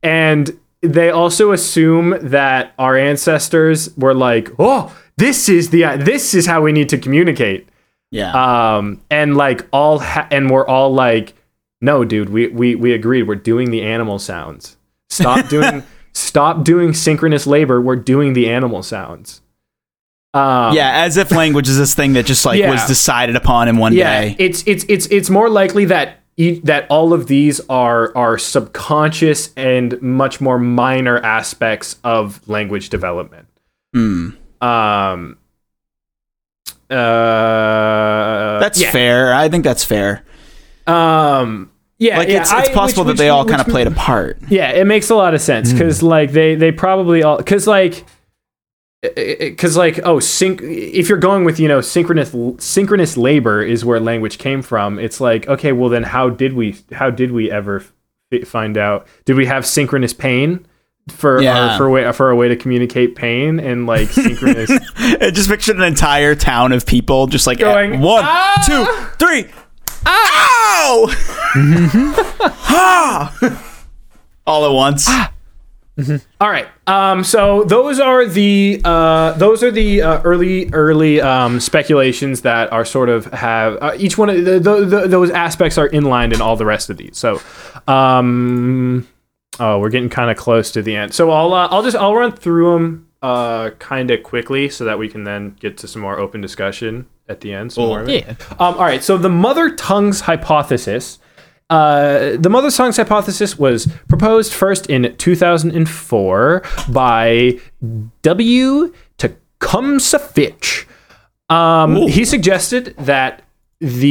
and 0.03 0.57
they 0.81 1.09
also 1.11 1.51
assume 1.51 2.15
that 2.21 2.73
our 2.79 2.97
ancestors 2.97 3.95
were 3.97 4.13
like, 4.13 4.49
"Oh, 4.57 4.95
this 5.17 5.49
is 5.49 5.69
the 5.69 5.97
this 5.99 6.33
is 6.33 6.45
how 6.45 6.61
we 6.61 6.71
need 6.71 6.89
to 6.89 6.97
communicate." 6.97 7.67
Yeah. 8.11 8.31
Um 8.77 9.01
and 9.09 9.35
like 9.37 9.67
all 9.71 9.99
ha- 9.99 10.27
and 10.31 10.49
we're 10.49 10.65
all 10.67 10.93
like, 10.93 11.33
"No, 11.81 12.03
dude, 12.03 12.29
we 12.29 12.47
we 12.47 12.75
we 12.75 12.93
agreed. 12.93 13.23
We're 13.23 13.35
doing 13.35 13.71
the 13.71 13.83
animal 13.83 14.19
sounds. 14.19 14.77
Stop 15.09 15.47
doing 15.49 15.83
stop 16.13 16.63
doing 16.63 16.93
synchronous 16.93 17.45
labor. 17.45 17.79
We're 17.81 17.95
doing 17.95 18.33
the 18.33 18.49
animal 18.49 18.83
sounds." 18.83 19.41
Um, 20.33 20.73
yeah, 20.75 21.03
as 21.03 21.17
if 21.17 21.29
language 21.31 21.67
is 21.67 21.77
this 21.77 21.93
thing 21.93 22.13
that 22.13 22.25
just 22.25 22.45
like 22.45 22.57
Yeah. 22.59 22.71
was 22.71 22.85
decided 22.85 23.35
upon 23.35 23.67
in 23.67 23.77
one 23.77 23.91
yeah, 23.93 24.21
day. 24.21 24.35
it's 24.39 24.63
it's 24.65 24.85
it's 24.87 25.05
it's 25.07 25.29
more 25.29 25.49
likely 25.49 25.83
that 25.85 26.19
e- 26.37 26.61
that 26.63 26.85
all 26.89 27.11
of 27.11 27.27
these 27.27 27.59
are 27.69 28.15
are 28.15 28.37
subconscious 28.37 29.51
and 29.57 30.01
much 30.01 30.39
more 30.39 30.57
minor 30.57 31.17
aspects 31.19 31.97
of 32.05 32.47
language 32.47 32.87
development. 32.89 33.47
Hmm. 33.93 34.29
Um. 34.61 35.37
Uh, 36.89 38.59
That's 38.59 38.79
yeah. 38.81 38.91
fair. 38.91 39.33
I 39.33 39.49
think 39.49 39.63
that's 39.63 39.83
fair. 39.83 40.23
Um. 40.87 41.71
Yeah, 41.97 42.17
Like 42.17 42.29
yeah, 42.29 42.41
it's 42.41 42.51
it's 42.51 42.69
I- 42.69 42.73
possible 42.73 43.03
which- 43.03 43.17
that 43.17 43.21
they 43.23 43.29
which- 43.29 43.33
all 43.33 43.45
kind 43.45 43.61
of 43.61 43.67
played 43.67 43.87
a 43.87 43.91
part. 43.91 44.39
Yeah, 44.49 44.71
it 44.71 44.87
makes 44.87 45.09
a 45.09 45.15
lot 45.15 45.33
of 45.35 45.41
sense 45.41 45.71
because 45.71 46.01
like 46.01 46.31
they 46.31 46.55
they 46.55 46.71
probably 46.71 47.21
all 47.21 47.37
because 47.37 47.67
like 47.67 48.05
because 49.01 49.75
like 49.75 49.99
oh 50.03 50.19
sync 50.19 50.61
if 50.61 51.09
you're 51.09 51.17
going 51.17 51.43
with 51.43 51.59
you 51.59 51.67
know 51.67 51.81
synchronous 51.81 52.35
synchronous 52.63 53.17
labor 53.17 53.63
is 53.63 53.83
where 53.83 53.99
language 53.99 54.37
came 54.37 54.61
from 54.61 54.99
it's 54.99 55.19
like 55.19 55.47
okay 55.47 55.71
well 55.71 55.89
then 55.89 56.03
how 56.03 56.29
did 56.29 56.53
we 56.53 56.75
how 56.91 57.09
did 57.09 57.31
we 57.31 57.49
ever 57.49 57.83
f- 58.31 58.47
find 58.47 58.77
out 58.77 59.07
did 59.25 59.35
we 59.35 59.47
have 59.47 59.65
synchronous 59.65 60.13
pain 60.13 60.63
for 61.09 61.41
Yeah. 61.41 61.73
or 61.73 61.77
for 61.79 61.85
a 61.87 61.89
way 61.89 62.11
for 62.11 62.29
a 62.29 62.35
way 62.35 62.47
to 62.47 62.55
communicate 62.55 63.15
pain 63.15 63.59
and 63.59 63.87
like 63.87 64.09
synchronous 64.09 64.69
just 65.33 65.49
picture 65.49 65.73
an 65.73 65.81
entire 65.81 66.35
town 66.35 66.71
of 66.71 66.85
people 66.85 67.25
just 67.25 67.47
like 67.47 67.57
Going, 67.57 68.01
one, 68.01 68.23
"Ah!" 68.23 68.63
two, 68.67 68.85
three. 69.17 69.49
Ow! 70.05 71.07
Ah! 72.73 73.35
All 74.47 74.65
at 74.65 74.71
once. 74.71 75.09
All 76.39 76.49
right. 76.49 76.67
Um, 76.87 77.23
so 77.23 77.63
those 77.63 77.99
are 77.99 78.25
the 78.25 78.81
uh, 78.83 79.33
those 79.33 79.61
are 79.61 79.71
the 79.71 80.01
uh, 80.01 80.21
early 80.23 80.69
early 80.71 81.21
um, 81.21 81.59
speculations 81.59 82.41
that 82.41 82.71
are 82.71 82.85
sort 82.85 83.09
of 83.09 83.25
have 83.25 83.77
uh, 83.81 83.93
each 83.97 84.17
one 84.17 84.29
of 84.29 84.43
the, 84.43 84.59
the, 84.59 84.85
the, 84.85 85.07
those 85.07 85.29
aspects 85.31 85.77
are 85.77 85.87
inlined 85.87 86.33
in 86.33 86.41
all 86.41 86.55
the 86.55 86.65
rest 86.65 86.89
of 86.89 86.97
these. 86.97 87.17
So, 87.17 87.41
um, 87.87 89.07
oh, 89.59 89.79
we're 89.79 89.89
getting 89.89 90.09
kind 90.09 90.31
of 90.31 90.37
close 90.37 90.71
to 90.71 90.81
the 90.81 90.95
end. 90.95 91.13
So 91.13 91.29
I'll 91.29 91.53
uh, 91.53 91.67
I'll 91.67 91.83
just 91.83 91.97
I'll 91.97 92.15
run 92.15 92.31
through 92.31 92.73
them 92.73 93.07
uh, 93.21 93.71
kind 93.79 94.11
of 94.11 94.23
quickly 94.23 94.69
so 94.69 94.85
that 94.85 94.97
we 94.97 95.09
can 95.09 95.25
then 95.25 95.55
get 95.59 95.77
to 95.79 95.87
some 95.87 96.01
more 96.01 96.17
open 96.17 96.41
discussion 96.41 97.05
at 97.27 97.41
the 97.41 97.53
end. 97.53 97.73
Some 97.73 97.85
more 97.85 98.01
of 98.01 98.09
it. 98.09 98.25
Yeah. 98.25 98.35
Um, 98.51 98.75
all 98.75 98.85
right. 98.85 99.03
So 99.03 99.17
the 99.17 99.29
mother 99.29 99.75
tongues 99.75 100.21
hypothesis. 100.21 101.19
Uh, 101.71 102.37
the 102.37 102.49
mother 102.49 102.69
songs 102.69 102.97
hypothesis 102.97 103.57
was 103.57 103.87
proposed 104.09 104.51
first 104.51 104.87
in 104.87 105.15
2004 105.15 106.63
by 106.89 107.57
W. 108.23 108.93
Tecumseh 109.17 110.19
Fitch. 110.19 110.85
Um, 111.49 111.95
he 111.95 112.25
suggested 112.25 112.93
that 112.97 113.43
the 113.79 114.05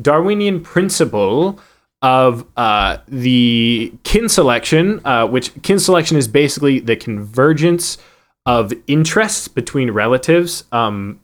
Darwinian 0.00 0.62
principle 0.62 1.60
of 2.00 2.46
uh, 2.56 2.96
the 3.06 3.92
kin 4.04 4.30
selection, 4.30 5.02
uh, 5.04 5.26
which 5.26 5.52
kin 5.62 5.78
selection 5.78 6.16
is 6.16 6.26
basically 6.28 6.80
the 6.80 6.96
convergence 6.96 7.98
of 8.46 8.72
interests 8.86 9.48
between 9.48 9.90
relatives, 9.90 10.64
um, 10.72 11.20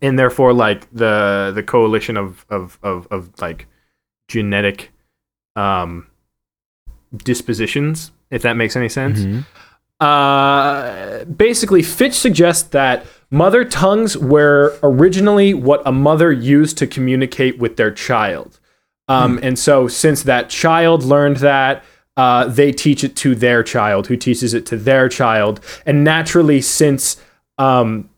and 0.00 0.18
therefore 0.18 0.52
like 0.52 0.90
the 0.92 1.52
the 1.54 1.62
coalition 1.62 2.16
of 2.16 2.44
of 2.50 2.78
of, 2.82 3.06
of 3.10 3.30
like 3.40 3.66
genetic 4.28 4.92
um, 5.56 6.06
dispositions, 7.16 8.12
if 8.30 8.42
that 8.42 8.54
makes 8.54 8.76
any 8.76 8.88
sense. 8.88 9.44
Uh, 10.00 11.24
basically, 11.24 11.82
Fitch 11.82 12.14
suggests 12.14 12.68
that 12.68 13.04
mother 13.30 13.64
tongues 13.64 14.16
were 14.16 14.78
originally 14.82 15.54
what 15.54 15.82
a 15.84 15.90
mother 15.90 16.30
used 16.30 16.78
to 16.78 16.86
communicate 16.86 17.58
with 17.58 17.76
their 17.76 17.90
child. 17.90 18.60
Um, 19.08 19.40
And 19.42 19.58
so, 19.58 19.88
since 19.88 20.22
that 20.24 20.50
child 20.50 21.02
learned 21.02 21.38
that, 21.38 21.82
uh, 22.16 22.46
they 22.46 22.72
teach 22.72 23.02
it 23.02 23.16
to 23.16 23.34
their 23.34 23.62
child, 23.62 24.06
who 24.06 24.16
teaches 24.16 24.54
it 24.54 24.66
to 24.66 24.76
their 24.76 25.08
child, 25.08 25.60
and 25.86 26.04
naturally, 26.04 26.60
since 26.60 27.16
um, 27.56 28.08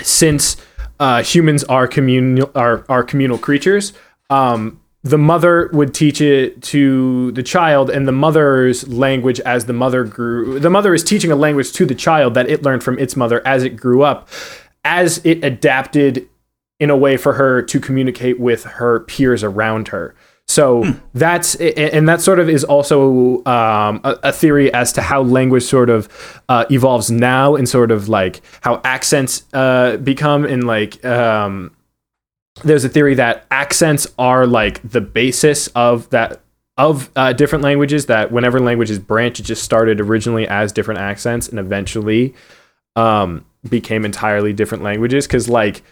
since 0.00 0.56
uh, 0.98 1.22
humans 1.22 1.64
are 1.64 1.86
communal 1.86 2.50
are, 2.54 2.84
are 2.88 3.02
communal 3.02 3.38
creatures, 3.38 3.92
um, 4.30 4.80
the 5.02 5.18
mother 5.18 5.70
would 5.72 5.94
teach 5.94 6.20
it 6.20 6.60
to 6.62 7.30
the 7.32 7.42
child, 7.42 7.90
and 7.90 8.08
the 8.08 8.12
mother's 8.12 8.88
language 8.88 9.38
as 9.40 9.66
the 9.66 9.72
mother 9.72 10.02
grew. 10.02 10.58
The 10.58 10.70
mother 10.70 10.94
is 10.94 11.04
teaching 11.04 11.30
a 11.30 11.36
language 11.36 11.72
to 11.74 11.86
the 11.86 11.94
child 11.94 12.34
that 12.34 12.50
it 12.50 12.64
learned 12.64 12.82
from 12.82 12.98
its 12.98 13.14
mother 13.14 13.46
as 13.46 13.62
it 13.62 13.76
grew 13.76 14.02
up, 14.02 14.28
as 14.84 15.20
it 15.24 15.44
adapted 15.44 16.28
in 16.80 16.90
a 16.90 16.96
way 16.96 17.16
for 17.16 17.34
her 17.34 17.62
to 17.62 17.80
communicate 17.80 18.40
with 18.40 18.64
her 18.64 19.00
peers 19.00 19.44
around 19.44 19.88
her. 19.88 20.14
So 20.56 20.84
that's 21.12 21.54
and 21.56 22.08
that 22.08 22.22
sort 22.22 22.40
of 22.40 22.48
is 22.48 22.64
also 22.64 23.44
um, 23.44 24.00
a, 24.04 24.18
a 24.22 24.32
theory 24.32 24.72
as 24.72 24.90
to 24.94 25.02
how 25.02 25.20
language 25.20 25.64
sort 25.64 25.90
of 25.90 26.08
uh, 26.48 26.64
evolves 26.70 27.10
now, 27.10 27.56
and 27.56 27.68
sort 27.68 27.90
of 27.90 28.08
like 28.08 28.40
how 28.62 28.80
accents 28.82 29.44
uh, 29.52 29.98
become, 29.98 30.46
and 30.46 30.66
like 30.66 31.04
um, 31.04 31.76
there's 32.64 32.86
a 32.86 32.88
theory 32.88 33.12
that 33.16 33.44
accents 33.50 34.06
are 34.18 34.46
like 34.46 34.80
the 34.82 35.02
basis 35.02 35.66
of 35.74 36.08
that 36.08 36.40
of 36.78 37.10
uh, 37.16 37.34
different 37.34 37.62
languages. 37.62 38.06
That 38.06 38.32
whenever 38.32 38.58
languages 38.58 38.98
branch, 38.98 39.38
it 39.38 39.42
just 39.42 39.62
started 39.62 40.00
originally 40.00 40.48
as 40.48 40.72
different 40.72 41.00
accents, 41.00 41.50
and 41.50 41.58
eventually 41.58 42.34
um, 42.96 43.44
became 43.68 44.06
entirely 44.06 44.54
different 44.54 44.82
languages. 44.82 45.26
Because 45.26 45.50
like 45.50 45.82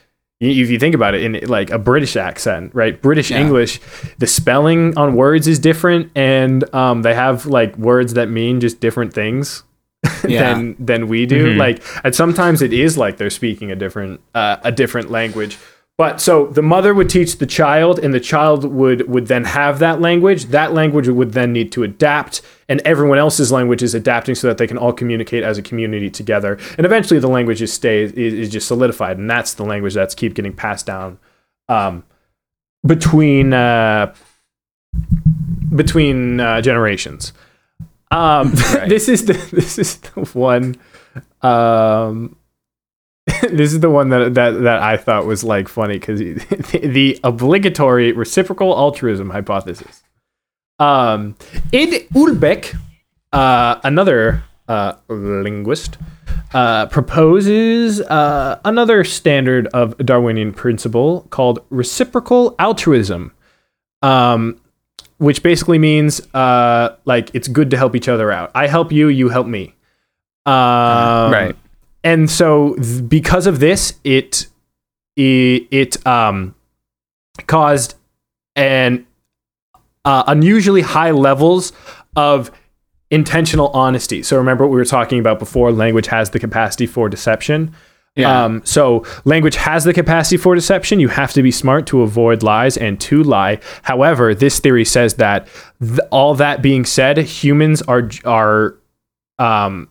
if 0.51 0.71
you 0.71 0.79
think 0.79 0.95
about 0.95 1.15
it 1.15 1.23
in 1.23 1.49
like 1.49 1.71
a 1.71 1.79
british 1.79 2.17
accent 2.17 2.71
right 2.75 3.01
british 3.03 3.31
Yeah. 3.31 3.41
english 3.41 3.81
the 4.19 4.27
spelling 4.27 4.97
on 4.97 5.15
words 5.15 5.47
is 5.49 5.59
different 5.59 6.11
and 6.15 6.63
um, 6.75 7.03
they 7.03 7.15
have 7.15 7.47
like 7.47 7.77
words 7.77 8.15
that 8.15 8.29
mean 8.29 8.61
just 8.61 8.81
different 8.81 9.13
things 9.15 9.63
Yeah. 10.29 10.55
than 10.55 10.77
than 10.79 11.09
we 11.09 11.25
do 11.27 11.55
Mhm. 11.55 11.57
like 11.59 11.83
and 12.05 12.15
sometimes 12.15 12.61
it 12.63 12.73
is 12.73 12.99
like 12.99 13.17
they're 13.17 13.31
speaking 13.31 13.71
a 13.71 13.77
different 13.77 14.21
uh, 14.35 14.57
a 14.63 14.71
different 14.73 15.11
language 15.11 15.57
but 15.97 16.21
so 16.21 16.49
the 16.49 16.63
mother 16.63 16.93
would 16.93 17.09
teach 17.09 17.39
the 17.39 17.47
child 17.47 18.01
and 18.01 18.13
the 18.13 18.21
child 18.21 18.65
would 18.65 19.09
would 19.09 19.29
then 19.29 19.45
have 19.45 19.79
that 19.79 20.01
language. 20.01 20.47
That 20.47 20.73
language 20.73 21.07
would 21.07 21.33
then 21.33 21.53
need 21.53 21.71
to 21.73 21.85
adapt 21.85 22.43
and 22.69 22.81
everyone 22.85 23.19
else's 23.19 23.53
language 23.53 23.83
is 23.83 23.95
adapting 23.95 24.35
so 24.35 24.49
that 24.49 24.59
they 24.59 24.67
can 24.67 24.77
all 24.77 24.93
communicate 24.93 25.45
as 25.45 25.57
a 25.57 25.63
community 25.63 26.11
together. 26.11 26.59
And 26.77 26.85
eventually 26.85 27.21
the 27.21 27.29
language 27.29 27.63
is 27.63 27.73
stays 27.73 28.11
is, 28.13 28.35
is 28.35 28.51
just 28.51 28.67
solidified 28.67 29.19
and 29.19 29.31
that's 29.31 29.55
the 29.55 29.65
language 29.65 29.95
that's 29.95 30.17
keep 30.17 30.35
getting 30.35 30.53
passed 30.53 30.85
down 30.85 31.19
um, 31.69 32.03
between 32.85 33.53
uh, 33.53 34.13
between 35.77 36.41
uh, 36.41 36.61
generations. 36.61 37.33
Um, 38.11 38.51
this 38.89 39.09
is 39.09 39.27
the 39.27 39.35
this 39.53 39.79
is 39.79 39.99
the 39.99 40.23
one 40.33 40.77
um, 41.43 42.37
this 43.43 43.73
is 43.73 43.81
the 43.81 43.91
one 43.91 44.11
that 44.11 44.35
that 44.35 44.51
that 44.51 44.83
I 44.83 44.97
thought 44.97 45.25
was 45.27 45.43
like 45.45 45.69
funny 45.69 45.99
because 45.99 46.19
the, 46.21 46.81
the 46.87 47.21
obligatory 47.25 48.13
reciprocal 48.13 48.77
altruism 48.77 49.31
hypothesis. 49.31 50.03
Um, 50.79 51.37
Ed 51.73 52.09
Ulbaek, 52.15 52.77
uh, 53.33 53.81
another 53.83 54.45
uh, 54.69 54.95
linguist, 55.09 55.97
uh, 56.53 56.87
proposes 56.87 58.01
uh, 58.03 58.61
another 58.65 59.05
standard 59.05 59.69
of 59.69 59.97
Darwinian 59.99 60.53
principle 60.53 61.27
called 61.31 61.65
reciprocal 61.71 62.55
altruism, 62.59 63.33
um, 64.03 64.61
which 65.19 65.43
basically 65.43 65.79
means 65.79 66.21
uh, 66.35 66.97
like 67.05 67.31
it's 67.35 67.49
good 67.49 67.71
to 67.71 67.77
help 67.77 67.97
each 67.97 68.09
other 68.09 68.31
out. 68.31 68.51
I 68.55 68.67
help 68.67 68.93
you, 68.93 69.09
you 69.09 69.29
help 69.31 69.47
me. 69.47 69.75
Um, 70.47 71.33
Right. 71.33 71.57
And 72.05 72.31
so 72.31 72.75
th- 72.75 73.09
because 73.09 73.47
of 73.49 73.59
this 73.59 73.95
it 74.05 74.47
it, 75.17 75.67
it 75.71 76.07
um 76.07 76.55
caused 77.47 77.97
an 78.57 79.07
uh, 80.05 80.23
unusually 80.29 80.83
high 80.83 81.11
levels 81.11 81.73
of 82.15 82.51
intentional 83.11 83.69
honesty 83.71 84.23
so 84.23 84.37
remember 84.37 84.65
what 84.65 84.71
we 84.71 84.77
were 84.77 84.85
talking 84.85 85.19
about 85.19 85.39
before 85.39 85.73
language 85.73 86.07
has 86.07 86.31
the 86.31 86.39
capacity 86.39 86.87
for 86.87 87.09
deception 87.09 87.75
Yeah. 88.17 88.45
um, 88.45 88.63
so 88.65 89.05
language 89.25 89.57
has 89.57 89.83
the 89.85 89.93
capacity 89.93 90.37
for 90.37 90.55
deception. 90.55 91.01
You 91.01 91.09
have 91.09 91.33
to 91.33 91.43
be 91.43 91.51
smart 91.51 91.87
to 91.89 92.03
avoid 92.03 92.45
lies 92.45 92.77
and 92.77 93.01
to 93.01 93.25
lie. 93.25 93.59
However, 93.83 94.35
this 94.37 94.61
theory 94.61 94.85
says 94.85 95.15
that 95.15 95.49
th- 95.81 95.99
all 96.13 96.35
that 96.37 96.63
being 96.63 96.85
said, 96.85 97.19
humans 97.19 97.83
are 97.83 98.09
are 98.25 98.77
um, 99.41 99.89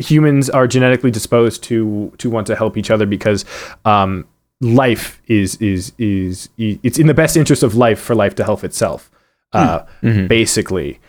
humans 0.00 0.50
are 0.50 0.66
genetically 0.66 1.10
disposed 1.10 1.62
to 1.64 2.12
to 2.18 2.28
want 2.30 2.46
to 2.48 2.56
help 2.56 2.76
each 2.76 2.90
other 2.90 3.06
because 3.06 3.44
um, 3.84 4.26
life 4.60 5.20
is 5.26 5.56
is 5.56 5.92
is 5.98 6.48
it's 6.58 6.98
in 6.98 7.06
the 7.06 7.14
best 7.14 7.36
interest 7.36 7.62
of 7.62 7.74
life 7.76 8.00
for 8.00 8.14
life 8.14 8.34
to 8.36 8.44
help 8.44 8.64
itself. 8.64 9.10
Uh, 9.52 9.80
Mhm. 10.02 10.28
basically. 10.28 11.00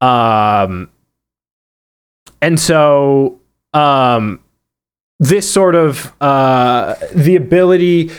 Um, 0.00 0.88
and 2.40 2.60
so 2.60 3.40
um, 3.74 4.38
this 5.18 5.50
sort 5.50 5.74
of 5.74 6.12
uh, 6.20 6.94
the 7.12 7.34
ability, 7.34 8.12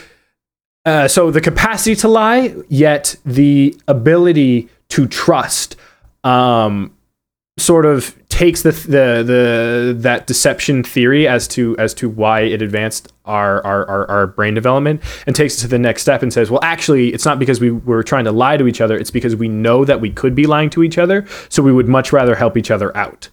uh, 0.86 1.08
so 1.08 1.32
the 1.32 1.40
capacity 1.40 1.96
to 1.96 2.10
lie, 2.10 2.54
yet 2.68 3.16
the 3.26 3.74
ability 3.88 4.68
to 4.90 5.08
trust, 5.08 5.78
um, 6.26 6.92
sort 7.58 7.86
of 7.86 8.17
takes 8.38 8.62
the 8.62 8.70
the 8.70 9.24
the 9.26 9.96
that 9.98 10.28
deception 10.28 10.84
theory 10.84 11.28
as 11.28 11.48
to 11.48 11.76
as 11.80 11.92
to 11.92 12.08
why 12.08 12.42
it 12.42 12.62
advanced 12.62 13.12
our 13.26 13.66
our, 13.66 13.84
our 13.90 14.08
our 14.12 14.28
brain 14.28 14.54
development 14.54 15.02
and 15.26 15.36
takes 15.36 15.58
it 15.58 15.62
to 15.62 15.68
the 15.68 15.80
next 15.80 16.04
step 16.04 16.22
and 16.22 16.32
says 16.32 16.52
well 16.52 16.60
actually 16.62 17.12
it's 17.16 17.26
not 17.26 17.40
because 17.40 17.60
we 17.60 17.72
were 17.72 18.04
trying 18.04 18.26
to 18.26 18.32
lie 18.32 18.56
to 18.56 18.68
each 18.68 18.80
other. 18.80 18.96
It's 18.96 19.10
because 19.10 19.36
we 19.36 19.48
know 19.48 19.86
that 19.86 20.02
we 20.02 20.12
could 20.12 20.36
be 20.36 20.46
lying 20.46 20.70
to 20.72 20.84
each 20.84 21.00
other. 21.00 21.26
So 21.50 21.64
we 21.64 21.74
would 21.74 21.88
much 21.88 22.14
rather 22.14 22.36
help 22.36 22.58
each 22.58 22.70
other 22.70 22.96
out. 22.96 23.30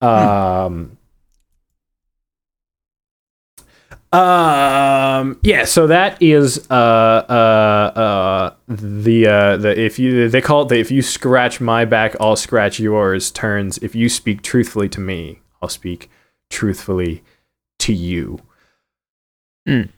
Um 0.00 0.98
um 4.14 5.38
yeah 5.42 5.64
so 5.64 5.86
that 5.88 6.20
is 6.22 6.66
uh 6.70 6.74
uh 6.74 7.98
uh 7.98 8.54
the 8.68 9.26
uh 9.26 9.56
the 9.56 9.78
if 9.80 9.98
you 9.98 10.28
they 10.28 10.40
call 10.40 10.62
it 10.62 10.68
the 10.68 10.78
if 10.78 10.90
you 10.90 11.02
scratch 11.02 11.60
my 11.60 11.84
back 11.84 12.14
i'll 12.20 12.36
scratch 12.36 12.78
yours 12.78 13.30
turns. 13.30 13.78
If 13.78 13.94
you 13.94 14.08
speak 14.08 14.42
truthfully 14.42 14.88
to 14.90 15.00
me 15.00 15.40
i'll 15.60 15.68
speak 15.68 16.08
truthfully 16.50 17.22
to 17.80 17.92
you. 17.92 18.40
An 19.66 19.90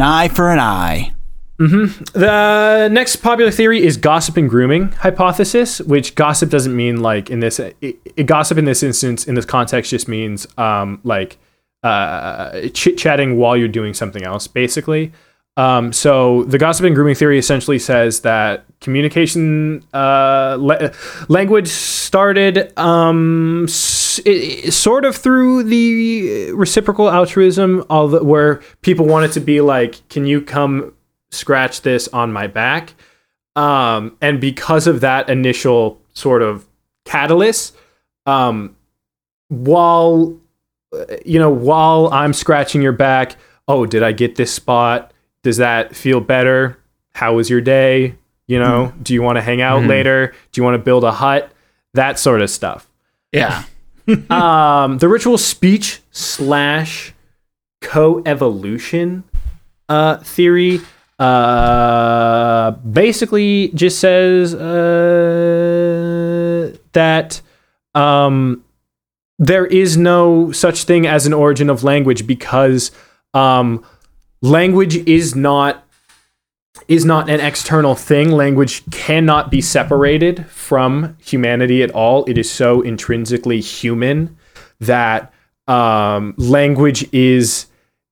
eye 0.00 0.28
for 0.28 0.50
an 0.50 0.58
eye. 0.58 1.12
The 1.58 2.88
next 2.90 3.16
popular 3.16 3.50
theory 3.50 3.84
is 3.84 3.96
gossip 3.96 4.36
and 4.36 4.48
grooming 4.50 4.90
hypothesis, 4.92 5.80
which 5.80 6.14
gossip 6.14 6.50
doesn't 6.50 6.74
mean 6.74 7.00
like 7.02 7.30
in 7.30 7.40
this 7.40 7.58
it, 7.60 7.76
it- 7.80 8.26
gossip 8.26 8.58
in 8.58 8.64
this 8.64 8.82
instance 8.82 9.26
in 9.26 9.34
this 9.34 9.44
context 9.44 9.90
just 9.90 10.08
means 10.08 10.46
um 10.58 11.00
like 11.04 11.38
uh 11.84 12.68
chit 12.72 12.96
chatting 12.98 13.36
while 13.36 13.56
you're 13.56 13.68
doing 13.68 13.94
something 13.94 14.22
else 14.24 14.46
basically. 14.46 15.12
Um, 15.56 15.92
so 15.92 16.42
the 16.44 16.58
gossip 16.58 16.84
and 16.84 16.96
grooming 16.96 17.14
theory 17.14 17.38
essentially 17.38 17.78
says 17.78 18.20
that 18.22 18.64
communication 18.80 19.84
uh, 19.94 20.56
la- 20.58 20.88
language 21.28 21.68
started 21.68 22.76
um, 22.76 23.64
s- 23.68 24.20
sort 24.74 25.04
of 25.04 25.14
through 25.14 25.62
the 25.62 26.50
reciprocal 26.54 27.08
altruism, 27.08 27.84
although 27.88 28.24
where 28.24 28.62
people 28.82 29.06
wanted 29.06 29.30
to 29.32 29.40
be 29.40 29.60
like, 29.60 30.06
"Can 30.08 30.26
you 30.26 30.40
come 30.40 30.92
scratch 31.30 31.82
this 31.82 32.08
on 32.08 32.32
my 32.32 32.48
back?" 32.48 32.94
Um, 33.54 34.16
and 34.20 34.40
because 34.40 34.88
of 34.88 35.02
that 35.02 35.30
initial 35.30 36.00
sort 36.14 36.42
of 36.42 36.66
catalyst, 37.04 37.76
um, 38.26 38.74
while 39.50 40.36
you 41.24 41.38
know, 41.38 41.50
while 41.50 42.08
I'm 42.12 42.32
scratching 42.32 42.82
your 42.82 42.92
back, 42.92 43.36
oh, 43.68 43.86
did 43.86 44.02
I 44.02 44.12
get 44.12 44.36
this 44.36 44.52
spot? 44.52 45.12
Does 45.42 45.56
that 45.58 45.94
feel 45.96 46.20
better? 46.20 46.78
How 47.14 47.34
was 47.34 47.48
your 47.50 47.60
day? 47.60 48.16
You 48.46 48.58
know, 48.58 48.92
do 49.02 49.14
you 49.14 49.22
want 49.22 49.36
to 49.36 49.42
hang 49.42 49.62
out 49.62 49.82
Mhm. 49.82 49.88
later? 49.88 50.34
Do 50.52 50.60
you 50.60 50.64
want 50.64 50.74
to 50.74 50.78
build 50.82 51.04
a 51.04 51.12
hut? 51.12 51.50
That 51.94 52.18
sort 52.18 52.42
of 52.42 52.50
stuff. 52.50 52.88
Yeah. 53.32 53.62
um, 54.30 54.98
the 54.98 55.08
ritual 55.08 55.38
speech 55.38 56.00
slash 56.10 57.14
co-evolution 57.80 59.24
uh, 59.88 60.18
theory 60.18 60.80
uh, 61.18 62.72
basically 62.72 63.68
just 63.74 63.98
says 63.98 64.54
uh, 64.54 64.66
that 66.92 67.40
um, 67.94 68.62
there 69.38 69.66
is 69.66 69.96
no 69.96 70.52
such 70.52 70.84
thing 70.84 71.06
as 71.06 71.26
an 71.26 71.32
origin 71.32 71.68
of 71.68 71.82
language 71.82 72.26
because 72.26 72.90
um, 73.32 73.84
language 74.42 74.96
is 75.08 75.34
not 75.34 75.80
is 76.88 77.04
not 77.04 77.30
an 77.30 77.40
external 77.40 77.94
thing. 77.94 78.30
Language 78.30 78.82
cannot 78.90 79.50
be 79.50 79.60
separated 79.60 80.46
from 80.48 81.16
humanity 81.24 81.82
at 81.82 81.90
all. 81.92 82.24
It 82.24 82.36
is 82.36 82.50
so 82.50 82.82
intrinsically 82.82 83.60
human 83.60 84.36
that 84.80 85.32
um, 85.66 86.34
language 86.36 87.08
is 87.12 87.66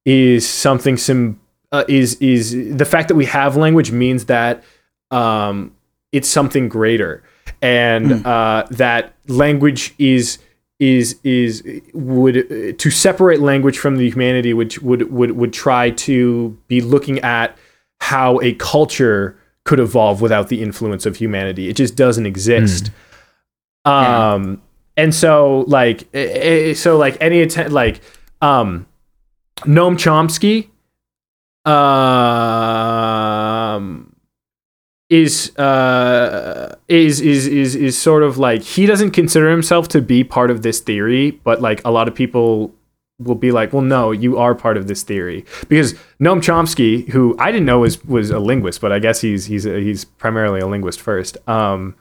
is 0.04 0.48
something 0.48 0.96
some 0.96 1.40
uh, 1.70 1.84
is 1.88 2.14
is 2.16 2.76
the 2.76 2.84
fact 2.84 3.08
that 3.08 3.14
we 3.14 3.26
have 3.26 3.56
language 3.56 3.92
means 3.92 4.26
that 4.26 4.64
um, 5.10 5.74
it's 6.12 6.28
something 6.28 6.68
greater, 6.68 7.22
and 7.60 8.24
uh, 8.26 8.66
that 8.70 9.14
language 9.28 9.94
is 9.98 10.38
is 10.82 11.16
is 11.22 11.62
would 11.94 12.36
uh, 12.36 12.72
to 12.76 12.90
separate 12.90 13.38
language 13.38 13.78
from 13.78 13.98
the 13.98 14.10
humanity 14.10 14.52
which 14.52 14.82
would 14.82 15.12
would 15.12 15.30
would 15.32 15.52
try 15.52 15.90
to 15.90 16.58
be 16.66 16.80
looking 16.80 17.20
at 17.20 17.56
how 18.00 18.40
a 18.40 18.52
culture 18.54 19.38
could 19.64 19.78
evolve 19.78 20.20
without 20.20 20.48
the 20.48 20.60
influence 20.60 21.06
of 21.06 21.14
humanity. 21.14 21.68
It 21.68 21.74
just 21.74 21.94
doesn't 21.94 22.26
exist. 22.26 22.90
Um 23.84 24.60
and 24.96 25.14
so 25.14 25.64
like 25.68 26.02
eh, 26.12 26.70
eh, 26.70 26.74
so 26.74 26.96
like 26.96 27.16
any 27.20 27.42
attempt 27.42 27.70
like 27.70 28.00
um 28.40 28.86
Noam 29.60 29.94
Chomsky 29.96 30.68
um 31.64 32.81
is 35.12 35.54
uh 35.58 36.74
is 36.88 37.20
is 37.20 37.46
is 37.46 37.74
is 37.76 37.98
sort 37.98 38.22
of 38.22 38.38
like 38.38 38.62
he 38.62 38.86
doesn't 38.86 39.10
consider 39.10 39.50
himself 39.50 39.86
to 39.86 40.00
be 40.00 40.24
part 40.24 40.50
of 40.50 40.62
this 40.62 40.80
theory 40.80 41.32
but 41.44 41.60
like 41.60 41.82
a 41.84 41.90
lot 41.90 42.08
of 42.08 42.14
people 42.14 42.74
will 43.18 43.34
be 43.34 43.52
like 43.52 43.74
well 43.74 43.82
no 43.82 44.10
you 44.10 44.38
are 44.38 44.54
part 44.54 44.78
of 44.78 44.88
this 44.88 45.02
theory. 45.02 45.44
Because 45.68 45.92
Noam 46.18 46.40
Chomsky 46.40 47.06
who 47.10 47.36
I 47.38 47.52
didn't 47.52 47.66
know 47.66 47.80
was 47.80 48.02
was 48.06 48.30
a 48.30 48.38
linguist 48.38 48.80
but 48.80 48.90
I 48.90 48.98
guess 49.00 49.20
he's 49.20 49.44
he's 49.44 49.64
he's 49.64 50.06
primarily 50.06 50.60
a 50.60 50.66
linguist 50.66 50.98
first 50.98 51.36
um 51.46 51.94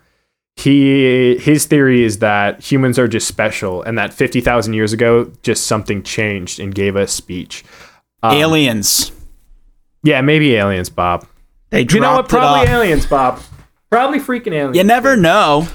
he 0.55 1.37
his 1.37 1.65
theory 1.65 2.05
is 2.05 2.19
that 2.19 2.61
humans 2.61 2.97
are 2.97 3.09
just 3.09 3.27
special 3.27 3.81
and 3.83 3.97
that 3.97 4.13
50,000 4.13 4.73
years 4.73 4.93
ago 4.93 5.33
just 5.43 5.65
something 5.67 6.01
changed 6.01 6.61
and 6.61 6.73
gave 6.73 6.95
us 6.95 7.11
speech. 7.11 7.65
Um, 8.23 8.37
Aliens. 8.37 9.11
yeah 10.01 10.21
maybe 10.21 10.55
aliens 10.55 10.89
Bob 10.89 11.27
They 11.71 11.87
you 11.89 11.99
know 11.99 12.17
what? 12.17 12.29
Probably 12.29 12.67
aliens, 12.71 13.05
Bob. 13.05 13.41
Probably 13.89 14.19
freaking 14.19 14.53
aliens. 14.53 14.77
You 14.77 14.83
never 14.83 15.17
know. 15.17 15.67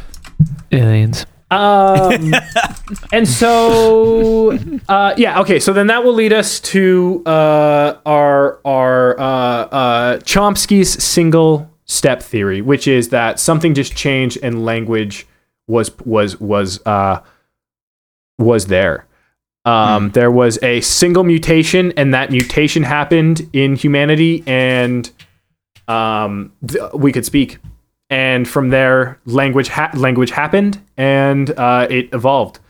Aliens. 0.70 1.26
Um, 1.50 2.34
and 3.12 3.26
so, 3.28 4.58
uh, 4.88 5.14
yeah, 5.16 5.40
okay. 5.40 5.58
So 5.58 5.72
then 5.72 5.86
that 5.88 6.04
will 6.04 6.12
lead 6.12 6.32
us 6.32 6.60
to 6.60 7.22
uh, 7.24 7.96
our 8.04 8.60
our 8.64 9.18
uh, 9.18 9.22
uh, 9.22 10.18
Chomsky's 10.18 11.02
single 11.02 11.70
step 11.84 12.22
theory, 12.22 12.60
which 12.60 12.86
is 12.86 13.10
that 13.10 13.40
something 13.40 13.74
just 13.74 13.94
changed 13.96 14.38
and 14.42 14.64
language 14.64 15.26
was 15.66 15.96
was 16.04 16.38
was 16.40 16.84
uh, 16.86 17.20
was 18.38 18.66
there. 18.66 19.06
Um, 19.64 20.10
There 20.10 20.30
was 20.30 20.58
a 20.62 20.80
single 20.80 21.24
mutation, 21.24 21.92
and 21.96 22.14
that 22.14 22.30
mutation 22.30 22.82
happened 22.84 23.48
in 23.52 23.74
humanity, 23.76 24.44
and 24.46 25.10
um, 25.88 26.52
th- 26.66 26.82
we 26.94 27.12
could 27.12 27.24
speak. 27.24 27.58
And 28.08 28.46
from 28.48 28.68
there, 28.70 29.18
language 29.24 29.68
ha- 29.68 29.90
language 29.94 30.30
happened, 30.30 30.80
and 30.96 31.50
uh, 31.58 31.88
it 31.90 32.08
evolved. 32.12 32.60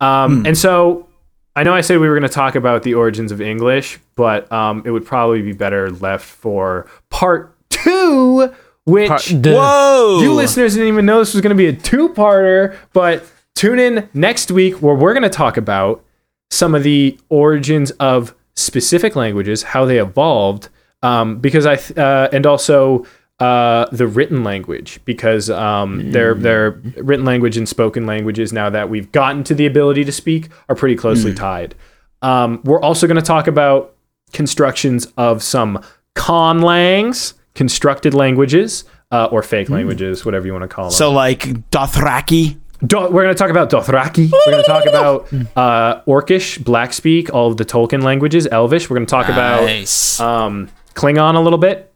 Um, 0.00 0.44
And 0.46 0.56
so, 0.56 1.08
I 1.56 1.62
know 1.62 1.74
I 1.74 1.80
said 1.80 1.98
we 1.98 2.08
were 2.08 2.14
going 2.18 2.28
to 2.28 2.34
talk 2.34 2.54
about 2.54 2.82
the 2.82 2.94
origins 2.94 3.32
of 3.32 3.40
English, 3.40 3.98
but 4.16 4.50
um, 4.52 4.82
it 4.84 4.90
would 4.90 5.04
probably 5.06 5.42
be 5.42 5.52
better 5.52 5.90
left 5.90 6.24
for 6.26 6.86
part 7.08 7.54
two, 7.70 8.52
which 8.84 9.08
Part. 9.08 9.30
Whoa! 9.46 10.20
you 10.22 10.32
listeners 10.34 10.74
didn't 10.74 10.88
even 10.88 11.06
know 11.06 11.18
this 11.20 11.32
was 11.34 11.40
going 11.40 11.56
to 11.56 11.58
be 11.58 11.66
a 11.66 11.72
two-parter, 11.72 12.76
but 12.92 13.24
tune 13.54 13.78
in 13.78 14.08
next 14.14 14.50
week 14.50 14.74
where 14.82 14.94
we're 14.94 15.12
going 15.14 15.22
to 15.22 15.28
talk 15.30 15.56
about 15.56 16.04
some 16.50 16.74
of 16.74 16.82
the 16.82 17.18
origins 17.30 17.90
of 17.92 18.34
specific 18.56 19.16
languages, 19.16 19.62
how 19.62 19.84
they 19.84 19.98
evolved, 19.98 20.68
um, 21.02 21.38
because 21.38 21.66
I 21.66 21.76
th- 21.76 21.98
uh, 21.98 22.28
and 22.32 22.46
also 22.46 23.06
uh, 23.38 23.86
the 23.90 24.06
written 24.06 24.44
language 24.44 25.00
because 25.04 25.48
um, 25.50 26.10
their 26.12 26.34
their 26.34 26.72
written 26.96 27.24
language 27.24 27.56
and 27.56 27.68
spoken 27.68 28.04
languages 28.06 28.52
now 28.52 28.68
that 28.70 28.90
we've 28.90 29.10
gotten 29.12 29.42
to 29.44 29.54
the 29.54 29.64
ability 29.66 30.04
to 30.04 30.12
speak 30.12 30.48
are 30.68 30.74
pretty 30.74 30.96
closely 30.96 31.32
tied. 31.34 31.74
Um, 32.22 32.60
we're 32.64 32.80
also 32.82 33.06
going 33.06 33.16
to 33.16 33.22
talk 33.22 33.46
about 33.46 33.94
constructions 34.32 35.06
of 35.16 35.42
some 35.42 35.82
conlangs, 36.14 37.34
constructed 37.54 38.14
languages. 38.14 38.84
Uh, 39.12 39.24
or 39.32 39.42
fake 39.42 39.68
languages, 39.68 40.24
whatever 40.24 40.46
you 40.46 40.52
want 40.52 40.62
to 40.62 40.68
call 40.68 40.84
them. 40.84 40.92
So 40.92 41.10
like 41.10 41.40
Dothraki. 41.72 42.56
Do- 42.86 43.00
we're 43.10 43.24
going 43.24 43.34
to 43.34 43.34
talk 43.34 43.50
about 43.50 43.68
Dothraki. 43.68 44.30
We're 44.30 44.52
going 44.52 44.62
to 44.62 44.68
talk 44.68 44.86
about 44.86 45.32
uh, 45.56 46.00
Orcish, 46.02 46.62
Black 46.62 46.92
Speech, 46.92 47.28
all 47.28 47.50
of 47.50 47.56
the 47.56 47.64
Tolkien 47.64 48.04
languages, 48.04 48.46
Elvish. 48.52 48.88
We're 48.88 48.94
going 48.98 49.06
to 49.06 49.10
talk 49.10 49.28
about 49.28 49.64
Nice. 49.64 50.20
um, 50.20 50.68
Klingon 50.94 51.34
a 51.36 51.40
little 51.40 51.58
bit. 51.58 51.92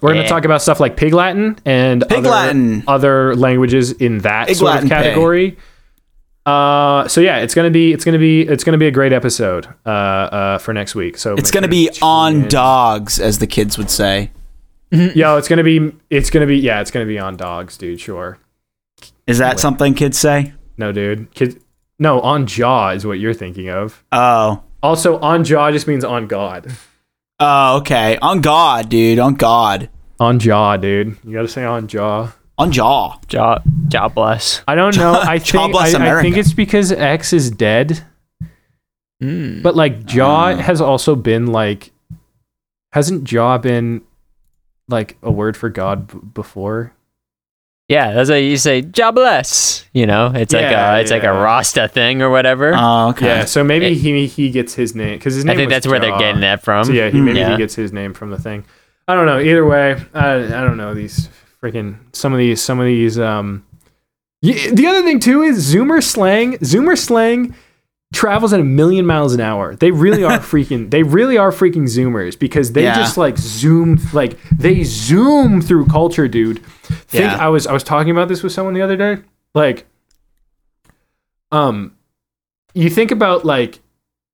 We're 0.00 0.08
going 0.10 0.16
Yeah. 0.18 0.22
to 0.24 0.28
talk 0.28 0.44
about 0.44 0.60
stuff 0.62 0.78
like 0.80 0.96
Pig 0.96 1.14
Latin 1.14 1.58
and 1.64 2.04
Pig 2.08 2.18
other, 2.18 2.28
Latin. 2.28 2.82
other 2.86 3.34
languages 3.36 3.92
in 3.92 4.18
that 4.18 4.48
Pig 4.48 4.56
sort 4.56 4.70
Latin 4.72 4.84
of 4.84 4.90
category. 4.90 5.56
Uh, 6.44 7.08
so 7.08 7.20
yeah, 7.20 7.38
it's 7.38 7.54
gonna 7.56 7.70
be 7.70 7.92
it's 7.92 8.04
gonna 8.04 8.18
be 8.20 8.42
it's 8.42 8.62
gonna 8.62 8.78
be 8.78 8.86
a 8.86 8.90
great 8.92 9.12
episode 9.12 9.66
uh, 9.84 9.88
uh, 9.90 10.58
for 10.58 10.72
next 10.72 10.94
week. 10.94 11.18
So 11.18 11.34
it's 11.34 11.50
gonna 11.50 11.64
sure 11.66 11.70
be 11.70 11.90
on 12.02 12.42
in. 12.42 12.48
dogs, 12.48 13.18
as 13.18 13.40
the 13.40 13.48
kids 13.48 13.76
would 13.78 13.90
say. 13.90 14.30
Yo, 14.92 15.36
it's 15.38 15.48
gonna 15.48 15.64
be 15.64 15.92
it's 16.08 16.30
gonna 16.30 16.46
be 16.46 16.56
yeah, 16.58 16.80
it's 16.80 16.92
gonna 16.92 17.04
be 17.06 17.18
on 17.18 17.36
dogs, 17.36 17.76
dude. 17.76 18.00
Sure. 18.00 18.38
Is 19.26 19.38
that 19.38 19.58
something 19.58 19.94
kids 19.94 20.18
say? 20.18 20.52
No, 20.76 20.92
dude. 20.92 21.34
Kids. 21.34 21.56
No, 21.98 22.20
on 22.20 22.46
Jah 22.46 22.90
is 22.94 23.04
what 23.04 23.18
you're 23.18 23.34
thinking 23.34 23.68
of. 23.68 24.04
Oh. 24.12 24.62
Also, 24.84 25.18
on 25.18 25.42
Jah 25.42 25.72
just 25.72 25.88
means 25.88 26.04
on 26.04 26.28
God. 26.28 26.70
Oh, 27.38 27.78
okay. 27.78 28.16
On 28.18 28.40
God, 28.40 28.88
dude. 28.88 29.18
On 29.18 29.34
God. 29.34 29.90
On 30.18 30.38
Jah, 30.38 30.76
dude. 30.78 31.16
You 31.24 31.32
gotta 31.34 31.48
say 31.48 31.64
on 31.64 31.86
Jah. 31.88 32.32
On 32.58 32.72
Jah. 32.72 33.18
Jah. 33.28 33.62
Jah 33.88 34.08
bless. 34.08 34.62
I 34.66 34.74
don't 34.74 34.96
know. 34.96 35.12
I 35.22 35.38
Jah 35.38 35.58
think 35.58 35.72
bless 35.72 35.94
I, 35.94 36.18
I 36.18 36.22
think 36.22 36.36
it's 36.38 36.54
because 36.54 36.90
X 36.92 37.32
is 37.34 37.50
dead. 37.50 38.02
Mm. 39.22 39.62
But 39.62 39.76
like 39.76 40.06
Jah 40.06 40.24
Uh. 40.24 40.56
has 40.56 40.80
also 40.80 41.14
been 41.14 41.48
like, 41.48 41.92
hasn't 42.92 43.24
Jah 43.24 43.58
been 43.58 44.00
like 44.88 45.18
a 45.22 45.30
word 45.30 45.56
for 45.56 45.68
God 45.68 46.06
b- 46.08 46.18
before? 46.32 46.92
Yeah, 47.88 48.12
that's 48.14 48.28
how 48.30 48.34
you 48.36 48.56
say 48.56 48.82
Jah 48.82 49.12
bless. 49.12 49.84
You 49.92 50.06
know, 50.06 50.32
it's 50.34 50.52
like 50.52 50.62
Yeah, 50.62 50.96
a 50.96 51.00
it's 51.00 51.10
like 51.12 51.22
a. 51.22 51.32
Rasta 51.32 51.86
thing 51.86 52.20
or 52.20 52.30
whatever. 52.30 52.72
Oh, 52.76 53.10
okay. 53.10 53.26
Yeah. 53.26 53.44
So 53.44 53.62
maybe 53.62 53.86
It- 53.86 53.94
he 53.94 54.26
he 54.26 54.50
gets 54.50 54.74
his 54.74 54.94
name 54.96 55.18
because 55.18 55.34
his 55.34 55.44
name. 55.44 55.52
I 55.52 55.56
think 55.56 55.68
was 55.68 55.76
that's 55.76 55.86
where 55.86 56.00
they're 56.00 56.18
getting 56.18 56.40
that 56.40 56.62
from. 56.64 56.84
So 56.86 56.92
yeah, 56.92 57.10
he, 57.10 57.20
maybe 57.20 57.38
Yeah. 57.38 57.52
he 57.52 57.56
gets 57.56 57.74
his 57.76 57.92
name 57.92 58.12
from 58.12 58.30
the 58.30 58.38
thing. 58.38 58.64
I 59.06 59.14
don't 59.14 59.26
know. 59.26 59.38
Either 59.38 59.64
way, 59.64 59.96
I, 60.14 60.34
I 60.34 60.64
don't 60.64 60.76
know 60.76 60.94
these 60.94 61.28
freaking 61.62 61.98
some 62.12 62.32
of 62.32 62.38
these 62.38 62.60
some 62.60 62.80
of 62.80 62.86
these. 62.86 63.20
Um, 63.20 63.64
y- 64.42 64.70
the 64.72 64.86
other 64.88 65.02
thing 65.02 65.20
too 65.20 65.42
is 65.42 65.72
Zoomer 65.72 66.02
slang. 66.02 66.54
Zoomer 66.58 66.98
slang 66.98 67.54
travels 68.12 68.52
at 68.52 68.60
a 68.60 68.64
million 68.64 69.04
miles 69.06 69.34
an 69.34 69.40
hour. 69.40 69.74
They 69.76 69.90
really 69.90 70.22
are 70.24 70.38
freaking. 70.52 70.90
They 70.90 71.02
really 71.02 71.36
are 71.38 71.50
freaking 71.50 71.84
Zoomers 71.84 72.38
because 72.38 72.72
they 72.72 72.84
Yeah. 72.84 72.94
just 72.94 73.16
like 73.16 73.36
zoom 73.36 73.98
like 74.12 74.38
they 74.50 74.84
zoom 74.84 75.60
through 75.60 75.86
culture, 75.86 76.28
dude. 76.28 76.64
Think 76.64 77.24
Yeah. 77.24 77.36
I 77.36 77.48
was 77.48 77.66
I 77.66 77.72
was 77.72 77.82
talking 77.82 78.10
about 78.10 78.28
this 78.28 78.42
with 78.42 78.52
someone 78.52 78.74
the 78.74 78.82
other 78.82 78.96
day. 78.96 79.18
Like, 79.54 79.86
um, 81.52 81.96
you 82.74 82.90
think 82.90 83.10
about 83.10 83.44
like 83.44 83.80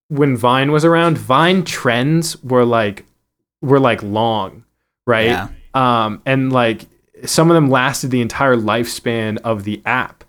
when 0.08 0.36
Vine 0.36 0.72
was 0.72 0.84
around, 0.84 1.16
Vine 1.18 1.64
trends 1.64 2.42
were 2.42 2.64
like 2.64 3.04
were 3.60 3.80
like 3.80 4.02
long, 4.02 4.64
right? 5.06 5.26
Yeah. 5.26 5.48
Um, 5.74 6.20
and 6.26 6.52
like 6.52 6.82
some 7.24 7.50
of 7.50 7.54
them 7.54 7.70
lasted 7.70 8.10
the 8.10 8.20
entire 8.20 8.56
lifespan 8.56 9.38
of 9.44 9.64
the 9.64 9.80
app. 9.86 10.24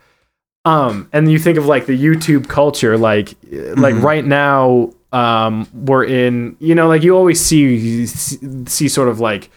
Um, 0.66 1.10
and 1.12 1.30
you 1.32 1.40
think 1.40 1.58
of 1.58 1.66
like 1.66 1.86
the 1.88 1.98
YouTube 1.98 2.48
culture, 2.48 2.98
like 2.98 3.36
like 3.76 3.96
Mhm. 3.96 4.04
right 4.04 4.26
now, 4.26 4.92
um, 5.12 5.68
we're 5.74 6.06
in, 6.06 6.56
you 6.60 6.74
know, 6.74 6.88
like 6.88 7.04
you 7.04 7.16
always 7.16 7.40
see 7.44 8.06
see 8.06 8.88
sort 8.88 9.10
of 9.10 9.20
like 9.20 9.50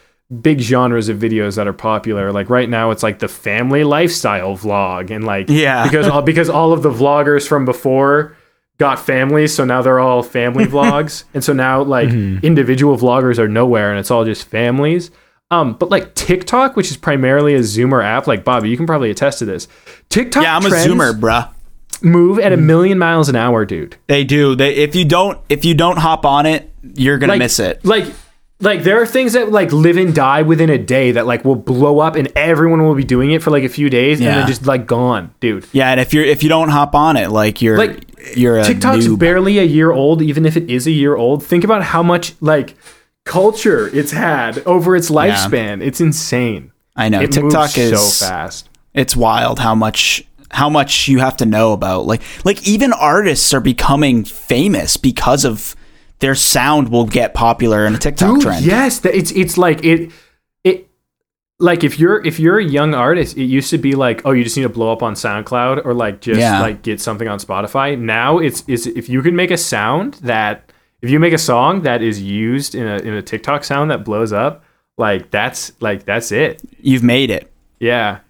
big 0.43 0.59
genres 0.59 1.09
of 1.09 1.19
videos 1.19 1.55
that 1.55 1.69
are 1.69 1.73
popular. 1.73 2.33
Like 2.33 2.51
right 2.51 2.69
now, 2.69 2.91
it's 2.91 3.05
like 3.05 3.21
the 3.21 3.29
family 3.29 3.85
lifestyle 3.85 4.57
vlog, 4.57 5.11
and 5.11 5.25
like 5.25 5.49
Yeah. 5.49 5.85
because 5.89 6.09
all 6.09 6.23
because 6.23 6.51
all 6.51 6.73
of 6.73 6.83
the 6.83 6.91
vloggers 6.91 7.47
from 7.47 7.65
before 7.65 8.35
got 8.79 8.99
families, 8.99 9.55
so 9.55 9.65
now 9.65 9.81
they're 9.83 10.01
all 10.01 10.23
family 10.25 10.67
vlogs, 10.75 11.23
and 11.33 11.45
so 11.45 11.53
now 11.53 11.83
like 11.83 12.09
individual 12.11 12.97
vloggers 12.99 13.39
are 13.39 13.49
nowhere, 13.49 13.91
and 13.91 14.01
it's 14.01 14.11
all 14.11 14.25
just 14.25 14.49
families. 14.49 15.13
Um, 15.51 15.75
but 15.75 15.91
like 15.91 16.15
TikTok, 16.15 16.75
which 16.77 16.91
is 16.91 16.97
primarily 16.97 17.55
a 17.55 17.61
Zoomer 17.61 18.03
app, 18.05 18.27
like 18.27 18.45
Bobby, 18.45 18.69
you 18.69 18.77
can 18.77 18.87
probably 18.87 19.11
attest 19.11 19.39
to 19.41 19.45
this. 19.45 19.69
TikTok, 20.09 20.43
Yeah, 20.43 20.57
I'm 20.57 20.67
a 20.67 20.71
zoomer, 20.71 21.13
bruh. 21.19 21.53
Move 22.03 22.39
at 22.41 22.53
a 22.53 22.57
million 22.57 22.99
miles 22.99 23.29
an 23.29 23.37
hour, 23.37 23.65
dude. 23.65 23.97
They 24.07 24.25
do. 24.25 24.55
They 24.55 24.75
if 24.75 24.95
you 24.95 25.05
don't 25.05 25.39
if 25.49 25.65
you 25.65 25.75
don't 25.75 25.97
hop 25.99 26.27
on 26.27 26.45
it, 26.47 26.73
you're 26.83 27.17
gonna 27.19 27.35
Like, 27.35 27.39
miss 27.39 27.59
it. 27.59 27.85
Like 27.85 28.07
like 28.61 28.83
there 28.83 29.01
are 29.01 29.07
things 29.07 29.35
that 29.35 29.51
like 29.53 29.73
live 29.73 29.97
and 29.97 30.15
die 30.15 30.43
within 30.43 30.69
a 30.69 30.79
day 30.79 31.13
that 31.13 31.27
like 31.27 31.45
will 31.45 31.55
blow 31.57 32.01
up 32.01 32.17
and 32.17 32.31
everyone 32.37 32.83
will 32.83 32.95
be 32.95 33.05
doing 33.05 33.31
it 33.31 33.43
for 33.43 33.51
like 33.51 33.65
a 33.65 33.69
few 33.69 33.89
days 33.89 34.19
and 34.19 34.27
then 34.29 34.47
just 34.47 34.67
like 34.67 34.87
gone, 34.87 35.33
dude. 35.41 35.67
Yeah, 35.73 35.91
and 35.91 36.01
if 36.01 36.13
you're 36.13 36.25
if 36.25 36.43
you 36.43 36.49
don't 36.49 36.69
hop 36.71 36.95
on 36.95 37.17
it, 37.17 37.31
like 37.31 37.63
you're 37.63 37.79
Like, 37.79 38.05
you're 38.37 38.59
a 38.59 38.65
TikTok's 38.65 39.07
noob. 39.07 39.19
barely 39.19 39.59
a 39.59 39.63
year 39.65 39.91
old, 39.93 40.21
even 40.23 40.45
if 40.45 40.57
it 40.57 40.69
is 40.69 40.87
a 40.87 40.91
year 40.93 41.15
old. 41.17 41.45
Think 41.45 41.65
about 41.65 41.83
how 41.83 42.03
much 42.03 42.35
like 42.43 42.77
culture 43.27 43.89
it's 43.93 44.13
had 44.13 44.59
over 44.67 44.97
its 44.97 45.11
lifespan. 45.11 45.83
It's 45.85 46.01
insane. 46.01 46.73
I 46.97 47.11
know 47.11 47.21
It 47.21 47.33
TikTok 47.33 47.77
is 47.77 48.19
so 48.19 48.27
fast. 48.27 48.71
it's 48.95 49.15
wild 49.15 49.59
how 49.59 49.75
much 49.75 50.25
how 50.53 50.71
much 50.71 51.09
you 51.09 51.19
have 51.19 51.37
to 51.39 51.45
know 51.45 51.73
about 51.73 52.07
like 52.07 52.23
like 52.45 52.67
even 52.67 52.93
artists 52.95 53.53
are 53.53 53.61
becoming 53.61 54.25
famous 54.25 54.97
because 54.97 55.45
of 55.45 55.75
their 56.21 56.35
sound 56.35 56.89
will 56.89 57.05
get 57.05 57.35
popular 57.35 57.85
in 57.85 57.95
a 57.95 57.99
TikTok 57.99 58.35
Dude, 58.37 58.43
trend. 58.43 58.65
yes, 58.65 59.05
it's 59.05 59.33
it's 59.33 59.59
like 59.59 59.85
it 59.85 60.11
it 60.65 60.89
like 61.59 61.85
if 61.85 61.99
you're 61.99 62.25
if 62.25 62.39
you're 62.39 62.59
a 62.59 62.65
young 62.65 62.95
artist, 62.95 63.37
it 63.37 63.45
used 63.45 63.69
to 63.71 63.79
be 63.79 63.95
like, 63.95 64.23
oh, 64.25 64.31
you 64.31 64.43
just 64.45 64.57
need 64.57 64.63
to 64.63 64.69
blow 64.71 64.91
up 64.93 65.03
on 65.03 65.13
SoundCloud 65.15 65.85
or 65.85 65.93
like 65.93 66.21
just 66.23 66.41
Yeah. 66.41 66.61
like 66.63 66.81
get 66.83 67.01
something 67.01 67.29
on 67.29 67.39
Spotify. 67.39 67.99
Now 67.99 68.39
it's 68.39 68.63
is 68.67 68.87
if 68.87 69.09
you 69.11 69.21
can 69.21 69.37
make 69.37 69.51
a 69.51 69.59
sound 69.59 70.15
that 70.23 70.73
if 71.03 71.11
you 71.11 71.19
make 71.21 71.33
a 71.33 71.39
song 71.39 71.83
that 71.83 72.03
is 72.03 72.23
used 72.23 72.75
in 72.75 72.87
a 72.87 72.97
in 72.99 73.15
a 73.15 73.23
TikTok 73.23 73.65
sound 73.65 73.91
that 73.91 74.05
blows 74.05 74.33
up, 74.33 74.65
like 74.97 75.31
that's 75.31 75.73
like 75.81 76.05
that's 76.05 76.33
it. 76.33 76.61
You've 76.81 77.03
made 77.03 77.31
it. 77.31 77.53
Yeah. 77.79 78.21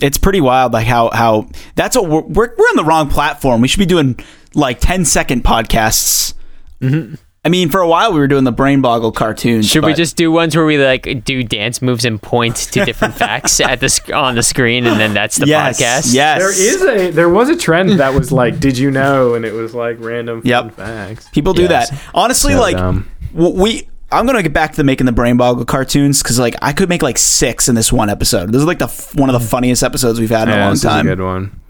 It's 0.00 0.18
pretty 0.18 0.40
wild 0.40 0.72
like 0.72 0.86
how 0.86 1.10
how 1.10 1.48
that's 1.74 1.96
what 1.96 2.08
we're 2.08 2.22
we're, 2.22 2.54
we're 2.56 2.64
on 2.66 2.76
the 2.76 2.84
wrong 2.84 3.08
platform. 3.08 3.60
We 3.60 3.68
should 3.68 3.80
be 3.80 3.86
doing 3.86 4.18
like 4.54 4.80
10 4.80 5.04
second 5.04 5.44
podcasts. 5.44 6.34
Mm-hmm. 6.80 7.14
I 7.42 7.48
mean, 7.48 7.70
for 7.70 7.80
a 7.80 7.88
while 7.88 8.12
we 8.12 8.18
were 8.20 8.28
doing 8.28 8.44
the 8.44 8.52
brain 8.52 8.82
boggle 8.82 9.12
cartoons. 9.12 9.66
Should 9.66 9.84
we 9.84 9.94
just 9.94 10.14
do 10.16 10.30
ones 10.30 10.54
where 10.54 10.66
we 10.66 10.76
like 10.76 11.24
do 11.24 11.42
dance 11.42 11.80
moves 11.80 12.04
and 12.04 12.20
point 12.20 12.56
to 12.56 12.84
different 12.84 13.14
facts 13.14 13.60
at 13.60 13.80
the 13.80 13.88
sc- 13.88 14.12
on 14.12 14.34
the 14.34 14.42
screen, 14.42 14.86
and 14.86 15.00
then 15.00 15.14
that's 15.14 15.36
the 15.38 15.46
yes, 15.46 15.80
podcast? 15.80 16.12
Yes. 16.12 16.38
There 16.38 16.50
is 16.52 16.82
a 16.82 17.10
there 17.12 17.30
was 17.30 17.48
a 17.48 17.56
trend 17.56 17.98
that 17.98 18.12
was 18.12 18.30
like, 18.30 18.60
did 18.60 18.76
you 18.76 18.90
know? 18.90 19.32
And 19.34 19.46
it 19.46 19.54
was 19.54 19.74
like 19.74 19.96
random 20.00 20.42
fun 20.42 20.48
Yep. 20.48 20.74
facts. 20.74 21.28
People 21.30 21.54
do 21.54 21.62
Yes. 21.62 21.88
that. 21.90 22.02
Honestly, 22.14 22.52
So 22.52 22.60
like 22.60 22.76
dumb. 22.76 23.08
w- 23.34 23.58
we. 23.62 23.88
I'm 24.12 24.26
gonna 24.26 24.42
get 24.42 24.52
back 24.52 24.72
to 24.72 24.76
the 24.76 24.82
making 24.84 25.06
the 25.06 25.12
brain 25.12 25.36
boggle 25.36 25.64
cartoons 25.64 26.20
because 26.22 26.38
like 26.38 26.56
I 26.60 26.72
could 26.74 26.88
make 26.88 27.00
like 27.00 27.16
six 27.16 27.68
in 27.68 27.74
this 27.76 27.92
one 27.92 28.10
episode. 28.10 28.52
This 28.52 28.58
is 28.60 28.66
like 28.66 28.80
the 28.80 28.86
f- 28.86 29.14
one 29.14 29.30
of 29.30 29.40
the 29.40 29.46
funniest 29.48 29.82
episodes 29.84 30.18
we've 30.20 30.28
had 30.30 30.48
in 30.48 30.54
a 30.54 30.60
long 30.60 30.70
this 30.72 30.80
is 30.80 30.84
time. 30.90 31.06
a 31.06 31.14
good 31.16 31.22
one. 31.22 31.60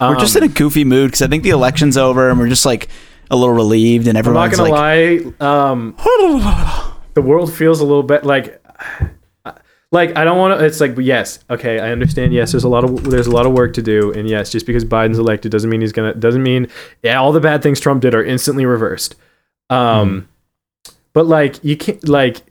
We're 0.00 0.16
just 0.20 0.36
in 0.36 0.42
a 0.44 0.46
um, 0.46 0.52
goofy 0.52 0.84
mood 0.84 1.08
because 1.08 1.22
I 1.22 1.26
think 1.26 1.42
the 1.42 1.50
election's 1.50 1.96
over 1.96 2.30
and 2.30 2.38
we're 2.38 2.48
just 2.48 2.64
like 2.64 2.88
a 3.30 3.36
little 3.36 3.54
relieved 3.54 4.06
and 4.08 4.16
everyone's 4.18 4.58
I'm 4.58 4.66
not 4.66 4.70
gonna 4.70 4.70
like, 4.70 5.40
lie. 5.40 5.68
Um, 5.72 5.94
the 7.14 7.22
world 7.22 7.52
feels 7.52 7.80
a 7.80 7.84
little 7.84 8.02
bit 8.02 8.24
like 8.24 8.62
like 9.92 10.16
I 10.16 10.24
don't 10.24 10.36
want 10.38 10.58
to. 10.58 10.64
It's 10.66 10.80
like 10.80 10.96
yes, 10.98 11.38
okay, 11.48 11.78
I 11.78 11.90
understand. 11.92 12.32
Yes, 12.32 12.52
there's 12.52 12.64
a 12.64 12.68
lot 12.68 12.84
of 12.84 13.04
there's 13.04 13.26
a 13.28 13.30
lot 13.30 13.46
of 13.46 13.52
work 13.52 13.72
to 13.74 13.82
do, 13.82 14.12
and 14.12 14.28
yes, 14.28 14.50
just 14.50 14.66
because 14.66 14.84
Biden's 14.84 15.18
elected 15.18 15.52
doesn't 15.52 15.70
mean 15.70 15.80
he's 15.80 15.92
gonna 15.92 16.14
doesn't 16.14 16.42
mean 16.42 16.68
yeah, 17.02 17.16
all 17.20 17.32
the 17.32 17.40
bad 17.40 17.62
things 17.62 17.80
Trump 17.80 18.02
did 18.02 18.14
are 18.14 18.24
instantly 18.24 18.66
reversed. 18.66 19.14
Um, 19.70 20.28
but 21.12 21.26
like 21.26 21.62
you 21.64 21.76
can't 21.76 22.06
like 22.08 22.42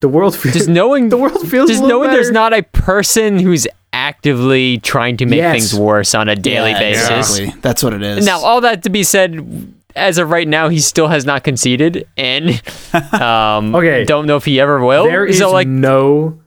the 0.00 0.08
world 0.08 0.36
feels 0.36 0.54
Just 0.54 0.68
knowing 0.68 1.08
the 1.10 1.16
world 1.16 1.48
feels 1.48 1.68
just 1.70 1.82
a 1.82 1.84
little 1.86 2.00
knowing 2.02 2.10
there's 2.12 2.30
not 2.30 2.52
a 2.52 2.62
person 2.62 3.38
who's 3.38 3.66
actively 3.92 4.78
trying 4.78 5.16
to 5.18 5.26
make 5.26 5.38
Yes. 5.38 5.52
things 5.70 5.74
worse 5.74 6.14
on 6.14 6.28
a 6.28 6.36
daily 6.36 6.70
Yeah, 6.70 6.78
basis. 6.78 7.38
exactly. 7.38 7.60
That's 7.60 7.82
what 7.82 7.92
it 7.94 8.02
is. 8.02 8.24
Now, 8.24 8.38
all 8.40 8.60
that 8.62 8.84
to 8.84 8.90
be 8.90 9.02
said, 9.02 9.74
as 9.96 10.18
of 10.18 10.30
right 10.30 10.46
now, 10.48 10.68
he 10.68 10.78
still 10.80 11.08
has 11.08 11.24
not 11.24 11.44
conceded, 11.44 12.06
and 12.16 12.50
um, 13.12 13.74
Okay. 13.74 14.04
don't 14.04 14.26
know 14.26 14.36
if 14.36 14.44
he 14.44 14.60
ever 14.60 14.84
will. 14.84 15.04
There 15.04 15.26
is 15.26 15.38
so, 15.38 15.50
like, 15.52 15.66
no 15.68 16.40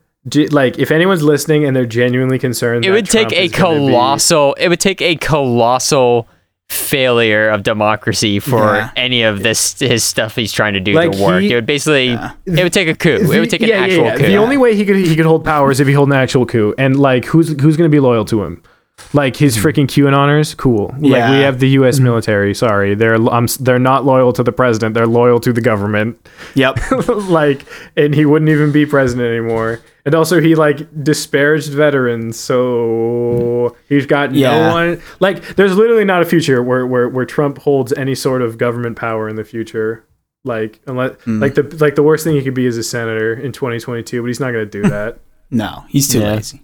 like 0.51 0.79
if 0.79 0.89
anyone's 0.89 1.21
listening 1.21 1.65
and 1.65 1.75
they're 1.75 1.85
genuinely 1.85 2.39
concerned, 2.39 2.85
it 2.85 2.91
would 2.91 3.05
take 3.09 3.27
Trump 3.29 3.33
a 3.33 3.47
gonna 3.49 3.79
be- 3.79 3.87
colossal. 3.87 4.53
It 4.53 4.69
would 4.69 4.79
take 4.79 5.01
a 5.01 5.15
colossal 5.17 6.29
failure 6.69 7.49
of 7.49 7.61
democracy 7.61 8.39
for 8.39 8.73
Yeah. 8.75 8.89
any 8.95 9.23
of 9.23 9.43
this 9.43 9.77
his 9.79 10.03
stuff 10.03 10.35
he's 10.35 10.53
trying 10.53 10.73
to 10.73 10.79
do 10.79 10.93
Like, 10.93 11.11
to 11.11 11.21
work. 11.21 11.41
he- 11.41 11.51
it 11.51 11.55
would 11.55 11.65
basically. 11.65 12.17
It 12.45 12.63
would 12.63 12.71
take 12.73 12.87
a 12.87 12.95
coup. 12.95 13.19
The- 13.19 13.31
it 13.35 13.39
would 13.41 13.49
take 13.49 13.61
an 13.63 13.67
yeah, 13.69 13.79
yeah, 13.79 13.83
actual 13.83 14.05
yeah. 14.05 14.17
coup. 14.17 14.25
The 14.27 14.37
only 14.37 14.57
way 14.57 14.75
he 14.75 14.85
could 14.85 14.95
he 14.95 15.15
could 15.15 15.25
hold 15.25 15.43
power 15.43 15.71
is 15.71 15.79
if 15.81 15.87
he 15.87 15.93
held 15.93 16.07
an 16.09 16.15
actual 16.15 16.45
coup, 16.45 16.73
and 16.77 16.97
like 16.99 17.25
who's 17.25 17.49
who's 17.61 17.75
going 17.77 17.89
to 17.91 17.93
be 17.95 17.99
loyal 17.99 18.23
to 18.25 18.43
him? 18.43 18.63
Like 19.11 19.35
his 19.35 19.57
freaking 19.57 19.85
QAnoners, 19.87 20.55
cool. 20.55 20.87
Like 20.99 21.23
Hmm. 21.23 21.31
We 21.31 21.39
have 21.41 21.59
the 21.59 21.69
U.S. 21.69 21.99
military. 21.99 22.53
Sorry, 22.53 22.95
they're 22.95 23.15
um, 23.15 23.47
they're 23.59 23.79
not 23.79 24.05
loyal 24.05 24.33
to 24.33 24.43
the 24.43 24.51
president. 24.51 24.93
They're 24.93 25.07
loyal 25.07 25.39
to 25.41 25.51
the 25.53 25.61
government. 25.61 26.17
yep. 26.55 26.77
like, 27.07 27.65
and 27.97 28.13
he 28.15 28.25
wouldn't 28.25 28.49
even 28.49 28.71
be 28.71 28.85
president 28.85 29.27
anymore. 29.27 29.81
And 30.05 30.13
also, 30.15 30.39
he 30.41 30.55
like 30.55 31.03
disparaged 31.03 31.71
veterans, 31.73 32.39
so 32.39 33.75
he's 33.89 34.05
got 34.05 34.33
Yeah. 34.33 34.51
no 34.69 34.73
one. 34.73 35.01
Like, 35.19 35.55
there's 35.55 35.75
literally 35.75 36.05
not 36.05 36.21
a 36.21 36.25
future 36.25 36.61
where 36.63 36.85
where 36.85 37.09
where 37.09 37.25
Trump 37.25 37.59
holds 37.59 37.93
any 37.93 38.15
sort 38.15 38.41
of 38.41 38.57
government 38.57 38.95
power 38.97 39.27
in 39.29 39.35
the 39.35 39.43
future. 39.43 40.05
Like, 40.43 40.81
unless 40.87 41.13
Hmm. 41.23 41.39
like 41.41 41.55
the 41.55 41.63
like 41.79 41.95
the 41.95 42.03
worst 42.03 42.23
thing 42.23 42.35
he 42.35 42.41
could 42.43 42.53
be 42.53 42.65
is 42.65 42.77
a 42.77 42.83
senator 42.83 43.33
in 43.33 43.51
2022, 43.53 44.21
but 44.21 44.27
he's 44.27 44.39
not 44.39 44.51
going 44.51 44.69
to 44.69 44.81
do 44.81 44.87
that. 44.89 45.19
No, 45.49 45.83
he's 45.87 46.07
too 46.09 46.19
Yeah. 46.19 46.35
lazy. 46.35 46.61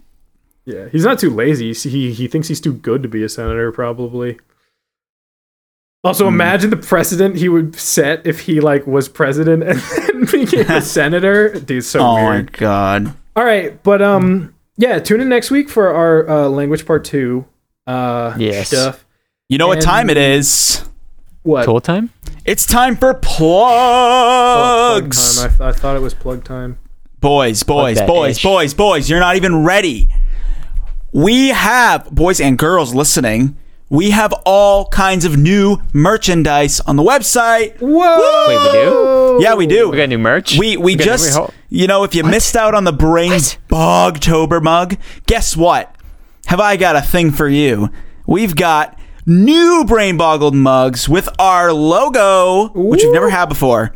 Yeah, 0.72 0.88
he's 0.90 1.04
not 1.04 1.18
too 1.18 1.30
lazy. 1.30 1.72
He 1.72 2.12
he 2.12 2.28
thinks 2.28 2.48
he's 2.48 2.60
too 2.60 2.72
good 2.74 3.02
to 3.02 3.08
be 3.08 3.22
a 3.22 3.28
senator, 3.28 3.72
probably. 3.72 4.38
Also, 6.02 6.24
Hmm. 6.26 6.34
imagine 6.34 6.70
the 6.70 6.76
precedent 6.78 7.36
he 7.36 7.48
would 7.48 7.74
set 7.76 8.26
if 8.26 8.40
he 8.40 8.60
like 8.60 8.86
was 8.86 9.08
president 9.08 9.62
and 9.62 9.78
then 10.06 10.24
became 10.24 10.70
a 10.70 10.80
senator. 10.98 11.50
Dude, 11.60 11.84
so 11.84 12.00
Oh 12.00 12.14
weird. 12.14 12.52
my 12.52 12.58
god. 12.58 13.14
All 13.36 13.44
right, 13.44 13.80
but 13.82 14.00
um, 14.02 14.54
yeah, 14.76 14.98
tune 14.98 15.20
in 15.20 15.28
next 15.28 15.50
week 15.50 15.68
for 15.68 15.88
our 15.92 16.28
uh, 16.28 16.48
language 16.48 16.86
part 16.86 17.04
two. 17.04 17.44
Uh, 17.86 18.34
Yes. 18.38 18.68
stuff. 18.68 19.04
You 19.48 19.58
know 19.58 19.66
what 19.66 19.80
time 19.80 20.08
it 20.10 20.16
is? 20.16 20.84
What? 21.42 21.64
Toll 21.64 21.80
time. 21.80 22.10
It's 22.44 22.64
time 22.64 22.96
for 22.96 23.12
Plug 23.14 25.02
plugs. 25.10 25.36
time. 25.36 25.44
I, 25.44 25.48
th- 25.48 25.60
I 25.60 25.72
thought 25.72 25.96
it 25.96 26.00
was 26.02 26.14
plug 26.14 26.44
time. 26.44 26.78
boys, 27.20 27.62
boys, 27.62 27.96
that 27.98 28.06
boys, 28.06 28.36
ish. 28.38 28.42
boys, 28.42 28.74
boys, 28.74 29.10
you're 29.10 29.20
not 29.20 29.36
even 29.36 29.64
ready. 29.64 30.08
We 31.12 31.48
have, 31.48 32.10
boys 32.10 32.40
and 32.40 32.56
girls 32.56 32.94
listening, 32.94 33.56
we 33.88 34.10
have 34.10 34.32
all 34.46 34.86
kinds 34.86 35.24
of 35.24 35.36
new 35.36 35.78
merchandise 35.92 36.78
on 36.80 36.94
the 36.94 37.02
website. 37.02 37.76
Whoa! 37.80 38.46
Wait, 38.48 38.58
we 38.58 38.72
do? 38.72 39.38
Yeah, 39.42 39.54
we 39.54 39.66
do. 39.66 39.90
We 39.90 39.96
got 39.96 40.08
new 40.08 40.18
merch. 40.18 40.56
We 40.56 40.76
we 40.76 40.94
got- 40.94 41.04
just 41.04 41.38
wait, 41.40 41.50
you 41.68 41.88
know 41.88 42.04
if 42.04 42.14
you 42.14 42.22
missed 42.22 42.54
out 42.56 42.74
on 42.74 42.84
the 42.84 42.92
brain 42.92 43.32
What? 43.32 43.58
bogtober 43.68 44.62
mug, 44.62 44.96
guess 45.26 45.56
what? 45.56 45.92
Have 46.46 46.60
I 46.60 46.76
got 46.76 46.94
a 46.94 47.00
thing 47.02 47.32
for 47.32 47.48
you? 47.48 47.88
We've 48.26 48.54
got 48.54 48.96
new 49.26 49.84
brain 49.86 50.16
boggled 50.16 50.54
mugs 50.54 51.08
with 51.08 51.28
our 51.40 51.72
logo, 51.72 52.68
which 52.74 53.02
we've 53.02 53.12
never 53.12 53.30
had 53.30 53.46
before. 53.48 53.92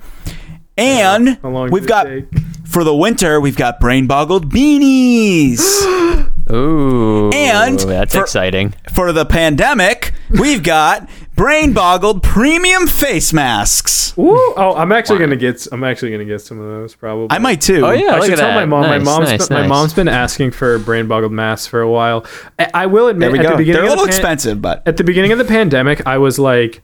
And 0.77 1.39
How 1.41 1.69
we've 1.69 1.86
got 1.86 2.05
take? 2.07 2.27
for 2.65 2.82
the 2.82 2.95
winter, 2.95 3.41
we've 3.41 3.57
got 3.57 3.78
brain 3.78 4.09
boggled 4.09 4.53
beanies. 4.53 5.61
Ooh, 6.53 7.31
And 7.33 7.79
that's 7.81 8.15
for- 8.15 8.21
exciting. 8.21 8.75
for 8.93 9.12
the 9.12 9.25
pandemic, 9.25 10.12
we've 10.31 10.62
got 10.62 11.09
brain 11.35 11.73
boggled 11.73 12.23
premium 12.23 12.87
face 12.87 13.33
masks. 13.33 14.12
Ooh, 14.19 14.55
oh, 14.57 14.75
I'm 14.77 14.93
actually 14.93 15.19
gonna 15.21 15.37
get. 15.37 15.66
I'm 15.73 15.83
actually 15.83 16.12
gonna 16.12 16.25
get 16.27 16.41
some 16.41 16.61
of 16.61 16.66
those. 16.66 16.95
Probably. 16.95 17.29
I 17.31 17.39
might 17.39 17.61
too. 17.61 17.85
Oh 17.85 17.91
yeah, 17.91 18.11
I 18.12 18.16
look 18.16 18.25
should 18.27 18.35
at 18.35 18.39
tell 18.41 18.49
that. 18.51 18.55
my 18.55 18.65
mom. 18.66 18.83
my 18.83 18.99
mom's 18.99 19.31
nice, 19.31 19.49
been, 19.49 19.59
my 19.59 19.66
mom's 19.66 19.95
been 19.95 20.07
asking 20.09 20.51
for 20.53 20.79
brain 20.79 21.09
boggled 21.09 21.33
masks 21.33 21.66
for 21.66 21.81
a 21.81 21.91
while. 21.91 22.25
I, 22.59 22.71
I 22.75 22.87
will 22.87 23.09
admit, 23.09 23.27
There 23.29 23.33
we 23.33 23.39
at 23.39 23.43
go. 23.45 23.51
the 23.53 23.57
beginning 23.57 23.81
They're 23.83 23.91
a 23.91 23.93
of 23.93 23.99
the 23.99 24.03
little 24.05 24.12
pan- 24.12 24.21
expensive, 24.21 24.62
but 24.62 24.83
at 24.87 24.97
the 24.99 25.05
beginning 25.05 25.33
of 25.33 25.39
the 25.39 25.45
pandemic, 25.45 26.07
I 26.07 26.19
was 26.19 26.39
like, 26.39 26.83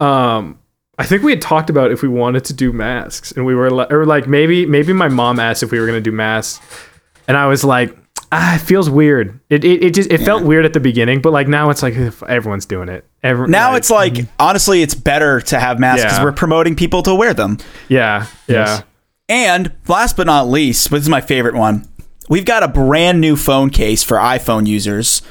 um, 0.00 0.58
I 0.98 1.04
think 1.06 1.22
we 1.22 1.30
had 1.32 1.40
talked 1.40 1.70
about 1.70 1.90
if 1.92 2.02
we 2.02 2.08
wanted 2.08 2.44
to 2.46 2.54
do 2.54 2.72
masks, 2.72 3.32
and 3.32 3.46
we 3.46 3.54
were 3.54 3.70
li- 3.70 3.86
or 3.88 4.04
like 4.04 4.26
maybe 4.26 4.66
maybe 4.66 4.92
my 4.92 5.08
mom 5.08 5.38
asked 5.38 5.62
if 5.62 5.70
we 5.70 5.78
were 5.80 5.86
gonna 5.86 6.00
do 6.00 6.12
masks, 6.12 6.60
and 7.28 7.36
I 7.36 7.46
was 7.46 7.64
like, 7.64 7.96
ah, 8.32 8.56
it 8.56 8.60
feels 8.60 8.90
weird. 8.90 9.38
It 9.48 9.62
it, 9.64 9.84
it 9.84 9.94
just 9.94 10.10
it 10.10 10.18
felt 10.22 10.42
weird 10.42 10.64
at 10.64 10.72
the 10.72 10.80
beginning, 10.80 11.20
but 11.20 11.32
like 11.32 11.46
now 11.46 11.70
it's 11.70 11.82
like 11.82 11.94
everyone's 12.28 12.66
doing 12.66 12.88
it. 12.88 13.04
Every, 13.22 13.46
now 13.48 13.74
it's 13.76 13.90
like 13.90 14.26
honestly, 14.40 14.82
it's 14.82 14.94
better 14.94 15.40
to 15.42 15.60
have 15.60 15.78
masks 15.78 16.02
because 16.02 16.18
Yeah. 16.18 16.24
we're 16.24 16.32
promoting 16.32 16.74
people 16.74 17.02
to 17.04 17.14
wear 17.14 17.34
them. 17.34 17.58
yeah 17.88 18.26
yeah. 18.48 18.54
Yes. 18.66 18.82
And 19.28 19.72
last 19.86 20.16
but 20.16 20.26
not 20.26 20.48
least, 20.48 20.90
but 20.90 20.96
this 20.96 21.04
is 21.04 21.08
my 21.08 21.20
favorite 21.20 21.54
one. 21.54 21.86
We've 22.28 22.44
got 22.44 22.62
a 22.62 22.68
brand 22.68 23.20
new 23.20 23.36
phone 23.36 23.70
case 23.70 24.02
for 24.02 24.16
iPhone 24.16 24.66
users. 24.66 25.22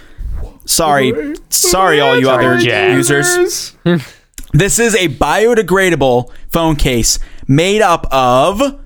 Sorry, 0.65 1.35
sorry, 1.49 1.99
all 1.99 2.17
you 2.19 2.29
other 2.29 2.57
Jack. 2.57 2.91
users. 2.95 3.75
This 4.53 4.79
is 4.79 4.95
a 4.95 5.07
biodegradable 5.07 6.29
phone 6.49 6.75
case 6.75 7.19
made 7.47 7.81
up 7.81 8.05
of 8.11 8.81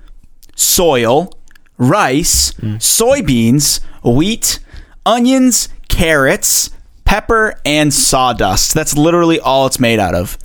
soil, 0.54 1.32
rice, 1.76 2.52
soybeans, 2.52 3.80
wheat, 4.06 4.58
onions, 5.04 5.68
carrots, 5.88 6.70
pepper, 7.04 7.54
and 7.64 7.92
sawdust. 7.92 8.74
That's 8.74 8.96
literally 8.96 9.40
all 9.40 9.66
it's 9.66 9.80
made 9.80 9.98
out 9.98 10.14
of. 10.14 10.38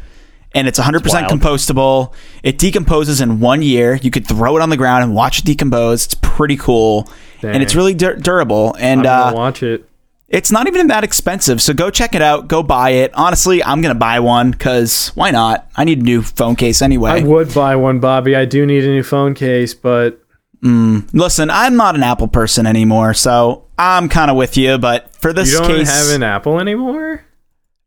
And 0.54 0.68
it's 0.68 0.80
100% 0.80 1.08
wild. 1.08 1.32
compostable. 1.32 2.14
It 2.44 2.58
decomposes 2.58 3.22
in 3.22 3.40
one 3.40 3.62
year. 3.62 3.96
You 3.96 4.12
could 4.12 4.28
throw 4.28 4.58
it 4.58 4.62
on 4.62 4.70
the 4.70 4.78
ground 4.78 5.04
and 5.04 5.16
watch 5.16 5.40
it 5.40 5.46
decompose. 5.46 6.06
It's 6.06 6.16
pretty 6.16 6.58
cool, 6.58 7.10
and 7.42 7.64
it's 7.64 7.74
really 7.74 7.94
dur- 7.94 8.18
durable. 8.18 8.76
And 8.78 9.06
uh, 9.06 9.32
watch 9.34 9.64
it. 9.64 9.88
it's 10.28 10.52
not 10.52 10.68
even 10.68 10.88
that 10.88 11.06
expensive. 11.06 11.62
So 11.62 11.74
go 11.74 11.90
check 11.90 12.16
it 12.16 12.22
out. 12.22 12.50
Go 12.50 12.64
buy 12.64 12.90
it. 12.90 13.12
Honestly, 13.14 13.64
I'm 13.64 13.82
gonna 13.82 13.96
buy 13.96 14.20
one 14.20 14.52
because 14.52 15.08
why 15.16 15.32
not? 15.32 15.70
I 15.78 15.86
need 15.86 16.00
a 16.00 16.04
new 16.04 16.22
phone 16.22 16.58
case 16.58 16.82
anyway. 16.82 17.12
I 17.12 17.20
would 17.24 17.54
buy 17.54 17.78
one, 17.78 18.02
Bobby. 18.02 18.36
I 18.36 18.44
do 18.44 18.66
need 18.66 18.84
a 18.84 18.88
new 18.90 19.04
phone 19.04 19.34
case, 19.34 19.74
but 19.74 20.20
Mm. 20.64 21.10
Listen, 21.14 21.50
I'm 21.50 21.76
not 21.76 21.96
an 21.96 22.04
Apple 22.04 22.28
person 22.28 22.66
anymore, 22.66 23.14
so 23.14 23.66
I'm 23.78 24.10
kind 24.10 24.30
of 24.30 24.38
with 24.38 24.58
you. 24.58 24.78
But 24.78 25.16
for 25.16 25.34
this 25.34 25.50
case. 25.50 25.60
you 25.60 25.68
don't 25.68 25.78
case, 25.78 25.90
have 25.90 26.16
an 26.16 26.24
Apple 26.24 26.60
anymore. 26.60 27.26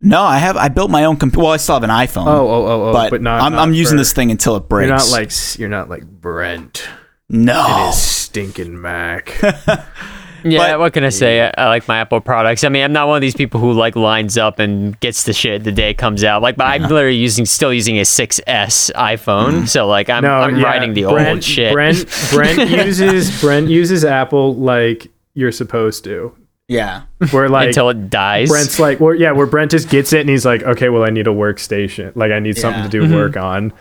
no, 0.01 0.23
I 0.23 0.39
have. 0.39 0.57
I 0.57 0.69
built 0.69 0.91
my 0.91 1.05
own 1.05 1.17
computer. 1.17 1.45
Well, 1.45 1.53
I 1.53 1.57
still 1.59 1.77
have 1.77 1.85
an 1.85 1.91
iPhone. 1.91 2.27
Oh, 2.27 2.49
oh, 2.49 2.67
oh, 2.67 2.89
oh, 2.89 2.93
but, 2.93 3.11
but, 3.11 3.23
not. 3.23 3.41
I'm, 3.41 3.53
not 3.53 3.63
I'm 3.63 3.75
using 3.75 3.97
this 3.97 4.13
thing 4.13 4.31
until 4.31 4.57
it 4.57 4.69
breaks. 4.69 4.89
You're 4.89 4.97
not 4.97 5.09
like 5.11 5.59
you're 5.59 5.69
not 5.69 5.89
like 5.89 6.05
Brent. 6.05 6.89
no. 7.29 7.87
His 7.87 8.03
stinking 8.03 8.81
Mac. 8.81 9.41
Yeah, 10.45 10.59
But- 10.59 10.79
what 10.79 10.93
can 10.93 11.05
I 11.05 11.09
say? 11.09 11.47
I, 11.47 11.53
I 11.57 11.69
like 11.69 11.89
my 11.89 11.99
Apple 11.99 12.21
products. 12.21 12.65
I 12.65 12.69
mean, 12.69 12.85
I'm 12.85 12.93
not 12.93 13.09
one 13.09 13.17
of 13.17 13.23
these 13.23 13.35
people 13.35 13.61
who 13.61 13.73
like 13.73 13.97
lines 13.97 14.37
up 14.37 14.59
and 14.59 14.99
gets 15.01 15.25
the 15.25 15.33
shit 15.33 15.65
the 15.65 15.73
day 15.73 15.91
it 15.91 15.99
comes 15.99 16.23
out. 16.23 16.43
Like, 16.43 16.57
but 16.57 16.65
I'm 16.65 16.83
literally 16.83 17.17
using, 17.17 17.47
still 17.47 17.73
using 17.73 17.99
a 17.99 18.03
6S 18.03 18.93
iPhone. 18.93 19.63
Mm. 19.63 19.69
So 19.69 19.87
like, 19.87 20.11
I'm, 20.11 20.23
No, 20.23 20.35
I'm 20.35 20.57
yeah, 20.57 20.65
riding 20.65 20.95
the 20.95 21.05
Brent, 21.05 21.29
old 21.29 21.45
shit. 21.45 21.73
Brent 21.73 22.07
Brent 22.31 22.71
uses 22.87 23.41
Brent 23.41 23.69
uses 23.69 24.05
Apple 24.05 24.55
like 24.55 25.09
you're 25.35 25.53
supposed 25.53 26.05
to. 26.05 26.37
Yeah. 26.69 27.03
Where 27.31 27.49
like 27.49 27.69
until 27.69 27.91
it 27.91 28.11
dies. 28.11 28.49
Brent's 28.49 28.79
like, 28.79 29.01
where, 29.01 29.15
yeah, 29.15 29.33
where 29.33 29.47
Brent 29.47 29.71
just 29.71 29.89
gets 29.89 30.13
it 30.13 30.21
and 30.21 30.29
he's 30.29 30.47
like, 30.47 30.63
okay, 30.63 30.89
well, 30.89 31.05
I 31.05 31.11
need 31.11 31.27
a 31.27 31.31
workstation. 31.31 32.15
Like, 32.17 32.33
I 32.33 32.39
need 32.39 32.57
something 32.57 32.83
to 32.83 32.89
do 32.89 33.03
mm-hmm. 33.03 33.15
work 33.15 33.37
on. 33.37 33.73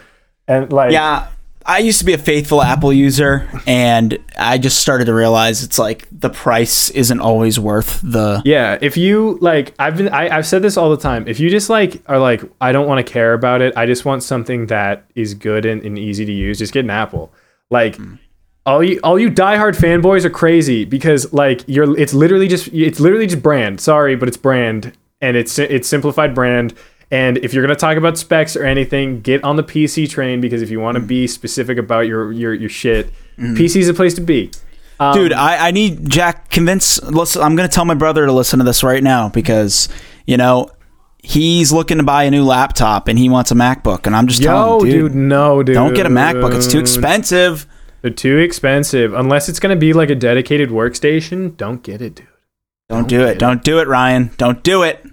And 0.48 0.72
like, 0.72 0.92
Yeah. 0.92 1.28
I 1.66 1.80
used 1.80 2.00
to 2.00 2.06
be 2.06 2.14
a 2.14 2.18
faithful 2.18 2.62
Apple 2.62 2.92
user, 2.92 3.50
and 3.66 4.18
I 4.38 4.58
just 4.58 4.80
started 4.80 5.06
to 5.06 5.14
realize 5.14 5.64
it's 5.64 5.80
like 5.80 6.08
the 6.12 6.30
price 6.30 6.90
isn't 6.90 7.20
always 7.20 7.60
worth 7.60 8.02
the. 8.02 8.42
Yeah, 8.46 8.78
if 8.82 8.98
you 8.98 9.38
like, 9.42 9.74
I've 9.80 9.98
been, 9.98 10.10
I, 10.10 10.38
I've 10.38 10.46
said 10.46 10.62
this 10.62 10.78
all 10.78 10.90
the 10.90 10.98
time. 10.98 11.28
If 11.28 11.40
you 11.40 11.50
just 11.50 11.70
like 11.70 12.02
are 12.08 12.20
like, 12.20 12.44
I 12.60 12.72
don't 12.72 12.88
want 12.88 13.06
to 13.06 13.12
care 13.12 13.34
about 13.34 13.62
it. 13.62 13.74
I 13.78 13.86
just 13.86 14.06
want 14.06 14.24
something 14.24 14.68
that 14.68 15.06
is 15.16 15.34
good 15.34 15.66
and, 15.66 15.84
and 15.84 15.98
easy 15.98 16.26
to 16.26 16.32
use. 16.32 16.60
Just 16.60 16.74
get 16.74 16.84
an 16.84 16.90
Apple. 16.90 17.32
Like, 17.70 17.96
hmm. 17.96 18.16
all 18.66 18.84
you 18.84 19.00
all 19.04 19.18
you 19.18 19.30
diehard 19.30 19.78
fanboys 19.78 20.26
are 20.26 20.30
crazy 20.30 20.86
because 20.86 21.32
like 21.34 21.64
you're. 21.68 21.98
It's 21.98 22.14
literally 22.14 22.48
just 22.48 22.68
it's 22.68 23.00
literally 23.00 23.28
just 23.28 23.42
brand. 23.42 23.80
Sorry, 23.80 24.16
but 24.16 24.28
it's 24.28 24.38
brand 24.38 24.98
and 25.24 25.38
it's 25.38 25.58
it's 25.58 25.88
simplified 25.88 26.36
brand. 26.36 26.74
And 27.14 27.38
if 27.38 27.54
you're 27.54 27.64
gonna 27.64 27.76
talk 27.76 27.96
about 27.96 28.18
specs 28.18 28.56
or 28.56 28.66
anything, 28.66 29.22
get 29.22 29.44
on 29.44 29.56
the 29.56 29.64
PC 29.64 30.10
train 30.10 30.42
because 30.42 30.64
if 30.64 30.72
you 30.72 30.80
want 30.80 30.96
to 30.96 31.02
be 31.02 31.28
specific 31.28 31.78
about 31.78 32.08
your 32.08 32.32
your 32.32 32.56
your 32.56 32.70
shit, 32.70 33.14
PC 33.38 33.78
is 33.78 33.88
a 33.88 33.94
place 33.94 34.16
to 34.16 34.22
be. 34.22 34.52
Um, 35.00 35.14
Dude, 35.14 35.34
I, 35.34 35.68
I 35.68 35.72
need 35.72 36.10
Jack 36.10 36.50
convince. 36.50 37.02
Listen, 37.04 37.42
I'm 37.42 37.56
going 37.56 37.68
to 37.68 37.74
tell 37.74 37.86
my 37.86 37.94
brother 37.94 38.26
to 38.26 38.32
listen 38.32 38.60
to 38.60 38.66
this 38.66 38.84
right 38.84 39.04
now 39.04 39.30
because, 39.30 39.90
you 40.26 40.38
know, 40.38 40.70
he's 41.20 41.72
looking 41.72 41.98
to 41.98 42.04
buy 42.04 42.24
a 42.24 42.32
new 42.32 42.44
laptop 42.44 43.08
and 43.08 43.18
he 43.18 43.30
wants 43.30 43.52
a 43.52 43.56
MacBook. 43.56 44.06
And 44.06 44.16
I'm 44.16 44.28
just 44.28 44.42
yo, 44.42 44.50
telling 44.50 44.86
him, 44.86 44.92
dude, 44.92 45.12
dude, 45.12 45.16
no, 45.16 45.64
dude, 45.64 45.74
don't 45.74 45.94
get 45.94 46.06
a 46.06 46.10
MacBook. 46.10 46.56
It's 46.56 46.68
too 46.68 46.80
expensive. 46.80 47.66
They're 48.02 48.12
too 48.12 48.38
expensive. 48.38 49.14
Unless 49.14 49.50
it's 49.50 49.60
going 49.60 49.76
to 49.76 49.80
be 49.80 49.94
like 49.94 50.10
a 50.10 50.16
dedicated 50.16 50.70
workstation, 50.70 51.58
don't 51.58 51.82
get 51.82 52.02
it, 52.02 52.16
dude. 52.16 52.28
Don't 52.90 53.08
do 53.08 53.24
it. 53.24 53.40
Don't 53.40 53.64
do 53.64 53.80
it, 53.80 53.88
Ryan. 53.88 54.32
Don't 54.38 54.62
do 54.62 54.84
it. 54.84 55.04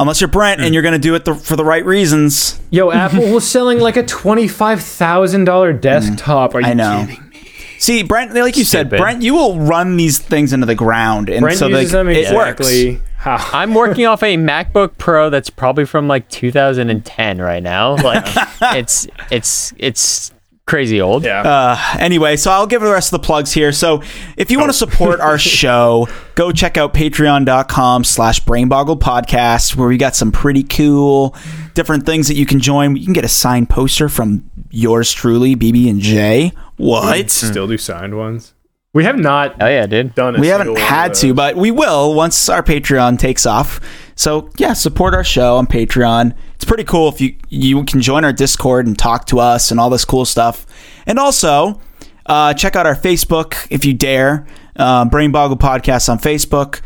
Unless 0.00 0.22
you're 0.22 0.28
Brent 0.28 0.60
and 0.60 0.68
hmm. 0.68 0.72
you're 0.72 0.82
going 0.82 0.94
to 0.94 0.98
do 0.98 1.14
it 1.14 1.26
the, 1.26 1.34
for 1.34 1.56
the 1.56 1.64
right 1.64 1.84
reasons. 1.84 2.58
Yo, 2.70 2.90
Apple 2.92 3.30
was 3.32 3.48
selling 3.48 3.78
like 3.78 3.96
a 3.96 4.02
twenty-five 4.02 4.82
thousand 4.82 5.44
dollar 5.44 5.74
desktop. 5.74 6.54
Are 6.54 6.60
you. 6.60 6.66
I 6.66 6.74
know. 6.74 7.06
kidding 7.06 7.28
me? 7.28 7.30
See, 7.78 8.02
Brent, 8.02 8.34
like 8.34 8.56
you 8.56 8.64
said, 8.64 8.88
Stupid. 8.88 8.98
Brent, 8.98 9.22
you 9.22 9.34
will 9.34 9.58
run 9.58 9.96
these 9.96 10.18
things 10.18 10.52
into 10.52 10.66
the 10.66 10.74
ground, 10.74 11.28
and 11.28 11.42
Brent 11.42 11.58
so 11.58 11.66
like, 11.66 11.82
uses 11.82 11.92
them 11.92 12.08
it 12.08 12.34
works. 12.34 12.60
exactly 12.60 13.02
how. 13.16 13.36
I'm 13.58 13.74
working 13.74 14.06
off 14.06 14.22
a 14.22 14.36
MacBook 14.36 14.98
Pro 14.98 15.28
that's 15.30 15.50
probably 15.50 15.84
from 15.84 16.08
like 16.08 16.28
2010 16.30 17.38
right 17.38 17.62
now. 17.62 17.96
Like, 17.96 18.24
it's 18.76 19.06
it's 19.30 19.74
it's 19.78 20.32
crazy 20.70 21.00
old. 21.00 21.24
Yeah. 21.24 21.42
Uh, 21.42 21.78
anyway, 21.98 22.36
so 22.36 22.50
I'll 22.50 22.66
give 22.66 22.80
the 22.80 22.90
rest 22.90 23.12
of 23.12 23.20
the 23.20 23.26
plugs 23.26 23.52
here. 23.52 23.72
So 23.72 24.02
if 24.36 24.50
you 24.50 24.58
want 24.58 24.72
to 24.72 24.76
Oh. 24.84 24.88
support 24.88 25.20
our 25.20 25.36
show, 25.58 26.08
go 26.36 26.52
check 26.52 26.78
out 26.78 26.94
patreon.com 26.94 28.04
slash 28.04 28.40
brainboggle 28.44 28.98
podcast 29.00 29.74
where 29.76 29.88
we 29.88 29.96
got 29.98 30.14
some 30.16 30.30
pretty 30.32 30.62
cool 30.62 31.34
different 31.74 32.06
things 32.06 32.28
that 32.28 32.34
you 32.34 32.46
can 32.46 32.60
join. 32.60 32.96
You 32.96 33.04
can 33.04 33.12
get 33.12 33.24
a 33.24 33.28
signed 33.28 33.68
poster 33.68 34.08
from 34.08 34.48
yours 34.70 35.12
truly, 35.12 35.56
BB 35.56 35.90
and 35.90 36.00
J. 36.00 36.52
What? 36.76 37.30
Still 37.30 37.66
do 37.66 37.76
signed 37.76 38.16
ones. 38.16 38.54
We 38.92 39.04
have 39.04 39.18
not 39.18 39.62
Oh 39.62 39.68
yeah, 39.68 39.86
dude. 39.86 40.14
done. 40.14 40.36
A 40.36 40.40
We 40.40 40.48
haven't 40.48 40.76
had 40.78 41.14
to, 41.14 41.32
but 41.32 41.56
we 41.56 41.70
will 41.70 42.14
once 42.14 42.48
our 42.48 42.62
Patreon 42.62 43.18
takes 43.18 43.46
off. 43.46 43.80
So 44.16 44.50
yeah, 44.56 44.72
support 44.72 45.14
our 45.14 45.22
show 45.22 45.56
on 45.56 45.66
Patreon. 45.66 46.34
It's 46.56 46.64
pretty 46.64 46.84
cool 46.84 47.08
if 47.08 47.20
you 47.20 47.36
you 47.48 47.84
can 47.84 48.00
join 48.02 48.24
our 48.24 48.32
Discord 48.32 48.86
and 48.86 48.98
talk 48.98 49.26
to 49.26 49.38
us 49.38 49.70
and 49.70 49.78
all 49.78 49.90
this 49.90 50.04
cool 50.04 50.24
stuff. 50.24 50.66
And 51.06 51.18
also, 51.18 51.80
uh, 52.26 52.52
check 52.54 52.74
out 52.74 52.84
our 52.86 52.96
Facebook 52.96 53.66
if 53.70 53.84
you 53.84 53.94
dare. 53.94 54.46
Uh, 54.76 55.04
Brain 55.04 55.30
Boggle 55.30 55.56
Podcast 55.58 56.08
on 56.08 56.18
Facebook, 56.18 56.80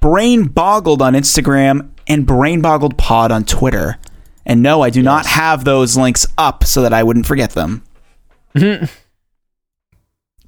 Brain 0.00 0.44
Boggled 0.44 1.02
on 1.02 1.14
Instagram, 1.14 1.90
and 2.06 2.26
Brain 2.26 2.60
Boggled 2.60 2.98
Pod 2.98 3.32
on 3.32 3.44
Twitter. 3.44 3.96
And 4.46 4.62
no, 4.62 4.82
I 4.82 4.90
do 4.90 5.02
not 5.02 5.26
have 5.26 5.64
those 5.64 5.96
links 5.96 6.26
up 6.36 6.64
so 6.64 6.82
that 6.82 6.92
I 6.92 7.02
wouldn't 7.02 7.26
forget 7.26 7.50
them. 7.52 7.82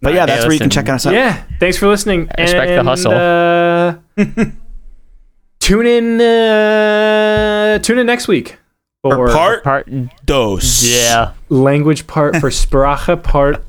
But 0.03 0.15
yeah, 0.15 0.25
that's 0.27 0.45
where 0.45 0.53
you 0.53 0.59
can 0.59 0.71
check 0.71 0.89
us 0.89 1.05
out. 1.07 1.13
Yeah. 1.15 1.43
Thanks 1.59 1.77
for 1.77 1.87
listening. 1.89 2.29
I 2.37 2.43
respect 2.43 2.69
the 2.71 2.85
hustle. 2.85 3.13
Uh, 3.13 3.97
tune 5.61 5.87
in. 5.87 6.21
Uh, 6.21 7.79
tune 7.81 7.99
in 7.99 8.07
next 8.07 8.27
week 8.29 8.57
For 9.03 9.15
for 9.15 9.29
part 9.29 9.63
Part 9.65 9.89
dos. 10.25 10.85
yeah. 10.89 11.33
language 11.49 12.07
part 12.07 12.37
for 12.37 12.51
Sprache 12.51 13.23
part. 13.23 13.65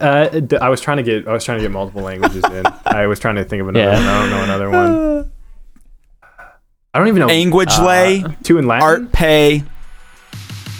Uh, 0.00 0.40
I 0.60 0.68
was 0.68 0.80
trying 0.80 0.98
to 0.98 1.02
get 1.02 1.26
I 1.26 1.32
was 1.32 1.44
trying 1.44 1.58
to 1.58 1.62
get 1.64 1.72
multiple 1.72 2.02
languages 2.02 2.44
in. 2.44 2.64
I 2.86 3.06
was 3.08 3.18
trying 3.18 3.34
to 3.34 3.44
think 3.44 3.60
of 3.62 3.68
another 3.68 3.84
Yeah. 3.90 3.94
one. 3.98 4.06
I 4.06 4.20
don't 4.20 4.30
know 4.30 4.44
another 4.44 4.70
one. 4.70 5.32
I 6.94 6.98
don't 6.98 7.08
even 7.08 7.20
know. 7.20 7.26
Language 7.26 7.76
lay, 7.80 8.24
two 8.44 8.58
in 8.58 8.66
Latin. 8.68 8.82
art 8.84 9.12
pay, 9.12 9.64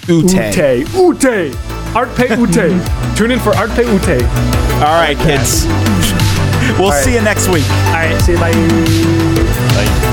ute. 0.06 0.32
Ute. 0.32 0.88
Ute. 0.94 1.79
Art 1.94 2.14
pay 2.16 2.28
Ute. 2.36 2.80
Tune 3.16 3.30
in 3.32 3.38
for 3.40 3.54
Art 3.56 3.70
pay 3.70 3.84
Ute. 3.90 4.22
All 4.80 4.98
right, 5.00 5.16
kids. 5.18 5.66
We'll 6.78 6.84
All 6.84 6.90
right. 6.90 7.04
see 7.04 7.14
you 7.14 7.20
next 7.22 7.48
week. 7.48 7.68
All 7.70 7.94
right. 7.94 8.20
See 8.22 8.32
you. 8.32 8.38
Bye. 8.38 8.52
Like, 9.76 10.09